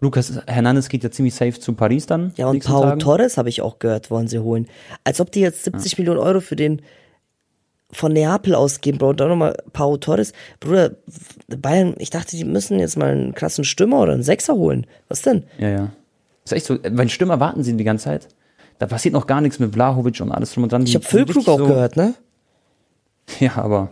Lukas 0.01 0.41
Hernandez 0.45 0.89
geht 0.89 1.03
ja 1.03 1.09
ziemlich 1.09 1.33
safe 1.33 1.59
zu 1.59 1.73
Paris 1.73 2.05
dann. 2.05 2.33
Ja, 2.35 2.47
und 2.47 2.55
nächsten 2.55 2.71
Pau 2.71 2.81
Tagen. 2.81 2.99
Torres 2.99 3.37
habe 3.37 3.49
ich 3.49 3.61
auch 3.61 3.79
gehört, 3.79 4.11
wollen 4.11 4.27
sie 4.27 4.39
holen. 4.39 4.67
Als 5.03 5.21
ob 5.21 5.31
die 5.31 5.39
jetzt 5.39 5.63
70 5.63 5.97
Millionen 5.97 6.19
Euro 6.19 6.41
für 6.41 6.55
den 6.55 6.81
von 7.95 8.13
Neapel 8.13 8.55
ausgeben, 8.55 8.97
Bro. 8.97 9.09
Und 9.09 9.19
dann 9.19 9.29
nochmal 9.29 9.55
Pau 9.73 9.97
Torres. 9.97 10.33
Bruder, 10.59 10.91
Bayern, 11.47 11.95
ich 11.99 12.09
dachte, 12.09 12.35
die 12.37 12.43
müssen 12.43 12.79
jetzt 12.79 12.97
mal 12.97 13.09
einen 13.11 13.33
krassen 13.33 13.63
Stürmer 13.63 14.01
oder 14.01 14.13
einen 14.13 14.23
Sechser 14.23 14.55
holen. 14.55 14.85
Was 15.07 15.21
denn? 15.21 15.43
Ja, 15.57 15.69
ja. 15.69 15.91
Ist 16.43 16.53
echt 16.53 16.65
so. 16.65 16.77
Den 16.77 17.09
Stürmer 17.09 17.39
warten 17.39 17.63
sie 17.63 17.75
die 17.75 17.83
ganze 17.83 18.05
Zeit. 18.05 18.27
Da 18.79 18.87
passiert 18.87 19.13
noch 19.13 19.25
gar 19.27 19.41
nichts 19.41 19.59
mit 19.59 19.71
Blahovic 19.71 20.19
und 20.21 20.31
alles 20.31 20.53
drum 20.53 20.63
und 20.63 20.71
dran. 20.71 20.83
Ich 20.83 20.95
habe 20.95 21.05
Füllkrug 21.05 21.47
auch 21.47 21.57
so- 21.57 21.67
gehört, 21.67 21.95
ne? 21.95 22.13
Ja, 23.39 23.55
aber 23.57 23.89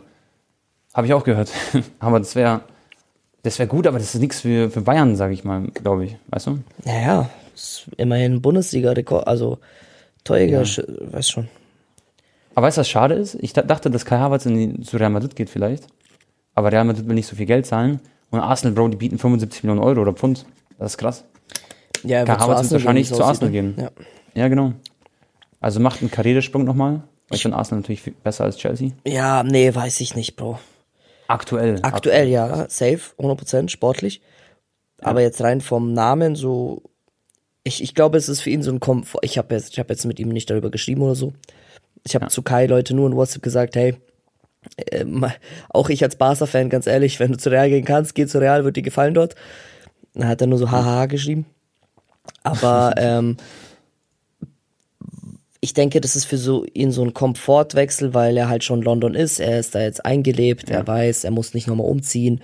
habe 0.94 1.08
ich 1.08 1.14
auch 1.14 1.24
gehört. 1.24 1.50
aber 2.00 2.20
das 2.20 2.36
wäre 2.36 2.62
das 3.44 3.60
wäre 3.60 3.68
gut, 3.68 3.88
aber 3.88 3.98
das 3.98 4.14
ist 4.14 4.22
nichts 4.22 4.42
für, 4.42 4.70
für 4.70 4.82
Bayern, 4.82 5.16
sage 5.16 5.34
ich 5.34 5.44
mal, 5.44 5.64
glaube 5.74 6.06
ich. 6.06 6.18
Weißt 6.28 6.48
du? 6.48 6.60
Naja, 6.86 7.30
ist 7.56 7.88
immerhin 7.98 8.42
Bundesliga-Rekord, 8.42 9.28
also 9.28 9.58
Torjäger, 10.24 10.62
Ja. 10.64 10.84
weiß 11.12 11.30
schon. 11.30 11.48
Aber 12.56 12.68
weißt 12.68 12.78
du, 12.78 12.82
was 12.82 12.90
schade 12.90 13.16
ist? 13.16 13.36
Ich 13.42 13.54
da- 13.54 13.62
dachte, 13.64 13.90
dass 13.90 14.06
Kai 14.06 14.18
Havertz 14.18 14.46
in 14.46 14.56
die, 14.78 14.82
zu 14.84 14.98
Real 14.98 15.10
Madrid 15.10 15.36
geht 15.36 15.50
vielleicht. 15.50 15.88
Aber 16.56 16.72
Real 16.72 16.84
Madrid 16.86 17.08
will 17.08 17.16
nicht 17.16 17.28
so 17.28 17.36
viel 17.36 17.46
Geld 17.46 17.66
zahlen. 17.66 18.00
Und 18.30 18.40
Arsenal, 18.40 18.74
Bro, 18.74 18.90
die 18.90 18.98
bieten 18.98 19.18
75 19.18 19.64
Millionen 19.64 19.82
Euro 19.84 20.02
oder 20.02 20.14
Pfund. 20.14 20.46
Das 20.78 20.94
ist 20.94 20.98
krass. 20.98 21.24
Ja, 22.04 22.24
Kai 22.26 22.36
Havertz 22.36 22.64
wird 22.64 22.72
wahrscheinlich 22.74 23.08
zu 23.08 23.24
Arsenal 23.24 23.52
gehen. 23.52 23.76
ne? 23.76 23.92
Ja, 24.36 24.48
genau. 24.48 24.74
Also 25.60 25.80
macht 25.80 26.02
einen 26.02 26.12
Karrieresprung 26.12 26.64
nochmal. 26.64 27.04
Weil 27.30 27.38
ich 27.38 27.42
finde 27.42 27.58
Arsenal 27.58 27.82
natürlich 27.82 28.04
besser 28.24 28.44
als 28.44 28.58
Chelsea. 28.58 28.92
Ja. 29.06 29.14
ja, 29.14 29.44
nee, 29.44 29.74
weiß 29.74 30.02
ich 30.02 30.16
nicht, 30.16 30.36
Bro. 30.36 30.60
Aktuell. 31.28 31.80
Aktuell 31.82 32.28
ja, 32.28 32.70
safe, 32.70 33.00
100% 33.18 33.70
sportlich. 33.70 34.22
Aber 35.00 35.22
jetzt 35.22 35.42
rein 35.42 35.62
vom 35.62 35.94
Namen 35.94 36.36
so, 36.36 36.84
ich, 37.64 37.82
ich 37.82 37.96
glaube, 37.96 38.18
es 38.18 38.30
ist 38.30 38.42
für 38.42 38.50
ihn 38.50 38.62
so 38.62 38.72
ein 38.72 38.80
Komfort. 38.80 39.20
Ich 39.24 39.38
habe 39.38 39.56
jetzt, 39.56 39.72
ich 39.72 39.80
habe 39.80 39.90
jetzt 39.94 40.06
mit 40.06 40.20
ihm 40.20 40.30
nicht 40.30 40.50
darüber 40.50 40.70
geschrieben 40.70 41.02
oder 41.02 41.16
so. 41.16 41.34
Ich 42.04 42.16
habe 42.16 42.28
zu 42.28 42.42
Kai 42.42 42.66
Leute 42.66 42.94
nur 42.94 43.10
in 43.10 43.16
WhatsApp 43.16 43.44
gesagt, 43.44 43.76
hey, 43.76 43.96
ähm, 44.92 45.26
auch 45.70 45.90
ich 45.90 46.04
als 46.04 46.16
Barca-Fan, 46.16 46.70
ganz 46.70 46.88
ehrlich, 46.88 47.20
wenn 47.20 47.32
du 47.32 47.38
zu 47.38 47.50
Real 47.50 47.70
gehen 47.70 47.86
kannst, 47.86 48.16
geh 48.16 48.26
zu 48.26 48.40
Real, 48.40 48.64
wird 48.64 48.78
dir 48.78 48.84
gefallen 48.84 49.14
dort. 49.14 49.36
Dann 50.14 50.28
hat 50.28 50.42
er 50.42 50.48
nur 50.48 50.60
so 50.60 50.72
haha 50.72 51.06
geschrieben. 51.06 51.46
Aber 52.44 52.94
ähm, 52.98 53.38
ich 55.60 55.74
denke, 55.74 56.02
das 56.02 56.16
ist 56.16 56.26
für 56.26 56.38
so 56.38 56.66
ihn 56.74 56.92
so 56.92 57.04
ein 57.04 57.14
Komfortwechsel, 57.14 58.14
weil 58.14 58.36
er 58.38 58.50
halt 58.50 58.64
schon 58.64 58.80
in 58.80 58.86
London 58.86 59.16
ist. 59.16 59.40
Er 59.40 59.60
ist 59.60 59.76
da 59.76 59.82
jetzt 59.82 60.06
eingelebt, 60.06 60.70
er 60.70 60.86
weiß, 60.86 61.24
er 61.24 61.32
muss 61.32 61.54
nicht 61.54 61.68
nochmal 61.68 61.88
umziehen. 61.88 62.42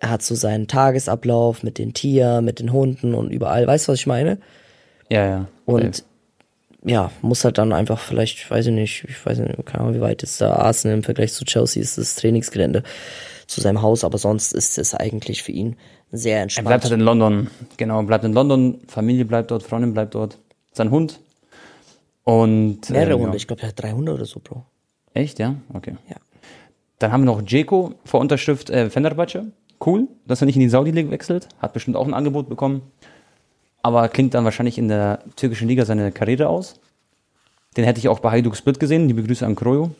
Er 0.00 0.10
hat 0.10 0.22
so 0.22 0.34
seinen 0.34 0.68
Tagesablauf 0.68 1.62
mit 1.62 1.78
den 1.78 1.92
Tieren, 1.94 2.44
mit 2.44 2.60
den 2.60 2.72
Hunden 2.72 3.14
und 3.14 3.30
überall. 3.30 3.66
Weißt 3.66 3.88
du, 3.88 3.92
was 3.92 4.00
ich 4.00 4.06
meine? 4.06 4.38
Ja, 5.08 5.26
ja. 5.26 5.48
Und. 5.64 6.04
Ja, 6.84 7.10
muss 7.22 7.44
halt 7.44 7.58
dann 7.58 7.72
einfach 7.72 7.98
vielleicht, 7.98 8.50
weiß 8.50 8.66
ich 8.66 8.72
nicht, 8.72 9.04
ich 9.08 9.24
weiß 9.24 9.38
nicht, 9.38 9.66
keine 9.66 9.84
Ahnung, 9.84 9.94
wie 9.94 10.00
weit 10.00 10.22
ist 10.22 10.40
da 10.40 10.54
Arsenal 10.54 10.96
im 10.96 11.02
Vergleich 11.02 11.32
zu 11.32 11.44
Chelsea 11.44 11.82
ist 11.82 11.98
das 11.98 12.16
Trainingsgelände 12.16 12.82
zu 13.46 13.60
seinem 13.60 13.82
Haus, 13.82 14.04
aber 14.04 14.18
sonst 14.18 14.52
ist 14.52 14.78
es 14.78 14.94
eigentlich 14.94 15.42
für 15.42 15.52
ihn 15.52 15.76
sehr 16.10 16.36
Er 16.36 16.42
entspannt. 16.42 16.68
bleibt 16.68 16.84
halt 16.84 16.92
in 16.94 17.00
London. 17.00 17.48
Genau, 17.76 18.02
bleibt 18.02 18.24
in 18.24 18.32
London. 18.32 18.80
Familie 18.88 19.24
bleibt 19.24 19.50
dort, 19.50 19.62
Freundin 19.62 19.94
bleibt 19.94 20.14
dort. 20.14 20.38
Sein 20.72 20.90
Hund. 20.90 21.20
Und. 22.24 22.90
Mehrere 22.90 23.14
ähm, 23.14 23.20
Hunde, 23.20 23.32
ja. 23.32 23.36
ich 23.36 23.46
glaube, 23.46 23.62
er 23.62 23.68
hat 23.68 23.82
drei 23.82 23.92
Hunde 23.92 24.12
oder 24.12 24.24
so, 24.24 24.40
Bro. 24.40 24.64
Echt, 25.14 25.38
ja? 25.38 25.56
Okay. 25.72 25.96
Ja. 26.08 26.16
Dann 26.98 27.12
haben 27.12 27.22
wir 27.22 27.26
noch 27.26 27.42
Jeko 27.42 27.94
vor 28.04 28.20
Unterschrift 28.20 28.70
äh, 28.70 28.90
Fenerbahce. 28.90 29.52
Cool, 29.84 30.06
dass 30.26 30.40
er 30.40 30.46
nicht 30.46 30.54
in 30.54 30.60
die 30.60 30.68
Saudi-League 30.68 31.10
wechselt. 31.10 31.48
Hat 31.58 31.72
bestimmt 31.72 31.96
auch 31.96 32.06
ein 32.06 32.14
Angebot 32.14 32.48
bekommen. 32.48 32.82
Aber 33.82 34.08
klingt 34.08 34.34
dann 34.34 34.44
wahrscheinlich 34.44 34.78
in 34.78 34.88
der 34.88 35.20
türkischen 35.36 35.68
Liga 35.68 35.84
seine 35.84 36.12
Karriere 36.12 36.48
aus. 36.48 36.74
Den 37.76 37.84
hätte 37.84 37.98
ich 37.98 38.08
auch 38.08 38.20
bei 38.20 38.30
Hajduk 38.30 38.56
Split 38.56 38.78
gesehen. 38.78 39.08
Liebe 39.08 39.22
Grüße 39.22 39.44
an 39.44 39.56
Krojo. 39.56 39.90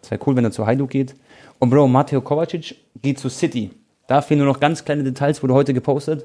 Das 0.00 0.10
wäre 0.10 0.20
cool, 0.26 0.36
wenn 0.36 0.44
er 0.44 0.52
zu 0.52 0.66
Hajduk 0.66 0.90
geht. 0.90 1.14
Und 1.58 1.70
Bro, 1.70 1.88
Mateo 1.88 2.20
Kovacic 2.20 2.76
geht 3.02 3.18
zu 3.18 3.28
City. 3.28 3.70
Da 4.06 4.22
fehlen 4.22 4.38
nur 4.38 4.48
noch 4.48 4.60
ganz 4.60 4.84
kleine 4.84 5.04
Details, 5.04 5.42
wurde 5.42 5.54
heute 5.54 5.74
gepostet. 5.74 6.24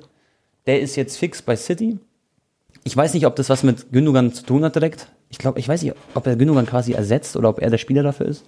Der 0.65 0.81
ist 0.81 0.95
jetzt 0.95 1.17
fix 1.17 1.41
bei 1.41 1.55
City. 1.55 1.99
Ich 2.83 2.95
weiß 2.95 3.13
nicht, 3.13 3.25
ob 3.25 3.35
das 3.35 3.49
was 3.49 3.63
mit 3.63 3.91
Gündogan 3.91 4.33
zu 4.33 4.43
tun 4.43 4.63
hat 4.63 4.75
direkt. 4.75 5.07
Ich 5.29 5.37
glaube, 5.37 5.59
ich 5.59 5.67
weiß 5.67 5.81
nicht, 5.81 5.95
ob 6.13 6.27
er 6.27 6.35
Gündogan 6.35 6.65
quasi 6.65 6.93
ersetzt 6.93 7.35
oder 7.35 7.49
ob 7.49 7.59
er 7.59 7.69
der 7.69 7.77
Spieler 7.77 8.03
dafür 8.03 8.27
ist. 8.27 8.45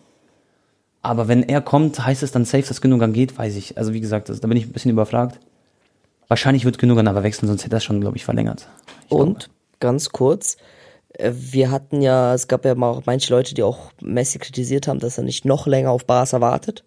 Aber 1.01 1.27
wenn 1.27 1.43
er 1.43 1.61
kommt, 1.61 2.05
heißt 2.05 2.23
es 2.23 2.31
dann 2.31 2.45
safe, 2.45 2.67
dass 2.67 2.81
Gündogan 2.81 3.13
geht, 3.13 3.37
weiß 3.37 3.55
ich. 3.55 3.77
Also 3.77 3.93
wie 3.93 4.01
gesagt, 4.01 4.29
das, 4.29 4.39
da 4.39 4.47
bin 4.47 4.57
ich 4.57 4.65
ein 4.65 4.73
bisschen 4.73 4.91
überfragt. 4.91 5.39
Wahrscheinlich 6.27 6.65
wird 6.65 6.77
Gündogan 6.77 7.07
aber 7.07 7.23
wechseln, 7.23 7.47
sonst 7.47 7.63
hätte 7.65 7.77
er 7.77 7.79
schon, 7.81 8.01
glaube 8.01 8.17
ich, 8.17 8.25
verlängert. 8.25 8.67
Ich 9.05 9.11
Und 9.11 9.39
glaube. 9.39 9.53
ganz 9.79 10.09
kurz, 10.09 10.57
äh, 11.13 11.31
wir 11.33 11.71
hatten 11.71 12.01
ja, 12.01 12.33
es 12.33 12.47
gab 12.47 12.65
ja 12.65 12.75
mal 12.75 12.89
auch 12.89 13.03
manche 13.05 13.33
Leute, 13.33 13.53
die 13.55 13.63
auch 13.63 13.91
Messi 14.01 14.39
kritisiert 14.39 14.87
haben, 14.87 14.99
dass 14.99 15.17
er 15.17 15.23
nicht 15.23 15.45
noch 15.45 15.67
länger 15.67 15.91
auf 15.91 16.05
Barca 16.05 16.41
wartet. 16.41 16.83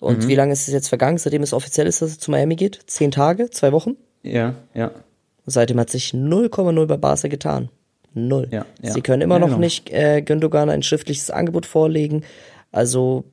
Und 0.00 0.26
wie 0.26 0.34
lange 0.34 0.52
ist 0.52 0.66
es 0.66 0.74
jetzt 0.74 0.88
vergangen, 0.88 1.16
seitdem 1.18 1.44
es 1.44 1.52
offiziell 1.52 1.86
ist, 1.86 2.02
dass 2.02 2.14
er 2.14 2.18
zu 2.18 2.32
Miami 2.32 2.56
geht? 2.56 2.80
Zehn 2.88 3.12
Tage? 3.12 3.50
Zwei 3.50 3.70
Wochen? 3.70 3.96
Ja, 4.24 4.56
ja. 4.74 4.90
Seitdem 5.46 5.78
hat 5.78 5.90
sich 5.90 6.10
0,0 6.12 6.86
bei 6.86 6.96
Barca 6.96 7.28
getan. 7.28 7.68
Null. 8.12 8.48
Ja, 8.50 8.66
ja. 8.82 8.92
Sie 8.92 9.00
können 9.00 9.22
immer 9.22 9.36
Ja, 9.36 9.40
noch 9.40 9.46
genau. 9.48 9.58
nicht 9.60 9.90
äh, 9.90 10.20
Gündogan 10.22 10.70
ein 10.70 10.82
schriftliches 10.82 11.30
Angebot 11.30 11.66
vorlegen. 11.66 12.24
Also 12.72 13.24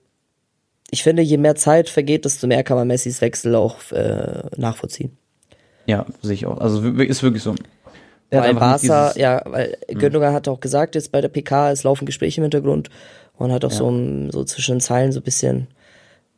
ich 0.92 1.04
finde, 1.04 1.22
je 1.22 1.38
mehr 1.38 1.56
Zeit 1.56 1.90
vergeht, 1.90 2.26
desto 2.26 2.48
mehr 2.48 2.64
kann 2.64 2.78
man 2.78 2.88
Messis 2.88 3.22
Wechsel 3.22 3.56
auch 3.56 3.92
äh, 3.92 4.44
nachvollziehen. 4.58 5.18
Ja, 5.86 6.06
sehe 6.22 6.36
ich 6.36 6.46
auch. 6.46 6.60
Also 6.60 6.82
ist 6.84 7.24
wirklich 7.24 7.44
so. 7.44 7.56
Er 8.30 8.42
hat 8.42 8.48
weil 8.48 8.56
Barca, 8.56 9.14
ja, 9.18 9.42
weil 9.46 9.76
Gündogan 9.88 10.34
hat 10.34 10.48
auch 10.48 10.60
gesagt, 10.60 10.94
jetzt 10.96 11.12
bei 11.12 11.20
der 11.20 11.30
PK, 11.30 11.72
es 11.72 11.84
laufen 11.84 12.06
Gespräche 12.06 12.42
im 12.42 12.44
Hintergrund 12.44 12.90
und 13.38 13.52
hat 13.52 13.66
auch 13.66 13.72
so, 13.72 13.88
um, 13.88 14.30
so 14.32 14.44
zwischen 14.44 14.76
den 14.76 14.82
Zeilen 14.82 15.12
so 15.12 15.20
ein 15.20 15.24
bisschen 15.24 15.68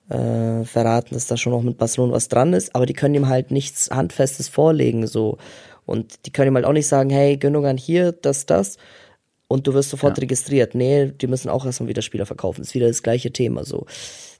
äh, 0.10 0.64
verraten, 0.64 1.14
dass 1.16 1.28
da 1.28 1.36
schon 1.36 1.52
noch 1.52 1.64
mit 1.64 1.78
Barcelona 1.78 2.14
was 2.14 2.30
dran 2.30 2.54
ist, 2.54 2.74
aber 2.76 2.86
die 2.86 2.94
können 2.94 3.16
ihm 3.16 3.28
halt 3.28 3.52
nichts 3.52 3.90
Handfestes 3.92 4.48
vorlegen, 4.48 5.06
so. 5.08 5.38
Und 5.86 6.26
die 6.26 6.32
können 6.32 6.50
ihm 6.50 6.56
halt 6.56 6.66
auch 6.66 6.74
nicht 6.74 6.88
sagen, 6.88 7.10
hey, 7.10 7.36
Gündogan 7.36 7.76
hier, 7.76 8.14
das, 8.14 8.46
das. 8.46 8.78
Und 9.48 9.68
du 9.68 9.74
wirst 9.74 9.90
sofort 9.90 10.18
Ja. 10.18 10.22
registriert. 10.22 10.76
Nee, 10.76 11.08
die 11.08 11.28
müssen 11.28 11.50
auch 11.50 11.66
erstmal 11.66 11.90
wieder 11.90 12.02
Spieler 12.02 12.26
verkaufen. 12.26 12.62
Das 12.62 12.70
ist 12.70 12.76
wieder 12.76 12.88
das 12.88 13.04
gleiche 13.04 13.34
Thema, 13.34 13.66
so. 13.66 13.86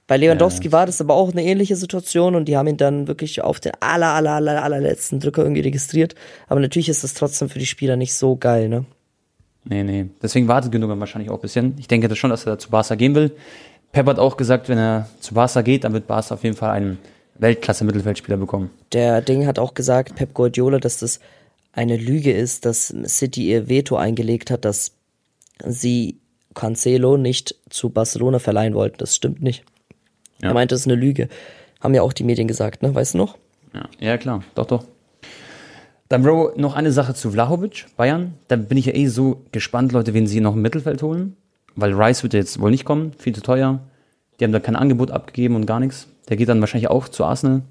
Bei 0.06 0.16
Lewandowski 0.16 0.72
war 0.72 0.86
das 0.86 1.00
aber 1.00 1.14
auch 1.14 1.32
eine 1.32 1.44
ähnliche 1.44 1.76
Situation 1.76 2.34
und 2.34 2.46
die 2.46 2.56
haben 2.56 2.66
ihn 2.66 2.76
dann 2.76 3.06
wirklich 3.06 3.40
auf 3.40 3.60
den 3.60 3.72
aller, 3.80 4.08
aller, 4.08 4.32
aller, 4.32 4.62
allerletzten 4.62 5.20
Drücker 5.20 5.42
irgendwie 5.42 5.62
registriert. 5.62 6.14
Aber 6.48 6.60
natürlich 6.60 6.88
ist 6.88 7.04
das 7.04 7.14
trotzdem 7.14 7.48
für 7.48 7.58
die 7.58 7.66
Spieler 7.66 7.96
nicht 7.96 8.14
so 8.14 8.36
geil, 8.36 8.68
ne? 8.68 8.84
Nee, 9.64 9.84
nee. 9.84 10.06
Deswegen 10.20 10.48
wartet 10.48 10.72
Gündogan 10.72 10.98
wahrscheinlich 10.98 11.30
auch 11.30 11.36
ein 11.36 11.40
bisschen. 11.40 11.74
Ich 11.78 11.86
denke 11.86 12.08
das 12.08 12.18
schon, 12.18 12.30
dass 12.30 12.46
er 12.46 12.58
zu 12.58 12.70
Barca 12.70 12.96
gehen 12.96 13.14
will. 13.14 13.30
Pep 13.92 14.06
hat 14.06 14.18
auch 14.18 14.36
gesagt, 14.36 14.68
wenn 14.68 14.78
er 14.78 15.08
zu 15.20 15.34
Barca 15.34 15.62
geht, 15.62 15.84
dann 15.84 15.92
wird 15.92 16.06
Barca 16.06 16.34
auf 16.34 16.42
jeden 16.42 16.56
Fall 16.56 16.70
einen 16.70 16.98
Weltklasse-Mittelfeldspieler 17.38 18.38
bekommen. 18.38 18.70
Der 18.92 19.20
Ding 19.20 19.46
hat 19.46 19.58
auch 19.58 19.74
gesagt, 19.74 20.16
Pep 20.16 20.34
Guardiola, 20.34 20.78
dass 20.78 20.98
das 20.98 21.20
eine 21.72 21.96
Lüge 21.96 22.32
ist, 22.32 22.66
dass 22.66 22.94
City 23.06 23.48
ihr 23.48 23.68
Veto 23.68 23.96
eingelegt 23.96 24.50
hat, 24.50 24.64
dass 24.64 24.92
sie 25.64 26.18
Cancelo 26.54 27.16
nicht 27.16 27.54
zu 27.70 27.90
Barcelona 27.90 28.38
verleihen 28.40 28.74
wollten. 28.74 28.98
Das 28.98 29.14
stimmt 29.14 29.42
nicht. 29.42 29.64
Ja. 30.42 30.48
Er 30.48 30.54
meinte, 30.54 30.74
das 30.74 30.82
ist 30.82 30.86
eine 30.86 30.96
Lüge. 30.96 31.28
Haben 31.80 31.94
ja 31.94 32.02
auch 32.02 32.12
die 32.12 32.24
Medien 32.24 32.48
gesagt, 32.48 32.82
ne? 32.82 32.94
Weißt 32.94 33.14
du 33.14 33.18
noch? 33.18 33.38
Ja, 33.74 33.88
ja 33.98 34.18
klar. 34.18 34.42
Doch, 34.54 34.66
doch. 34.66 34.84
Dann, 36.08 36.22
Bro, 36.22 36.52
noch 36.56 36.74
eine 36.74 36.92
Sache 36.92 37.14
zu 37.14 37.30
Vlahovic, 37.30 37.86
Bayern. 37.96 38.34
Da 38.48 38.56
bin 38.56 38.76
ich 38.76 38.86
ja 38.86 38.94
eh 38.94 39.06
so 39.06 39.42
gespannt, 39.50 39.92
Leute, 39.92 40.12
wen 40.12 40.26
sie 40.26 40.40
noch 40.40 40.54
im 40.54 40.62
Mittelfeld 40.62 41.02
holen. 41.02 41.36
Weil 41.74 41.94
Rice 41.94 42.22
wird 42.22 42.34
ja 42.34 42.40
jetzt 42.40 42.60
wohl 42.60 42.70
nicht 42.70 42.84
kommen, 42.84 43.12
viel 43.18 43.34
zu 43.34 43.40
teuer. 43.40 43.80
Die 44.38 44.44
haben 44.44 44.52
da 44.52 44.60
kein 44.60 44.76
Angebot 44.76 45.10
abgegeben 45.10 45.56
und 45.56 45.64
gar 45.64 45.80
nichts. 45.80 46.08
Der 46.28 46.36
geht 46.36 46.48
dann 46.48 46.60
wahrscheinlich 46.60 46.90
auch 46.90 47.08
zu 47.08 47.24
Arsenal. 47.24 47.62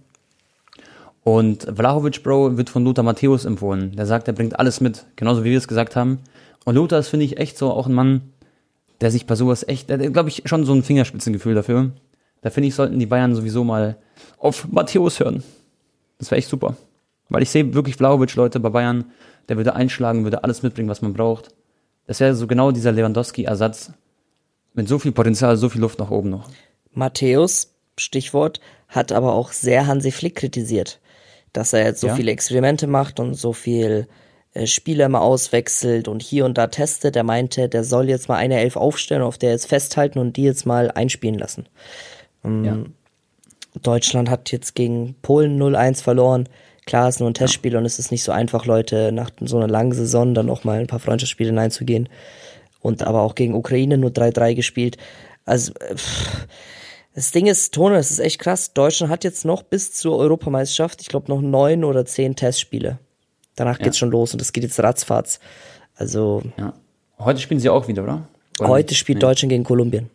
Und 1.23 1.67
Vlahovic, 1.75 2.23
Bro, 2.23 2.57
wird 2.57 2.69
von 2.69 2.83
Lothar 2.83 3.03
Matthäus 3.03 3.45
empfohlen. 3.45 3.95
Der 3.95 4.07
sagt, 4.07 4.27
er 4.27 4.33
bringt 4.33 4.57
alles 4.57 4.81
mit, 4.81 5.05
genauso 5.15 5.43
wie 5.43 5.51
wir 5.51 5.57
es 5.57 5.67
gesagt 5.67 5.95
haben. 5.95 6.19
Und 6.65 6.75
Lothar 6.75 6.99
ist, 6.99 7.09
finde 7.09 7.25
ich, 7.25 7.37
echt 7.37 7.57
so 7.57 7.71
auch 7.71 7.85
ein 7.85 7.93
Mann, 7.93 8.21
der 9.01 9.11
sich 9.11 9.27
bei 9.27 9.35
sowas 9.35 9.67
echt, 9.67 9.89
der 9.89 9.97
glaube 10.09 10.29
ich, 10.29 10.43
schon 10.45 10.65
so 10.65 10.73
ein 10.73 10.83
Fingerspitzengefühl 10.83 11.53
dafür. 11.53 11.91
Da 12.41 12.49
finde 12.49 12.67
ich, 12.69 12.75
sollten 12.75 12.99
die 12.99 13.05
Bayern 13.05 13.35
sowieso 13.35 13.63
mal 13.63 13.97
auf 14.37 14.67
Matthäus 14.71 15.19
hören. 15.19 15.43
Das 16.17 16.31
wäre 16.31 16.39
echt 16.39 16.49
super. 16.49 16.75
Weil 17.29 17.43
ich 17.43 17.49
sehe 17.49 17.73
wirklich 17.73 17.95
Vlahovic, 17.95 18.35
Leute, 18.35 18.59
bei 18.59 18.69
Bayern, 18.69 19.05
der 19.47 19.57
würde 19.57 19.75
einschlagen, 19.75 20.23
würde 20.23 20.43
alles 20.43 20.63
mitbringen, 20.63 20.89
was 20.89 21.01
man 21.01 21.13
braucht. 21.13 21.49
Das 22.07 22.19
wäre 22.19 22.35
so 22.35 22.47
genau 22.47 22.71
dieser 22.71 22.91
Lewandowski-Ersatz. 22.91 23.93
Mit 24.73 24.87
so 24.87 24.99
viel 24.99 25.11
Potenzial, 25.11 25.57
so 25.57 25.69
viel 25.69 25.81
Luft 25.81 25.99
nach 25.99 26.11
oben 26.11 26.29
noch. 26.29 26.49
Matthäus, 26.93 27.73
Stichwort, 27.97 28.59
hat 28.87 29.11
aber 29.11 29.33
auch 29.33 29.51
sehr 29.51 29.87
Hansi 29.87 30.11
Flick 30.11 30.35
kritisiert, 30.35 30.99
dass 31.53 31.73
er 31.73 31.85
jetzt 31.85 32.01
so 32.01 32.07
Ja? 32.07 32.15
viele 32.15 32.31
Experimente 32.31 32.87
macht 32.87 33.19
und 33.19 33.35
so 33.35 33.53
viel 33.53 34.07
äh, 34.53 34.67
Spieler 34.67 35.05
immer 35.05 35.21
auswechselt 35.21 36.07
und 36.07 36.21
hier 36.21 36.45
und 36.45 36.57
da 36.57 36.67
testet. 36.67 37.15
Er 37.15 37.23
meinte, 37.23 37.69
der 37.69 37.83
soll 37.83 38.09
jetzt 38.09 38.27
mal 38.27 38.35
eine 38.35 38.59
Elf 38.59 38.75
aufstellen, 38.75 39.21
auf 39.21 39.37
der 39.37 39.51
jetzt 39.51 39.67
festhalten 39.67 40.19
und 40.19 40.35
die 40.37 40.43
jetzt 40.43 40.65
mal 40.65 40.91
einspielen 40.91 41.37
lassen. 41.39 41.67
Ähm, 42.43 42.63
Ja. 42.63 42.77
Deutschland 43.81 44.29
hat 44.29 44.51
jetzt 44.51 44.75
gegen 44.75 45.15
Polen 45.21 45.57
0-1 45.57 46.01
verloren. 46.01 46.49
Klar, 46.85 47.07
es 47.07 47.15
ist 47.15 47.19
nur 47.19 47.29
ein 47.29 47.33
Testspiel 47.35 47.77
und 47.77 47.85
es 47.85 47.99
ist 47.99 48.11
nicht 48.11 48.23
so 48.23 48.31
einfach, 48.31 48.65
Leute 48.65 49.11
nach 49.11 49.29
so 49.39 49.57
einer 49.57 49.67
langen 49.67 49.93
Saison 49.93 50.33
dann 50.33 50.47
noch 50.47 50.63
mal 50.63 50.79
ein 50.79 50.87
paar 50.87 50.99
Freundschaftsspiele 50.99 51.49
hineinzugehen. 51.49 52.09
Und 52.81 53.03
aber 53.03 53.21
auch 53.21 53.35
gegen 53.35 53.53
Ukraine 53.53 53.97
nur 53.97 54.09
3-3 54.09 54.55
gespielt. 54.55 54.97
Also, 55.45 55.71
pff, 55.73 56.47
das 57.13 57.31
Ding 57.31 57.45
ist, 57.45 57.73
Tone, 57.73 57.95
das 57.95 58.09
ist 58.11 58.19
echt 58.19 58.39
krass. 58.39 58.73
Deutschland 58.73 59.11
hat 59.11 59.23
jetzt 59.23 59.45
noch 59.45 59.63
bis 59.63 59.93
zur 59.93 60.17
Europameisterschaft, 60.17 61.01
ich 61.01 61.07
glaube, 61.07 61.29
noch 61.29 61.41
neun 61.41 61.83
oder 61.83 62.05
zehn 62.05 62.35
Testspiele. 62.35 62.97
Danach 63.55 63.77
geht's 63.79 63.97
schon 63.97 64.11
los 64.11 64.33
und 64.33 64.41
es 64.41 64.51
geht 64.51 64.63
jetzt 64.63 64.79
ratzfatz. 64.79 65.39
Also, 65.95 66.41
Ja. 66.57 66.73
Heute 67.19 67.39
spielen 67.39 67.59
sie 67.59 67.69
auch 67.69 67.87
wieder, 67.87 68.03
oder? 68.03 68.27
oder 68.59 68.69
heute 68.69 68.89
nicht? 68.91 68.99
spielt 68.99 69.21
Deutschland 69.21 69.51
gegen 69.51 69.63
Kolumbien. 69.63 70.09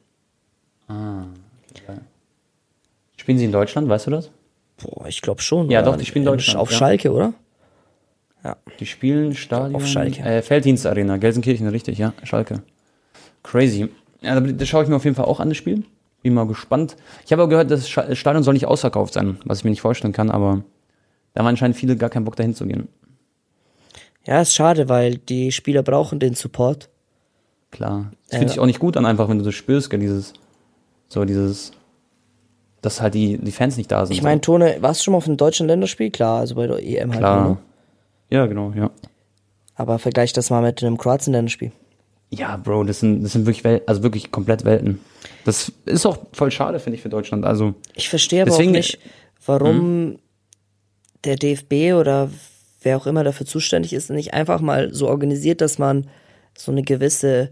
Spielen 3.26 3.38
sie 3.38 3.44
in 3.46 3.50
Deutschland, 3.50 3.88
weißt 3.88 4.06
du 4.06 4.12
das? 4.12 4.30
Boah, 4.80 5.04
ich 5.08 5.20
glaube 5.20 5.42
schon. 5.42 5.68
Ja, 5.68 5.82
doch, 5.82 5.96
die 5.96 6.04
spielen 6.06 6.24
In- 6.24 6.30
Deutschland, 6.30 6.60
Auf 6.60 6.70
ja. 6.70 6.76
Schalke, 6.78 7.10
oder? 7.12 7.32
Die 8.78 8.86
spielen 8.86 9.34
Stadion. 9.34 9.74
Auf 9.74 9.84
Schalke. 9.84 10.22
Äh, 10.22 10.42
Felddienstarena, 10.42 11.16
Gelsenkirchen, 11.16 11.66
richtig, 11.66 11.98
ja, 11.98 12.12
Schalke. 12.22 12.62
Crazy. 13.42 13.88
Ja, 14.20 14.38
da- 14.38 14.52
das 14.52 14.68
schaue 14.68 14.84
ich 14.84 14.88
mir 14.88 14.94
auf 14.94 15.02
jeden 15.02 15.16
Fall 15.16 15.24
auch 15.24 15.40
an, 15.40 15.48
das 15.48 15.58
Spiel. 15.58 15.82
Bin 16.22 16.34
mal 16.34 16.46
gespannt. 16.46 16.94
Ich 17.24 17.32
habe 17.32 17.42
auch 17.42 17.48
gehört, 17.48 17.68
das 17.72 17.90
das 17.92 18.16
Stadion 18.16 18.44
soll 18.44 18.54
nicht 18.54 18.66
ausverkauft 18.68 19.14
sein, 19.14 19.38
was 19.44 19.58
ich 19.58 19.64
mir 19.64 19.70
nicht 19.70 19.80
vorstellen 19.80 20.12
kann, 20.12 20.30
aber 20.30 20.62
da 21.34 21.40
haben 21.40 21.48
anscheinend 21.48 21.76
viele 21.76 21.96
gar 21.96 22.10
keinen 22.10 22.24
Bock 22.26 22.36
dahin 22.36 22.54
zu 22.54 22.64
gehen. 22.64 22.86
Ja, 24.24 24.40
ist 24.40 24.54
schade, 24.54 24.88
weil 24.88 25.16
die 25.16 25.50
Spieler 25.50 25.82
brauchen 25.82 26.20
den 26.20 26.34
Support. 26.34 26.88
Klar. 27.72 28.12
Es 28.28 28.34
Ja. 28.34 28.38
fühlt 28.38 28.50
sich 28.50 28.60
auch 28.60 28.66
nicht 28.66 28.78
gut 28.78 28.96
an, 28.96 29.04
einfach, 29.04 29.28
wenn 29.28 29.38
du 29.40 29.44
das 29.44 29.56
spürst, 29.56 29.90
gell, 29.90 29.98
dieses, 29.98 30.34
so 31.08 31.24
dieses, 31.24 31.72
dass 32.86 33.00
halt 33.02 33.14
die, 33.14 33.36
die 33.38 33.52
Fans 33.52 33.76
nicht 33.76 33.90
da 33.92 34.06
sind. 34.06 34.14
Ich 34.14 34.22
meine, 34.22 34.40
Tone, 34.40 34.76
warst 34.80 35.00
du 35.00 35.04
schon 35.04 35.12
mal 35.12 35.18
auf 35.18 35.26
einem 35.26 35.36
deutschen 35.36 35.66
Länderspiel? 35.66 36.10
Klar, 36.10 36.40
also 36.40 36.54
bei 36.54 36.66
der 36.66 36.78
EM 36.82 37.10
halt. 37.10 37.18
klar. 37.20 37.42
nur, 37.42 37.50
ne? 37.54 37.58
Ja, 38.30 38.46
genau, 38.46 38.72
ja. 38.74 38.90
Aber 39.74 39.98
vergleich 39.98 40.32
das 40.32 40.48
mal 40.50 40.62
mit 40.62 40.82
einem 40.82 40.96
Kroatien-Länderspiel. 40.96 41.72
Ja, 42.30 42.56
Bro, 42.56 42.84
das 42.84 43.00
sind, 43.00 43.22
das 43.22 43.32
sind 43.32 43.46
wirklich 43.46 43.62
Wel 43.62 43.82
also 43.86 44.02
wirklich 44.02 44.30
komplett 44.32 44.64
Welten. 44.64 45.00
Das 45.44 45.70
ist 45.84 46.06
auch 46.06 46.18
voll 46.32 46.50
schade, 46.50 46.80
finde 46.80 46.96
ich, 46.96 47.02
für 47.02 47.08
Deutschland. 47.08 47.44
Also, 47.44 47.74
Ich 47.94 48.08
verstehe 48.08 48.42
aber 48.42 48.50
Deswegen- 48.50 48.70
auch 48.70 48.76
nicht, 48.76 48.98
warum 49.44 50.18
der 51.24 51.36
DFB 51.36 51.94
oder 51.94 52.30
wer 52.82 52.96
auch 52.96 53.06
immer 53.06 53.22
dafür 53.24 53.46
zuständig 53.46 53.92
ist, 53.92 54.10
nicht 54.10 54.34
einfach 54.34 54.60
mal 54.60 54.92
so 54.92 55.08
organisiert, 55.08 55.60
dass 55.60 55.78
man 55.78 56.08
so 56.56 56.72
eine 56.72 56.82
gewisse 56.82 57.50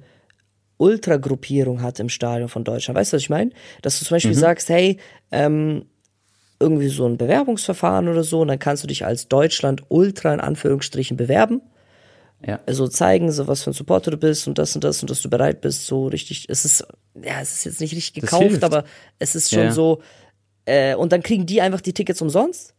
Ultragruppierung 0.79 1.83
hat 1.83 2.01
im 2.01 2.09
Stadion 2.09 2.49
von 2.49 2.65
Deutschland. 2.65 2.99
Weißt 2.99 3.13
du, 3.13 3.17
was 3.17 3.23
ich 3.23 3.31
meine? 3.31 3.51
Dass 3.83 3.99
du 3.99 4.05
zum 4.05 4.17
Beispiel 4.17 4.35
sagst, 4.35 4.69
hey, 4.69 4.99
ähm, 5.31 5.87
irgendwie 6.61 6.89
so 6.89 7.07
ein 7.07 7.17
Bewerbungsverfahren 7.17 8.09
oder 8.09 8.25
so, 8.25 8.41
und 8.41 8.49
dann 8.49 8.59
kannst 8.59 8.83
du 8.83 8.87
dich 8.87 9.05
als 9.05 9.29
Deutschland 9.29 9.83
Ultra 9.89 10.33
in 10.33 10.41
Anführungsstrichen 10.41 11.17
bewerben. 11.17 11.63
ja. 12.47 12.61
Also 12.67 12.89
zeigen, 12.89 13.31
so 13.33 13.47
was 13.47 13.63
für 13.63 13.71
ein 13.71 13.75
Supporter 13.75 14.11
du 14.11 14.17
bist 14.17 14.49
und 14.49 14.59
das 14.59 14.75
und 14.75 14.85
das 14.85 15.03
und 15.03 15.11
dass 15.11 15.23
du 15.23 15.31
bereit 15.31 15.61
bist, 15.61 15.87
so 15.87 16.07
richtig, 16.07 16.47
es 16.49 16.65
ist, 16.65 16.87
ja, 17.23 17.41
es 17.41 17.53
ist 17.53 17.65
jetzt 17.65 17.81
nicht 17.81 17.95
richtig 17.95 18.23
gekauft, 18.23 18.63
aber 18.65 18.85
es 19.19 19.35
ist 19.35 19.51
schon 19.51 19.65
ja. 19.65 19.71
so, 19.73 20.01
äh, 20.65 20.95
und 20.95 21.13
dann 21.13 21.23
kriegen 21.23 21.47
die 21.47 21.61
einfach 21.61 21.81
die 21.81 21.93
Tickets 21.93 22.23
umsonst 22.23 22.74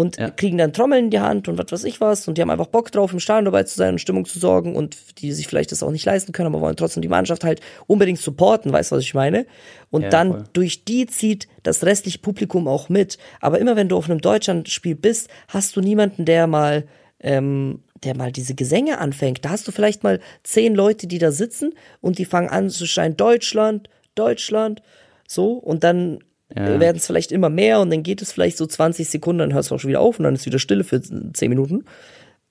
und 0.00 0.16
Ja. 0.18 0.30
kriegen 0.30 0.56
dann 0.58 0.72
Trommeln 0.72 1.04
in 1.06 1.10
die 1.10 1.20
Hand 1.20 1.46
und 1.48 1.58
was 1.58 1.70
weiß 1.70 1.84
ich 1.84 2.00
was 2.00 2.26
und 2.26 2.36
die 2.38 2.42
haben 2.42 2.50
einfach 2.50 2.66
Bock 2.66 2.90
drauf, 2.90 3.12
im 3.12 3.20
Stadion 3.20 3.44
dabei 3.44 3.64
zu 3.64 3.76
sein 3.76 3.94
und 3.94 3.98
Stimmung 4.00 4.24
zu 4.24 4.38
sorgen 4.38 4.74
und 4.74 4.96
die 5.20 5.32
sich 5.32 5.46
vielleicht 5.46 5.72
das 5.72 5.82
auch 5.82 5.90
nicht 5.90 6.06
leisten 6.06 6.32
können, 6.32 6.46
aber 6.54 6.60
wollen 6.62 6.76
trotzdem 6.76 7.02
die 7.02 7.08
Mannschaft 7.08 7.44
halt 7.44 7.60
unbedingt 7.86 8.18
supporten, 8.18 8.72
weißt 8.72 8.92
du, 8.92 8.96
was 8.96 9.02
ich 9.04 9.14
meine? 9.14 9.46
Und 9.90 10.02
Ja, 10.02 10.08
dann 10.08 10.30
voll. 10.32 10.44
durch 10.54 10.84
die 10.84 11.06
zieht 11.06 11.48
das 11.62 11.84
restliche 11.84 12.18
Publikum 12.18 12.66
auch 12.66 12.88
mit. 12.88 13.18
Aber 13.40 13.58
immer 13.58 13.76
wenn 13.76 13.88
du 13.88 13.96
auf 13.96 14.08
einem 14.08 14.20
Deutschlandspiel 14.20 14.94
bist, 14.94 15.28
hast 15.48 15.76
du 15.76 15.80
niemanden, 15.80 16.24
der 16.24 16.46
mal, 16.46 16.84
ähm, 17.20 17.80
der 18.02 18.16
mal 18.16 18.32
diese 18.32 18.54
Gesänge 18.54 18.98
anfängt. 18.98 19.44
Da 19.44 19.50
hast 19.50 19.68
du 19.68 19.72
vielleicht 19.72 20.02
mal 20.02 20.20
zehn 20.42 20.74
Leute, 20.74 21.06
die 21.06 21.18
da 21.18 21.32
sitzen 21.32 21.74
und 22.00 22.18
die 22.18 22.24
fangen 22.24 22.48
an 22.48 22.70
zu 22.70 22.86
schreien, 22.86 23.16
Deutschland, 23.16 23.90
Deutschland, 24.14 24.80
so, 25.28 25.52
und 25.52 25.84
dann 25.84 26.20
Ja. 26.56 26.80
werden 26.80 26.96
es 26.96 27.06
vielleicht 27.06 27.30
immer 27.32 27.48
mehr 27.48 27.80
und 27.80 27.90
dann 27.90 28.02
geht 28.02 28.22
es 28.22 28.32
vielleicht 28.32 28.56
so 28.56 28.66
20 28.66 29.08
Sekunden, 29.08 29.38
dann 29.38 29.52
hörst 29.54 29.70
du 29.70 29.74
auch 29.76 29.78
schon 29.80 29.88
wieder 29.88 30.00
auf 30.00 30.18
und 30.18 30.24
dann 30.24 30.34
ist 30.34 30.46
wieder 30.46 30.58
Stille 30.58 30.82
für 30.84 31.00
10 31.00 31.32
Minuten. 31.48 31.84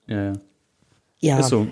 Ja, 0.06 0.32
ja. 1.18 1.38
Ist 1.38 1.48
so. 1.48 1.66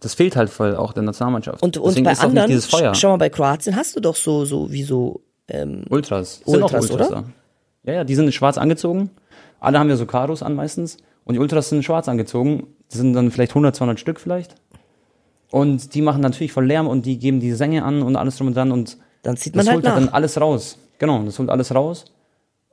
Das 0.00 0.14
fehlt 0.14 0.36
halt 0.36 0.50
voll 0.50 0.76
auch 0.76 0.92
der 0.92 1.02
Nationalmannschaft. 1.02 1.62
Und, 1.62 1.76
und 1.76 1.88
Deswegen 1.90 2.04
bei 2.04 2.12
ist 2.12 2.20
auch 2.20 2.24
anderen, 2.24 2.48
nicht 2.48 2.56
dieses 2.64 2.70
Feuer. 2.70 2.92
sch- 2.92 2.96
schau 3.00 3.10
mal, 3.10 3.16
bei 3.18 3.28
Kroatien 3.30 3.76
hast 3.76 3.94
du 3.96 4.00
doch 4.00 4.16
so, 4.16 4.44
so 4.44 4.70
wie 4.72 4.82
so, 4.82 5.20
Ultras. 5.90 6.40
Sind 6.44 6.62
auch 6.62 6.72
Ultras, 6.72 6.90
Ultras 6.90 7.10
oder? 7.10 7.24
da. 7.84 7.90
Ja, 7.92 7.98
ja, 7.98 8.04
die 8.04 8.14
sind 8.14 8.32
schwarz 8.32 8.56
angezogen. 8.56 9.10
Alle 9.60 9.78
haben 9.78 9.88
ja 9.90 9.96
so 9.96 10.06
Karos 10.06 10.42
an 10.42 10.54
meistens. 10.54 10.96
Und 11.24 11.34
die 11.34 11.38
Ultras 11.40 11.68
sind 11.68 11.84
schwarz 11.84 12.08
angezogen. 12.08 12.66
Das 12.88 12.98
sind 12.98 13.12
dann 13.14 13.30
vielleicht 13.30 13.52
100, 13.52 13.76
200 13.76 14.00
Stück 14.00 14.20
vielleicht. 14.20 14.54
Und 15.50 15.94
die 15.94 16.02
machen 16.02 16.20
natürlich 16.22 16.52
voll 16.52 16.66
Lärm 16.66 16.86
und 16.86 17.06
die 17.06 17.18
geben 17.18 17.40
die 17.40 17.52
Sänge 17.52 17.84
an 17.84 18.02
und 18.02 18.16
alles 18.16 18.36
drum 18.36 18.48
und 18.48 18.56
dran. 18.56 18.72
Und 18.72 18.96
dann 19.22 19.36
zieht 19.36 19.54
man 19.54 19.64
das 19.66 19.72
halt 19.74 19.76
holt 19.84 19.86
halt 19.92 20.00
nach. 20.02 20.06
dann 20.06 20.14
alles 20.14 20.40
raus. 20.40 20.78
Genau, 20.98 21.22
das 21.22 21.38
holt 21.38 21.50
alles 21.50 21.74
raus, 21.74 22.04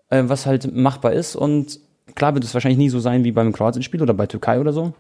äh, 0.10 0.24
was 0.26 0.46
halt 0.46 0.74
machbar 0.76 1.14
ist. 1.14 1.36
Und 1.36 1.80
klar 2.16 2.34
wird 2.34 2.44
es 2.44 2.54
wahrscheinlich 2.54 2.78
nie 2.78 2.90
so 2.90 3.00
sein 3.00 3.24
wie 3.24 3.32
beim 3.32 3.52
Kroatien-Spiel 3.52 4.02
oder 4.02 4.14
bei 4.14 4.28
Türkei 4.28 4.60
oder 4.60 4.74
so. 4.74 4.94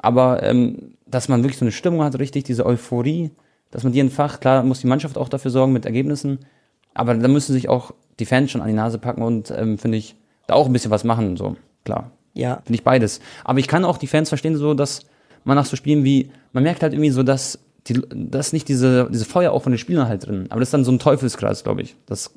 Aber 0.00 0.42
ähm, 0.42 0.94
dass 1.06 1.28
man 1.28 1.42
wirklich 1.42 1.58
so 1.58 1.64
eine 1.64 1.72
Stimmung 1.72 2.02
hat, 2.02 2.18
richtig, 2.18 2.44
diese 2.44 2.66
Euphorie, 2.66 3.30
dass 3.70 3.84
man 3.84 3.92
die 3.92 4.00
entfacht, 4.00 4.40
klar 4.40 4.62
muss 4.62 4.80
die 4.80 4.86
Mannschaft 4.86 5.18
auch 5.18 5.28
dafür 5.28 5.50
sorgen 5.50 5.72
mit 5.72 5.86
Ergebnissen. 5.86 6.40
Aber 6.94 7.14
da 7.14 7.28
müssen 7.28 7.52
sich 7.52 7.68
auch 7.68 7.92
die 8.18 8.26
Fans 8.26 8.50
schon 8.50 8.60
an 8.60 8.68
die 8.68 8.74
Nase 8.74 8.98
packen 8.98 9.22
und 9.22 9.50
ähm, 9.50 9.78
finde 9.78 9.98
ich, 9.98 10.16
da 10.46 10.54
auch 10.54 10.66
ein 10.66 10.72
bisschen 10.72 10.90
was 10.90 11.04
machen, 11.04 11.36
so, 11.36 11.56
klar. 11.84 12.12
Ja, 12.32 12.56
Finde 12.64 12.74
ich 12.74 12.84
beides. 12.84 13.20
Aber 13.44 13.58
ich 13.58 13.66
kann 13.66 13.84
auch 13.84 13.96
die 13.96 14.06
Fans 14.06 14.28
verstehen, 14.28 14.56
so 14.56 14.74
dass 14.74 15.00
man 15.44 15.56
nach 15.56 15.64
so 15.64 15.76
Spielen 15.76 16.04
wie, 16.04 16.30
man 16.52 16.64
merkt 16.64 16.82
halt 16.82 16.92
irgendwie 16.92 17.10
so, 17.10 17.22
dass 17.22 17.58
die, 17.86 18.02
dass 18.10 18.52
nicht 18.52 18.68
diese, 18.68 19.08
diese 19.10 19.24
Feuer 19.24 19.52
auch 19.52 19.62
von 19.62 19.72
den 19.72 19.78
Spielern 19.78 20.08
halt 20.08 20.26
drin. 20.26 20.46
Aber 20.50 20.60
das 20.60 20.68
ist 20.68 20.74
dann 20.74 20.84
so 20.84 20.92
ein 20.92 20.98
Teufelskreis, 20.98 21.64
glaube 21.64 21.82
ich. 21.82 21.96
Das, 22.06 22.34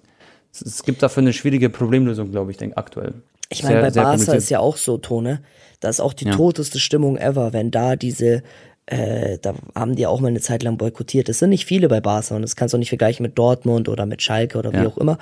es- 0.54 0.62
es 0.62 0.84
gibt 0.84 1.02
dafür 1.04 1.22
eine 1.22 1.34
schwierige 1.34 1.70
Problemlösung, 1.70 2.32
glaube 2.32 2.52
ich, 2.52 2.58
denk, 2.58 2.74
aktuell. 2.78 3.14
Ich 3.50 3.64
meine, 3.64 3.82
bei 3.82 3.90
Barca 3.92 4.34
ist 4.34 4.50
ja 4.50 4.60
auch 4.60 4.78
so, 4.78 4.98
Tone. 4.98 5.42
Da 5.80 5.90
ist 5.90 6.00
auch 6.02 6.14
die 6.14 6.26
Ja. 6.26 6.32
toteste 6.36 6.80
Stimmung 6.80 7.18
ever, 7.18 7.52
wenn 7.54 7.72
da 7.72 7.96
diese, 7.96 8.44
äh, 8.86 9.38
da 9.42 9.56
haben 9.76 9.96
die 9.96 10.06
auch 10.06 10.20
mal 10.20 10.28
eine 10.28 10.40
Zeit 10.42 10.62
lang 10.62 10.78
boykottiert. 10.78 11.30
Das 11.30 11.40
sind 11.40 11.50
nicht 11.50 11.66
viele 11.66 11.88
bei 11.88 12.00
Barca 12.02 12.36
und 12.36 12.44
das 12.44 12.56
kannst 12.56 12.74
du 12.74 12.78
auch 12.78 12.80
nicht 12.80 12.90
vergleichen 12.90 13.24
mit 13.24 13.38
Dortmund 13.38 13.90
oder 13.90 14.06
mit 14.06 14.22
Schalke 14.22 14.58
oder 14.60 14.72
wie 14.74 14.78
Ja. 14.78 14.88
auch 14.88 14.98
immer. 14.98 15.18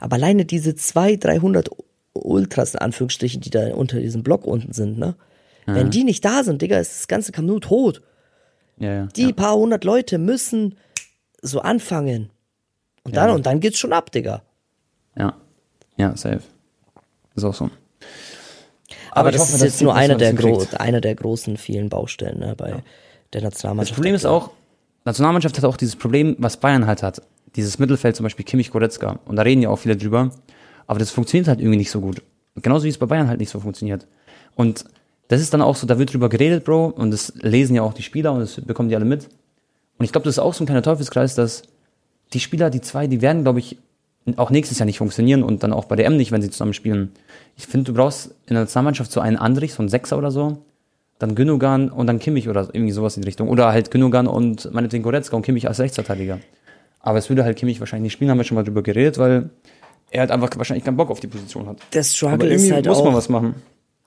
Aber 0.00 0.16
alleine 0.16 0.44
diese 0.46 0.74
200, 0.74 1.24
300 1.24 1.70
Ultras, 2.14 2.72
in 2.74 2.80
Anführungsstrichen, 2.80 3.40
die 3.42 3.50
da 3.50 3.74
unter 3.74 4.00
diesem 4.00 4.22
Block 4.22 4.46
unten 4.46 4.72
sind, 4.72 4.98
ne? 4.98 5.14
Wenn 5.66 5.90
die 5.90 6.04
nicht 6.04 6.24
da 6.24 6.44
sind, 6.44 6.62
Digga, 6.62 6.78
ist 6.78 6.92
das 7.00 7.08
ganze 7.08 7.32
Camp 7.32 7.48
Nou 7.48 7.58
tot. 7.58 8.00
Die 8.78 9.32
paar 9.32 9.56
hundert 9.56 9.84
Leute 9.84 10.16
müssen 10.18 10.76
so 11.42 11.60
anfangen. 11.60 12.30
Und 13.02 13.16
dann, 13.16 13.30
und 13.30 13.46
dann 13.46 13.60
geht's 13.60 13.78
schon 13.78 13.92
ab, 13.92 14.12
Digga. 14.12 14.42
Ja, 15.18 15.34
ja, 15.96 16.16
safe. 16.16 16.42
Ist 17.34 17.44
auch 17.44 17.54
so. 17.54 17.70
Aber, 19.10 19.30
ich 19.30 19.36
das 19.36 19.42
hoffe, 19.42 19.56
ist 19.56 19.62
jetzt 19.62 19.82
nur 19.82 19.94
das 19.94 20.02
einer 20.02 20.16
der, 20.16 20.32
gro 20.34 20.62
einer 20.78 21.00
der 21.00 21.14
großen 21.14 21.56
vielen 21.56 21.88
Baustellen 21.88 22.38
ne, 22.38 22.54
bei 22.56 22.82
der 23.32 23.40
Das 23.40 23.42
Nationalmannschaft. 23.42 23.96
Problem 23.96 24.14
ist 24.14 24.26
auch, 24.26 24.50
Nationalmannschaft 25.04 25.56
hat 25.56 25.64
auch 25.64 25.76
dieses 25.76 25.96
Problem, 25.96 26.36
was 26.38 26.58
Bayern 26.58 26.86
halt 26.86 27.02
hat. 27.02 27.22
Dieses 27.54 27.78
Mittelfeld, 27.78 28.16
zum 28.16 28.24
Beispiel 28.24 28.44
Kimmich 28.44 28.70
Goretzka. 28.70 29.20
Und 29.24 29.36
da 29.36 29.42
reden 29.42 29.62
ja 29.62 29.70
auch 29.70 29.78
viele 29.78 29.96
drüber. 29.96 30.30
Aber 30.86 30.98
das 30.98 31.10
funktioniert 31.10 31.48
halt 31.48 31.60
irgendwie 31.60 31.78
nicht 31.78 31.90
so 31.90 32.00
gut. 32.00 32.22
Genauso 32.56 32.84
wie 32.84 32.90
es 32.90 32.98
bei 32.98 33.06
Bayern 33.06 33.28
halt 33.28 33.40
nicht 33.40 33.50
so 33.50 33.60
funktioniert. 33.60 34.06
Und 34.54 34.84
das 35.28 35.40
ist 35.40 35.54
dann 35.54 35.62
auch 35.62 35.76
so, 35.76 35.86
da 35.86 35.98
wird 35.98 36.12
drüber 36.12 36.28
geredet, 36.28 36.64
Bro. 36.64 36.86
Und 36.88 37.10
das 37.10 37.32
lesen 37.36 37.74
ja 37.74 37.82
auch 37.82 37.94
die 37.94 38.02
Spieler 38.02 38.32
und 38.32 38.40
das 38.40 38.60
bekommen 38.60 38.88
die 38.88 38.96
alle 38.96 39.04
mit. 39.04 39.28
Und 39.98 40.04
ich 40.04 40.12
glaube, 40.12 40.24
das 40.24 40.34
ist 40.34 40.38
auch 40.38 40.54
so 40.54 40.64
ein 40.64 40.66
kleiner 40.66 40.82
Teufelskreis, 40.82 41.34
dass 41.34 41.62
die 42.32 42.40
Spieler, 42.40 42.70
die 42.70 42.80
zwei, 42.80 43.06
die 43.06 43.22
werden, 43.22 43.42
glaube 43.42 43.60
ich, 43.60 43.78
auch 44.36 44.50
nächstes 44.50 44.78
Jahr 44.78 44.86
nicht 44.86 44.98
funktionieren 44.98 45.42
und 45.42 45.62
dann 45.62 45.72
auch 45.72 45.84
bei 45.84 45.96
der 45.96 46.06
M 46.06 46.16
nicht, 46.16 46.32
wenn 46.32 46.42
sie 46.42 46.50
zusammen 46.50 46.74
spielen. 46.74 47.12
Ich 47.56 47.66
finde, 47.66 47.92
du 47.92 47.94
brauchst 47.96 48.26
in 48.46 48.54
der 48.54 48.62
Nationalmannschaft 48.62 49.12
so 49.12 49.20
einen 49.20 49.36
Andrich, 49.36 49.74
so 49.74 49.82
einen 49.82 49.88
Sechser 49.88 50.18
oder 50.18 50.30
so, 50.30 50.58
dann 51.18 51.34
Gündogan 51.34 51.90
und 51.90 52.06
dann 52.06 52.18
Kimmich 52.18 52.48
oder 52.48 52.68
irgendwie 52.72 52.92
sowas 52.92 53.16
in 53.16 53.22
die 53.22 53.28
Richtung. 53.28 53.48
Oder 53.48 53.68
halt 53.72 53.90
Gündogan 53.90 54.26
und 54.26 54.72
meinetwegen 54.72 55.02
Goretzka 55.02 55.36
und 55.36 55.42
Kimmich 55.42 55.68
als 55.68 55.78
Rechtsverteidiger. 55.78 56.40
Aber 57.00 57.18
es 57.18 57.28
würde 57.28 57.44
halt 57.44 57.56
Kimmich 57.56 57.78
wahrscheinlich 57.78 58.06
nicht 58.06 58.12
spielen, 58.14 58.30
haben 58.30 58.38
wir 58.38 58.44
schon 58.44 58.56
mal 58.56 58.64
drüber 58.64 58.82
geredet, 58.82 59.18
weil 59.18 59.50
er 60.10 60.20
halt 60.20 60.30
einfach 60.30 60.50
wahrscheinlich 60.56 60.84
keinen 60.84 60.96
Bock 60.96 61.10
auf 61.10 61.20
die 61.20 61.28
Position 61.28 61.66
hat. 61.68 61.78
Der 61.92 62.02
Struggle 62.02 62.48
ist 62.48 62.70
halt 62.70 62.86
muss 62.86 62.98
man 62.98 63.08
auch, 63.08 63.14
was 63.14 63.28
machen. 63.28 63.54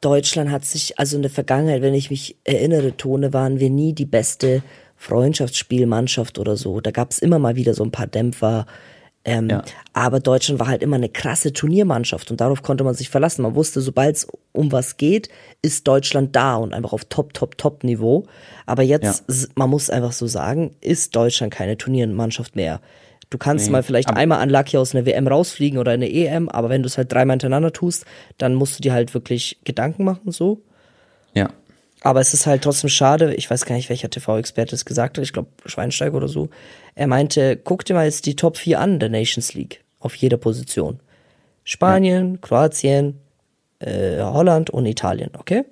Deutschland 0.01 0.49
hat 0.49 0.63
sich, 0.63 0.97
also 0.97 1.17
in 1.17 1.21
der 1.21 1.31
Vergangenheit, 1.31 1.81
wenn 1.81 1.93
ich 1.93 2.09
mich 2.09 2.37
erinnere, 2.43 2.95
Tone, 2.95 3.33
waren 3.33 3.59
wir 3.59 3.69
nie 3.69 3.93
die 3.93 4.05
beste 4.05 4.63
Freundschaftsspielmannschaft 4.95 6.39
oder 6.39 6.55
so. 6.57 6.79
Da 6.81 6.91
gab 6.91 7.11
es 7.11 7.19
immer 7.19 7.39
mal 7.39 7.55
wieder 7.55 7.73
so 7.73 7.83
ein 7.83 7.91
paar 7.91 8.07
Dämpfer. 8.07 8.65
Ähm, 9.25 9.49
Ja. 9.49 9.63
Aber 9.93 10.19
Deutschland 10.19 10.59
war 10.59 10.67
halt 10.67 10.81
immer 10.81 10.95
eine 10.95 11.09
krasse 11.09 11.51
Turniermannschaft 11.51 12.31
und 12.31 12.39
darauf 12.39 12.63
konnte 12.63 12.83
man 12.83 12.93
sich 12.93 13.09
verlassen. 13.09 13.41
Man 13.41 13.55
wusste, 13.55 13.81
sobald 13.81 14.15
es 14.15 14.27
um 14.53 14.71
was 14.71 14.97
geht, 14.97 15.29
ist 15.61 15.87
Deutschland 15.87 16.35
da 16.35 16.55
und 16.55 16.73
einfach 16.73 16.93
auf 16.93 17.05
Top, 17.05 17.33
Top, 17.33 17.57
Top 17.57 17.83
Niveau. 17.83 18.25
Aber 18.65 18.81
jetzt, 18.83 19.25
Ja. 19.27 19.35
man 19.55 19.69
muss 19.69 19.89
einfach 19.89 20.13
so 20.13 20.25
sagen, 20.27 20.75
ist 20.81 21.15
Deutschland 21.15 21.53
keine 21.53 21.77
Turniermannschaft 21.77 22.55
mehr. 22.55 22.79
Du 23.29 23.37
kannst 23.37 23.67
Nee, 23.67 23.73
mal 23.73 23.83
vielleicht 23.83 24.09
einmal 24.09 24.41
unlucky 24.41 24.77
aus 24.77 24.95
einer 24.95 25.05
WM 25.05 25.27
rausfliegen 25.27 25.77
oder 25.77 25.91
eine 25.91 26.09
EM, 26.09 26.49
aber 26.49 26.69
wenn 26.69 26.81
du 26.81 26.87
es 26.87 26.97
halt 26.97 27.11
dreimal 27.11 27.33
hintereinander 27.35 27.71
tust, 27.73 28.05
dann 28.39 28.55
musst 28.55 28.79
du 28.79 28.81
dir 28.81 28.93
halt 28.93 29.13
wirklich 29.13 29.59
Gedanken 29.65 30.03
machen, 30.03 30.31
so. 30.31 30.61
Ja. 31.35 31.49
Aber 32.01 32.21
es 32.21 32.33
ist 32.33 32.47
halt 32.47 32.63
trotzdem 32.63 32.89
schade, 32.89 33.33
ich 33.35 33.49
weiß 33.49 33.65
gar 33.65 33.75
nicht, 33.75 33.89
welcher 33.89 34.09
TV-Experte 34.09 34.73
es 34.73 34.85
gesagt 34.85 35.17
hat, 35.17 35.23
ich 35.23 35.33
glaube 35.33 35.49
Schweinsteiger 35.65 36.15
oder 36.15 36.29
so. 36.29 36.49
Er 36.95 37.07
meinte, 37.07 37.57
guck 37.57 37.83
dir 37.83 37.93
mal 37.93 38.05
jetzt 38.05 38.25
die 38.25 38.35
Top 38.35 38.57
4 38.57 38.79
an 38.79 38.99
der 38.99 39.09
Nations 39.09 39.53
League, 39.53 39.83
auf 39.99 40.15
jeder 40.15 40.37
Position. 40.37 40.99
Spanien, 41.65 42.39
Kroatien, 42.39 43.19
äh, 43.79 44.21
Holland 44.21 44.69
und 44.69 44.85
Italien, 44.85 45.31
okay? 45.37 45.65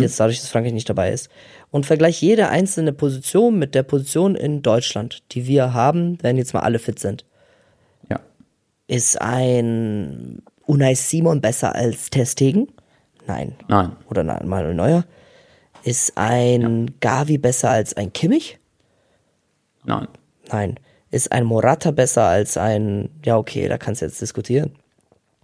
Jetzt 0.00 0.20
dadurch, 0.20 0.38
dass 0.40 0.48
Frankreich 0.48 0.72
nicht 0.72 0.88
dabei 0.88 1.10
ist. 1.10 1.28
Und 1.72 1.86
vergleich 1.86 2.22
jede 2.22 2.48
einzelne 2.48 2.92
Position 2.92 3.58
mit 3.58 3.74
der 3.74 3.82
Position 3.82 4.36
in 4.36 4.62
Deutschland, 4.62 5.24
die 5.32 5.48
wir 5.48 5.74
haben, 5.74 6.18
wenn 6.22 6.36
jetzt 6.36 6.54
mal 6.54 6.60
alle 6.60 6.78
fit 6.78 7.00
sind. 7.00 7.24
Ja. 8.08 8.20
Ist 8.86 9.20
ein 9.20 10.42
Unai 10.66 10.94
Simon 10.94 11.40
besser 11.40 11.74
als 11.74 12.10
Testegen? 12.10 12.68
Nein. 13.26 13.56
Nein. 13.66 13.96
Oder 14.08 14.22
nein, 14.22 14.46
Manuel 14.46 14.74
Neuer. 14.74 15.04
Ist 15.84 16.12
ein 16.16 16.94
Gavi 17.00 17.38
besser 17.38 17.70
als 17.70 17.96
ein 17.96 18.12
Kimmich? 18.12 18.58
Nein. 19.84 20.08
Nein. 20.50 20.78
Ist 21.10 21.32
ein 21.32 21.44
Morata 21.44 21.90
besser 21.90 22.24
als 22.24 22.56
ein, 22.56 23.10
ja 23.24 23.36
okay, 23.36 23.68
da 23.68 23.78
kannst 23.78 24.00
du 24.00 24.06
jetzt 24.06 24.20
diskutieren. 24.20 24.72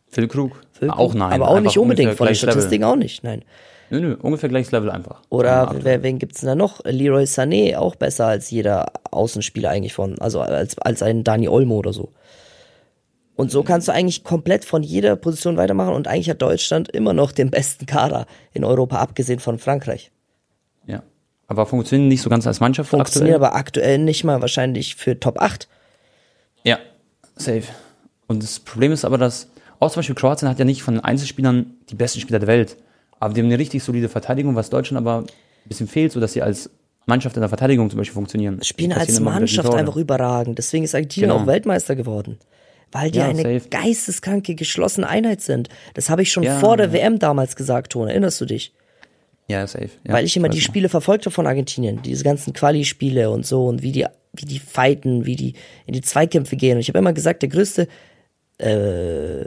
Phil 0.08 0.28
Krug? 0.28 0.62
Füllkrug? 0.72 0.98
Auch 0.98 1.14
nein. 1.14 1.32
Aber 1.32 1.48
auch 1.48 1.60
nicht 1.60 1.76
unbedingt, 1.76 2.14
von 2.14 2.26
den. 2.26 2.36
Statistiken 2.36 2.84
auch 2.84 2.96
nicht, 2.96 3.22
nein. 3.24 3.44
Nö, 3.90 4.00
nö, 4.00 4.16
ungefähr 4.20 4.48
gleiches 4.48 4.70
Level 4.70 4.90
einfach. 4.90 5.22
Oder 5.30 5.48
Ja, 5.48 5.74
wer, 5.82 6.02
wen 6.02 6.18
gibt's 6.18 6.40
denn 6.40 6.48
da 6.48 6.54
noch? 6.54 6.80
Leroy 6.84 7.24
Sané, 7.24 7.76
auch 7.76 7.96
besser 7.96 8.26
als 8.26 8.50
jeder 8.50 8.92
Außenspieler 9.10 9.70
eigentlich 9.70 9.94
von, 9.94 10.18
also 10.18 10.40
als, 10.40 10.78
als 10.78 11.02
ein 11.02 11.24
Dani 11.24 11.48
Olmo 11.48 11.76
oder 11.76 11.92
so. 11.92 12.12
Und 13.34 13.50
so 13.50 13.62
kannst 13.62 13.88
du 13.88 13.92
eigentlich 13.92 14.24
komplett 14.24 14.64
von 14.64 14.82
jeder 14.82 15.16
Position 15.16 15.56
weitermachen 15.56 15.94
und 15.94 16.08
eigentlich 16.08 16.28
hat 16.28 16.42
Deutschland 16.42 16.90
immer 16.90 17.12
noch 17.12 17.32
den 17.32 17.50
besten 17.50 17.86
Kader 17.86 18.26
in 18.52 18.64
Europa, 18.64 18.96
abgesehen 18.98 19.38
von 19.38 19.58
Frankreich. 19.58 20.10
Aber 21.48 21.66
funktionieren 21.66 22.08
nicht 22.08 22.22
so 22.22 22.28
ganz 22.30 22.46
als 22.46 22.60
Mannschaft 22.60 22.90
Funktioniert 22.90 23.34
aktuell? 23.36 23.48
aber 23.48 23.56
aktuell 23.58 23.98
nicht 23.98 24.22
mal 24.22 24.40
wahrscheinlich 24.40 24.94
für 24.96 25.18
Top 25.18 25.40
8. 25.40 25.66
Ja, 26.62 26.78
safe. 27.36 27.64
Und 28.26 28.42
das 28.42 28.60
Problem 28.60 28.92
ist 28.92 29.04
aber, 29.04 29.16
dass 29.18 29.48
auch 29.80 29.90
zum 29.90 30.00
Beispiel 30.00 30.14
Kroatien 30.14 30.48
hat 30.48 30.58
ja 30.58 30.64
nicht 30.66 30.82
von 30.82 30.94
den 30.94 31.02
Einzelspielern 31.04 31.66
die 31.88 31.94
besten 31.94 32.20
Spieler 32.20 32.38
der 32.38 32.48
Welt. 32.48 32.76
Aber 33.18 33.32
die 33.34 33.40
haben 33.40 33.46
eine 33.48 33.58
richtig 33.58 33.82
solide 33.82 34.08
Verteidigung, 34.08 34.54
was 34.54 34.70
Deutschland 34.70 34.98
aber 35.04 35.20
ein 35.22 35.26
bisschen 35.64 35.88
fehlt, 35.88 36.12
sodass 36.12 36.34
sie 36.34 36.42
als 36.42 36.70
Mannschaft 37.06 37.36
in 37.36 37.40
der 37.40 37.48
Verteidigung 37.48 37.88
zum 37.88 37.98
Beispiel 37.98 38.14
funktionieren. 38.14 38.62
Spielen 38.62 38.92
als 38.92 39.18
Mannschaft 39.18 39.72
einfach 39.74 39.96
überragend. 39.96 40.58
Deswegen 40.58 40.84
ist 40.84 40.94
Argentinien 40.94 41.30
Genau. 41.30 41.42
auch 41.42 41.46
Weltmeister 41.46 41.96
geworden. 41.96 42.38
Weil 42.92 43.10
die 43.10 43.18
Ja, 43.18 43.26
eine 43.28 43.42
safe. 43.42 43.68
geisteskranke, 43.70 44.54
geschlossene 44.54 45.08
Einheit 45.08 45.40
sind. 45.40 45.68
Das 45.94 46.10
habe 46.10 46.22
ich 46.22 46.30
schon 46.30 46.42
Ja. 46.42 46.58
vor 46.58 46.76
der 46.76 46.92
WM 46.92 47.18
damals 47.18 47.56
gesagt, 47.56 47.92
Tone. 47.92 48.10
Erinnerst 48.10 48.40
du 48.40 48.44
dich? 48.44 48.74
Ja, 49.48 49.66
safe. 49.66 49.90
Ja, 50.06 50.12
Weil 50.12 50.26
ich 50.26 50.36
immer 50.36 50.50
die. 50.50 50.60
Spiele 50.60 50.88
verfolgt 50.88 51.24
habe 51.24 51.34
von 51.34 51.46
Argentinien, 51.46 52.02
diese 52.02 52.22
ganzen 52.22 52.52
Quali-Spiele 52.52 53.30
und 53.30 53.46
so 53.46 53.66
und 53.66 53.82
wie 53.82 53.92
die, 53.92 54.06
wie 54.34 54.44
die 54.44 54.58
fighten, 54.58 55.24
wie 55.24 55.36
die 55.36 55.54
in 55.86 55.94
die 55.94 56.02
Zweikämpfe 56.02 56.56
gehen. 56.56 56.74
Und 56.74 56.80
ich 56.80 56.88
habe 56.88 56.98
immer 56.98 57.14
gesagt, 57.14 57.42
der 57.42 57.48
größte, 57.48 57.88
äh, 58.58 59.44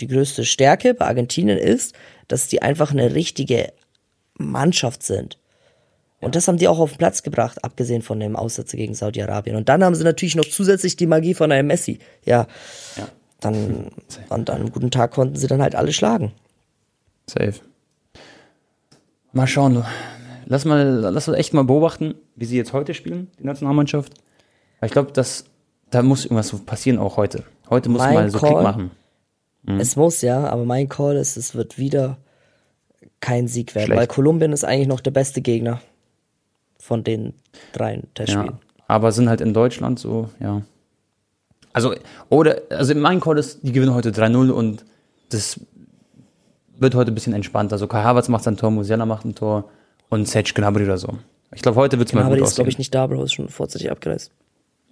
die 0.00 0.06
größte 0.06 0.44
Stärke 0.44 0.94
bei 0.94 1.06
Argentinien 1.06 1.58
ist, 1.58 1.96
dass 2.28 2.46
die 2.46 2.62
einfach 2.62 2.92
eine 2.92 3.14
richtige 3.14 3.72
Mannschaft 4.34 5.02
sind. 5.02 5.38
Und 6.20 6.36
das 6.36 6.46
haben 6.46 6.56
die 6.56 6.68
auch 6.68 6.78
auf 6.78 6.92
den 6.92 6.98
Platz 6.98 7.22
gebracht, 7.22 7.62
abgesehen 7.64 8.02
von 8.02 8.20
dem 8.20 8.36
Aussatz 8.36 8.72
gegen 8.72 8.94
Saudi-Arabien. 8.94 9.56
Und 9.56 9.68
dann 9.68 9.84
haben 9.84 9.94
sie 9.94 10.04
natürlich 10.04 10.36
noch 10.36 10.46
zusätzlich 10.46 10.96
die 10.96 11.06
Magie 11.06 11.34
von 11.34 11.50
einem 11.52 11.68
Messi. 11.68 11.98
Ja, 12.24 12.46
Ja, 12.96 13.08
dann 13.40 13.90
an 14.28 14.48
einem 14.48 14.70
guten 14.70 14.90
Tag 14.92 15.10
konnten 15.10 15.36
sie 15.36 15.48
dann 15.48 15.60
halt 15.60 15.74
alle 15.74 15.92
schlagen. 15.92 16.32
safe. 17.26 17.60
Mal 19.36 19.46
schauen. 19.46 19.84
Lass 20.46 20.64
mal, 20.64 20.82
lass 20.86 21.28
uns 21.28 21.36
echt 21.36 21.52
mal 21.54 21.64
beobachten, 21.64 22.14
wie 22.36 22.44
sie 22.46 22.56
jetzt 22.56 22.72
heute 22.72 22.94
spielen, 22.94 23.30
die 23.38 23.44
Nationalmannschaft. 23.44 24.14
Weil 24.80 24.86
ich 24.88 24.92
glaube, 24.92 25.12
dass 25.12 25.44
da 25.90 26.02
muss 26.02 26.24
irgendwas 26.24 26.52
passieren 26.64 26.98
auch 26.98 27.16
heute. 27.16 27.44
Heute 27.68 27.88
muss 27.88 28.00
Mein 28.00 28.14
mal 28.14 28.30
so 28.30 28.38
Call- 28.38 28.50
Klick 28.50 28.62
machen. 28.62 28.90
Mhm. 29.64 29.80
Es 29.80 29.96
muss 29.96 30.22
ja, 30.22 30.46
aber 30.48 30.64
mein 30.64 30.88
Call 30.88 31.16
ist, 31.16 31.36
es 31.36 31.54
wird 31.54 31.78
wieder 31.78 32.16
kein 33.20 33.46
Sieg 33.48 33.74
werden, 33.74 33.86
Schlecht. 33.86 33.98
weil 34.00 34.06
Kolumbien 34.06 34.52
ist 34.52 34.64
eigentlich 34.64 34.88
noch 34.88 35.00
der 35.00 35.10
beste 35.10 35.40
Gegner 35.42 35.80
von 36.78 37.04
den 37.04 37.34
drei 37.72 38.02
Testspielen. 38.14 38.46
Ja, 38.46 38.58
aber 38.88 39.12
sind 39.12 39.28
halt 39.28 39.40
in 39.40 39.52
Deutschland 39.52 39.98
so, 39.98 40.30
ja. 40.40 40.62
Also, 41.72 41.94
oder, 42.30 42.62
also 42.70 42.94
mein 42.94 43.20
Call 43.20 43.38
ist, 43.38 43.60
die 43.62 43.72
gewinnen 43.72 43.92
heute 43.94 44.10
3-0 44.10 44.50
und 44.50 44.84
das 45.28 45.60
wird 46.78 46.94
heute 46.94 47.12
ein 47.12 47.14
bisschen 47.14 47.32
entspannt. 47.32 47.72
Also 47.72 47.86
Kai 47.86 48.02
Havertz 48.02 48.28
macht 48.28 48.44
sein 48.44 48.56
Tor, 48.56 48.70
Musiala 48.70 49.06
macht 49.06 49.24
ein 49.24 49.34
Tor 49.34 49.70
und 50.08 50.28
Serge 50.28 50.52
Gnabry 50.54 50.84
oder 50.84 50.98
so. 50.98 51.18
Ich 51.54 51.62
glaube, 51.62 51.76
heute 51.76 51.98
wird 51.98 52.08
es 52.08 52.14
mal 52.14 52.24
aber 52.24 52.36
gut 52.36 52.46
ist, 52.46 52.56
glaube 52.56 52.70
ich, 52.70 52.78
nicht 52.78 52.94
da, 52.94 53.06
Bro, 53.06 53.22
ist 53.24 53.34
schon 53.34 53.48
vorzeitig 53.48 53.90
abgereist. 53.90 54.30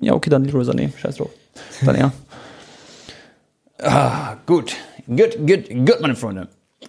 Ja, 0.01 0.15
okay, 0.15 0.31
dann 0.31 0.45
Leroy 0.45 0.65
Sané, 0.65 0.97
scheiß 0.97 1.17
drauf. 1.17 1.31
Dann 1.85 1.95
er. 1.95 2.13
ah, 3.83 4.37
gut, 4.47 4.75
gut, 5.07 5.37
gut, 5.47 5.69
gut, 5.69 6.01
meine 6.01 6.17
Freunde. 6.17 6.49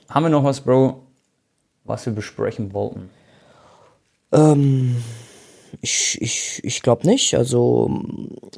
Haben 0.09 0.25
wir 0.25 0.29
noch 0.29 0.43
was, 0.43 0.61
Bro, 0.61 1.03
was 1.83 2.05
wir 2.05 2.13
besprechen 2.13 2.73
wollten? 2.73 3.09
Ähm, 4.31 4.97
ich 5.81 6.19
ich, 6.21 6.63
ich 6.63 6.81
glaube 6.81 7.07
nicht. 7.07 7.35
Also, 7.35 8.01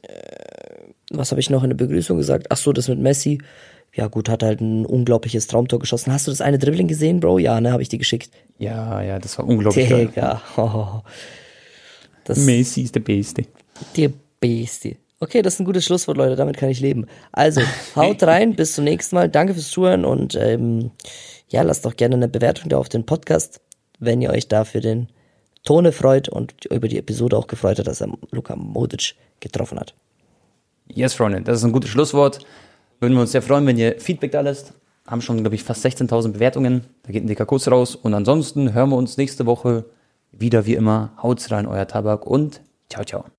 äh, 0.03 0.91
was 1.11 1.31
habe 1.31 1.39
ich 1.39 1.49
noch 1.49 1.63
in 1.63 1.69
der 1.69 1.77
Begrüßung 1.77 2.17
gesagt? 2.17 2.47
Ach 2.49 2.57
so, 2.57 2.73
das 2.73 2.87
mit 2.87 2.99
Messi. 2.99 3.39
Ja 3.97 4.05
gut, 4.05 4.29
hat 4.29 4.43
halt 4.43 4.61
ein 4.61 4.85
unglaubliches 4.85 5.47
Traumtor 5.47 5.79
geschossen. 5.79 6.13
Hast 6.13 6.27
du 6.27 6.31
das 6.31 6.39
eine 6.39 6.59
Dribbling 6.59 6.87
gesehen, 6.87 7.19
Bro? 7.19 7.39
Ja, 7.39 7.59
ne, 7.59 7.71
habe 7.71 7.81
ich 7.81 7.89
dir 7.89 7.97
geschickt. 7.97 8.29
Ja, 8.59 9.01
ja, 9.01 9.17
das 9.17 9.39
war 9.39 9.47
unglaublich. 9.47 9.87
Digga. 9.87 10.39
Oh. 10.55 11.01
Das 12.23 12.37
Messi 12.37 12.83
ist 12.83 12.93
der 12.93 12.99
Beste. 12.99 13.45
Die 13.95 14.13
Bestie. 14.39 14.97
Okay, 15.19 15.41
das 15.41 15.55
ist 15.55 15.61
ein 15.61 15.65
gutes 15.65 15.83
Schlusswort, 15.83 16.15
Leute. 16.15 16.35
Damit 16.35 16.57
kann 16.57 16.69
ich 16.69 16.79
leben. 16.79 17.07
Also, 17.31 17.61
haut 17.95 18.21
rein. 18.21 18.55
Bis 18.55 18.73
zum 18.73 18.83
nächsten 18.83 19.15
Mal. 19.15 19.29
Danke 19.29 19.55
fürs 19.55 19.71
Zuhören 19.71 20.05
und 20.05 20.35
ähm, 20.35 20.91
ja, 21.49 21.63
lasst 21.63 21.83
doch 21.83 21.95
gerne 21.95 22.15
eine 22.15 22.27
Bewertung 22.27 22.69
da 22.69 22.77
auf 22.77 22.89
den 22.89 23.03
Podcast, 23.03 23.61
wenn 23.97 24.21
ihr 24.21 24.29
euch 24.29 24.47
da 24.47 24.63
für 24.63 24.79
den 24.79 25.07
Tone 25.63 25.91
freut 25.91 26.29
und 26.29 26.65
über 26.65 26.87
die 26.87 26.99
Episode 26.99 27.35
auch 27.35 27.47
gefreut 27.47 27.79
hat, 27.79 27.87
dass 27.87 28.01
er 28.01 28.09
Luka 28.29 28.55
Modic 28.55 29.15
getroffen 29.39 29.79
hat. 29.79 29.95
Yes, 30.87 31.15
Freunde, 31.15 31.41
das 31.41 31.57
ist 31.57 31.63
ein 31.63 31.71
gutes 31.71 31.89
Schlusswort. 31.89 32.45
Würden 32.99 33.13
wir 33.13 33.21
uns 33.21 33.31
sehr 33.31 33.41
freuen, 33.41 33.65
wenn 33.65 33.77
ihr 33.77 33.99
Feedback 33.99 34.31
da 34.31 34.41
lässt. 34.41 34.73
Haben 35.05 35.21
schon, 35.21 35.37
glaube 35.37 35.55
ich, 35.55 35.63
fast 35.63 35.85
16.000 35.85 36.33
Bewertungen. 36.33 36.83
Da 37.03 37.11
geht 37.11 37.23
ein 37.23 37.27
dicker 37.27 37.45
Kuss 37.45 37.69
raus. 37.69 37.95
Und 37.95 38.13
ansonsten 38.13 38.73
hören 38.73 38.89
wir 38.89 38.97
uns 38.97 39.17
nächste 39.17 39.45
Woche 39.45 39.85
wieder 40.31 40.65
wie 40.65 40.73
immer. 40.73 41.11
Haut's 41.21 41.51
rein, 41.51 41.67
euer 41.67 41.87
Tabak 41.87 42.25
und 42.25 42.61
ciao, 42.89 43.05
ciao. 43.05 43.27